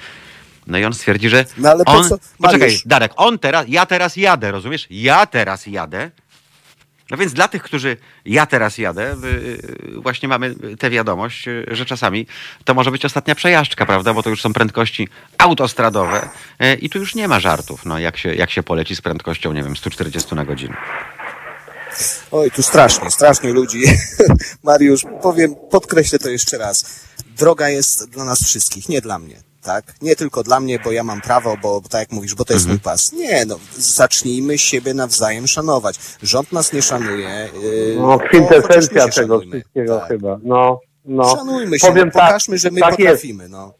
No 0.67 0.77
i 0.77 0.85
on 0.85 0.93
stwierdzi, 0.93 1.29
że 1.29 1.45
No 1.57 1.69
ale 1.69 1.83
po 1.83 1.91
on... 1.91 2.09
co- 2.09 2.19
Poczekaj. 2.41 2.77
Darek, 2.85 3.11
on 3.15 3.39
teraz, 3.39 3.65
ja 3.69 3.85
teraz 3.85 4.15
jadę, 4.17 4.51
rozumiesz? 4.51 4.87
Ja 4.89 5.25
teraz 5.25 5.67
jadę, 5.67 6.11
No 7.09 7.17
więc 7.17 7.33
dla 7.33 7.47
tych, 7.47 7.63
którzy 7.63 7.97
ja 8.25 8.45
teraz 8.45 8.77
jadę, 8.77 9.15
y, 9.23 9.27
y, 9.95 10.01
właśnie 10.01 10.27
mamy 10.27 10.55
tę 10.79 10.89
wiadomość, 10.89 11.47
y, 11.47 11.65
że 11.71 11.85
czasami 11.85 12.27
to 12.63 12.73
może 12.73 12.91
być 12.91 13.05
ostatnia 13.05 13.35
przejażdżka, 13.35 13.85
prawda? 13.85 14.13
Bo 14.13 14.23
to 14.23 14.29
już 14.29 14.41
są 14.41 14.53
prędkości 14.53 15.07
autostradowe 15.37 16.29
i 16.81 16.89
tu 16.89 16.99
już 16.99 17.15
nie 17.15 17.27
ma 17.27 17.39
żartów, 17.39 17.85
no, 17.85 17.99
jak, 17.99 18.17
się, 18.17 18.33
jak 18.35 18.51
się 18.51 18.63
poleci 18.63 18.95
z 18.95 19.01
prędkością, 19.01 19.53
nie 19.53 19.63
wiem, 19.63 19.75
140 19.75 20.35
na 20.35 20.45
godzinę. 20.45 20.77
Oj, 22.31 22.51
tu 22.51 22.63
strasznie, 22.63 23.11
strasznie 23.11 23.53
ludzi. 23.53 23.83
Mariusz, 24.63 25.01
powiem, 25.21 25.55
podkreślę 25.71 26.19
to 26.19 26.29
jeszcze 26.29 26.57
raz. 26.57 26.99
Droga 27.37 27.69
jest 27.69 28.09
dla 28.09 28.25
nas 28.25 28.43
wszystkich, 28.43 28.89
nie 28.89 29.01
dla 29.01 29.19
mnie. 29.19 29.48
Tak? 29.63 29.83
Nie 30.01 30.15
tylko 30.15 30.43
dla 30.43 30.59
mnie, 30.59 30.79
bo 30.83 30.91
ja 30.91 31.03
mam 31.03 31.21
prawo, 31.21 31.57
bo 31.61 31.81
tak 31.91 31.99
jak 32.01 32.11
mówisz, 32.11 32.35
bo 32.35 32.45
to 32.45 32.53
jest 32.53 32.67
mój 32.69 32.79
pas. 32.79 33.13
Nie, 33.13 33.45
no, 33.45 33.55
zacznijmy 33.77 34.57
siebie 34.57 34.93
nawzajem 34.93 35.47
szanować. 35.47 35.95
Rząd 36.23 36.51
nas 36.51 36.73
nie 36.73 36.81
szanuje. 36.81 37.29
Yy, 37.63 37.95
No, 37.97 38.17
to 38.17 38.25
kwintesencja 38.25 39.01
się 39.01 39.11
tego 39.11 39.33
szanujmy. 39.39 39.51
wszystkiego 39.59 39.97
Tak. 39.99 40.07
chyba. 40.07 40.37
No, 40.43 40.79
no. 41.05 41.23
Szanujmy 41.35 41.79
się, 41.79 41.87
Powiem 41.87 42.05
no, 42.07 42.11
tak, 42.13 42.27
pokażmy, 42.27 42.57
że 42.57 42.71
my 42.71 42.79
tak 42.81 42.89
jest. 42.99 43.11
potrafimy. 43.11 43.49
No. 43.49 43.73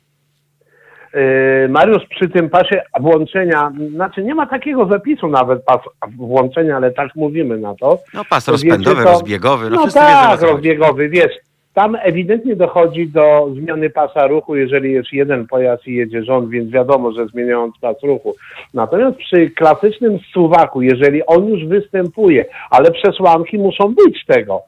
Yy, 1.13 1.69
Mariusz 1.69 2.03
przy 2.09 2.29
tym 2.29 2.49
pasie 2.49 2.81
włączenia, 3.01 3.71
znaczy 3.95 4.23
nie 4.23 4.35
ma 4.35 4.47
takiego 4.47 4.87
zapisu 4.87 5.27
nawet 5.27 5.63
pas 5.65 5.79
włączenia, 6.17 6.75
ale 6.75 6.91
tak 6.91 7.15
mówimy 7.15 7.57
na 7.57 7.75
to. 7.75 7.99
No 8.13 8.23
pas 8.29 8.45
To 8.45 8.51
rozpędowy, 8.51 8.95
wiecie, 8.95 9.03
to- 9.07 9.11
rozbiegowy, 9.11 9.69
no, 9.69 9.85
No 9.85 9.91
tak, 9.91 10.41
rozbiegowy, 10.41 11.09
wiesz. 11.09 11.31
Tam 11.79 11.97
ewidentnie 12.01 12.55
dochodzi 12.55 13.07
do 13.07 13.49
zmiany 13.53 13.89
pasa 13.89 14.27
ruchu, 14.27 14.55
jeżeli 14.55 14.91
jest 14.91 15.13
jeden 15.13 15.47
pojazd 15.47 15.87
i 15.87 15.93
jedzie 15.93 16.23
rząd, 16.23 16.49
więc 16.49 16.71
wiadomo, 16.71 17.11
że 17.11 17.27
zmieniając 17.27 17.79
pas 17.81 18.03
ruchu. 18.03 18.35
Natomiast 18.73 19.17
przy 19.17 19.49
klasycznym 19.49 20.19
suwaku, 20.33 20.81
jeżeli 20.81 21.25
on 21.25 21.47
już 21.47 21.65
występuje, 21.65 22.45
ale 22.69 22.91
przesłanki 22.91 23.57
muszą 23.57 23.95
być 23.95 24.25
tego, 24.27 24.61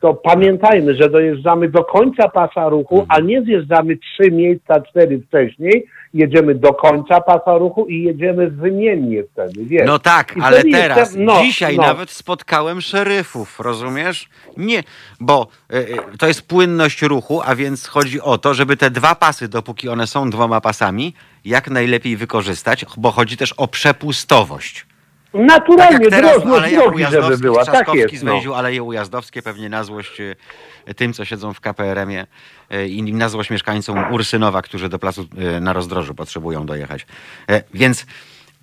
to 0.00 0.14
pamiętajmy, 0.14 0.94
że 0.94 1.10
dojeżdżamy 1.10 1.68
do 1.68 1.84
końca 1.84 2.28
pasa 2.28 2.68
ruchu, 2.68 3.06
a 3.08 3.20
nie 3.20 3.42
zjeżdżamy 3.42 3.96
trzy 3.96 4.30
miejsca, 4.30 4.80
cztery 4.80 5.20
wcześniej, 5.28 5.86
jedziemy 6.14 6.54
do 6.54 6.74
końca 6.74 7.20
pasa 7.20 7.58
ruchu 7.58 7.86
i 7.86 8.02
jedziemy 8.02 8.50
wymiennie 8.50 9.24
wtedy, 9.32 9.64
wiesz. 9.64 9.86
No 9.86 9.98
tak, 9.98 10.36
I 10.36 10.40
ale 10.40 10.64
teraz, 10.64 10.98
jestem- 10.98 11.24
no, 11.24 11.42
dzisiaj 11.42 11.76
no. 11.76 11.82
nawet 11.82 12.10
spotkałem 12.10 12.80
szeryfów, 12.80 13.60
rozumiesz? 13.60 14.28
Nie, 14.56 14.82
bo 15.20 15.46
y, 15.72 15.76
y, 15.76 16.18
to 16.18 16.26
jest 16.28 16.42
płynność 16.42 17.02
ruchu, 17.02 17.42
a 17.44 17.54
więc 17.54 17.86
chodzi 17.86 18.20
o 18.20 18.38
to, 18.38 18.54
żeby 18.54 18.76
te 18.76 18.90
dwa 18.90 19.14
pasy, 19.14 19.48
dopóki 19.48 19.88
one 19.88 20.06
są 20.06 20.30
dwoma 20.30 20.60
pasami, 20.60 21.14
jak 21.44 21.70
najlepiej 21.70 22.16
wykorzystać, 22.16 22.84
bo 22.96 23.10
chodzi 23.10 23.36
też 23.36 23.52
o 23.52 23.68
przepustowość. 23.68 24.86
Tak 25.32 25.40
Naturalnie, 25.44 26.10
teraz 26.10 26.42
drożność 26.42 26.74
drogi, 26.74 27.04
żeby 27.10 27.38
była, 27.38 27.64
tak 27.64 27.74
Trzaskowski 27.74 27.98
jest. 28.12 28.24
No. 28.24 28.30
zwęził 28.30 28.54
Aleje 28.54 28.82
Ujazdowskie 28.82 29.42
pewnie 29.42 29.68
na 29.68 29.84
złość 29.84 30.20
y, 30.20 30.94
tym, 30.96 31.12
co 31.12 31.24
siedzą 31.24 31.54
w 31.54 31.60
KPRM-ie 31.60 32.26
y, 32.74 32.88
i 32.88 33.02
na 33.12 33.28
złość 33.28 33.50
mieszkańcom 33.50 34.12
Ursynowa, 34.12 34.62
którzy 34.62 34.88
do 34.88 34.98
placu 34.98 35.26
y, 35.56 35.60
na 35.60 35.72
rozdrożu 35.72 36.14
potrzebują 36.14 36.66
dojechać. 36.66 37.06
E, 37.50 37.62
Więc 37.74 38.06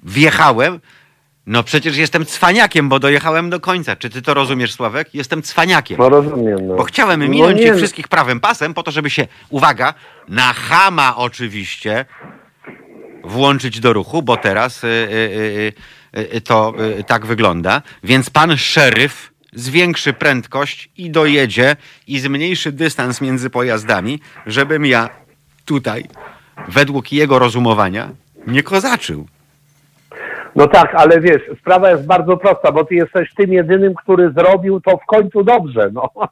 wjechałem, 0.04 0.80
no 1.48 1.64
przecież 1.64 1.98
jestem 1.98 2.26
cwaniakiem, 2.26 2.90
bo 2.90 3.00
dojechałem 3.00 3.50
do 3.50 3.60
końca. 3.60 3.96
Czy 3.96 4.10
ty 4.10 4.22
to 4.22 4.34
rozumiesz, 4.34 4.74
Sławek? 4.74 5.16
Jestem 5.16 5.42
cwaniakiem. 5.42 5.98
No 5.98 6.10
rozumiem. 6.10 6.68
No. 6.68 6.76
Bo 6.76 6.84
chciałem 6.84 7.20
No 7.20 7.28
minąć 7.28 7.58
nie, 7.58 7.64
ich 7.64 7.72
no. 7.72 7.78
wszystkich 7.78 8.08
prawym 8.08 8.40
pasem 8.40 8.74
po 8.74 8.84
to, 8.84 8.92
żeby 8.92 9.10
się, 9.10 9.28
uwaga, 9.50 9.94
na 10.28 10.54
chama 10.54 11.16
oczywiście 11.16 12.06
włączyć 13.24 13.80
do 13.80 13.94
ruchu, 13.94 14.22
bo 14.22 14.38
teraz 14.38 14.84
y, 14.84 14.88
y, 14.88 14.90
y, 14.90 15.14
y, 15.60 15.74
to 16.44 16.74
y, 17.00 17.04
tak 17.04 17.26
wygląda. 17.26 17.82
Więc 18.04 18.30
pan 18.30 18.58
szeryf 18.58 19.34
zwiększy 19.54 20.14
prędkość 20.14 20.90
i 20.98 21.12
dojedzie 21.12 21.76
i 22.08 22.20
zmniejszy 22.20 22.72
dystans 22.72 23.22
między 23.22 23.50
pojazdami, 23.50 24.20
żebym 24.46 24.86
ja 24.86 25.10
tutaj, 25.66 26.04
według 26.68 27.12
jego 27.12 27.40
rozumowania, 27.40 28.10
nie 28.48 28.64
kozaczył. 28.64 29.28
No 30.56 30.68
tak, 30.68 30.96
ale 30.96 31.22
wiesz, 31.22 31.42
sprawa 31.60 31.90
jest 31.90 32.06
bardzo 32.06 32.38
prosta, 32.38 32.72
bo 32.72 32.86
ty 32.86 32.96
jesteś 32.96 33.34
tym 33.34 33.54
jedynym, 33.54 33.96
który 33.96 34.32
zrobił 34.32 34.82
to 34.82 34.98
w 34.98 35.06
końcu 35.06 35.44
dobrze, 35.44 35.90
no. 35.94 36.10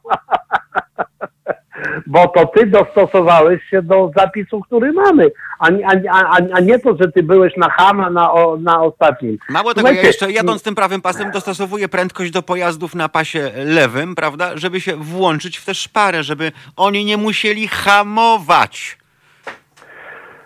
Bo 2.06 2.28
to 2.28 2.46
ty 2.46 2.66
dostosowałeś 2.66 3.62
się 3.70 3.82
do 3.82 4.10
zapisu, 4.16 4.60
który 4.60 4.92
mamy, 4.92 5.30
a, 5.58 5.70
nie- 5.70 5.86
a, 5.88 5.94
a, 6.12 6.36
a 6.54 6.60
nie 6.60 6.78
to, 6.78 6.96
że 7.00 7.12
ty 7.12 7.22
byłeś 7.22 7.56
na 7.56 7.70
Hama 7.70 8.10
na, 8.10 8.32
o, 8.32 8.56
na 8.56 8.82
ostatnim. 8.82 9.38
Mało 9.50 9.74
tego, 9.74 9.90
ja 9.90 10.02
jeszcze 10.02 10.32
jadąc 10.32 10.62
tym 10.62 10.74
prawym 10.74 11.00
pasem 11.02 11.30
dostosowuję 11.30 11.88
prędkość 11.88 12.30
do 12.30 12.42
pojazdów 12.42 12.94
na 12.94 13.08
pasie 13.08 13.50
lewym, 13.64 14.14
prawda, 14.14 14.50
żeby 14.54 14.80
się 14.80 14.96
włączyć 14.96 15.56
w 15.58 15.64
tę 15.64 15.74
szparę, 15.74 16.22
żeby 16.22 16.52
oni 16.76 17.04
nie 17.04 17.16
musieli 17.16 17.68
hamować. 17.68 18.98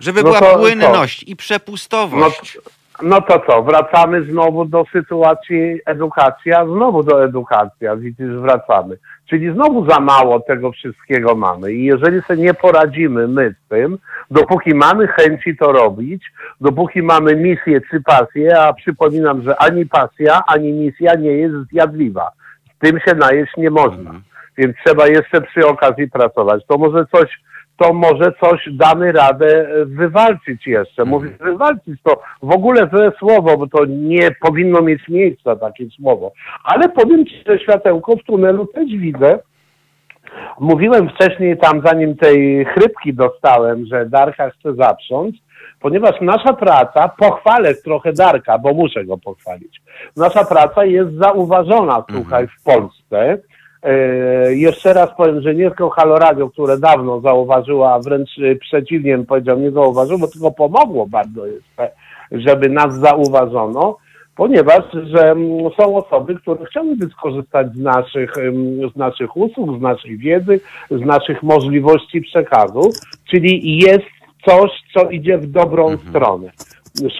Żeby 0.00 0.22
No 0.22 0.28
była 0.28 0.40
to- 0.40 0.58
płynność 0.58 1.22
i 1.22 1.30
No, 1.30 1.36
przepustowość. 1.36 2.58
no 3.02 3.20
to 3.20 3.42
co, 3.46 3.62
wracamy 3.62 4.24
znowu 4.24 4.64
do 4.64 4.84
sytuacji 4.92 5.80
edukacja, 5.86 6.64
znowu 6.66 7.02
do 7.02 7.24
edukacja, 7.24 7.96
widzisz, 7.96 8.28
wracamy. 8.34 8.98
Czyli 9.26 9.52
znowu 9.52 9.90
za 9.90 10.00
mało 10.00 10.40
tego 10.40 10.72
wszystkiego 10.72 11.34
mamy 11.34 11.72
i 11.72 11.84
jeżeli 11.84 12.22
sobie 12.22 12.42
nie 12.42 12.54
poradzimy 12.54 13.28
my 13.28 13.54
z 13.64 13.68
tym, 13.68 13.98
dopóki 14.30 14.74
mamy 14.74 15.06
chęci 15.06 15.56
to 15.56 15.72
robić, 15.72 16.32
dopóki 16.60 17.02
mamy 17.02 17.36
misję 17.36 17.80
czy 17.90 18.00
pasję, 18.00 18.60
a 18.60 18.72
przypominam, 18.72 19.42
że 19.42 19.56
ani 19.56 19.86
pasja, 19.86 20.42
ani 20.46 20.72
misja 20.72 21.14
nie 21.14 21.32
jest 21.32 21.54
zjadliwa. 21.72 22.30
Z 22.76 22.78
tym 22.78 23.00
się 23.00 23.14
najeść 23.14 23.52
nie 23.56 23.70
można. 23.70 24.10
Więc 24.58 24.76
trzeba 24.84 25.06
jeszcze 25.06 25.40
przy 25.40 25.66
okazji 25.66 26.10
pracować. 26.10 26.66
To 26.66 26.78
może 26.78 27.06
coś, 27.06 27.40
to 27.76 27.92
może 27.92 28.32
coś 28.40 28.68
damy 28.72 29.12
radę 29.12 29.46
e, 29.46 29.84
wywalczyć 29.84 30.66
jeszcze. 30.66 31.04
Mówię 31.04 31.30
wywalczyć 31.40 32.02
to 32.02 32.22
w 32.42 32.54
ogóle 32.54 32.88
złe 32.92 33.12
słowo, 33.18 33.58
bo 33.58 33.66
to 33.66 33.84
nie 33.84 34.30
powinno 34.30 34.82
mieć 34.82 35.08
miejsca 35.08 35.56
takie 35.56 35.86
słowo. 35.90 36.32
Ale 36.64 36.88
powiem 36.88 37.26
Ci, 37.26 37.34
że 37.46 37.58
światełko 37.58 38.16
w 38.16 38.22
tunelu 38.22 38.66
też 38.66 38.90
widzę. 38.90 39.38
Mówiłem 40.60 41.08
wcześniej 41.08 41.58
tam, 41.58 41.82
zanim 41.84 42.16
tej 42.16 42.64
chrypki 42.64 43.14
dostałem, 43.14 43.86
że 43.86 44.06
Darka 44.06 44.50
chce 44.50 44.74
zaprząc, 44.74 45.36
ponieważ 45.80 46.20
nasza 46.20 46.52
praca, 46.52 47.08
pochwalę 47.08 47.74
trochę 47.74 48.12
Darka, 48.12 48.58
bo 48.58 48.74
muszę 48.74 49.04
go 49.04 49.18
pochwalić. 49.18 49.82
Nasza 50.16 50.44
praca 50.44 50.84
jest 50.84 51.14
zauważona, 51.14 52.04
słuchaj, 52.10 52.46
w 52.46 52.62
Polsce. 52.64 53.38
E, 53.86 54.54
jeszcze 54.54 54.92
raz 54.92 55.10
powiem, 55.16 55.42
że 55.42 55.54
nie 55.54 55.64
tylko 55.64 55.90
Halo 55.90 56.16
Radio, 56.16 56.50
które 56.50 56.78
dawno 56.78 57.20
zauważyło, 57.20 57.92
a 57.92 57.98
wręcz 57.98 58.30
e, 58.38 58.56
przeciwnie 58.56 59.18
powiedział, 59.18 59.58
nie 59.58 59.70
zauważyło, 59.70 60.18
bo 60.18 60.28
tylko 60.28 60.50
pomogło 60.50 61.06
bardzo 61.06 61.46
jeszcze, 61.46 61.90
żeby 62.32 62.68
nas 62.68 62.94
zauważono, 62.94 63.96
ponieważ 64.36 64.82
że 64.92 65.30
mm, 65.30 65.70
są 65.80 65.96
osoby, 65.96 66.34
które 66.34 66.66
chciałyby 66.66 67.06
skorzystać 67.06 67.72
z 67.72 67.78
naszych, 67.78 68.34
z 68.94 68.96
naszych 68.96 69.36
usług, 69.36 69.78
z 69.78 69.80
naszej 69.80 70.18
wiedzy, 70.18 70.60
z 70.90 71.00
naszych 71.00 71.42
możliwości 71.42 72.20
przekazu, 72.20 72.90
czyli 73.30 73.78
jest 73.78 74.06
coś, 74.46 74.70
co 74.94 75.10
idzie 75.10 75.38
w 75.38 75.46
dobrą 75.46 75.96
stronę. 75.96 76.50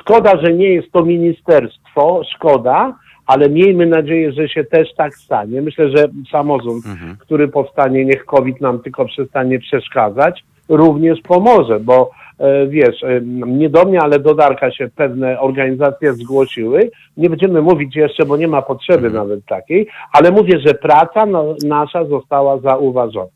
Szkoda, 0.01 0.33
że 0.43 0.53
nie 0.53 0.69
jest 0.69 0.93
to 0.93 1.05
ministerstwo, 1.05 2.23
szkoda, 2.35 2.97
ale 3.27 3.49
miejmy 3.49 3.87
nadzieję, 3.87 4.33
że 4.33 4.49
się 4.49 4.65
też 4.65 4.95
tak 4.95 5.15
stanie. 5.15 5.63
Myślę, 5.63 5.91
że 5.91 6.09
samorząd, 6.33 6.85
który 7.19 7.49
powstanie, 7.49 8.05
niech 8.05 8.25
COVID 8.25 8.61
nam 8.61 8.79
tylko 8.79 9.05
przestanie 9.05 9.59
przeszkadzać, 9.59 10.45
również 10.69 11.21
pomoże, 11.21 11.81
bo 11.81 12.11
e, 12.39 12.67
wiesz, 12.67 13.03
e, 13.03 13.21
nie 13.47 13.71
do 13.71 13.85
mnie, 13.85 14.01
ale 14.01 14.19
do 14.19 14.35
Darka 14.35 14.71
się 14.73 14.89
pewne 14.97 15.41
organizacje 15.41 16.13
zgłosiły. 16.13 16.91
Nie 17.17 17.31
będziemy 17.31 17.63
mówić 17.63 17.97
jeszcze, 17.97 18.27
bo 18.27 18.37
nie 18.37 18.49
ma 18.49 18.63
potrzeby 18.63 19.11
nawet 19.11 19.45
takiej, 19.45 19.89
ale 20.13 20.31
mówię, 20.31 20.61
że 20.67 20.75
praca 20.75 21.27
no, 21.27 21.55
nasza 21.67 22.05
została 22.05 22.59
zauważona. 22.59 23.27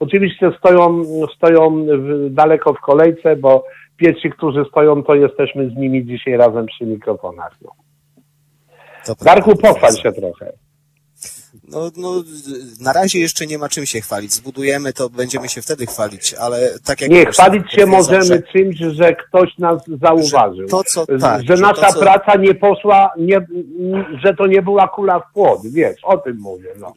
Oczywiście 0.00 0.52
stoją, 0.58 1.02
stoją 1.36 1.86
w, 1.86 2.30
daleko 2.30 2.74
w 2.74 2.80
kolejce, 2.80 3.36
bo 3.36 3.64
pierwsi, 3.96 4.30
którzy 4.30 4.64
stoją, 4.64 5.02
to 5.02 5.14
jesteśmy 5.14 5.70
z 5.70 5.76
nimi 5.76 6.06
dzisiaj 6.06 6.36
razem 6.36 6.66
przy 6.66 6.86
mikrofonach. 6.86 7.56
No. 7.62 7.70
To 9.06 9.14
Darku, 9.14 9.56
prawda. 9.56 9.68
pochwal 9.80 9.96
się 10.02 10.12
trochę. 10.12 10.52
No, 11.68 11.90
no, 11.96 12.22
na 12.80 12.92
razie 12.92 13.18
jeszcze 13.20 13.46
nie 13.46 13.58
ma 13.58 13.68
czym 13.68 13.86
się 13.86 14.00
chwalić. 14.00 14.32
Zbudujemy 14.32 14.92
to, 14.92 15.10
będziemy 15.10 15.48
się 15.48 15.62
wtedy 15.62 15.86
chwalić, 15.86 16.34
ale 16.34 16.70
tak 16.84 17.00
jak 17.00 17.10
Nie, 17.10 17.26
chwalić 17.26 17.72
się 17.72 17.86
możemy 17.86 18.24
że 18.24 18.42
czymś, 18.42 18.76
że 18.78 19.14
ktoś 19.14 19.58
nas 19.58 19.82
zauważył. 20.02 20.68
to, 20.68 20.84
co- 20.84 21.04
że 21.08 21.18
tak, 21.18 21.42
że 21.42 21.56
że 21.56 21.62
nasza 21.62 21.86
to, 21.86 21.92
co- 21.92 22.00
praca 22.00 22.34
nie 22.36 22.54
poszła, 22.54 23.10
nie, 23.18 23.46
że 24.24 24.34
to 24.34 24.46
nie 24.46 24.62
była 24.62 24.88
kula 24.88 25.20
w 25.20 25.32
płot, 25.34 25.60
wiesz, 25.64 25.96
o 26.04 26.18
tym 26.18 26.36
mówię. 26.40 26.68
No. 26.78 26.92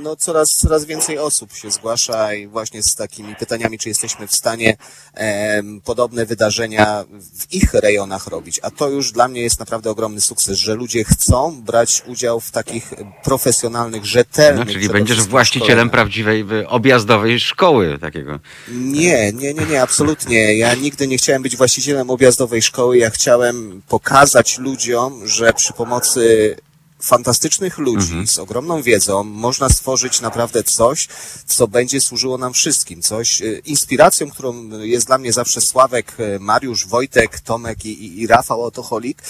No 0.00 0.16
coraz, 0.16 0.56
coraz 0.56 0.84
więcej 0.84 1.18
osób 1.18 1.52
się 1.52 1.70
zgłasza 1.70 2.34
i 2.34 2.46
właśnie 2.46 2.82
z 2.82 2.94
takimi 2.94 3.36
pytaniami, 3.36 3.78
czy 3.78 3.88
jesteśmy 3.88 4.26
w 4.26 4.34
stanie 4.34 4.76
em, 5.14 5.80
podobne 5.84 6.26
wydarzenia 6.26 7.04
w 7.38 7.52
ich 7.52 7.74
rejonach 7.74 8.26
robić. 8.26 8.60
A 8.62 8.70
to 8.70 8.88
już 8.88 9.12
dla 9.12 9.28
mnie 9.28 9.42
jest 9.42 9.60
naprawdę 9.60 9.90
ogromny 9.90 10.20
sukces, 10.20 10.58
że 10.58 10.74
ludzie 10.74 11.04
chcą 11.04 11.62
brać 11.62 12.02
udział 12.06 12.40
w 12.40 12.50
takich 12.50 12.94
profesjonalnych, 13.24 14.04
rzetelnych. 14.04 14.66
No, 14.66 14.72
czyli 14.72 14.88
będziesz 14.88 15.22
właścicielem 15.22 15.70
szkoleniach. 15.70 15.92
prawdziwej 15.92 16.44
y, 16.52 16.68
objazdowej 16.68 17.40
szkoły 17.40 17.98
takiego. 17.98 18.40
Nie, 18.68 19.32
nie, 19.32 19.54
nie, 19.54 19.66
nie, 19.66 19.82
absolutnie. 19.82 20.56
Ja 20.56 20.74
nigdy 20.74 21.08
nie 21.08 21.18
chciałem 21.18 21.42
być 21.42 21.56
właścicielem 21.56 22.10
objazdowej 22.10 22.62
szkoły. 22.62 22.98
Ja 22.98 23.10
chciałem 23.10 23.82
pokazać 23.88 24.58
ludziom, 24.58 25.28
że 25.28 25.52
przy 25.52 25.72
pomocy 25.72 26.56
fantastycznych 27.02 27.78
ludzi 27.78 28.26
z 28.26 28.38
ogromną 28.38 28.82
wiedzą 28.82 29.24
można 29.24 29.68
stworzyć 29.68 30.20
naprawdę 30.20 30.62
coś, 30.62 31.08
co 31.46 31.68
będzie 31.68 32.00
służyło 32.00 32.38
nam 32.38 32.52
wszystkim. 32.52 33.02
Coś, 33.02 33.40
y, 33.40 33.62
inspiracją, 33.64 34.30
którą 34.30 34.68
jest 34.80 35.06
dla 35.06 35.18
mnie 35.18 35.32
zawsze 35.32 35.60
Sławek, 35.60 36.12
y, 36.20 36.40
Mariusz, 36.40 36.86
Wojtek, 36.86 37.40
Tomek 37.40 37.84
i, 37.84 38.04
i, 38.04 38.20
i 38.20 38.26
Rafał 38.26 38.62
Otocholik. 38.62 39.22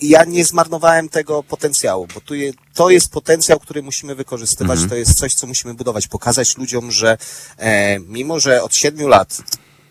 I 0.00 0.08
ja 0.08 0.24
nie 0.24 0.44
zmarnowałem 0.44 1.08
tego 1.08 1.42
potencjału, 1.42 2.06
bo 2.14 2.20
tu 2.20 2.34
je, 2.34 2.52
to 2.74 2.90
jest 2.90 3.10
potencjał, 3.10 3.60
który 3.60 3.82
musimy 3.82 4.14
wykorzystywać, 4.14 4.80
to 4.88 4.94
jest 4.94 5.18
coś, 5.18 5.34
co 5.34 5.46
musimy 5.46 5.74
budować, 5.74 6.08
pokazać 6.08 6.56
ludziom, 6.56 6.90
że 6.90 7.18
e, 7.58 7.98
mimo, 7.98 8.40
że 8.40 8.62
od 8.62 8.74
siedmiu 8.74 9.08
lat 9.08 9.42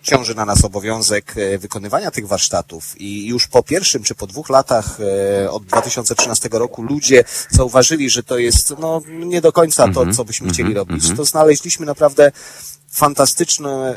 ciąży 0.03 0.35
na 0.35 0.45
nas 0.45 0.65
obowiązek 0.65 1.33
e, 1.37 1.57
wykonywania 1.57 2.11
tych 2.11 2.27
warsztatów. 2.27 3.01
I 3.01 3.27
już 3.27 3.47
po 3.47 3.63
pierwszym 3.63 4.03
czy 4.03 4.15
po 4.15 4.27
dwóch 4.27 4.49
latach 4.49 4.99
e, 5.43 5.51
od 5.51 5.65
2013 5.65 6.49
roku 6.51 6.81
ludzie 6.81 7.23
zauważyli, 7.49 8.09
że 8.09 8.23
to 8.23 8.37
jest 8.37 8.73
no, 8.79 9.01
nie 9.07 9.41
do 9.41 9.51
końca 9.51 9.87
to, 9.87 10.13
co 10.13 10.25
byśmy 10.25 10.49
chcieli 10.49 10.73
robić, 10.73 11.03
to 11.17 11.25
znaleźliśmy 11.25 11.85
naprawdę 11.85 12.31
fantastyczne, 12.91 13.69
e, 13.69 13.95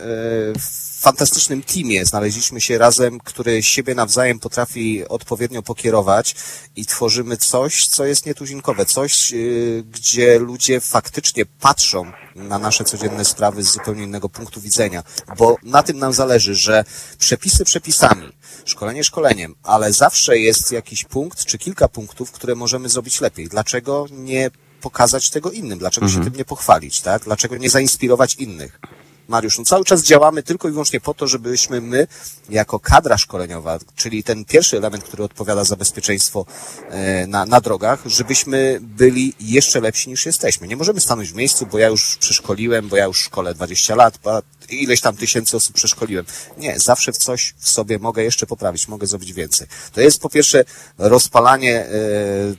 w 0.59 0.93
fantastycznym 1.01 1.63
teamie 1.63 2.07
znaleźliśmy 2.07 2.61
się 2.61 2.79
razem, 2.79 3.21
który 3.21 3.63
siebie 3.63 3.95
nawzajem 3.95 4.39
potrafi 4.39 5.09
odpowiednio 5.09 5.63
pokierować 5.63 6.35
i 6.77 6.87
tworzymy 6.87 7.37
coś, 7.37 7.87
co 7.87 8.05
jest 8.05 8.27
nietuzinkowe, 8.27 8.87
coś, 8.87 9.33
e, 9.33 9.37
gdzie 9.83 10.39
ludzie 10.39 10.81
faktycznie 10.81 11.47
patrzą 11.47 12.13
na 12.35 12.59
nasze 12.59 12.85
codzienne 12.85 13.25
sprawy 13.25 13.63
z 13.63 13.73
zupełnie 13.73 14.03
innego 14.03 14.29
punktu 14.29 14.61
widzenia, 14.61 15.03
bo 15.39 15.57
na 15.63 15.83
tym 15.83 15.99
nam 15.99 16.13
zależy, 16.13 16.55
że 16.55 16.85
przepisy 17.19 17.65
przepisami, 17.65 18.33
szkolenie 18.65 19.05
szkoleniem, 19.05 19.55
ale 19.63 19.93
zawsze 19.93 20.39
jest 20.39 20.73
jakiś 20.73 21.05
punkt 21.05 21.45
czy 21.45 21.59
kilka 21.59 21.89
punktów, 21.89 22.33
które 22.33 22.55
możemy 22.55 22.89
zrobić 22.89 23.21
lepiej. 23.21 23.49
Dlaczego 23.49 24.07
nie 24.11 24.51
pokazać 24.83 25.31
tego 25.31 25.51
innym? 25.51 25.79
Dlaczego 25.79 26.09
się 26.09 26.25
tym 26.25 26.37
nie 26.37 26.45
pochwalić, 26.45 27.01
tak? 27.01 27.25
Dlaczego 27.25 27.57
nie 27.57 27.71
zainspirować 27.71 28.35
innych? 28.35 28.81
Mariusz, 29.29 29.59
no 29.59 29.65
cały 29.65 29.85
czas 29.85 30.03
działamy 30.03 30.43
tylko 30.43 30.69
i 30.69 30.71
wyłącznie 30.71 31.01
po 31.01 31.15
to, 31.15 31.27
żebyśmy 31.27 31.81
my, 31.81 32.07
jako 32.49 32.81
kadra 32.81 33.19
szkoleniowa, 33.19 33.79
czyli 33.97 34.25
ten 34.25 34.45
pierwszy 34.45 34.77
element, 34.77 35.05
który 35.05 35.25
odpowiada 35.25 35.65
za 35.65 35.77
bezpieczeństwo 35.77 36.47
e, 36.91 37.27
na, 37.27 37.47
na 37.47 37.61
drogach, 37.61 38.03
żebyśmy 38.07 38.79
byli 38.81 39.35
jeszcze 39.41 39.81
lepsi 39.81 40.11
niż 40.11 40.27
jesteśmy. 40.27 40.69
Nie 40.69 40.77
możemy 40.77 41.01
stanąć 41.01 41.33
w 41.33 41.35
miejscu, 41.35 41.67
bo 41.67 41.79
ja 41.79 41.89
już 41.89 42.17
przeszkoliłem, 42.17 42.89
bo 42.89 42.97
ja 42.97 43.05
już 43.05 43.19
szkolę 43.19 43.55
20 43.55 43.95
lat, 43.95 44.19
bo 44.25 44.43
ileś 44.71 45.01
tam 45.01 45.17
tysięcy 45.17 45.57
osób 45.57 45.75
przeszkoliłem. 45.75 46.25
Nie, 46.59 46.79
zawsze 46.79 47.13
w 47.13 47.17
coś 47.17 47.55
w 47.59 47.69
sobie 47.69 47.99
mogę 47.99 48.23
jeszcze 48.23 48.47
poprawić, 48.47 48.89
mogę 48.89 49.07
zrobić 49.07 49.33
więcej. 49.33 49.67
To 49.93 50.01
jest 50.01 50.21
po 50.21 50.31
pierwsze 50.31 50.65
rozpalanie 50.99 51.81
e, 51.81 51.91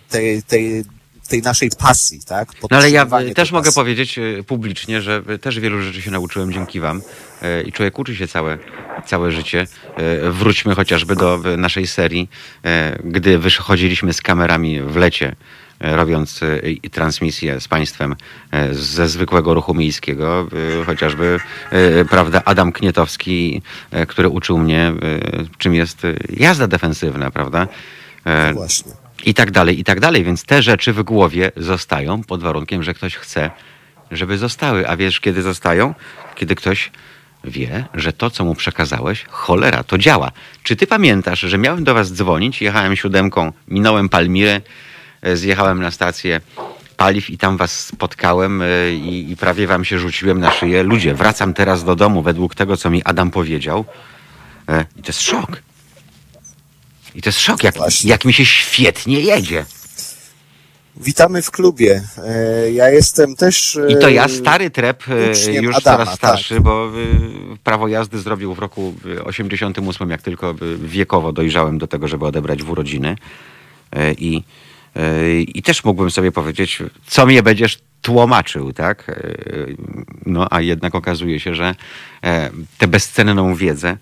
tej, 0.10 0.44
tej, 0.44 0.86
tej 1.28 1.41
naszej 1.41 1.70
pasji, 1.80 2.20
tak? 2.26 2.50
No 2.72 2.78
ale 2.78 2.91
ja 2.91 3.06
też 3.36 3.52
mogę 3.52 3.66
pasji. 3.66 3.76
powiedzieć 3.76 4.18
y, 4.18 4.44
publicznie, 4.48 5.02
że 5.02 5.24
też 5.41 5.60
wielu 5.60 5.82
rzeczy 5.82 6.02
się 6.02 6.12
nauczyłem 6.12 6.54
dzięki 6.54 6.80
wam 6.80 7.02
y, 7.44 7.64
i 7.64 7.72
człowiek 7.72 8.00
uczy 8.00 8.16
się 8.16 8.28
całe, 8.28 8.58
całe 9.06 9.32
życie. 9.32 9.68
Y, 10.28 10.32
Wróćmy 10.32 10.76
chociażby 10.76 11.16
do 11.16 11.40
naszej 11.58 11.88
serii, 11.88 12.30
gdy 13.04 13.40
wychodziliśmy 13.40 14.14
z 14.14 14.22
kamerami 14.22 14.82
w 14.82 14.95
lecie, 14.95 15.36
robiąc 15.80 16.40
transmisję 16.91 17.60
z 17.60 17.68
państwem 17.68 18.16
ze 18.72 19.08
zwykłego 19.08 19.54
ruchu 19.54 19.74
miejskiego, 19.74 20.48
chociażby 20.86 21.40
prawda, 22.10 22.41
Adam 22.45 22.72
Knietowski, 22.72 23.62
który 24.08 24.30
uczył 24.30 24.58
mnie, 24.58 24.94
czym 25.58 25.74
jest 25.74 26.02
jazda 26.30 26.68
defensywna, 26.68 27.32
prawda? 27.32 27.68
Właśnie. 28.54 29.03
I 29.24 29.34
tak 29.34 29.52
dalej, 29.52 29.80
i 29.80 29.84
tak 29.84 30.00
dalej. 30.00 30.24
Więc 30.24 30.45
te 30.45 30.62
rzeczy 30.62 30.94
w 30.94 31.04
głowie 31.04 31.52
zostają 31.58 32.24
pod 32.24 32.44
warunkiem, 32.44 32.84
że 32.84 32.94
ktoś 32.94 33.16
chce, 33.16 33.52
żeby 34.12 34.38
zostały. 34.38 34.88
A 34.88 34.98
wiesz, 34.98 35.20
kiedy 35.20 35.41
zostają? 35.41 35.94
Kiedy 36.36 36.56
ktoś 36.56 36.91
wie, 37.44 37.86
że 37.94 38.14
to, 38.14 38.30
co 38.30 38.45
mu 38.45 38.56
przekazałeś, 38.56 39.26
cholera, 39.30 39.84
to 39.84 39.98
działa. 39.98 40.32
Czy 40.64 40.76
ty 40.76 40.88
pamiętasz, 40.88 41.40
że 41.40 41.58
miałem 41.58 41.84
do 41.84 41.94
was 41.94 42.14
dzwonić, 42.14 42.62
jechałem 42.62 42.95
siódemką, 42.95 43.52
minąłem 43.68 44.10
Palmirę, 44.10 44.62
e, 45.22 45.38
zjechałem 45.38 45.82
na 45.82 45.91
stację 45.91 46.41
paliw 46.98 47.30
i 47.30 47.38
tam 47.38 47.58
was 47.58 47.86
spotkałem 47.86 48.62
e, 48.62 48.94
i, 48.94 49.32
i 49.32 49.38
prawie 49.38 49.68
wam 49.68 49.86
się 49.86 50.00
rzuciłem 50.00 50.40
na 50.40 50.52
szyję. 50.52 50.84
Ludzie, 50.84 51.14
wracam 51.14 51.54
teraz 51.54 51.84
do 51.84 51.95
domu 51.95 52.22
według 52.22 52.56
tego, 52.56 52.78
co 52.78 52.90
mi 52.90 53.04
Adam 53.04 53.32
powiedział. 53.32 53.86
E, 54.70 54.86
I 54.98 55.02
to 55.02 55.08
jest 55.08 55.22
szok. 55.22 55.62
I 57.15 57.22
to 57.22 57.30
jest 57.30 57.40
szok, 57.40 57.64
jak, 57.64 57.76
Właśnie. 57.76 58.10
jak 58.10 58.26
mi 58.26 58.34
się 58.34 58.45
świetnie 58.45 59.19
jedzie. 59.19 59.65
Witamy 60.98 61.41
w 61.41 61.52
klubie. 61.52 62.03
E, 62.18 62.72
Ja 62.72 62.90
jestem 62.90 63.35
też. 63.35 63.76
e, 63.76 63.91
I 63.91 63.99
to 63.99 64.10
ja, 64.10 64.27
stary 64.27 64.69
trep, 64.69 65.03
e, 65.48 65.53
już 65.61 65.76
Adama, 65.76 65.98
coraz 65.98 66.15
starszy, 66.15 66.60
bo 66.61 66.88
e, 66.88 66.91
prawo 67.64 67.88
jazdy 67.88 68.19
zrobił 68.19 68.53
w 68.53 68.60
roku 68.60 68.94
e, 69.19 69.23
88, 69.23 70.10
jak 70.10 70.22
tylko 70.22 70.56
wiekowo 70.77 71.31
dojrzałem 71.34 71.77
do 71.77 71.88
tego, 71.88 72.07
żeby 72.07 72.26
odebrać 72.26 72.64
w 72.64 72.69
urodziny. 72.69 73.15
I, 74.18 74.44
I 75.48 75.64
też 75.64 75.84
mógłbym 75.84 76.11
sobie 76.11 76.31
powiedzieć, 76.31 76.80
co 77.07 77.26
mnie 77.26 77.44
będziesz 77.44 77.80
tłumaczył, 78.02 78.73
tak? 78.73 79.22
No 80.26 80.48
a 80.52 80.61
jednak 80.61 80.95
okazuje 80.95 81.40
się, 81.40 81.56
że 81.56 81.76
tę 82.77 82.88
bezcenną 82.88 83.56
wiedzę 83.56 83.98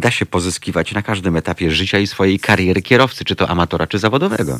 da 0.00 0.10
się 0.10 0.26
pozyskiwać 0.26 0.92
na 0.92 1.02
każdym 1.02 1.36
etapie 1.36 1.70
życia 1.70 1.98
i 1.98 2.06
swojej 2.06 2.38
kariery 2.40 2.82
kierowcy, 2.82 3.24
czy 3.24 3.36
to 3.36 3.48
amatora, 3.48 3.86
czy 3.86 3.98
zawodowego. 3.98 4.58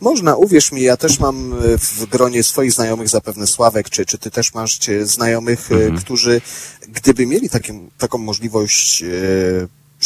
Można, 0.00 0.36
uwierz 0.36 0.72
mi, 0.72 0.82
ja 0.82 0.96
też 0.96 1.20
mam 1.20 1.52
e, 1.52 1.78
w 1.78 2.06
gronie 2.06 2.42
swoich 2.42 2.72
znajomych, 2.72 3.08
zapewne 3.08 3.46
Sławek, 3.46 3.90
czy, 3.90 4.06
czy 4.06 4.18
ty 4.18 4.30
też 4.30 4.54
masz 4.54 4.78
cie, 4.78 5.06
znajomych, 5.06 5.72
e, 5.72 5.74
Mhm. 5.74 5.96
którzy 5.98 6.40
gdyby 6.88 7.26
mieli 7.26 7.50
taką, 7.50 7.88
taką 7.98 8.18
możliwość 8.18 9.02
e, 9.02 9.06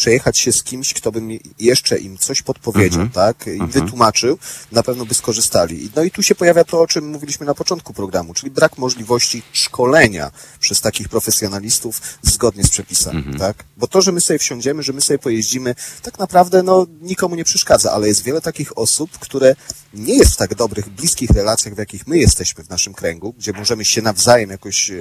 przejechać 0.03 0.39
się 0.39 0.53
z 0.53 0.63
kimś, 0.63 0.95
kto 0.95 1.13
by 1.13 1.21
mi 1.21 1.41
jeszcze 1.59 1.99
im 1.99 2.19
coś 2.19 2.43
podpowiedział, 2.43 3.03
Mhm. 3.03 3.11
tak, 3.11 3.47
im 3.47 3.67
wytłumaczył, 3.69 4.39
na 4.73 4.83
pewno 4.83 5.07
by 5.07 5.15
skorzystali. 5.15 5.91
No 5.97 6.03
i 6.03 6.11
tu 6.11 6.23
się 6.23 6.35
pojawia 6.35 6.65
to, 6.65 6.81
o 6.81 6.87
czym 6.87 7.09
mówiliśmy 7.11 7.47
na 7.47 7.55
początku 7.55 7.93
programu, 7.95 8.35
czyli 8.35 8.51
brak 8.51 8.79
możliwości 8.79 9.43
szkolenia 9.53 10.31
przez 10.61 10.81
takich 10.81 11.09
profesjonalistów 11.09 12.01
zgodnie 12.23 12.65
z 12.65 12.71
przepisami, 12.71 13.19
Mhm. 13.19 13.39
tak? 13.39 13.65
Bo 13.77 13.87
to, 13.87 14.03
że 14.03 14.13
my 14.13 14.21
sobie 14.21 14.39
wsiądziemy, 14.39 14.83
że 14.83 14.93
my 14.93 15.01
sobie 15.01 15.19
pojeździmy, 15.19 15.75
tak 16.03 16.19
naprawdę 16.19 16.63
no, 16.63 16.87
nikomu 17.01 17.35
nie 17.35 17.45
przeszkadza, 17.45 17.93
ale 17.93 18.09
jest 18.09 18.23
wiele 18.23 18.41
takich 18.41 18.79
osób, 18.79 19.19
które 19.19 19.55
nie 19.95 20.15
jest 20.17 20.33
w 20.33 20.37
tak 20.37 20.55
dobrych, 20.55 20.89
bliskich 20.89 21.31
relacjach, 21.31 21.75
w 21.75 21.79
jakich 21.79 22.07
my 22.07 22.19
jesteśmy 22.19 22.65
w 22.65 22.69
naszym 22.69 22.95
kręgu, 22.95 23.33
gdzie 23.39 23.53
możemy 23.53 23.85
się 23.85 24.03
nawzajem 24.03 24.51
jakoś 24.51 24.91
e, 24.91 24.95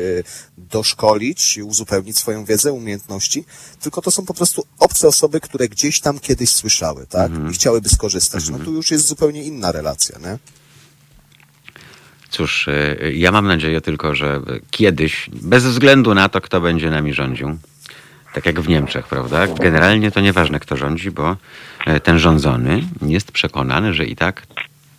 doszkolić, 0.57 1.59
uzupełnić 1.63 2.17
swoją 2.17 2.45
wiedzę, 2.45 2.73
umiejętności, 2.73 3.45
tylko 3.81 4.01
to 4.01 4.11
są 4.11 4.25
po 4.25 4.33
prostu 4.33 4.65
obce 4.87 5.07
osoby, 5.07 5.39
które 5.39 5.67
gdzieś 5.67 5.99
tam 5.99 6.19
kiedyś 6.19 6.49
słyszały, 6.49 7.07
tak? 7.07 7.31
I 7.49 7.53
chciałyby 7.53 7.89
skorzystać. 7.89 8.49
No 8.49 8.59
tu 8.59 8.73
już 8.73 8.91
jest 8.91 9.07
zupełnie 9.07 9.43
inna 9.43 9.71
relacja, 9.71 10.19
nie? 10.19 10.37
Cóż, 12.29 12.67
e, 12.67 12.95
ja 13.13 13.31
mam 13.31 13.47
nadzieję 13.47 13.81
tylko, 13.81 14.15
że 14.15 14.41
kiedyś, 14.71 15.29
bez 15.33 15.65
względu 15.65 16.13
na 16.13 16.29
to, 16.29 16.41
kto 16.41 16.61
będzie 16.61 16.91
nami 16.91 17.13
rządził, 17.13 17.57
tak 18.33 18.45
jak 18.45 18.61
w 18.61 18.67
Niemczech, 18.67 19.07
prawda? 19.07 19.47
Generalnie 19.47 20.11
to 20.11 20.19
nieważne, 20.21 20.59
kto 20.59 20.77
rządzi, 20.77 21.11
bo 21.11 21.35
e, 21.85 21.99
ten 21.99 22.19
rządzony 22.19 22.83
jest 23.01 23.31
przekonany, 23.31 23.93
że 23.93 24.05
i 24.05 24.15
tak 24.15 24.47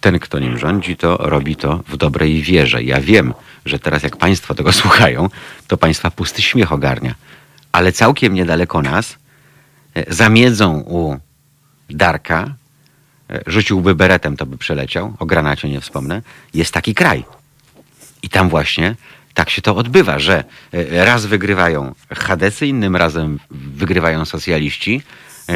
ten, 0.01 0.19
kto 0.19 0.39
nim 0.39 0.59
rządzi, 0.59 0.97
to 0.97 1.17
robi 1.17 1.57
to 1.57 1.81
w 1.89 1.97
dobrej 1.97 2.43
wierze. 2.43 2.83
Ja 2.83 3.01
wiem, 3.01 3.35
że 3.65 3.79
teraz 3.79 4.03
jak 4.03 4.17
państwo 4.17 4.55
tego 4.55 4.73
słuchają, 4.83 5.29
to 5.69 5.77
państwa 5.77 6.11
pusty 6.11 6.43
śmiech 6.43 6.73
ogarnia. 6.73 7.15
Ale 7.73 7.93
całkiem 7.93 8.35
niedaleko 8.35 8.83
nas, 8.83 9.17
e, 9.99 10.15
za 10.15 10.29
miedzą 10.29 10.81
u 10.81 11.17
Darka, 11.91 12.55
e, 13.31 13.41
rzuciłby 13.47 13.95
beretem, 13.95 14.37
to 14.37 14.47
by 14.47 14.59
przeleciał, 14.59 15.15
o 15.19 15.27
granacie 15.27 15.69
nie 15.69 15.81
wspomnę, 15.81 16.23
jest 16.55 16.75
taki 16.75 16.95
kraj. 16.95 17.25
I 18.23 18.29
tam 18.29 18.49
właśnie 18.49 18.95
tak 19.35 19.51
się 19.51 19.63
to 19.63 19.77
odbywa, 19.77 20.19
że 20.19 20.45
e, 20.73 21.05
raz 21.05 21.27
wygrywają 21.27 21.95
chadecy, 22.19 22.67
innym 22.67 22.97
razem 22.97 23.39
wygrywają 23.51 24.25
socjaliści, 24.25 25.03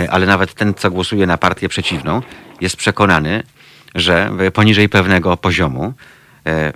ale 0.09 0.27
nawet 0.27 0.55
ten, 0.55 0.75
co 0.75 0.91
głosuje 0.91 1.27
na 1.27 1.39
partię 1.39 1.69
przeciwną, 1.69 2.23
jest 2.61 2.77
przekonany, 2.77 3.43
że 3.95 4.31
poniżej 4.53 4.89
pewnego 4.89 5.37
poziomu 5.37 5.95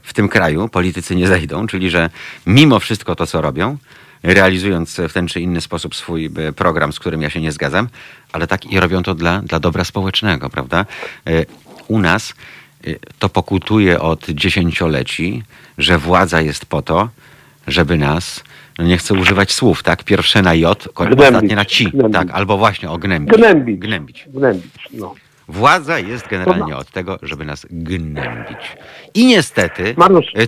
w 0.03 0.13
tym 0.13 0.29
kraju 0.29 0.69
politycy 0.69 1.17
nie 1.17 1.29
zejdą, 1.29 1.67
czyli 1.67 1.91
że 1.91 2.11
mimo 2.47 2.81
wszystko 2.81 3.15
to, 3.15 3.27
co 3.27 3.41
robią, 3.41 3.79
realizując 4.35 5.01
w 5.09 5.13
ten 5.13 5.29
czy 5.29 5.41
inny 5.41 5.61
sposób 5.61 5.95
swój 5.95 6.31
e, 6.37 6.53
program, 6.53 6.93
z 6.93 6.99
którym 7.01 7.23
ja 7.23 7.31
się 7.31 7.41
nie 7.41 7.53
zgadzam, 7.53 7.89
ale 8.33 8.47
tak 8.47 8.65
i 8.73 8.81
robią 8.81 9.03
to 9.03 9.15
dla, 9.15 9.43
dla 9.43 9.61
dobra 9.61 9.85
społecznego, 9.85 10.51
prawda? 10.51 10.87
E, 11.27 11.45
U 11.89 11.99
nas 11.99 12.35
e, 12.87 12.91
to 13.19 13.29
pokutuje 13.29 14.01
od 14.01 14.27
dziesięcioleci, 14.31 15.43
że 15.79 15.99
władza 15.99 16.41
jest 16.41 16.67
po 16.67 16.83
to, 16.83 17.09
żeby 17.67 17.99
nas, 17.99 18.45
no 18.79 18.85
nie 18.85 18.99
chcę 18.99 19.15
używać 19.15 19.53
słów, 19.53 19.83
tak? 19.83 20.05
Pierwsze 20.05 20.43
na 20.43 20.55
J, 20.55 20.89
Gnębić. 20.97 21.21
ostatnie 21.21 21.57
na 21.57 21.65
ci, 21.65 21.91
Gnębić. 21.91 22.13
tak? 22.15 22.31
Albo 22.31 22.57
właśnie 22.59 22.91
o 22.91 22.99
gnębić. 22.99 23.37
Gnębić. 23.37 23.79
Gnębić. 23.81 24.25
Gnębić, 24.29 24.89
no. 24.93 25.15
Władza 25.49 25.99
jest 25.99 26.29
generalnie 26.29 26.77
od 26.77 26.91
tego, 26.91 27.19
żeby 27.23 27.45
nas 27.45 27.67
gnębić. 27.71 28.59
I 29.15 29.27
niestety, 29.27 29.95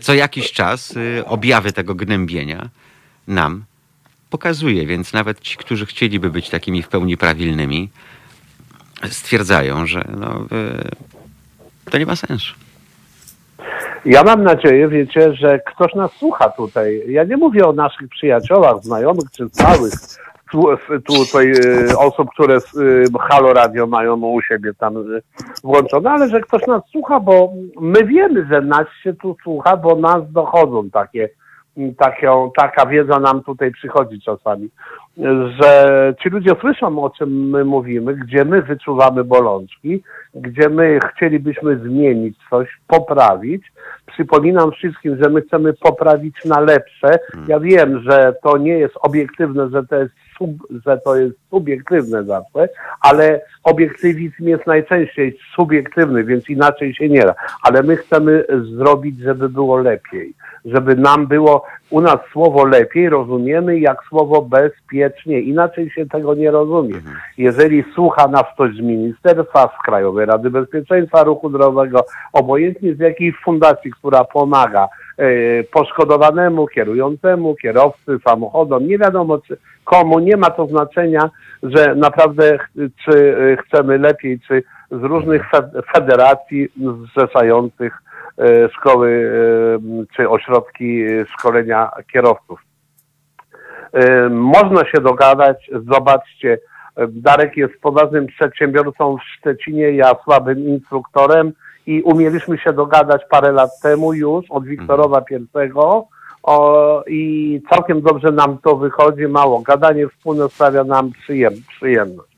co 0.03 0.15
jakiś 0.15 0.53
czas 0.53 0.95
objawy 1.25 1.73
tego 1.73 1.95
gnębienia 1.95 2.69
nam 3.29 3.65
pokazuje, 4.31 4.87
więc 4.87 5.13
nawet 5.13 5.41
ci, 5.41 5.57
którzy 5.57 5.87
chcieliby 5.87 6.31
być 6.31 6.51
takimi 6.51 6.83
w 6.83 6.89
pełni 6.89 7.17
prawilnymi, 7.17 7.89
stwierdzają, 9.11 9.87
że 9.87 10.05
no, 10.17 10.47
e, 10.53 11.91
to 11.91 11.99
nie 11.99 12.07
ma 12.07 12.17
sensu. 12.17 12.55
Ja 14.05 14.23
mam 14.23 14.45
nadzieję, 14.45 14.89
wiecie, 14.89 15.35
że 15.35 15.59
ktoś 15.59 15.95
nas 15.95 16.11
słucha 16.13 16.51
tutaj. 16.51 17.03
Ja 17.09 17.25
nie 17.25 17.37
mówię 17.37 17.67
o 17.67 17.73
naszych 17.73 18.09
przyjaciołach, 18.09 18.83
znajomych 18.83 19.31
czy 19.37 19.49
stałych 19.49 19.93
tu, 20.51 20.65
tutaj 21.07 21.53
e, 21.53 21.99
osób, 21.99 22.31
które 22.31 22.57
e, 22.57 22.59
Halo 23.21 23.53
Radio 23.53 23.87
mają 23.87 24.17
u 24.17 24.43
siebie 24.43 24.75
tam 24.75 24.95
włączone, 25.65 26.11
ale 26.11 26.29
że 26.29 26.41
ktoś 26.41 26.67
nas 26.67 26.83
słucha, 26.93 27.21
bo 27.21 27.53
my 27.81 28.05
wiemy, 28.05 28.47
że 28.51 28.61
nas 28.61 28.87
się 29.03 29.15
tu 29.15 29.37
słucha, 29.43 29.77
bo 29.77 29.97
nas 29.97 30.33
dochodzą 30.33 30.91
takie, 30.91 31.29
taką, 31.99 32.51
taka 32.57 32.87
wiedza 32.87 33.21
nam 33.21 33.43
tutaj 33.43 33.71
przychodzi 33.71 34.21
czasami, 34.21 34.69
że 35.61 36.15
ci 36.23 36.29
ludzie 36.29 36.51
słyszą, 36.61 37.05
o 37.05 37.11
czym 37.11 37.51
my 37.51 37.65
mówimy, 37.65 38.15
gdzie 38.15 38.45
my 38.45 38.63
wyczuwamy 38.63 39.25
bolączki, 39.25 40.03
gdzie 40.35 40.69
my 40.69 40.99
chcielibyśmy 41.15 41.79
zmienić 41.79 42.37
coś, 42.51 42.69
poprawić. 42.87 43.73
Przypominam 44.07 44.73
wszystkim, 44.73 45.19
że 45.23 45.31
my 45.31 45.43
chcemy 45.43 45.73
poprawić 45.73 46.45
na 46.45 46.61
lepsze. 46.61 47.19
Ja 47.49 47.61
wiem, 47.61 48.03
że 48.03 48.35
to 48.43 48.59
nie 48.59 48.79
jest 48.79 48.95
obiektywne, 49.03 49.69
że 49.69 49.87
to 49.87 49.97
jest, 49.97 50.13
sub, 50.39 50.51
że 50.87 50.99
to 50.99 51.17
jest 51.17 51.37
subiektywne 51.51 52.25
zawsze, 52.25 52.69
ale 53.01 53.41
obiektywizm 53.65 54.45
jest 54.45 54.67
najczęściej 54.67 55.39
subiektywny, 55.55 56.25
więc 56.25 56.51
inaczej 56.51 56.95
się 56.95 57.09
nie 57.09 57.21
da. 57.21 57.35
Ale 57.63 57.83
my 57.83 57.97
chcemy 57.97 58.45
zrobić, 58.77 59.19
żeby 59.19 59.49
było 59.49 59.77
lepiej. 59.77 60.35
Żeby 60.65 60.97
nam 60.97 61.27
było, 61.27 61.65
u 61.91 62.01
nas 62.01 62.19
słowo 62.33 62.65
lepiej 62.65 63.09
rozumiemy 63.09 63.79
jak 63.79 63.99
słowo 64.09 64.43
bezpiecznie. 64.43 65.41
Inaczej 65.41 65.91
się 65.91 66.07
tego 66.07 66.35
nie 66.35 66.51
rozumie. 66.51 66.95
Jeżeli 67.39 67.85
słucha 67.95 68.29
nas 68.29 68.45
ktoś 68.55 68.75
z 68.75 68.81
ministerstwa, 68.81 69.71
z 69.79 69.85
Krajowej 69.85 70.27
Rady 70.27 70.51
Bezpieczeństwa 70.51 71.25
Ruchu 71.25 71.51
Drogowego, 71.51 72.05
obojętnie 72.33 72.95
z 72.95 72.99
jakiej 72.99 73.33
fundacji, 73.45 73.91
która 73.91 74.25
pomaga 74.25 74.89
poszkodowanemu, 75.71 76.67
kierującemu, 76.67 77.55
kierowcy, 77.55 78.19
samochodom, 78.29 78.87
nie 78.87 78.99
wiadomo 78.99 79.39
czy, 79.39 79.57
komu, 79.85 80.19
nie 80.19 80.37
ma 80.37 80.51
to 80.51 80.67
znaczenia, 80.67 81.31
że 81.63 81.95
naprawdę 81.95 82.59
czy 83.05 83.37
e, 83.39 83.57
chcemy 83.63 83.99
lepiej, 83.99 84.41
czy 84.41 84.63
z 84.91 85.03
różnych 85.03 85.51
fe- 85.51 85.71
federacji 85.95 86.69
zrzeszających 87.05 88.03
e, 88.39 88.69
szkoły 88.69 89.31
e, 90.03 90.07
czy 90.17 90.29
ośrodki 90.29 91.03
e, 91.03 91.27
szkolenia 91.27 91.91
kierowców. 92.13 92.61
E, 93.93 94.29
Można 94.29 94.85
się 94.85 95.01
dogadać, 95.03 95.71
zobaczcie, 95.87 96.59
e, 96.97 97.07
Darek 97.09 97.57
jest 97.57 97.81
poważnym 97.81 98.27
przedsiębiorcą 98.27 99.17
w 99.17 99.23
Szczecinie, 99.39 99.91
ja 99.91 100.13
słabym 100.25 100.59
instruktorem 100.59 101.53
i 101.89 102.03
umieliśmy 102.03 102.59
się 102.59 102.73
dogadać 102.73 103.23
parę 103.31 103.53
lat 103.53 103.71
temu 103.83 104.13
już 104.15 104.45
od 104.51 104.65
Wiktorowa 104.65 105.21
pierwszego 105.21 106.07
o, 106.43 107.03
i 107.07 107.63
całkiem 107.71 108.03
dobrze 108.03 108.33
nam 108.33 108.59
to 108.59 108.77
wychodzi, 108.77 109.27
mało. 109.29 109.61
Gadanie 109.61 110.09
wspólne 110.09 110.49
sprawia 110.49 110.85
nam 110.85 111.11
przyjem, 111.13 111.53
przyjemność. 111.69 112.33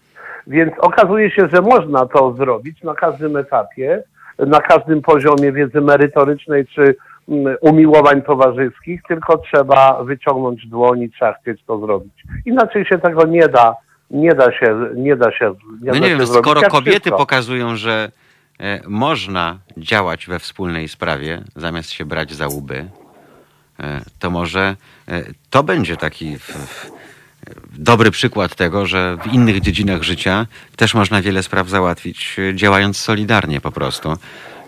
Więc 0.47 0.73
okazuje 0.79 1.31
się, 1.31 1.49
że 1.53 1.63
można 1.63 2.07
to 2.07 2.33
zrobić 2.33 2.83
na 2.83 2.95
każdym 2.95 3.37
etapie, 3.37 4.03
na 4.39 4.61
każdym 4.61 5.03
poziomie 5.03 5.53
wiedzy 5.53 5.81
merytorycznej 5.81 6.67
czy 6.67 6.95
mm, 7.29 7.57
umiłowań 7.61 8.23
towarzyskich, 8.23 9.01
tylko 9.09 9.39
trzeba 9.39 10.05
wyciągnąć 10.05 10.67
dłoń 10.67 11.01
i 11.03 11.11
trzeba 11.11 11.33
chcieć 11.33 11.65
to 11.67 11.79
zrobić. 11.79 12.13
Inaczej 12.47 12.85
się 12.87 12.99
tego 12.99 13.27
nie 13.27 13.49
da, 13.49 13.75
nie 14.11 14.35
da 14.35 14.53
się, 14.53 14.77
nie 14.95 15.17
da 15.17 15.33
się, 15.33 15.55
nie 15.83 15.87
No 15.87 15.93
da 15.93 15.99
nie 15.99 16.03
się 16.09 16.17
wiem, 16.17 16.27
zrobić. 16.27 16.45
skoro 16.51 16.61
kobiety 16.71 17.01
wszystko. 17.01 17.19
pokazują, 17.19 17.77
że 17.77 18.11
można 18.89 19.59
działać 19.77 20.27
we 20.27 20.39
wspólnej 20.39 20.89
sprawie, 20.89 21.43
zamiast 21.57 21.91
się 21.91 22.05
brać 22.05 22.33
za 22.33 22.49
łby, 22.49 22.89
e, 23.81 24.01
to 24.19 24.31
może 24.31 24.77
e, 25.09 25.23
to 25.51 25.63
będzie 25.63 25.97
taki 25.97 26.37
dobry 27.79 28.11
przykład 28.11 28.55
tego, 28.55 28.87
że 28.87 29.17
w 29.17 29.33
innych 29.33 29.61
dziedzinach 29.61 30.03
życia 30.03 30.47
też 30.77 30.95
można 30.95 31.23
wiele 31.23 31.43
spraw 31.43 31.69
załatwić, 31.69 32.37
e, 32.39 32.55
działając 32.55 32.97
solidarnie 32.97 33.61
po 33.61 33.73
prostu, 33.73 34.09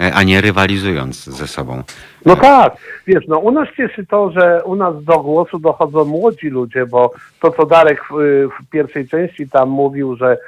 e, 0.00 0.14
a 0.14 0.22
nie 0.22 0.40
rywalizując 0.40 1.24
ze 1.24 1.46
sobą. 1.46 1.82
No 2.26 2.36
tak, 2.36 2.76
wiesz, 3.06 3.24
no 3.28 3.38
u 3.38 3.50
nas 3.50 3.68
cieszy 3.76 4.06
to, 4.06 4.30
że 4.30 4.64
u 4.64 4.76
nas 4.76 5.04
do 5.04 5.18
głosu 5.18 5.58
dochodzą 5.58 6.04
młodzi 6.04 6.48
ludzie, 6.48 6.86
bo 6.86 7.12
to, 7.40 7.50
co 7.50 7.66
Darek 7.66 8.04
w, 8.10 8.14
w 8.60 8.70
pierwszej 8.70 9.08
części 9.08 9.48
tam 9.48 9.68
mówił, 9.68 10.16
że 10.16 10.38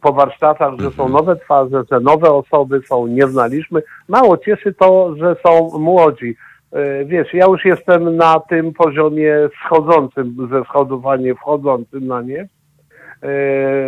po 0.00 0.12
warsztatach, 0.12 0.74
że 0.78 0.90
są 0.90 1.08
nowe 1.08 1.36
twarze, 1.36 1.82
że 1.92 2.00
nowe 2.00 2.30
osoby 2.30 2.80
są, 2.88 3.06
nie 3.06 3.26
znaliśmy. 3.26 3.82
Mało 4.08 4.38
cieszy 4.38 4.74
to, 4.74 5.14
że 5.16 5.36
są 5.46 5.78
młodzi. 5.78 6.36
Y, 6.76 7.04
Wiesz, 7.04 7.34
ja 7.34 7.46
już 7.46 7.64
jestem 7.64 8.16
na 8.16 8.40
tym 8.40 8.72
poziomie 8.72 9.34
schodzącym 9.66 10.48
ze 10.52 10.64
schodów, 10.64 11.06
a 11.06 11.16
nie 11.16 11.34
wchodzącym 11.34 12.06
na 12.06 12.22
nie. 12.22 12.48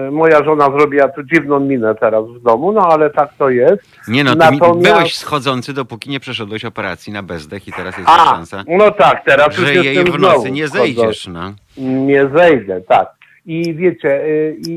Y, 0.07 0.11
Moja 0.11 0.45
żona 0.45 0.65
zrobiła 0.79 1.09
tu 1.09 1.23
dziwną 1.23 1.61
minę 1.61 1.95
teraz 1.95 2.25
w 2.27 2.43
domu, 2.43 2.73
no 2.73 2.81
ale 2.89 3.11
tak 3.11 3.35
to 3.39 3.51
jest. 3.51 3.83
Nie 4.09 4.25
no, 4.25 4.31
ty 4.33 4.39
Natomiast- 4.39 4.77
mi 4.77 4.83
byłeś 4.83 5.17
schodzący, 5.17 5.73
dopóki 5.73 6.11
nie 6.11 6.21
przeszedłeś 6.21 6.65
operacji 6.65 7.13
na 7.13 7.23
bezdech 7.23 7.69
i 7.69 7.73
teraz 7.73 7.99
jest 7.99 8.11
A, 8.11 8.25
szansa, 8.25 8.65
no 8.69 8.91
tak, 8.91 9.25
teraz 9.25 9.59
już 9.59 9.67
że 9.67 9.75
jestem 9.75 9.95
jej 9.95 10.05
w 10.05 10.19
nocy 10.19 10.51
nie 10.51 10.69
zejdziesz. 10.69 11.27
No. 11.27 11.55
Nie 11.79 12.29
zejdę, 12.35 12.81
tak. 12.81 13.17
I 13.47 13.75
wiecie, 13.75 14.25
y, 14.25 14.57
i, 14.69 14.71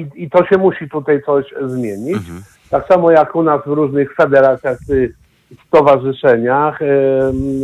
i, 0.00 0.06
i 0.24 0.30
to 0.30 0.46
się 0.46 0.58
musi 0.58 0.88
tutaj 0.88 1.22
coś 1.26 1.44
zmienić. 1.66 2.16
Mhm. 2.16 2.42
Tak 2.70 2.86
samo 2.88 3.10
jak 3.10 3.36
u 3.36 3.42
nas 3.42 3.60
w 3.66 3.70
różnych 3.70 4.14
federacjach, 4.14 4.78
stowarzyszeniach. 5.66 6.82
ym, 6.82 7.62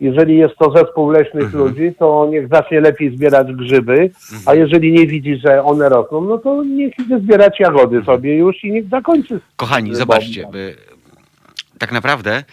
Jeżeli 0.00 0.36
jest 0.38 0.54
to 0.58 0.72
zespół 0.76 1.10
leśnych 1.10 1.44
Mhm. 1.44 1.64
ludzi, 1.64 1.92
to 1.98 2.28
niech 2.30 2.48
zacznie 2.48 2.80
lepiej 2.80 3.16
zbierać 3.16 3.52
grzyby, 3.52 4.10
a 4.46 4.54
jeżeli 4.54 4.92
nie 4.92 5.06
widzi, 5.06 5.36
że 5.46 5.62
one 5.64 5.88
rosną, 5.88 6.20
no 6.20 6.38
to 6.38 6.64
niech 6.64 6.98
idzie 6.98 7.18
zbierać 7.18 7.60
jagody 7.60 8.02
sobie 8.04 8.36
już 8.36 8.64
i 8.64 8.72
niech 8.72 8.88
zakończy. 8.88 9.40
Kochani, 9.56 9.94
zobaczcie, 9.94 10.46
by, 10.52 10.74
tak 11.78 11.92
naprawdę 11.92 12.44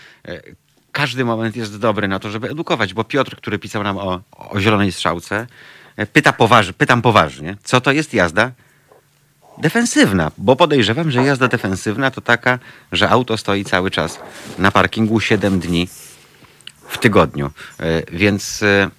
każdy 0.92 1.26
moment 1.26 1.56
jest 1.58 1.82
dobry 1.82 2.08
na 2.08 2.20
to, 2.20 2.30
żeby 2.30 2.50
edukować, 2.50 2.94
bo 2.94 3.04
Piotr, 3.04 3.36
który 3.36 3.60
pisał 3.60 3.84
nam 3.84 3.98
o, 3.98 4.20
o 4.50 4.60
zielonej 4.60 4.92
strzałce, 4.92 5.48
pyta 6.14 6.34
poważ, 6.34 6.74
pytam 6.74 7.02
poważnie, 7.02 7.58
co 7.64 7.82
to 7.82 7.92
jest 7.92 8.14
jazda 8.14 8.52
defensywna, 9.58 10.32
bo 10.38 10.56
podejrzewam, 10.56 11.12
że 11.12 11.24
jazda 11.24 11.48
defensywna 11.48 12.12
to 12.12 12.22
taka, 12.22 12.60
że 12.92 13.10
auto 13.10 13.38
stoi 13.38 13.66
cały 13.66 13.92
czas 13.92 14.20
na 14.58 14.72
parkingu 14.72 15.20
7 15.20 15.60
dni 15.60 15.88
w 16.88 16.98
tygodniu, 16.98 17.52
E, 17.80 18.04
więc 18.12 18.64
e, 18.64 18.90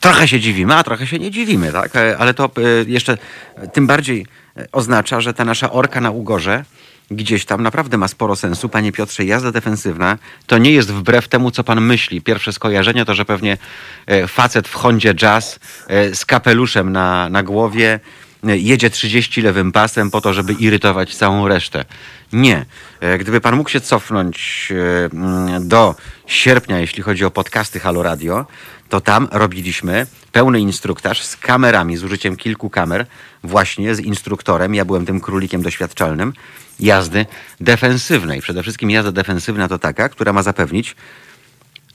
trochę 0.00 0.28
się 0.28 0.40
dziwimy, 0.40 0.74
a 0.74 0.84
trochę 0.84 1.06
się 1.06 1.18
nie 1.18 1.30
dziwimy, 1.30 1.72
tak? 1.72 1.96
E, 1.96 2.18
Ale 2.18 2.34
to 2.34 2.50
jeszcze 2.86 3.18
tym 3.72 3.86
bardziej 3.86 4.26
oznacza, 4.72 5.20
że 5.20 5.34
ta 5.34 5.44
nasza 5.44 5.70
orka 5.72 6.00
na 6.00 6.10
Ugorze 6.10 6.64
gdzieś 7.16 7.44
tam 7.44 7.62
naprawdę 7.62 7.98
ma 7.98 8.08
sporo 8.08 8.36
sensu. 8.36 8.68
Panie 8.68 8.92
Piotrze, 8.92 9.24
jazda 9.24 9.52
defensywna 9.52 10.18
to 10.46 10.58
nie 10.58 10.72
jest 10.72 10.92
wbrew 10.92 11.28
temu, 11.28 11.50
co 11.50 11.64
pan 11.64 11.80
myśli. 11.80 12.20
Pierwsze 12.20 12.52
skojarzenie 12.52 13.04
to, 13.04 13.14
że 13.14 13.24
pewnie 13.24 13.58
e, 14.06 14.28
facet 14.28 14.68
w 14.68 14.74
Hondzie 14.74 15.14
Jazz 15.14 15.58
e, 15.88 16.14
z 16.14 16.24
kapeluszem 16.24 16.92
na, 16.92 17.28
na 17.28 17.42
głowie 17.42 18.00
e, 18.44 18.58
jedzie 18.58 18.90
30 18.90 19.42
lewym 19.42 19.72
pasem 19.72 20.10
po 20.10 20.20
to, 20.20 20.32
żeby 20.32 20.52
irytować 20.52 21.16
całą 21.16 21.48
resztę. 21.48 21.84
Nie. 22.32 22.64
Gdyby 23.18 23.40
pan 23.40 23.56
mógł 23.56 23.70
się 23.70 23.80
cofnąć 23.80 24.68
do 25.60 25.94
sierpnia, 26.26 26.78
jeśli 26.78 27.02
chodzi 27.02 27.24
o 27.24 27.30
podcasty 27.30 27.80
Halo 27.80 28.02
Radio, 28.02 28.46
to 28.92 29.00
tam 29.00 29.28
robiliśmy 29.30 30.06
pełny 30.32 30.60
instruktaż 30.60 31.22
z 31.22 31.36
kamerami, 31.36 31.96
z 31.96 32.04
użyciem 32.04 32.36
kilku 32.36 32.70
kamer, 32.70 33.06
właśnie 33.44 33.94
z 33.94 34.00
instruktorem. 34.00 34.74
Ja 34.74 34.84
byłem 34.84 35.06
tym 35.06 35.20
królikiem 35.20 35.62
doświadczalnym 35.62 36.32
jazdy 36.80 37.26
defensywnej. 37.60 38.40
Przede 38.40 38.62
wszystkim 38.62 38.90
jazda 38.90 39.12
defensywna 39.12 39.68
to 39.68 39.78
taka, 39.78 40.08
która 40.08 40.32
ma 40.32 40.42
zapewnić 40.42 40.96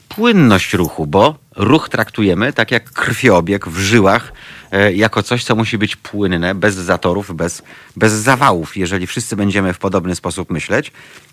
płynność 0.08 0.74
ruchu, 0.74 1.06
bo 1.06 1.38
ruch 1.56 1.88
traktujemy 1.88 2.52
tak 2.52 2.70
jak 2.70 2.90
krwiobieg 2.90 3.68
w 3.68 3.78
żyłach, 3.78 4.32
e, 4.70 4.92
jako 4.92 5.22
coś, 5.22 5.44
co 5.44 5.56
musi 5.56 5.78
być 5.78 5.96
płynne, 5.96 6.54
bez 6.54 6.74
zatorów, 6.74 7.36
bez, 7.36 7.62
bez 7.96 8.12
zawałów. 8.12 8.76
Jeżeli 8.76 9.06
wszyscy 9.06 9.36
będziemy 9.36 9.72
w 9.72 9.78
podobny 9.78 10.14
sposób 10.14 10.50
myśleć, 10.50 10.92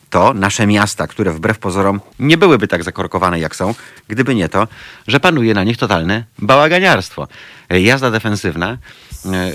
to 0.10 0.34
nasze 0.34 0.68
miasta, 0.68 1.07
które 1.07 1.32
wbrew 1.32 1.60
pozorom 1.60 2.02
nie 2.19 2.38
byłyby 2.38 2.68
tak 2.68 2.84
zakorkowane 2.84 3.40
jak 3.40 3.56
są, 3.56 3.76
gdyby 4.07 4.36
nie 4.36 4.49
to, 4.49 4.68
że 5.07 5.19
panuje 5.19 5.53
na 5.53 5.64
nich 5.64 5.77
totalne 5.77 6.23
bałaganiarstwo. 6.40 7.27
Jazda 7.69 8.11
defensywna 8.11 8.77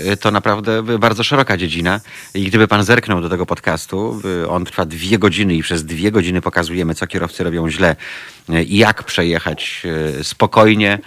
e, 0.09 0.17
to 0.17 0.31
naprawdę 0.31 0.83
bardzo 0.99 1.23
szeroka 1.23 1.57
dziedzina 1.57 1.99
i 2.33 2.45
gdyby 2.45 2.67
pan 2.67 2.83
zerknął 2.83 3.21
do 3.21 3.29
tego 3.29 3.45
podcastu, 3.45 4.21
e, 4.43 4.49
on 4.49 4.65
trwa 4.65 4.85
dwie 4.85 5.19
godziny 5.19 5.55
i 5.55 5.63
przez 5.63 5.85
dwie 5.85 6.11
godziny 6.11 6.41
pokazujemy, 6.41 6.95
co 6.95 7.07
kierowcy 7.07 7.43
robią 7.43 7.69
źle 7.69 7.95
e, 8.49 8.63
i 8.63 8.77
jak 8.77 9.03
przejechać 9.03 9.83
spokojnie, 10.23 10.99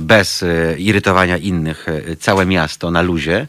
bez 0.00 0.44
irytowania 0.78 1.36
innych, 1.36 1.86
całe 2.18 2.46
miasto 2.46 2.90
na 2.90 3.02
luzie, 3.02 3.46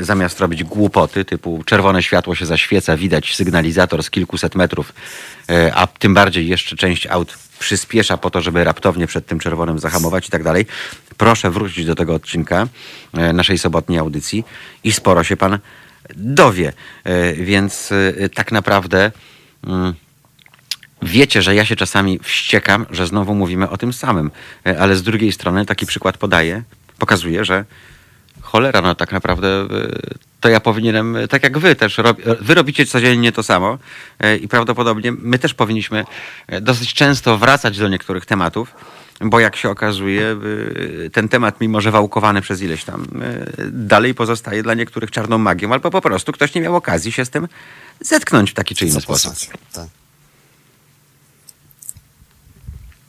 zamiast 0.00 0.40
robić 0.40 0.64
głupoty 0.64 1.24
typu 1.24 1.62
czerwone 1.66 2.02
światło 2.02 2.34
się 2.34 2.46
zaświeca, 2.46 2.96
widać 2.96 3.34
sygnalizator 3.34 4.02
z 4.02 4.10
kilkuset 4.10 4.54
metrów, 4.54 4.92
e, 5.50 5.74
a 5.74 5.86
tym 5.86 6.14
bardziej 6.14 6.48
jeszcze 6.48 6.76
część 6.76 7.06
aut 7.06 7.38
przyspiesza 7.58 8.16
po 8.16 8.30
to, 8.30 8.40
żeby 8.40 8.64
raptownie 8.64 9.06
przed 9.06 9.26
tym 9.26 9.38
czerwonym 9.38 9.78
zahamować 9.78 10.28
i 10.28 10.30
tak 10.30 10.42
dalej. 10.42 10.66
Proszę 11.16 11.50
wrócić 11.50 11.86
do 11.86 11.94
tego 11.94 12.14
odcinka 12.14 12.68
e, 13.14 13.32
naszej 13.32 13.58
sobotniej 13.58 13.98
audycji 13.98 14.44
i 14.84 14.92
sporo 14.92 15.24
się 15.24 15.36
pan 15.36 15.58
dowie. 16.16 16.72
E, 17.04 17.34
Więc 17.34 17.92
e, 17.92 18.28
tak 18.28 18.52
naprawdę 18.52 19.12
mm, 19.66 19.94
Wiecie, 21.02 21.42
że 21.42 21.54
ja 21.54 21.64
się 21.64 21.76
czasami 21.76 22.18
wściekam, 22.22 22.86
że 22.90 23.06
znowu 23.06 23.34
mówimy 23.34 23.70
o 23.70 23.76
tym 23.76 23.92
samym, 23.92 24.30
E, 24.66 24.80
ale 24.80 24.96
z 24.96 25.02
drugiej 25.02 25.32
strony 25.32 25.66
taki 25.66 25.86
przykład 25.86 26.18
podaję, 26.18 26.62
pokazuje, 26.98 27.44
że 27.44 27.64
cholera, 28.52 28.80
no 28.82 28.94
tak 28.94 29.12
naprawdę 29.12 29.48
e, 29.48 29.66
to 30.40 30.48
ja 30.48 30.60
powinienem, 30.60 31.16
tak 31.30 31.42
jak 31.42 31.58
wy 31.58 31.74
też, 31.76 32.00
wy 32.40 32.54
robicie 32.54 32.86
codziennie 32.86 33.32
to 33.32 33.42
samo 33.42 33.78
e, 34.20 34.36
i 34.36 34.48
prawdopodobnie 34.48 35.12
my 35.12 35.38
też 35.38 35.54
powinniśmy 35.54 36.04
e, 36.46 36.60
dosyć 36.60 36.94
często 36.94 37.38
wracać 37.38 37.78
do 37.78 37.88
niektórych 37.88 38.26
tematów, 38.26 38.74
bo 39.20 39.40
jak 39.40 39.56
się 39.56 39.70
okazuje, 39.70 40.36
ten 41.12 41.28
temat, 41.28 41.60
mimo 41.60 41.80
że 41.80 41.90
wałkowany 41.90 42.40
przez 42.40 42.62
ileś 42.62 42.84
tam, 42.84 43.06
dalej 43.72 44.14
pozostaje 44.14 44.62
dla 44.62 44.74
niektórych 44.74 45.10
czarną 45.10 45.38
magią, 45.38 45.72
albo 45.72 45.90
po 45.90 46.00
prostu 46.00 46.32
ktoś 46.32 46.54
nie 46.54 46.60
miał 46.60 46.76
okazji 46.76 47.12
się 47.12 47.24
z 47.24 47.30
tym 47.30 47.48
zetknąć 48.00 48.50
w 48.50 48.54
taki 48.54 48.74
czy 48.74 48.86
inny 48.86 49.00
sposób. 49.00 49.34
Tak. 49.72 49.86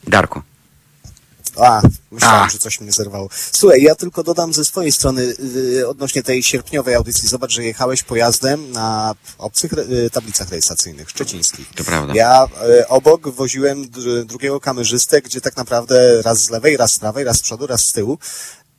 Darku. 0.07 0.41
A, 1.57 1.81
myślałem, 2.11 2.47
A. 2.47 2.49
że 2.49 2.57
coś 2.57 2.79
mnie 2.81 2.91
zerwało. 2.91 3.29
Słuchaj, 3.51 3.81
ja 3.81 3.95
tylko 3.95 4.23
dodam 4.23 4.53
ze 4.53 4.65
swojej 4.65 4.91
strony 4.91 5.35
yy, 5.75 5.87
odnośnie 5.87 6.23
tej 6.23 6.43
sierpniowej 6.43 6.95
audycji. 6.95 7.29
Zobacz, 7.29 7.51
że 7.51 7.63
jechałeś 7.63 8.03
pojazdem 8.03 8.71
na 8.71 9.15
obcych 9.37 9.71
yy, 9.71 10.09
tablicach 10.09 10.49
rejestracyjnych, 10.49 11.09
szczecińskich. 11.09 11.67
To 11.75 11.83
prawda. 11.83 12.13
Ja 12.15 12.47
y, 12.79 12.87
obok 12.87 13.29
woziłem 13.29 13.85
dr- 13.89 14.25
drugiego 14.25 14.59
kamerzystę, 14.59 15.21
gdzie 15.21 15.41
tak 15.41 15.57
naprawdę 15.57 16.21
raz 16.21 16.43
z 16.43 16.49
lewej, 16.49 16.77
raz 16.77 16.93
z 16.93 16.99
prawej, 16.99 17.23
raz 17.23 17.37
z 17.37 17.41
przodu, 17.41 17.67
raz 17.67 17.85
z 17.85 17.93
tyłu. 17.93 18.17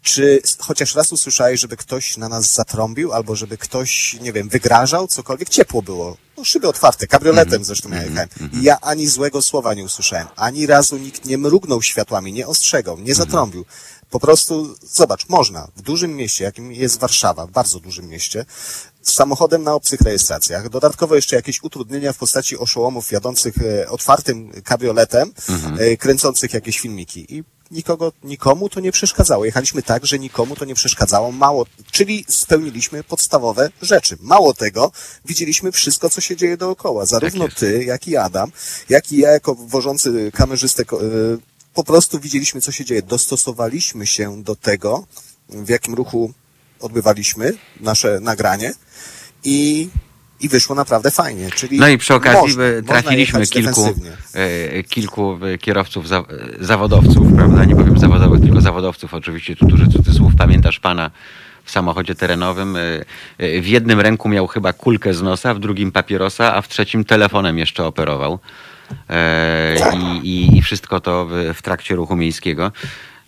Czy 0.05 0.43
chociaż 0.59 0.95
raz 0.95 1.13
usłyszałeś, 1.13 1.61
żeby 1.61 1.77
ktoś 1.77 2.17
na 2.17 2.29
nas 2.29 2.53
zatrąbił, 2.53 3.13
albo 3.13 3.37
żeby 3.37 3.59
ktoś, 3.59 4.17
nie 4.21 4.33
wiem, 4.33 4.49
wygrażał, 4.49 5.07
cokolwiek? 5.09 5.49
Ciepło 5.49 5.83
było. 5.83 6.17
No, 6.37 6.45
szyby 6.45 6.69
otwarte, 6.69 7.07
kabrioletem 7.07 7.65
zresztą 7.65 7.91
ja 7.91 8.03
jechałem. 8.03 8.29
I 8.53 8.63
ja 8.63 8.81
ani 8.81 9.09
złego 9.09 9.43
słowa 9.43 9.75
nie 9.75 9.85
usłyszałem. 9.85 10.27
Ani 10.37 10.67
razu 10.67 10.97
nikt 10.97 11.25
nie 11.25 11.39
mrugnął 11.39 11.83
światłami, 11.83 12.33
nie 12.33 12.47
ostrzegał, 12.47 12.99
nie 12.99 13.15
zatrąbił. 13.15 13.65
Po 14.11 14.21
prostu, 14.21 14.77
zobacz, 14.83 15.29
można 15.29 15.69
w 15.77 15.83
dużym 15.83 16.17
mieście, 16.17 16.45
jakim 16.45 16.73
jest 16.73 16.99
Warszawa, 16.99 17.47
w 17.47 17.51
bardzo 17.51 17.81
dużym 17.81 18.09
mieście, 18.09 18.45
z 19.03 19.13
samochodem 19.13 19.63
na 19.63 19.75
obcych 19.75 20.01
rejestracjach. 20.01 20.69
Dodatkowo 20.69 21.15
jeszcze 21.15 21.37
jakieś 21.37 21.63
utrudnienia 21.63 22.13
w 22.13 22.17
postaci 22.17 22.59
oszołomów 22.59 23.13
jadących 23.13 23.55
e, 23.59 23.89
otwartym 23.89 24.63
kabrioletem, 24.65 25.33
e, 25.79 25.97
kręcących 25.97 26.55
jakieś 26.55 26.79
filmiki. 26.79 27.37
I 27.37 27.45
nikogo, 27.75 28.13
nikomu 28.25 28.69
to 28.69 28.81
nie 28.81 28.93
przeszkadzało. 28.93 29.45
Jechaliśmy 29.45 29.83
tak, 29.83 30.07
że 30.07 30.19
nikomu 30.19 30.57
to 30.57 30.65
nie 30.65 30.75
przeszkadzało. 30.75 31.33
Mało, 31.33 31.67
czyli 31.91 32.25
spełniliśmy 32.29 33.05
podstawowe 33.05 33.71
rzeczy. 33.83 34.17
Mało 34.21 34.55
tego, 34.55 34.93
widzieliśmy 35.25 35.73
wszystko, 35.73 36.11
co 36.11 36.21
się 36.21 36.37
dzieje 36.37 36.57
dookoła. 36.57 37.07
Zarówno 37.07 37.45
jest. 37.45 37.57
ty, 37.57 37.85
jak 37.85 38.09
i 38.09 38.17
Adam, 38.17 38.53
jak 38.89 39.13
i 39.13 39.19
ja 39.19 39.31
jako 39.31 39.55
wożący 39.55 40.33
kamerzystę, 40.35 40.83
e, 40.83 40.87
po 41.75 41.85
prostu 41.85 42.21
widzieliśmy, 42.21 42.61
co 42.61 42.73
się 42.73 42.85
dzieje. 42.85 43.03
Dostosowaliśmy 43.03 44.07
się 44.07 44.43
do 44.43 44.57
tego, 44.57 45.07
w 45.49 45.69
jakim 45.69 45.95
ruchu 45.95 46.33
odbywaliśmy 46.81 47.53
nasze 47.81 48.21
nagranie 48.21 48.73
i, 49.45 49.89
i 50.41 50.49
wyszło 50.49 50.77
naprawdę 50.77 51.11
fajnie. 51.11 51.51
Czyli 51.51 51.79
No 51.79 51.89
i 51.89 51.99
przy 51.99 52.15
okazji 52.15 52.41
można, 52.41 52.65
można 52.65 52.83
trafiliśmy 52.83 53.47
kilku, 53.47 53.95
e, 54.35 54.83
kilku 54.83 55.39
e, 55.45 55.59
kierowców, 55.59 56.09
za, 56.09 56.19
e, 56.19 56.25
zawodowców, 56.61 57.33
prawda? 57.37 57.65
Nie 57.65 57.77
powiem 57.77 57.99
zawodowych, 57.99 58.41
tylko 58.41 58.61
zawodowców. 58.61 59.15
Oczywiście 59.15 59.57
tu 59.57 59.67
duży 59.67 59.89
cudzysłów. 59.89 60.33
Pamiętasz 60.39 60.81
pana 60.81 61.11
w 61.65 61.71
samochodzie 61.71 62.15
terenowym? 62.15 62.77
W 63.39 63.67
jednym 63.67 64.01
ręku 64.01 64.29
miał 64.29 64.47
chyba 64.47 64.73
kulkę 64.73 65.15
z 65.15 65.23
nosa, 65.23 65.55
w 65.55 65.59
drugim 65.59 65.93
papierosa, 65.93 66.55
a 66.55 66.63
w 66.63 66.69
trzecim 66.69 67.05
telefonem 67.05 67.59
jeszcze 67.59 67.85
operował. 67.85 68.39
I, 69.95 70.29
i, 70.29 70.59
I 70.59 70.63
wszystko 70.63 71.01
to 71.01 71.27
w, 71.27 71.55
w 71.55 71.63
trakcie 71.63 71.95
ruchu 71.95 72.17
miejskiego. 72.17 72.73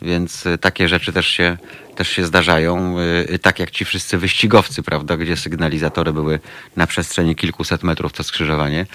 Więc 0.02 0.44
takie 0.60 0.88
rzeczy 0.88 1.12
też 1.12 1.26
się, 1.26 1.56
też 1.96 2.08
się 2.08 2.26
zdarzają, 2.26 2.96
e, 3.28 3.38
tak 3.38 3.58
jak 3.58 3.70
ci 3.70 3.84
wszyscy 3.84 4.18
wyścigowcy, 4.18 4.82
prawda, 4.82 5.16
gdzie 5.16 5.36
sygnalizatory 5.36 6.12
były 6.12 6.40
na 6.76 6.86
przestrzeni 6.86 7.36
kilkuset 7.36 7.82
metrów 7.82 8.12
to 8.12 8.22
skrzyżowanie, 8.24 8.86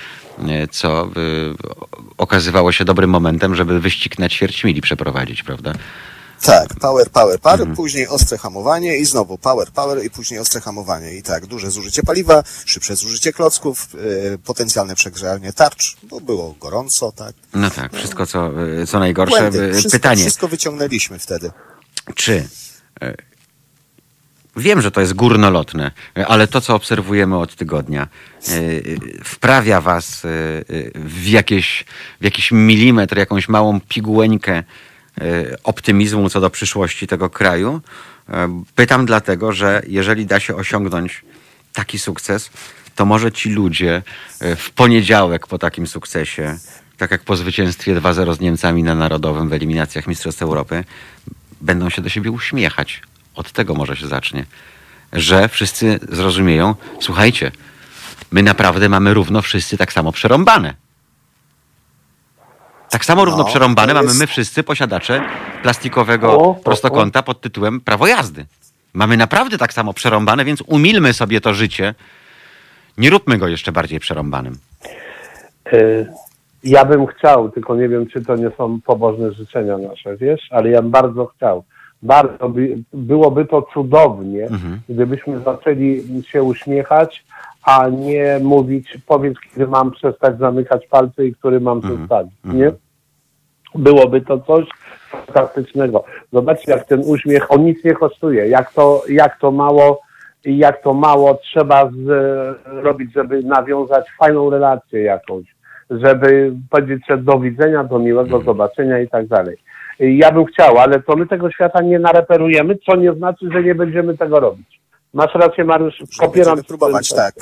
e, 0.48 0.68
co 0.68 1.10
okazywało 2.18 2.72
się 2.72 2.86
dobrym 2.86 3.10
momentem, 3.10 3.56
żeby 3.56 3.80
wyścig 3.80 4.20
na 4.20 4.30
ćwierć 4.30 4.64
mili 4.64 4.82
przeprowadzić, 4.82 5.44
prawda? 5.44 5.74
Tak, 6.42 6.68
power, 6.80 7.10
power, 7.10 7.40
power, 7.40 7.60
Mhm. 7.60 7.76
później 7.76 8.08
ostre 8.08 8.38
hamowanie 8.38 8.98
i 8.98 9.06
znowu 9.06 9.38
power, 9.38 9.68
power 9.72 10.06
i 10.06 10.10
później 10.10 10.40
ostre 10.40 10.62
hamowanie. 10.62 11.14
I 11.14 11.24
tak, 11.24 11.46
duże 11.46 11.72
zużycie 11.72 12.04
paliwa, 12.04 12.44
szybsze 12.66 12.96
zużycie 12.96 13.34
klocków, 13.34 13.88
yy, 13.94 14.38
potencjalne 14.38 14.96
przegrzanie 14.96 15.54
tarcz, 15.54 15.98
bo 16.04 16.22
było 16.22 16.56
gorąco, 16.60 17.12
tak. 17.12 17.34
No 17.54 17.70
tak, 17.70 17.94
wszystko 17.94 18.26
co, 18.26 18.52
co 18.88 19.00
najgorsze. 19.00 19.38
Błędy. 19.38 19.72
Wszystko, 19.74 19.92
Pytanie, 19.92 20.22
wszystko 20.22 20.48
wyciągnęliśmy 20.48 21.20
wtedy. 21.20 21.52
czy 22.16 22.48
wiem, 24.56 24.82
że 24.82 24.92
to 24.92 25.02
jest 25.02 25.14
górnolotne, 25.14 25.92
e, 26.18 26.28
ale 26.28 26.48
to, 26.48 26.62
co 26.62 26.76
obserwujemy 26.76 27.38
od 27.38 27.56
tygodnia, 27.56 28.08
e, 28.48 28.54
e, 28.54 28.62
wprawia 29.24 29.82
was 29.82 30.26
e, 30.26 30.30
e, 30.30 30.64
w, 30.96 31.28
jakieś, 31.28 31.86
w 32.22 32.24
jakiś 32.24 32.52
milimetr, 32.52 33.18
jakąś 33.18 33.50
małą 33.50 33.80
pigułeńkę 33.80 34.54
e, 34.54 34.64
optymizmu 35.64 36.30
co 36.30 36.42
do 36.42 36.50
przyszłości 36.50 37.08
tego 37.08 37.30
kraju. 37.30 37.82
E, 38.30 38.64
Pytam 38.76 39.06
dlatego, 39.06 39.54
że 39.54 39.82
jeżeli 39.88 40.26
da 40.26 40.40
się 40.40 40.56
osiągnąć 40.56 41.22
taki 41.74 42.00
sukces, 42.00 42.50
to 42.96 43.06
może 43.06 43.32
ci 43.32 43.50
ludzie 43.50 44.02
e, 44.40 44.56
w 44.56 44.72
poniedziałek 44.72 45.48
po 45.48 45.58
takim 45.58 45.88
sukcesie, 45.88 46.58
tak 46.98 47.12
jak 47.12 47.24
po 47.24 47.36
zwycięstwie 47.36 47.96
2-0 47.96 48.36
z 48.36 48.40
Niemcami 48.40 48.84
na 48.84 48.96
Narodowym 48.96 49.50
w 49.50 49.54
eliminacjach 49.54 50.08
Mistrzostw 50.08 50.42
Europy, 50.42 50.84
będą 51.62 51.90
się 51.90 52.02
do 52.02 52.10
siebie 52.10 52.32
uśmiechać. 52.32 53.02
Od 53.36 53.52
tego 53.52 53.74
może 53.74 53.96
się 53.96 54.08
zacznie. 54.08 54.46
Że 55.14 55.50
wszyscy 55.50 56.00
zrozumieją, 56.10 56.76
słuchajcie, 57.00 57.52
my 58.32 58.44
naprawdę 58.44 58.90
mamy 58.90 59.14
równo 59.14 59.42
wszyscy 59.42 59.78
tak 59.78 59.94
samo 59.94 60.12
przerąbane. 60.12 60.74
Tak 62.90 63.06
samo 63.06 63.26
równo 63.26 63.44
No, 63.44 63.50
przerąbane 63.50 63.88
to 63.88 63.94
mamy 64.00 64.08
jest- 64.08 64.20
my 64.20 64.28
wszyscy 64.28 64.64
posiadacze 64.64 65.24
plastikowego 65.64 66.40
o, 66.40 66.54
prostokąta 66.54 67.24
pod 67.24 67.42
tytułem 67.42 67.82
prawo 67.82 68.08
jazdy. 68.08 68.46
Mamy 68.94 69.18
naprawdę 69.18 69.58
tak 69.58 69.74
samo 69.74 69.94
przerąbane, 69.94 70.46
więc 70.46 70.64
umilmy 70.68 71.14
sobie 71.14 71.42
to 71.42 71.54
życie. 71.54 71.96
Nie 72.98 73.10
róbmy 73.10 73.38
go 73.38 73.48
jeszcze 73.48 73.72
bardziej 73.72 74.00
przerąbanym. 74.00 74.58
Y, 75.74 76.08
Ja 76.64 76.86
bym 76.86 77.08
chciał, 77.08 77.50
tylko 77.50 77.76
nie 77.76 77.90
wiem, 77.90 78.08
czy 78.08 78.26
to 78.26 78.36
nie 78.36 78.52
są 78.58 78.82
pobożne 78.86 79.32
życzenia 79.32 79.78
nasze, 79.78 80.18
wiesz, 80.18 80.48
ale 80.52 80.70
ja 80.70 80.82
bym 80.82 80.92
bardzo 80.92 81.26
chciał. 81.26 81.64
Bardzo 82.04 82.50
by, 82.50 82.78
byłoby 82.94 83.46
to 83.46 83.62
cudownie, 83.74 84.44
Mhm. 84.44 84.80
gdybyśmy 84.90 85.40
zaczęli 85.40 86.04
się 86.28 86.44
uśmiechać, 86.44 87.26
a 87.64 87.90
nie 87.90 88.40
mówić, 88.44 88.98
powiedz, 89.08 89.36
kiedy 89.40 89.68
mam 89.68 89.92
przestać 89.92 90.38
zamykać 90.38 90.88
palce 90.88 91.26
i 91.26 91.34
który 91.36 91.60
mam 91.60 91.82
przestawić, 91.82 92.34
nie? 92.44 92.72
Byłoby 93.76 94.22
to 94.22 94.40
coś 94.40 94.66
fantastycznego. 95.10 96.04
Zobaczcie, 96.34 96.72
jak 96.72 96.86
ten 96.86 97.02
uśmiech, 97.06 97.52
on 97.52 97.66
nic 97.66 97.84
nie 97.84 97.94
kosztuje, 97.94 98.48
jak 98.48 98.74
to, 98.74 99.04
jak 99.10 99.40
to 99.40 99.52
mało, 99.52 100.02
jak 100.46 100.82
to 100.82 100.94
mało 100.94 101.34
trzeba 101.34 101.90
zrobić, 102.82 103.14
żeby 103.14 103.44
nawiązać 103.44 104.06
fajną 104.20 104.50
relację 104.50 105.02
jakąś 105.02 105.46
żeby 105.92 106.54
powiedzieć 106.70 107.02
do 107.18 107.40
widzenia, 107.40 107.84
do 107.84 108.00
miłego 108.00 108.38
Mhm. 108.38 108.46
zobaczenia 108.46 109.00
i 109.00 109.08
tak 109.10 109.28
dalej. 109.28 109.58
Ja 110.00 110.32
bym 110.32 110.46
chciał, 110.46 110.78
ale 110.78 111.02
to 111.02 111.16
my 111.16 111.28
tego 111.28 111.52
świata 111.52 111.82
nie 111.82 112.00
nareperujemy, 112.00 112.78
co 112.86 112.96
nie 112.96 113.14
znaczy, 113.14 113.50
że 113.54 113.64
nie 113.64 113.76
będziemy 113.76 114.18
tego 114.18 114.40
robić. 114.40 114.82
Masz 115.14 115.36
rację, 115.36 115.64
Mariusz, 115.66 115.96
popieram. 116.20 116.56
będziemy 116.56 116.64
próbować, 116.64 117.10
tak. 117.10 117.36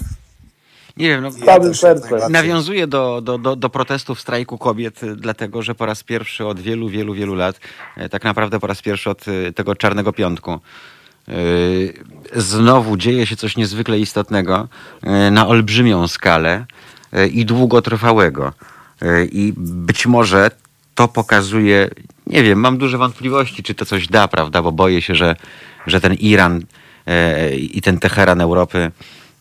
Nie 0.97 1.07
wiem, 1.07 1.23
no, 1.23 1.29
Ja 1.39 1.45
Całym 1.45 1.75
sercem. 1.75 2.09
najbardziej. 2.11 2.33
Nawiązuje 2.33 2.87
do, 2.87 3.21
do, 3.21 3.37
do, 3.37 3.55
do 3.55 3.69
protestów 3.69 4.19
strajku 4.21 4.57
kobiet, 4.57 5.01
dlatego 5.15 5.61
że 5.61 5.75
po 5.75 5.85
raz 5.85 6.03
pierwszy 6.03 6.45
od 6.45 6.59
wielu, 6.59 6.89
wielu, 6.89 7.13
wielu 7.13 7.35
lat, 7.35 7.59
y, 7.97 8.09
tak 8.09 8.23
naprawdę 8.23 8.59
po 8.59 8.67
raz 8.67 8.81
pierwszy 8.81 9.09
od 9.09 9.27
y, 9.27 9.53
tego 9.53 9.75
Czarnego 9.75 10.13
Piątku, 10.13 10.59
y, 11.29 11.93
znowu 12.35 12.97
dzieje 12.97 13.25
się 13.25 13.35
coś 13.35 13.57
niezwykle 13.57 13.99
istotnego 13.99 14.67
na 15.31 15.47
olbrzymią 15.47 16.07
skalę 16.07 16.65
i 17.31 17.45
długotrwałego. 17.45 18.53
Y, 19.03 19.29
I 19.31 19.53
być 19.57 20.05
może 20.05 20.51
to 20.95 21.07
pokazuje, 21.07 21.89
nie 22.27 22.43
wiem, 22.43 22.59
mam 22.59 22.77
duże 22.77 22.97
wątpliwości, 22.97 23.63
czy 23.63 23.75
to 23.75 23.85
coś 23.85 24.07
da, 24.07 24.27
prawda, 24.27 24.61
bo 24.61 24.71
boję 24.71 25.01
się, 25.01 25.15
że, 25.15 25.35
że 25.87 26.01
ten 26.01 26.13
Iran 26.13 26.61
e, 27.07 27.55
i 27.55 27.81
ten 27.81 27.99
Teheran 27.99 28.41
Europy 28.41 28.91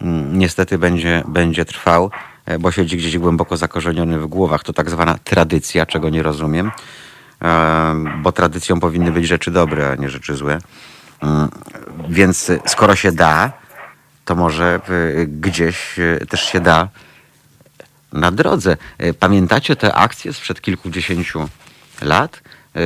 mm, 0.00 0.38
niestety 0.38 0.78
będzie, 0.78 1.22
będzie 1.28 1.64
trwał, 1.64 2.10
e, 2.46 2.58
bo 2.58 2.72
siedzi 2.72 2.96
gdzieś 2.96 3.18
głęboko 3.18 3.56
zakorzeniony 3.56 4.18
w 4.18 4.26
głowach. 4.26 4.64
To 4.64 4.72
tak 4.72 4.90
zwana 4.90 5.18
tradycja, 5.24 5.86
czego 5.86 6.10
nie 6.10 6.22
rozumiem, 6.22 6.70
e, 7.42 8.04
bo 8.22 8.32
tradycją 8.32 8.80
powinny 8.80 9.12
być 9.12 9.26
rzeczy 9.26 9.50
dobre, 9.50 9.90
a 9.90 9.94
nie 9.94 10.08
rzeczy 10.08 10.34
złe. 10.34 10.58
Mm, 11.22 11.48
Więc 12.08 12.50
e, 12.50 12.58
skoro 12.66 12.96
się 12.96 13.12
da, 13.12 13.52
to 14.24 14.34
może 14.34 14.80
e, 14.88 15.26
gdzieś 15.26 15.98
e, 15.98 16.26
też 16.26 16.40
się 16.44 16.60
da 16.60 16.88
na 18.12 18.30
drodze. 18.30 18.76
E, 18.98 19.12
Pamiętacie 19.14 19.76
te 19.76 19.94
akcje 19.94 20.32
sprzed 20.32 20.60
kilkudziesięciu 20.60 21.48
lat? 22.02 22.42
E, 22.76 22.80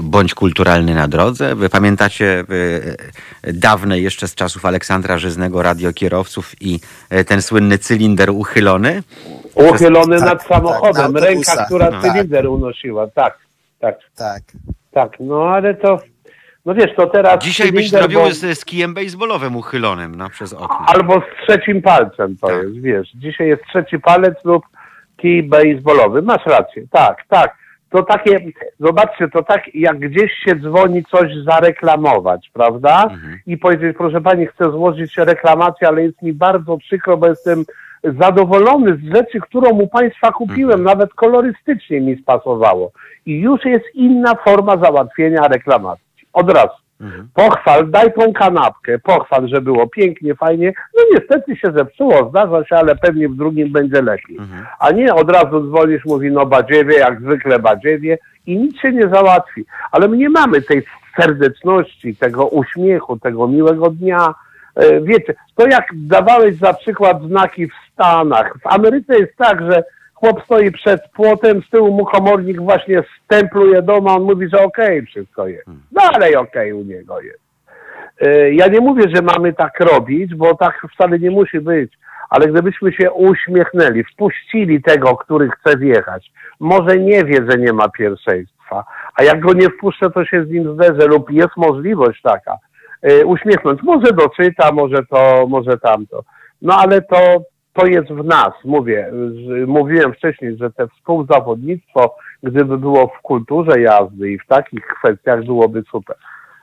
Bądź 0.00 0.34
kulturalny 0.34 0.94
na 0.94 1.08
drodze. 1.08 1.54
Wy 1.54 1.68
pamiętacie 1.68 2.44
e, 3.44 3.52
dawne 3.52 4.00
jeszcze 4.00 4.28
z 4.28 4.34
czasów 4.34 4.64
Aleksandra 4.64 5.18
Żyznego 5.18 5.62
radiokierowców 5.62 6.62
i 6.62 6.80
ten 7.26 7.42
słynny 7.42 7.78
cylinder 7.78 8.30
uchylony? 8.30 9.02
Uchylony 9.54 10.16
Tak, 10.18 10.24
nad 10.28 10.38
tak, 10.38 10.48
samochodem, 10.48 11.12
na 11.12 11.20
ręka, 11.20 11.64
która 11.66 11.90
No. 11.90 12.02
cylinder 12.02 12.46
unosiła. 12.46 13.06
Tak, 13.06 13.38
tak, 13.80 13.98
Tak. 14.16 14.42
tak. 14.92 15.12
No 15.20 15.42
ale 15.48 15.74
to, 15.74 16.00
no 16.66 16.74
wiesz, 16.74 16.94
to 16.96 17.06
teraz 17.06 17.44
Dzisiaj 17.44 17.72
byś 17.72 17.90
zrobił 17.90 18.20
bo- 18.20 18.30
z, 18.30 18.58
z 18.58 18.64
kijem 18.64 18.94
baseballowym 18.94 19.56
uchylonym 19.56 20.14
no, 20.14 20.30
przez 20.30 20.52
okno. 20.52 20.84
Albo 20.86 21.14
z 21.14 21.46
trzecim 21.46 21.82
palcem 21.82 22.36
to 22.40 22.46
Tak. 22.46 22.62
jest, 22.62 22.80
wiesz. 22.80 23.08
Dzisiaj 23.14 23.48
jest 23.48 23.62
trzeci 23.64 23.98
palec 23.98 24.44
lub 24.44 24.64
kij 25.16 25.42
baseballowy. 25.42 26.22
Masz 26.22 26.46
rację, 26.46 26.82
tak, 26.90 27.24
tak. 27.28 27.54
To 27.90 28.02
takie, 28.02 28.40
zobaczcie, 28.80 29.28
to 29.28 29.42
tak 29.42 29.74
jak 29.74 29.98
gdzieś 29.98 30.32
się 30.44 30.56
dzwoni 30.56 31.04
coś 31.04 31.32
zareklamować, 31.44 32.50
prawda? 32.52 33.02
Mhm. 33.02 33.38
I 33.46 33.56
powiedzieć, 33.56 33.96
proszę 33.96 34.20
pani, 34.20 34.46
chcę 34.46 34.70
złożyć 34.70 35.16
reklamację, 35.16 35.88
ale 35.88 36.02
jest 36.02 36.22
mi 36.22 36.32
bardzo 36.32 36.78
przykro, 36.78 37.16
bo 37.16 37.26
jestem 37.26 37.64
zadowolony 38.04 38.96
z 38.96 39.14
rzeczy, 39.16 39.40
którą 39.40 39.70
u 39.70 39.86
państwa 39.86 40.32
kupiłem, 40.32 40.82
nawet 40.82 41.14
kolorystycznie 41.14 42.00
mi 42.00 42.16
spasowało. 42.16 42.92
I 43.26 43.38
już 43.40 43.64
jest 43.64 43.84
inna 43.94 44.34
forma 44.34 44.76
załatwienia 44.76 45.48
reklamacji. 45.48 46.07
Od 46.32 46.50
razu. 46.50 46.74
Mhm. 47.00 47.28
Pochwal, 47.34 47.90
daj 47.90 48.12
tą 48.12 48.32
kanapkę, 48.32 48.98
pochwal, 48.98 49.48
że 49.48 49.60
było 49.60 49.88
pięknie, 49.88 50.34
fajnie. 50.34 50.72
No 50.96 51.02
niestety 51.14 51.56
się 51.56 51.72
zepsuło, 51.72 52.28
zdarza 52.30 52.64
się, 52.64 52.76
ale 52.76 52.96
pewnie 52.96 53.28
w 53.28 53.36
drugim 53.36 53.72
będzie 53.72 54.02
lepiej. 54.02 54.36
Mhm. 54.36 54.66
A 54.78 54.90
nie 54.90 55.14
od 55.14 55.30
razu 55.30 55.70
dzwonisz, 55.70 56.04
mówi 56.04 56.30
no 56.30 56.46
badziewie, 56.46 56.98
jak 56.98 57.20
zwykle 57.20 57.58
badziewie 57.58 58.18
i 58.46 58.58
nic 58.58 58.80
się 58.80 58.92
nie 58.92 59.08
załatwi. 59.08 59.64
Ale 59.92 60.08
my 60.08 60.16
nie 60.16 60.30
mamy 60.30 60.62
tej 60.62 60.82
serdeczności, 61.20 62.16
tego 62.16 62.46
uśmiechu, 62.46 63.18
tego 63.18 63.48
miłego 63.48 63.90
dnia. 63.90 64.34
E, 64.74 65.00
Wiecie, 65.00 65.34
to 65.54 65.66
jak 65.66 65.84
dawałeś 65.94 66.56
za 66.56 66.74
przykład 66.74 67.22
znaki 67.22 67.66
w 67.66 67.72
Stanach. 67.92 68.54
W 68.62 68.66
Ameryce 68.66 69.18
jest 69.18 69.36
tak, 69.36 69.72
że 69.72 69.84
chłop 70.20 70.44
stoi 70.44 70.72
przed 70.72 71.00
płotem, 71.14 71.62
z 71.62 71.70
tyłu 71.70 71.92
mu 71.96 72.04
komornik 72.04 72.60
właśnie 72.60 73.02
stempluje 73.24 73.82
dom, 73.82 74.08
a 74.08 74.14
on 74.14 74.22
mówi, 74.22 74.48
że 74.48 74.64
okej, 74.64 75.02
wszystko 75.06 75.48
jest. 75.48 75.66
Dalej 75.92 76.36
okej 76.36 76.72
u 76.72 76.82
niego 76.82 77.20
jest. 77.20 77.40
E, 78.20 78.50
Ja 78.54 78.66
nie 78.66 78.80
mówię, 78.80 79.02
że 79.14 79.22
mamy 79.22 79.52
tak 79.52 79.80
robić, 79.80 80.34
bo 80.34 80.54
tak 80.54 80.86
wcale 80.94 81.18
nie 81.18 81.30
musi 81.30 81.60
być, 81.60 81.92
ale 82.30 82.46
gdybyśmy 82.48 82.92
się 82.92 83.12
uśmiechnęli, 83.12 84.04
wpuścili 84.04 84.82
tego, 84.82 85.16
który 85.16 85.48
chce 85.50 85.78
wjechać, 85.78 86.32
może 86.60 86.98
nie 86.98 87.24
wie, 87.24 87.38
że 87.50 87.58
nie 87.58 87.72
ma 87.72 87.88
pierwszeństwa, 87.88 88.84
a 89.14 89.22
jak 89.22 89.40
go 89.40 89.52
nie 89.52 89.68
wpuszczę, 89.70 90.10
to 90.10 90.24
się 90.24 90.44
z 90.44 90.50
nim 90.50 90.74
zderzę 90.74 91.06
lub 91.06 91.30
jest 91.30 91.56
możliwość 91.56 92.22
taka, 92.22 92.56
e, 93.02 93.24
uśmiechnąć. 93.26 93.82
Może 93.82 94.12
doczyta, 94.12 94.72
może 94.72 94.98
to, 95.10 95.46
może 95.48 95.78
tamto. 95.78 96.22
No 96.62 96.74
ale 96.78 97.02
to, 97.02 97.16
to 97.78 97.86
jest 97.86 98.08
w 98.08 98.24
nas, 98.24 98.52
mówię. 98.64 99.12
Mówiłem 99.66 100.12
wcześniej, 100.12 100.56
że 100.56 100.70
te 100.70 100.88
współzawodnictwo, 100.88 102.16
gdyby 102.42 102.78
było 102.78 103.12
w 103.18 103.22
kulturze 103.22 103.80
jazdy 103.80 104.30
i 104.30 104.38
w 104.38 104.46
takich 104.46 104.86
kwestiach, 104.86 105.44
byłoby 105.44 105.82
super 105.90 106.16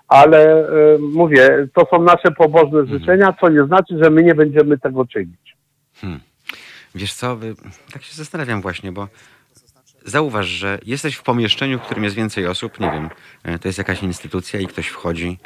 ale 0.07 0.67
e, 0.67 0.97
mówię, 0.97 1.67
to 1.73 1.87
są 1.91 2.01
nasze 2.03 2.31
pobożne 2.37 2.85
życzenia, 2.85 3.35
co 3.41 3.49
nie 3.49 3.63
znaczy, 3.63 3.97
że 4.03 4.09
my 4.09 4.23
nie 4.23 4.35
będziemy 4.35 4.77
tego 4.77 5.05
czynić. 5.05 5.55
Wiesz 6.95 7.13
co, 7.13 7.37
tak 7.93 8.03
się 8.03 8.15
zastanawiam 8.15 8.61
właśnie, 8.61 8.91
bo 8.91 9.07
zauważ, 10.05 10.45
że 10.45 10.79
jesteś 10.85 11.15
w 11.15 11.23
pomieszczeniu, 11.23 11.79
w 11.79 11.81
którym 11.81 12.03
jest 12.03 12.15
więcej 12.15 12.47
osób, 12.47 12.79
nie 12.79 12.91
wiem, 12.91 13.09
e, 13.43 13.59
to 13.59 13.67
jest 13.67 13.77
jakaś 13.77 14.03
instytucja 14.03 14.59
i 14.59 14.67
ktoś 14.67 14.87
wchodzi 14.87 15.37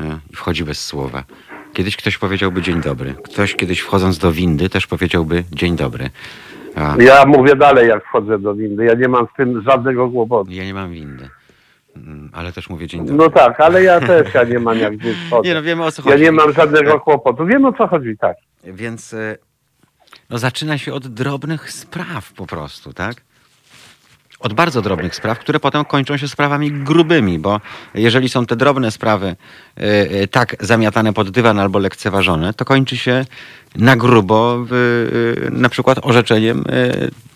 e, 0.00 0.18
i 0.30 0.36
wchodzi 0.36 0.64
bez 0.64 0.86
słowa. 0.86 1.24
Kiedyś 1.72 1.96
ktoś 1.96 2.18
powiedziałby 2.18 2.62
dzień 2.62 2.80
dobry. 2.80 3.14
Ktoś 3.24 3.54
kiedyś 3.56 3.80
wchodząc 3.80 4.18
do 4.18 4.32
windy 4.32 4.68
też 4.68 4.86
powiedziałby 4.86 5.44
dzień 5.52 5.76
dobry. 5.76 6.10
A 6.74 6.96
Ja 7.02 7.26
mówię 7.26 7.56
dalej, 7.56 7.88
jak 7.88 8.04
wchodzę 8.04 8.38
do 8.38 8.54
windy, 8.54 8.84
ja 8.84 8.94
nie 8.94 9.08
mam 9.08 9.26
z 9.34 9.36
tym 9.36 9.62
żadnego 9.62 10.10
kłopotu. 10.10 10.50
ja 10.52 10.64
nie 10.64 10.74
mam 10.74 10.90
windy, 10.90 11.28
Mm, 11.96 12.30
ale 12.32 12.52
też 12.52 12.70
mówię 12.70 12.86
dzień 12.86 13.00
dobry. 13.00 13.16
No 13.16 13.30
tak, 13.30 13.60
ale 13.60 13.82
ja 13.82 14.00
też 14.10 14.34
ja 14.34 14.44
nie 14.44 14.58
mam 14.58 14.78
jak 14.78 14.96
gdzieś 14.96 15.16
Nie 15.16 15.26
wchodzę. 15.26 15.54
no, 15.54 15.62
wiemy 15.62 15.84
o 15.84 15.92
co 15.92 16.02
Ja 16.06 16.10
chodzi. 16.12 16.24
nie 16.24 16.32
mam 16.32 16.52
żadnego 16.52 17.00
kłopotu. 17.00 17.46
Wiem 17.46 17.64
o 17.64 17.72
co 17.72 17.86
chodzi, 17.86 18.16
tak. 18.20 18.36
Więc 18.64 19.14
e, 19.14 19.36
no, 20.30 20.38
zaczyna 20.38 20.78
się 20.78 20.92
od 20.92 21.06
drobnych 21.06 21.72
spraw 21.72 22.32
po 22.32 22.46
prostu, 22.46 22.92
tak? 22.92 23.14
Od 24.40 24.52
bardzo 24.52 24.82
drobnych 24.82 25.14
spraw, 25.14 25.38
które 25.38 25.60
potem 25.60 25.84
kończą 25.84 26.16
się 26.16 26.28
sprawami 26.28 26.72
grubymi, 26.72 27.38
bo 27.38 27.60
jeżeli 27.94 28.28
są 28.28 28.46
te 28.46 28.56
drobne 28.56 28.90
sprawy 28.90 29.26
e, 29.26 29.82
e, 29.82 30.26
tak 30.26 30.56
zamiatane 30.60 31.12
pod 31.12 31.30
dywan 31.30 31.58
albo 31.58 31.78
lekceważone, 31.78 32.54
to 32.54 32.64
kończy 32.64 32.96
się 32.96 33.24
na 33.76 33.96
grubo 33.96 34.66
e, 35.46 35.50
na 35.50 35.68
przykład 35.68 35.98
orzeczeniem 36.02 36.64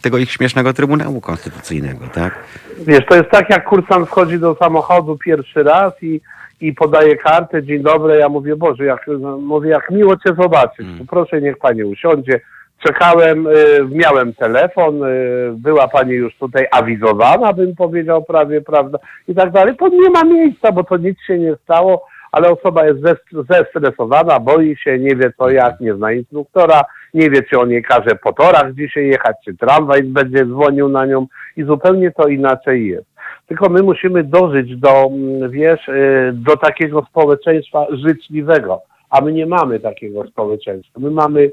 tego 0.03 0.19
ich 0.19 0.33
śmiesznego 0.33 0.73
Trybunału 0.73 1.21
Konstytucyjnego, 1.21 2.05
tak? 2.15 2.45
Wiesz, 2.87 3.07
to 3.09 3.17
jest 3.17 3.31
tak, 3.31 3.51
jak 3.51 3.65
kursant 3.65 4.09
wchodzi 4.09 4.39
do 4.39 4.57
samochodu 4.61 5.19
pierwszy 5.25 5.63
raz 5.63 5.93
i, 6.03 6.21
i 6.61 6.73
podaje 6.73 7.17
kartę, 7.17 7.63
dzień 7.63 7.83
dobry, 7.83 8.17
ja 8.17 8.29
mówię, 8.29 8.57
Boże, 8.57 8.85
jak, 8.85 9.07
no, 9.21 9.39
mówię, 9.39 9.71
jak 9.71 9.91
miło 9.91 10.17
Cię 10.17 10.35
zobaczyć, 10.43 10.87
Mm. 10.87 11.07
proszę 11.07 11.41
niech 11.41 11.59
Pani 11.59 11.85
usiądzie. 11.85 12.41
Czekałem, 12.87 13.47
y, 13.47 13.53
miałem 13.91 14.35
telefon, 14.35 15.05
y, 15.05 15.53
była 15.57 15.89
Pani 15.89 16.13
już 16.13 16.37
tutaj 16.37 16.67
awizowana, 16.71 17.53
bym 17.53 17.75
powiedział 17.77 18.25
prawie, 18.25 18.61
prawda, 18.61 18.99
i 19.29 19.35
tak 19.35 19.51
dalej. 19.51 19.77
To 19.77 19.89
nie 19.89 20.11
ma 20.11 20.25
miejsca, 20.25 20.73
bo 20.73 20.85
to 20.85 20.97
nic 20.97 21.21
się 21.27 21.39
nie 21.39 21.57
stało, 21.57 22.07
ale 22.33 22.51
osoba 22.51 22.87
jest 22.87 23.01
zes- 23.01 23.45
zestresowana, 23.51 24.41
boi 24.41 24.77
się, 24.77 24.99
nie 24.99 25.17
wie 25.17 25.33
co 25.39 25.51
jak, 25.51 25.81
nie 25.81 25.95
zna 25.95 26.13
instruktora, 26.13 26.81
nie 27.15 27.31
wie, 27.31 27.43
czy 27.43 27.59
on 27.59 27.71
jej 27.71 27.83
każe 27.83 28.17
po 28.23 28.33
torach 28.33 28.75
dzisiaj 28.75 29.07
jechać, 29.07 29.37
czy 29.45 29.57
tramwaj 29.57 30.03
będzie 30.03 30.47
dzwonił 30.47 30.89
na 30.89 31.07
nią 31.07 31.27
i 31.57 31.65
zupełnie 31.65 32.11
to 32.11 32.29
inaczej 32.29 32.89
jest. 32.89 33.07
Tylko 33.47 33.69
my 33.69 33.83
musimy 33.83 34.25
dożyć 34.25 34.77
do, 34.77 35.11
mm, 35.13 35.51
wiesz, 35.51 35.89
y, 35.89 36.33
do 36.33 36.57
takiego 36.57 37.07
społeczeństwa 37.11 37.87
życzliwego, 37.91 38.83
a 39.11 39.21
my 39.21 39.33
nie 39.33 39.47
mamy 39.47 39.81
takiego 39.81 40.27
społeczeństwa. 40.27 41.01
My 41.01 41.11
mamy 41.11 41.51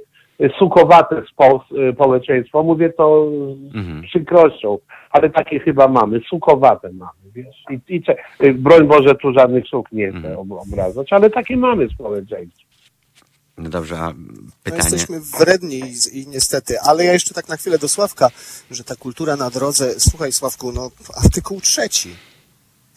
sukowate 0.60 1.22
spo, 1.34 1.66
społeczeństwo, 1.94 2.64
mówię 2.64 2.90
to 2.90 3.30
z 3.72 3.76
Mhm. 3.76 4.02
przykrością, 4.04 4.78
ale 5.10 5.30
takie 5.30 5.60
chyba 5.60 5.88
mamy, 5.88 6.22
sukowate 6.30 6.92
mamy, 6.94 7.12
wiesz. 7.36 7.64
I, 7.72 7.96
i 7.96 8.04
cze- 8.04 8.16
y, 8.44 8.54
broń 8.54 8.88
Boże, 8.88 9.16
tu 9.16 9.34
żadnych 9.34 9.68
suk 9.68 9.92
nie 9.92 10.10
chcę 10.10 10.18
Mhm. 10.18 10.38
ob- 10.40 10.52
obrażać, 10.68 11.14
ale 11.14 11.30
takie 11.30 11.58
mamy 11.58 11.88
społeczeństwo. 11.90 12.62
No 13.58 13.70
dobrze, 13.70 13.96
a 14.00 14.08
No 14.08 14.14
pytanie... 14.64 14.84
jesteśmy 14.84 15.20
wredni 15.40 15.76
i, 15.80 16.20
i 16.22 16.28
niestety, 16.28 16.80
ale 16.80 17.06
ja 17.06 17.14
jeszcze 17.14 17.34
tak 17.34 17.50
na 17.50 17.58
chwilę 17.58 17.78
do 17.78 17.88
Sławka, 17.88 18.30
że 18.72 18.84
ta 18.84 18.96
kultura 18.96 19.36
na 19.36 19.50
drodze, 19.50 20.00
słuchaj 20.00 20.32
Sławku, 20.32 20.72
no 20.72 20.90
artykuł 21.24 21.62
trzeci, 21.62 22.10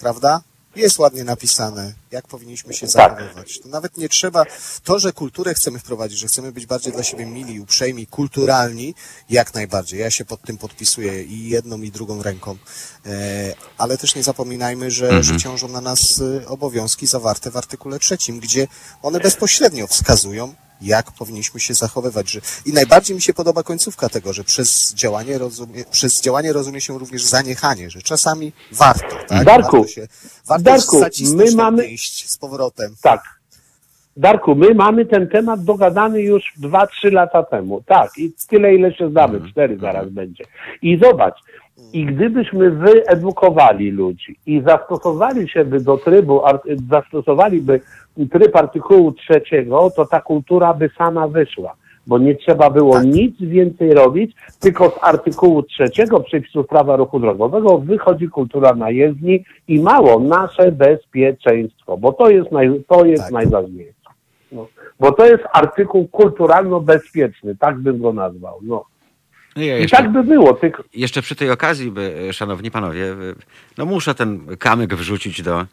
prawda? 0.00 0.40
Jest 0.76 0.98
ładnie 0.98 1.24
napisane, 1.24 1.92
jak 2.10 2.26
powinniśmy 2.28 2.74
się 2.74 2.86
Tak. 2.86 2.90
zachowywać. 2.90 3.58
To 3.60 3.68
nawet 3.68 3.96
nie 3.96 4.08
trzeba, 4.08 4.44
to, 4.84 4.98
że 4.98 5.12
kulturę 5.12 5.54
chcemy 5.54 5.78
wprowadzić, 5.78 6.18
że 6.18 6.26
chcemy 6.26 6.52
być 6.52 6.66
bardziej 6.66 6.92
dla 6.92 7.02
siebie 7.02 7.26
mili, 7.26 7.60
uprzejmi, 7.60 8.06
kulturalni, 8.06 8.94
jak 9.30 9.54
najbardziej. 9.54 10.00
Ja 10.00 10.10
się 10.10 10.24
pod 10.24 10.42
tym 10.42 10.58
podpisuję 10.58 11.22
i 11.22 11.48
jedną, 11.48 11.82
i 11.82 11.90
drugą 11.90 12.22
ręką. 12.22 12.56
E, 13.06 13.54
ale 13.78 13.98
też 13.98 14.14
nie 14.14 14.22
zapominajmy, 14.22 14.90
że, 14.90 15.22
że 15.24 15.36
ciążą 15.36 15.68
na 15.68 15.80
nas 15.80 16.20
e, 16.42 16.48
obowiązki 16.48 17.06
zawarte 17.06 17.50
w 17.50 17.56
artykule 17.56 17.98
trzecim, 17.98 18.40
gdzie 18.40 18.66
one 19.02 19.20
bezpośrednio 19.20 19.86
wskazują, 19.86 20.54
jak 20.86 21.12
powinniśmy 21.12 21.60
się 21.60 21.74
zachowywać. 21.74 22.30
Że... 22.30 22.40
I 22.66 22.72
najbardziej 22.72 23.16
mi 23.16 23.22
się 23.22 23.34
podoba 23.34 23.62
końcówka 23.62 24.08
tego, 24.08 24.32
że 24.32 24.44
przez 24.44 24.94
działanie, 24.94 25.38
rozumie, 25.38 25.84
przez 25.90 26.20
działanie 26.20 26.52
rozumie 26.52 26.80
się 26.80 26.98
również 26.98 27.24
zaniechanie, 27.24 27.90
że 27.90 28.02
czasami 28.02 28.52
warto, 28.72 29.16
tak? 29.28 29.44
Darku, 29.44 29.76
warto 29.76 29.88
się, 29.88 30.06
warto 30.46 30.64
Darku, 30.64 31.00
my 31.34 31.44
mamy- 31.54 31.82
pięść 31.82 32.30
z 32.30 32.38
powrotem. 32.38 32.94
Tak. 33.02 33.34
Darku, 34.16 34.54
my 34.54 34.74
mamy 34.74 35.06
ten 35.06 35.28
temat 35.28 35.64
dogadany 35.64 36.20
już 36.20 36.52
2-3 36.60 37.12
lata 37.12 37.42
temu. 37.42 37.82
Tak, 37.86 38.18
i 38.18 38.32
tyle, 38.48 38.74
ile 38.74 38.94
się 38.94 39.10
znamy. 39.10 39.50
Cztery 39.50 39.78
zaraz 39.78 40.10
będzie. 40.10 40.44
I 40.82 40.98
zobacz, 41.02 41.34
i 41.92 42.06
gdybyśmy 42.06 42.70
wyedukowali 42.70 43.90
ludzi 43.90 44.36
i 44.46 44.60
zastosowali 44.60 45.48
się 45.48 45.64
by 45.64 45.80
do 45.80 45.96
trybu, 45.96 46.40
zastosowaliby 46.90 47.80
tryb 48.32 48.56
artykułu 48.56 49.12
trzeciego, 49.12 49.90
to 49.96 50.06
ta 50.06 50.20
kultura 50.20 50.74
by 50.74 50.90
sama 50.98 51.28
wyszła. 51.28 51.74
Bo 52.06 52.18
nie 52.18 52.34
trzeba 52.34 52.70
było 52.70 52.94
Tak. 52.94 53.04
nic 53.04 53.40
więcej 53.40 53.94
robić, 53.94 54.36
tylko 54.60 54.90
z 54.90 54.98
artykułu 55.00 55.62
trzeciego 55.62 56.20
przepisów 56.20 56.66
prawa 56.66 56.96
ruchu 56.96 57.20
drogowego 57.20 57.78
wychodzi 57.78 58.28
kultura 58.28 58.74
na 58.74 58.90
jezdni 58.90 59.44
i 59.68 59.80
mało 59.80 60.20
nasze 60.20 60.72
bezpieczeństwo, 60.72 61.96
bo 61.96 62.12
to 62.12 62.30
jest, 62.30 62.52
naj, 62.52 62.84
to 62.88 63.04
jest 63.04 63.22
Tak. 63.22 63.32
najważniejsze. 63.32 63.94
No, 64.52 64.66
bo 65.00 65.12
to 65.12 65.26
jest 65.26 65.44
artykuł 65.52 66.08
kulturalno-bezpieczny, 66.08 67.56
tak 67.58 67.78
bym 67.78 67.98
go 67.98 68.12
nazwał. 68.12 68.58
No. 68.62 68.84
No 69.56 69.62
ja 69.62 69.78
I 69.78 69.80
jeszcze, 69.80 69.96
tak 69.96 70.12
by 70.12 70.24
było, 70.24 70.54
tylko 70.54 70.84
jeszcze 70.94 71.22
przy 71.22 71.36
tej 71.36 71.50
okazji, 71.50 71.90
by, 71.90 72.28
szanowni 72.32 72.70
panowie, 72.70 73.14
no 73.78 73.86
muszę 73.86 74.14
ten 74.14 74.56
kamyk 74.56 74.94
wrzucić 74.94 75.42
do, 75.42 75.66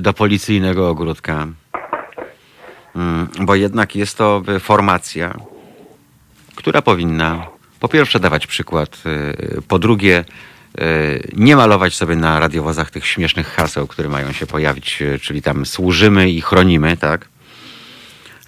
do 0.00 0.12
policyjnego 0.12 0.90
ogródka. 0.90 1.46
Mm, 2.96 3.28
Bo 3.40 3.54
jednak 3.54 3.96
jest 3.96 4.18
to 4.18 4.42
formacja, 4.60 5.34
która 6.56 6.82
powinna 6.82 7.46
po 7.80 7.88
pierwsze 7.88 8.20
dawać 8.20 8.46
przykład, 8.46 9.02
y, 9.58 9.62
po 9.68 9.78
drugie 9.78 10.24
y, 10.80 11.30
nie 11.36 11.56
malować 11.56 11.94
sobie 11.96 12.16
na 12.16 12.40
radiowozach 12.40 12.90
tych 12.90 13.06
śmiesznych 13.06 13.46
haseł, 13.46 13.86
które 13.86 14.08
mają 14.08 14.32
się 14.32 14.46
pojawić, 14.46 15.02
y, 15.02 15.18
czyli 15.18 15.42
tam 15.42 15.66
służymy 15.66 16.30
i 16.30 16.40
chronimy, 16.40 16.96
tak? 16.96 17.28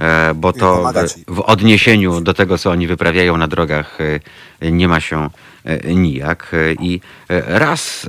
E, 0.01 0.35
Bo 0.35 0.53
to 0.53 0.93
w, 1.29 1.35
w 1.35 1.41
odniesieniu 1.41 2.20
do 2.20 2.35
tego, 2.35 2.59
co 2.59 2.70
oni 2.70 2.87
wyprawiają 2.87 3.37
na 3.37 3.49
drogach, 3.49 3.99
y, 4.01 4.20
nie 4.73 4.89
ma 4.89 5.01
się 5.01 5.31
y, 5.67 5.95
nijak. 5.95 6.53
I 6.81 7.01
raz, 7.47 8.09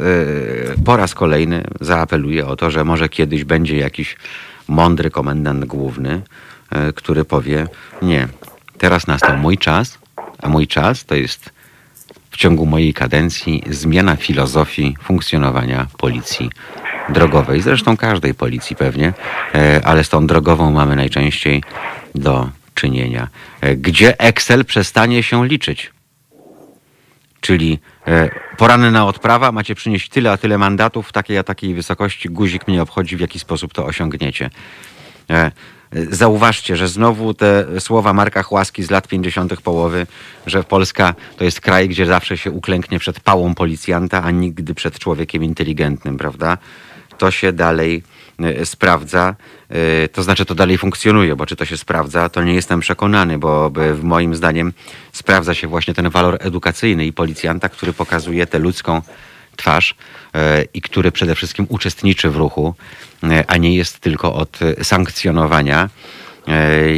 po 0.86 0.98
raz 0.98 1.14
kolejny 1.14 1.64
zaapeluję 1.82 2.48
o 2.48 2.56
to, 2.56 2.72
że 2.72 2.84
może 2.84 3.10
kiedyś 3.10 3.44
będzie 3.44 3.78
jakiś 3.78 4.18
mądry 4.68 5.10
komendant 5.10 5.66
główny, 5.66 6.22
który 6.96 7.26
powie: 7.26 7.68
Nie, 8.02 8.28
teraz 8.78 9.08
nastał 9.08 9.38
mój 9.38 9.58
czas, 9.58 10.00
a 10.42 10.50
mój 10.50 10.68
czas 10.68 11.06
to 11.06 11.16
jest 11.16 11.50
w 12.32 12.38
ciągu 12.38 12.66
mojej 12.66 12.94
kadencji 12.94 13.64
zmiana 13.70 14.16
filozofii 14.16 14.96
funkcjonowania 15.04 15.88
policji 15.98 16.50
drogowej. 17.12 17.62
Zresztą 17.62 17.98
każdej 17.98 18.34
policji 18.34 18.76
pewnie, 18.76 19.14
e, 19.56 19.82
ale 19.86 20.04
z 20.04 20.10
tą 20.10 20.28
drogową 20.28 20.72
mamy 20.72 20.96
najczęściej 20.96 21.64
do 22.16 22.50
czynienia. 22.74 23.28
E, 23.62 23.76
Gdzie 23.76 24.20
Excel 24.20 24.66
przestanie 24.66 25.24
się 25.24 25.48
liczyć? 25.48 25.92
Czyli 27.42 27.80
e, 28.08 28.30
poranna 28.58 29.06
odprawa, 29.06 29.52
macie 29.52 29.76
przynieść 29.76 30.10
tyle 30.10 30.32
a 30.32 30.38
tyle 30.38 30.58
mandatów, 30.58 31.08
w 31.08 31.12
takiej 31.12 31.38
a 31.38 31.44
takiej 31.44 31.74
wysokości, 31.74 32.30
guzik 32.30 32.68
mnie 32.68 32.82
obchodzi, 32.82 33.18
w 33.18 33.20
jaki 33.20 33.40
sposób 33.40 33.74
to 33.74 33.86
osiągniecie. 33.86 34.50
Zauważcie, 36.12 36.78
że 36.78 36.88
znowu 36.88 37.34
te 37.34 37.66
słowa 37.80 38.14
Marka 38.14 38.44
Chłaski 38.44 38.84
z 38.84 38.92
lat 38.92 39.08
50. 39.08 39.62
połowy, 39.62 40.08
że 40.48 40.64
Polska 40.64 41.16
to 41.38 41.44
jest 41.44 41.62
kraj, 41.62 41.90
gdzie 41.90 42.06
zawsze 42.06 42.38
się 42.38 42.52
uklęknie 42.52 43.00
przed 43.00 43.20
pałą 43.20 43.56
policjanta, 43.56 44.24
a 44.24 44.32
nigdy 44.32 44.76
przed 44.76 45.00
człowiekiem 45.00 45.44
inteligentnym, 45.44 46.18
prawda? 46.18 46.58
To 47.22 47.32
się 47.32 47.54
dalej 47.54 48.04
e, 48.40 48.66
sprawdza, 48.66 49.36
e, 49.70 50.08
to 50.08 50.24
znaczy 50.24 50.46
to 50.46 50.56
dalej 50.56 50.78
funkcjonuje, 50.78 51.36
bo 51.36 51.46
czy 51.46 51.56
to 51.56 51.66
się 51.66 51.78
sprawdza, 51.78 52.30
to 52.30 52.44
nie 52.44 52.54
jestem 52.54 52.80
przekonany, 52.80 53.38
bo 53.38 53.72
w 53.94 54.04
moim 54.04 54.36
zdaniem 54.36 54.74
sprawdza 55.12 55.54
się 55.54 55.68
właśnie 55.68 55.94
ten 55.94 56.10
walor 56.10 56.38
edukacyjny 56.40 57.06
i 57.06 57.14
policjanta, 57.14 57.70
który 57.70 57.94
pokazuje 57.94 58.48
tę 58.48 58.60
ludzką 58.60 59.02
twarz 59.56 59.96
e, 60.34 60.64
i 60.74 60.82
który 60.82 61.12
przede 61.12 61.36
wszystkim 61.36 61.66
uczestniczy 61.70 62.30
w 62.30 62.36
ruchu, 62.36 62.76
a 63.48 63.58
nie 63.58 63.76
jest 63.76 64.00
tylko 64.00 64.34
od 64.36 64.60
sankcjonowania 64.84 65.90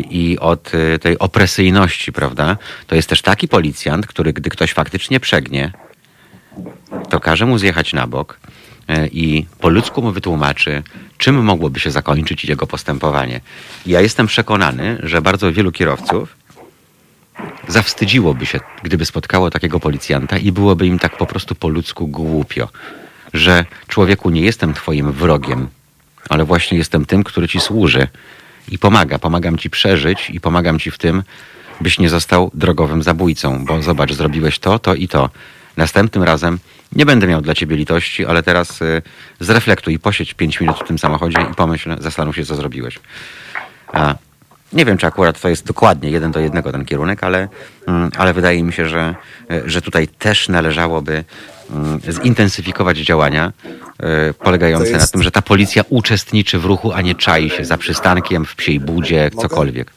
i 0.10 0.38
od 0.40 0.72
tej 1.02 1.20
opresyjności, 1.20 2.12
prawda? 2.12 2.58
To 2.88 2.96
jest 2.96 3.10
też 3.10 3.22
taki 3.22 3.48
policjant, 3.48 4.08
który 4.08 4.34
gdy 4.34 4.50
ktoś 4.50 4.74
faktycznie 4.74 5.20
przegnie, 5.20 5.72
to 7.10 7.20
każe 7.20 7.46
mu 7.46 7.58
zjechać 7.58 7.94
na 7.94 8.08
bok 8.08 8.40
i 9.12 9.46
po 9.60 9.70
ludzku 9.70 10.02
mu 10.02 10.12
wytłumaczy, 10.12 10.84
czym 11.18 11.44
mogłoby 11.44 11.80
się 11.80 11.92
zakończyć 11.92 12.46
jego 12.46 12.68
postępowanie. 12.68 13.42
Ja 13.86 14.02
jestem 14.02 14.28
przekonany, 14.28 14.98
że 15.04 15.22
bardzo 15.22 15.52
wielu 15.52 15.72
kierowców 15.72 16.36
zawstydziłoby 17.68 18.46
się, 18.46 18.60
gdyby 18.84 19.06
spotkało 19.06 19.50
takiego 19.50 19.80
policjanta 19.80 20.38
i 20.38 20.52
byłoby 20.52 20.88
im 20.88 21.00
tak 21.00 21.18
po 21.18 21.26
prostu 21.26 21.56
po 21.56 21.68
ludzku 21.68 22.08
głupio, 22.08 22.70
że 23.34 23.66
człowieku 23.88 24.30
nie 24.30 24.42
jestem 24.42 24.74
twoim 24.74 25.12
wrogiem, 25.12 25.68
ale 26.30 26.46
właśnie 26.46 26.78
jestem 26.78 27.06
tym, 27.06 27.24
który 27.24 27.48
ci 27.48 27.60
służy 27.60 28.08
i 28.70 28.80
pomaga. 28.80 29.20
Pomagam 29.20 29.58
ci 29.58 29.70
przeżyć 29.70 30.30
i 30.30 30.40
pomagam 30.40 30.80
ci 30.80 30.92
w 30.92 30.98
tym, 30.98 31.24
byś 31.82 32.00
nie 32.00 32.10
został 32.10 32.52
drogowym 32.54 33.04
zabójcą, 33.04 33.66
bo 33.66 33.82
zobacz, 33.82 34.14
zrobiłeś 34.14 34.60
to, 34.60 34.80
to 34.80 34.96
i 34.96 35.08
to. 35.08 35.30
Następnym 35.78 36.24
razem 36.24 36.60
nie 36.96 37.06
będę 37.06 37.28
miał 37.28 37.42
dla 37.42 37.54
ciebie 37.56 37.76
litości, 37.76 38.26
ale 38.26 38.44
teraz 38.44 38.82
y, 38.82 39.02
zreflektuj, 39.40 40.00
posiedź 40.00 40.34
5 40.34 40.60
minut 40.60 40.80
w 40.80 40.88
tym 40.88 41.00
samochodzie 41.00 41.38
i 41.52 41.56
pomyśl, 41.56 41.96
zastanów 42.00 42.36
się, 42.36 42.46
co 42.46 42.56
zrobiłeś. 42.56 43.00
A, 43.94 44.16
nie 44.74 44.86
wiem, 44.86 44.98
czy 44.98 45.08
akurat 45.08 45.42
to 45.42 45.50
jest 45.50 45.66
dokładnie 45.66 46.10
jeden 46.10 46.32
do 46.32 46.40
jednego 46.40 46.72
ten 46.72 46.86
kierunek, 46.86 47.24
ale, 47.24 47.48
mm, 47.88 48.10
ale 48.18 48.34
wydaje 48.34 48.64
mi 48.64 48.74
się, 48.74 48.90
że, 48.90 49.16
e, 49.52 49.62
że 49.66 49.82
tutaj 49.82 50.08
też 50.08 50.50
należałoby 50.50 51.24
mm, 51.72 52.00
zintensyfikować 52.24 52.98
działania 52.98 53.52
e, 54.00 54.34
polegające 54.34 54.86
To 54.86 54.92
na 54.92 54.98
jest- 54.98 55.12
tym, 55.14 55.24
że 55.24 55.32
ta 55.32 55.42
policja 55.42 55.84
uczestniczy 55.90 56.60
w 56.60 56.66
ruchu, 56.66 56.92
a 56.94 57.02
nie 57.02 57.16
czai 57.16 57.50
się 57.50 57.66
za 57.66 57.78
przystankiem, 57.78 58.46
w 58.46 58.56
psiej 58.56 58.80
budzie, 58.80 59.32
cokolwiek. 59.42 59.92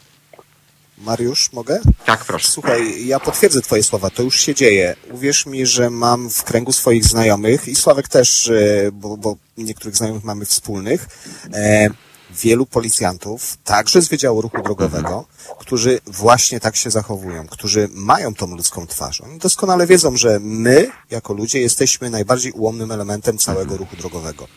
Mariusz, 1.07 1.53
mogę? 1.53 1.79
Tak, 2.05 2.25
proszę. 2.25 2.51
Słuchaj, 2.51 3.07
ja 3.07 3.19
potwierdzę 3.19 3.61
Twoje 3.61 3.83
słowa, 3.83 4.09
to 4.09 4.23
już 4.23 4.39
się 4.39 4.55
dzieje. 4.55 4.95
Uwierz 5.11 5.45
mi, 5.45 5.65
że 5.65 5.89
mam 5.89 6.29
w 6.29 6.43
kręgu 6.43 6.71
swoich 6.71 7.05
znajomych 7.05 7.67
i 7.67 7.75
Sławek 7.75 8.07
też, 8.07 8.49
e, 8.49 8.91
bo, 8.91 9.17
bo 9.17 9.35
niektórych 9.57 9.95
znajomych 9.95 10.23
mamy 10.23 10.45
wspólnych, 10.45 11.07
e, 11.53 11.89
wielu 12.31 12.65
policjantów, 12.65 13.57
także 13.63 14.01
z 14.01 14.07
Wydziału 14.07 14.41
Ruchu 14.41 14.61
Drogowego, 14.61 15.25
którzy 15.59 15.99
właśnie 16.05 16.59
tak 16.59 16.75
się 16.75 16.91
zachowują, 16.91 17.47
którzy 17.47 17.89
mają 17.91 18.33
tą 18.33 18.47
ludzką 18.47 18.87
twarz. 18.87 19.21
Oni 19.21 19.39
doskonale 19.39 19.87
wiedzą, 19.87 20.17
że 20.17 20.39
my, 20.41 20.91
jako 21.09 21.33
ludzie, 21.33 21.61
jesteśmy 21.61 22.09
najbardziej 22.09 22.51
ułomnym 22.51 22.91
elementem 22.91 23.37
całego 23.37 23.77
ruchu 23.77 23.95
drogowego. 23.95 24.47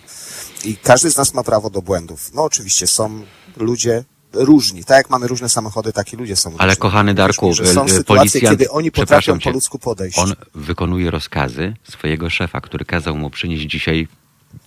I 0.65 0.77
każdy 0.77 1.11
z 1.11 1.17
nas 1.17 1.35
ma 1.35 1.43
prawo 1.43 1.71
do 1.71 1.83
błędów. 1.83 2.31
No 2.35 2.45
oczywiście 2.45 2.87
są 2.87 3.23
ludzie 3.57 4.05
różni. 4.33 4.85
Tak 4.85 4.97
jak 4.97 5.11
mamy 5.11 5.27
różne 5.29 5.49
samochody, 5.49 5.93
tak 5.93 6.13
i 6.13 6.17
ludzie 6.17 6.37
są 6.37 6.55
Ale 6.59 6.71
różni. 6.73 6.81
kochany 6.81 7.15
Darku, 7.15 7.53
że 7.53 7.67
są 7.67 7.89
sytuacje, 7.89 8.05
policjant, 8.05 8.59
kiedy 8.59 8.71
oni 8.71 8.93
potrafią 8.93 9.39
cię, 9.39 9.45
po 9.45 9.51
ludzku 9.51 9.79
podejść. 9.79 10.19
On 10.19 10.35
wykonuje 10.55 11.11
rozkazy 11.11 11.75
swojego 11.91 12.31
szefa, 12.31 12.61
który 12.61 12.85
kazał 12.85 13.17
mu 13.17 13.31
przynieść 13.31 13.63
dzisiaj 13.71 14.09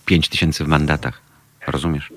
5 0.04 0.28
tysięcy 0.28 0.64
w 0.64 0.68
mandatach. 0.68 1.20
Rozumiesz? 1.66 2.12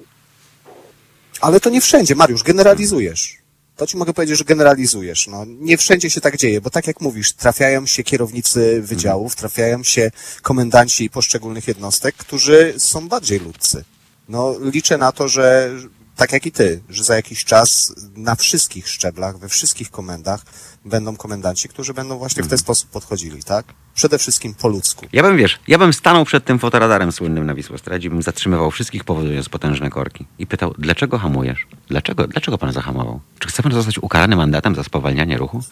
Ale 1.41 1.59
to 1.59 1.69
nie 1.69 1.81
wszędzie, 1.81 2.15
Mariusz, 2.15 2.43
generalizujesz. 2.43 3.37
To 3.75 3.87
ci 3.87 3.97
mogę 3.97 4.13
powiedzieć, 4.13 4.37
że 4.37 4.43
generalizujesz. 4.43 5.27
No, 5.27 5.45
nie 5.47 5.77
wszędzie 5.77 6.09
się 6.09 6.21
tak 6.21 6.37
dzieje, 6.37 6.61
bo 6.61 6.69
tak 6.69 6.87
jak 6.87 7.01
mówisz, 7.01 7.33
trafiają 7.33 7.85
się 7.85 8.03
kierownicy 8.03 8.81
wydziałów, 8.81 9.35
trafiają 9.35 9.83
się 9.83 10.11
komendanci 10.41 11.09
poszczególnych 11.09 11.67
jednostek, 11.67 12.15
którzy 12.15 12.73
są 12.77 13.07
bardziej 13.07 13.39
ludcy. 13.39 13.83
No, 14.29 14.55
liczę 14.73 14.97
na 14.97 15.11
to, 15.11 15.27
że 15.27 15.71
tak 16.17 16.31
jak 16.33 16.45
i 16.45 16.51
ty, 16.51 16.81
że 16.89 17.03
za 17.03 17.15
jakiś 17.15 17.45
czas 17.45 17.93
na 18.15 18.35
wszystkich 18.35 18.89
szczeblach, 18.89 19.37
we 19.37 19.49
wszystkich 19.49 19.91
komendach 19.91 20.45
będą 20.85 21.15
komendanci, 21.15 21.69
którzy 21.69 21.93
będą 21.93 22.17
właśnie 22.17 22.43
w 22.43 22.47
ten 22.47 22.57
sposób 22.57 22.89
podchodzili, 22.89 23.43
tak? 23.43 23.65
Przede 23.93 24.17
wszystkim 24.17 24.53
po 24.53 24.67
ludzku. 24.67 25.05
Ja 25.13 25.23
bym, 25.23 25.37
wiesz, 25.37 25.59
ja 25.67 25.77
bym 25.77 25.93
stanął 25.93 26.25
przed 26.25 26.45
tym 26.45 26.59
fotoradarem 26.59 27.11
słynnym 27.11 27.45
na 27.45 27.55
Wisłostradzie, 27.55 28.09
bym 28.09 28.21
zatrzymywał 28.21 28.71
wszystkich 28.71 29.03
powodując 29.03 29.49
potężne 29.49 29.89
korki 29.89 30.25
i 30.39 30.47
pytał, 30.47 30.73
dlaczego 30.77 31.17
hamujesz? 31.17 31.67
Dlaczego, 31.87 32.27
dlaczego 32.27 32.57
pan 32.57 32.73
zahamował? 32.73 33.19
Czy 33.39 33.47
chce 33.47 33.63
pan 33.63 33.71
zostać 33.71 33.97
ukarany 33.97 34.35
mandatem 34.35 34.75
za 34.75 34.83
spowalnianie 34.83 35.37
ruchu? 35.37 35.63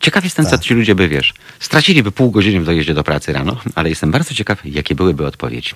Ciekaw 0.00 0.24
jestem, 0.24 0.46
co 0.46 0.58
ci 0.58 0.74
ludzie 0.74 0.94
by, 0.94 1.08
wiesz, 1.08 1.34
straciliby 1.60 2.12
pół 2.12 2.30
godziny 2.30 2.60
w 2.60 2.64
dojeździe 2.64 2.94
do 2.94 3.04
pracy 3.04 3.32
rano, 3.32 3.56
ale 3.74 3.88
jestem 3.88 4.10
bardzo 4.10 4.34
ciekaw, 4.34 4.58
jakie 4.64 4.94
byłyby 4.94 5.26
odpowiedzi. 5.26 5.72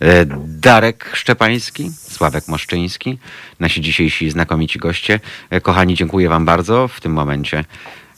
E, 0.00 0.26
Darek 0.46 1.10
Szczepański, 1.14 1.90
Sławek 1.90 2.48
Moszczyński, 2.48 3.18
nasi 3.60 3.80
dzisiejsi 3.80 4.30
znakomici 4.30 4.78
goście. 4.78 5.20
E, 5.50 5.60
Kochani, 5.60 5.94
dziękuję 5.94 6.28
wam 6.28 6.44
bardzo. 6.44 6.88
W 6.88 7.00
tym 7.00 7.12
momencie 7.12 7.64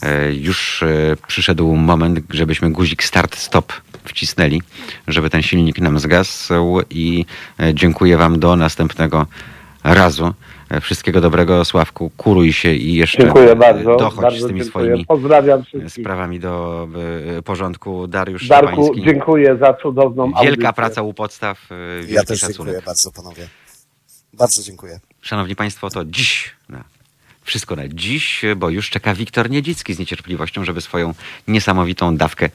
e, 0.03 0.33
już 0.33 0.85
przyszedł 1.27 1.77
moment, 1.77 2.21
żebyśmy 2.31 2.71
guzik 2.71 3.03
start-stop 3.03 3.73
wcisnęli, 4.05 4.63
żeby 5.09 5.31
ten 5.31 5.43
silnik 5.43 5.79
nam 5.79 5.99
zgasł 5.99 6.55
i 6.91 7.25
dziękuję 7.75 8.17
wam 8.17 8.41
do 8.41 8.57
następnego 8.57 9.27
razu. 9.85 10.35
E, 10.73 10.81
Wszystkiego 10.81 11.21
dobrego, 11.21 11.65
Sławku. 11.65 12.11
Kuruj 12.17 12.53
się 12.53 12.73
i 12.75 12.95
jeszcze 12.95 13.23
Dziękuję 13.23 13.51
e, 13.51 13.57
bardzo. 13.57 13.97
dochodź 13.97 14.23
bardzo 14.23 14.45
z 14.45 14.47
tymi 14.47 14.61
dziękuję. 14.61 14.85
swoimi 14.87 15.07
Pozdrawiam 15.07 15.65
wszystkich. 15.65 15.93
sprawami 16.05 16.41
do 16.41 16.89
e, 17.39 17.43
porządku. 17.43 18.07
Dariusz 18.07 18.49
Darku, 18.49 18.69
Szczepański. 18.85 19.03
dziękuję 19.05 19.57
za 19.61 19.75
cudowną 19.75 20.27
Wielka 20.27 20.39
audycję. 20.41 20.73
praca 20.73 21.03
u 21.03 21.15
podstaw. 21.15 21.59
e, 21.73 21.97
Wielki 21.99 22.15
Ja 22.15 22.25
też 22.25 22.41
szacunek. 22.41 22.57
dziękuję 22.75 22.83
bardzo, 22.87 23.13
panowie. 23.13 23.49
Bardzo 24.33 24.63
dziękuję. 24.63 25.01
Szanowni 25.21 25.57
Państwo, 25.57 25.91
to 25.91 26.05
dziś. 26.05 26.57
Na, 26.69 26.85
wszystko 27.45 27.77
na 27.77 27.89
dziś, 27.89 28.43
bo 28.57 28.71
już 28.71 28.91
czeka 28.91 29.15
Wiktor 29.15 29.51
Niedzicki 29.51 29.95
z 29.95 29.99
niecierpliwością, 29.99 30.65
żeby 30.65 30.81
swoją 30.81 31.15
niesamowitą 31.49 32.17
dawkę 32.17 32.49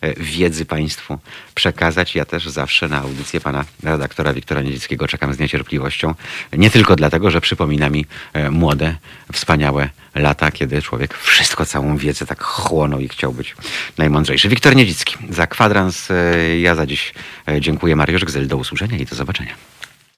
e, 0.00 0.14
wiedzy 0.14 0.64
Państwu 0.64 1.18
przekazać. 1.54 2.14
Ja 2.14 2.24
też 2.24 2.48
zawsze 2.48 2.88
na 2.88 3.00
audycję 3.00 3.40
pana 3.40 3.64
redaktora 3.82 4.32
Wiktora 4.34 4.62
Niedzickiego 4.62 5.08
czekam 5.08 5.34
z 5.34 5.38
niecierpliwością. 5.38 6.14
Nie 6.52 6.70
tylko 6.70 6.96
dlatego, 6.96 7.30
że 7.30 7.40
przypomina 7.40 7.88
mi 7.90 8.06
e, 8.32 8.50
młode, 8.50 8.96
wspaniałe 9.32 9.90
lata, 10.14 10.50
kiedy 10.50 10.82
człowiek 10.82 11.14
wszystko, 11.18 11.66
całą 11.66 11.96
wiedzę 11.96 12.26
tak 12.26 12.42
chłonął 12.42 13.00
i 13.00 13.08
chciał 13.08 13.32
być 13.32 13.56
najmądrzejszy. 13.98 14.48
Wiktor 14.48 14.76
Niedzicki 14.76 15.16
za 15.30 15.46
kwadrans. 15.46 16.10
e, 16.10 16.58
Ja 16.58 16.74
za 16.74 16.86
dziś 16.86 17.14
dziękuję. 17.60 17.96
Mariusz 17.96 18.24
Gzel. 18.24 18.46
Do 18.46 18.56
usłyszenia 18.56 18.98
i 18.98 19.04
do 19.06 19.16
zobaczenia. 19.16 19.54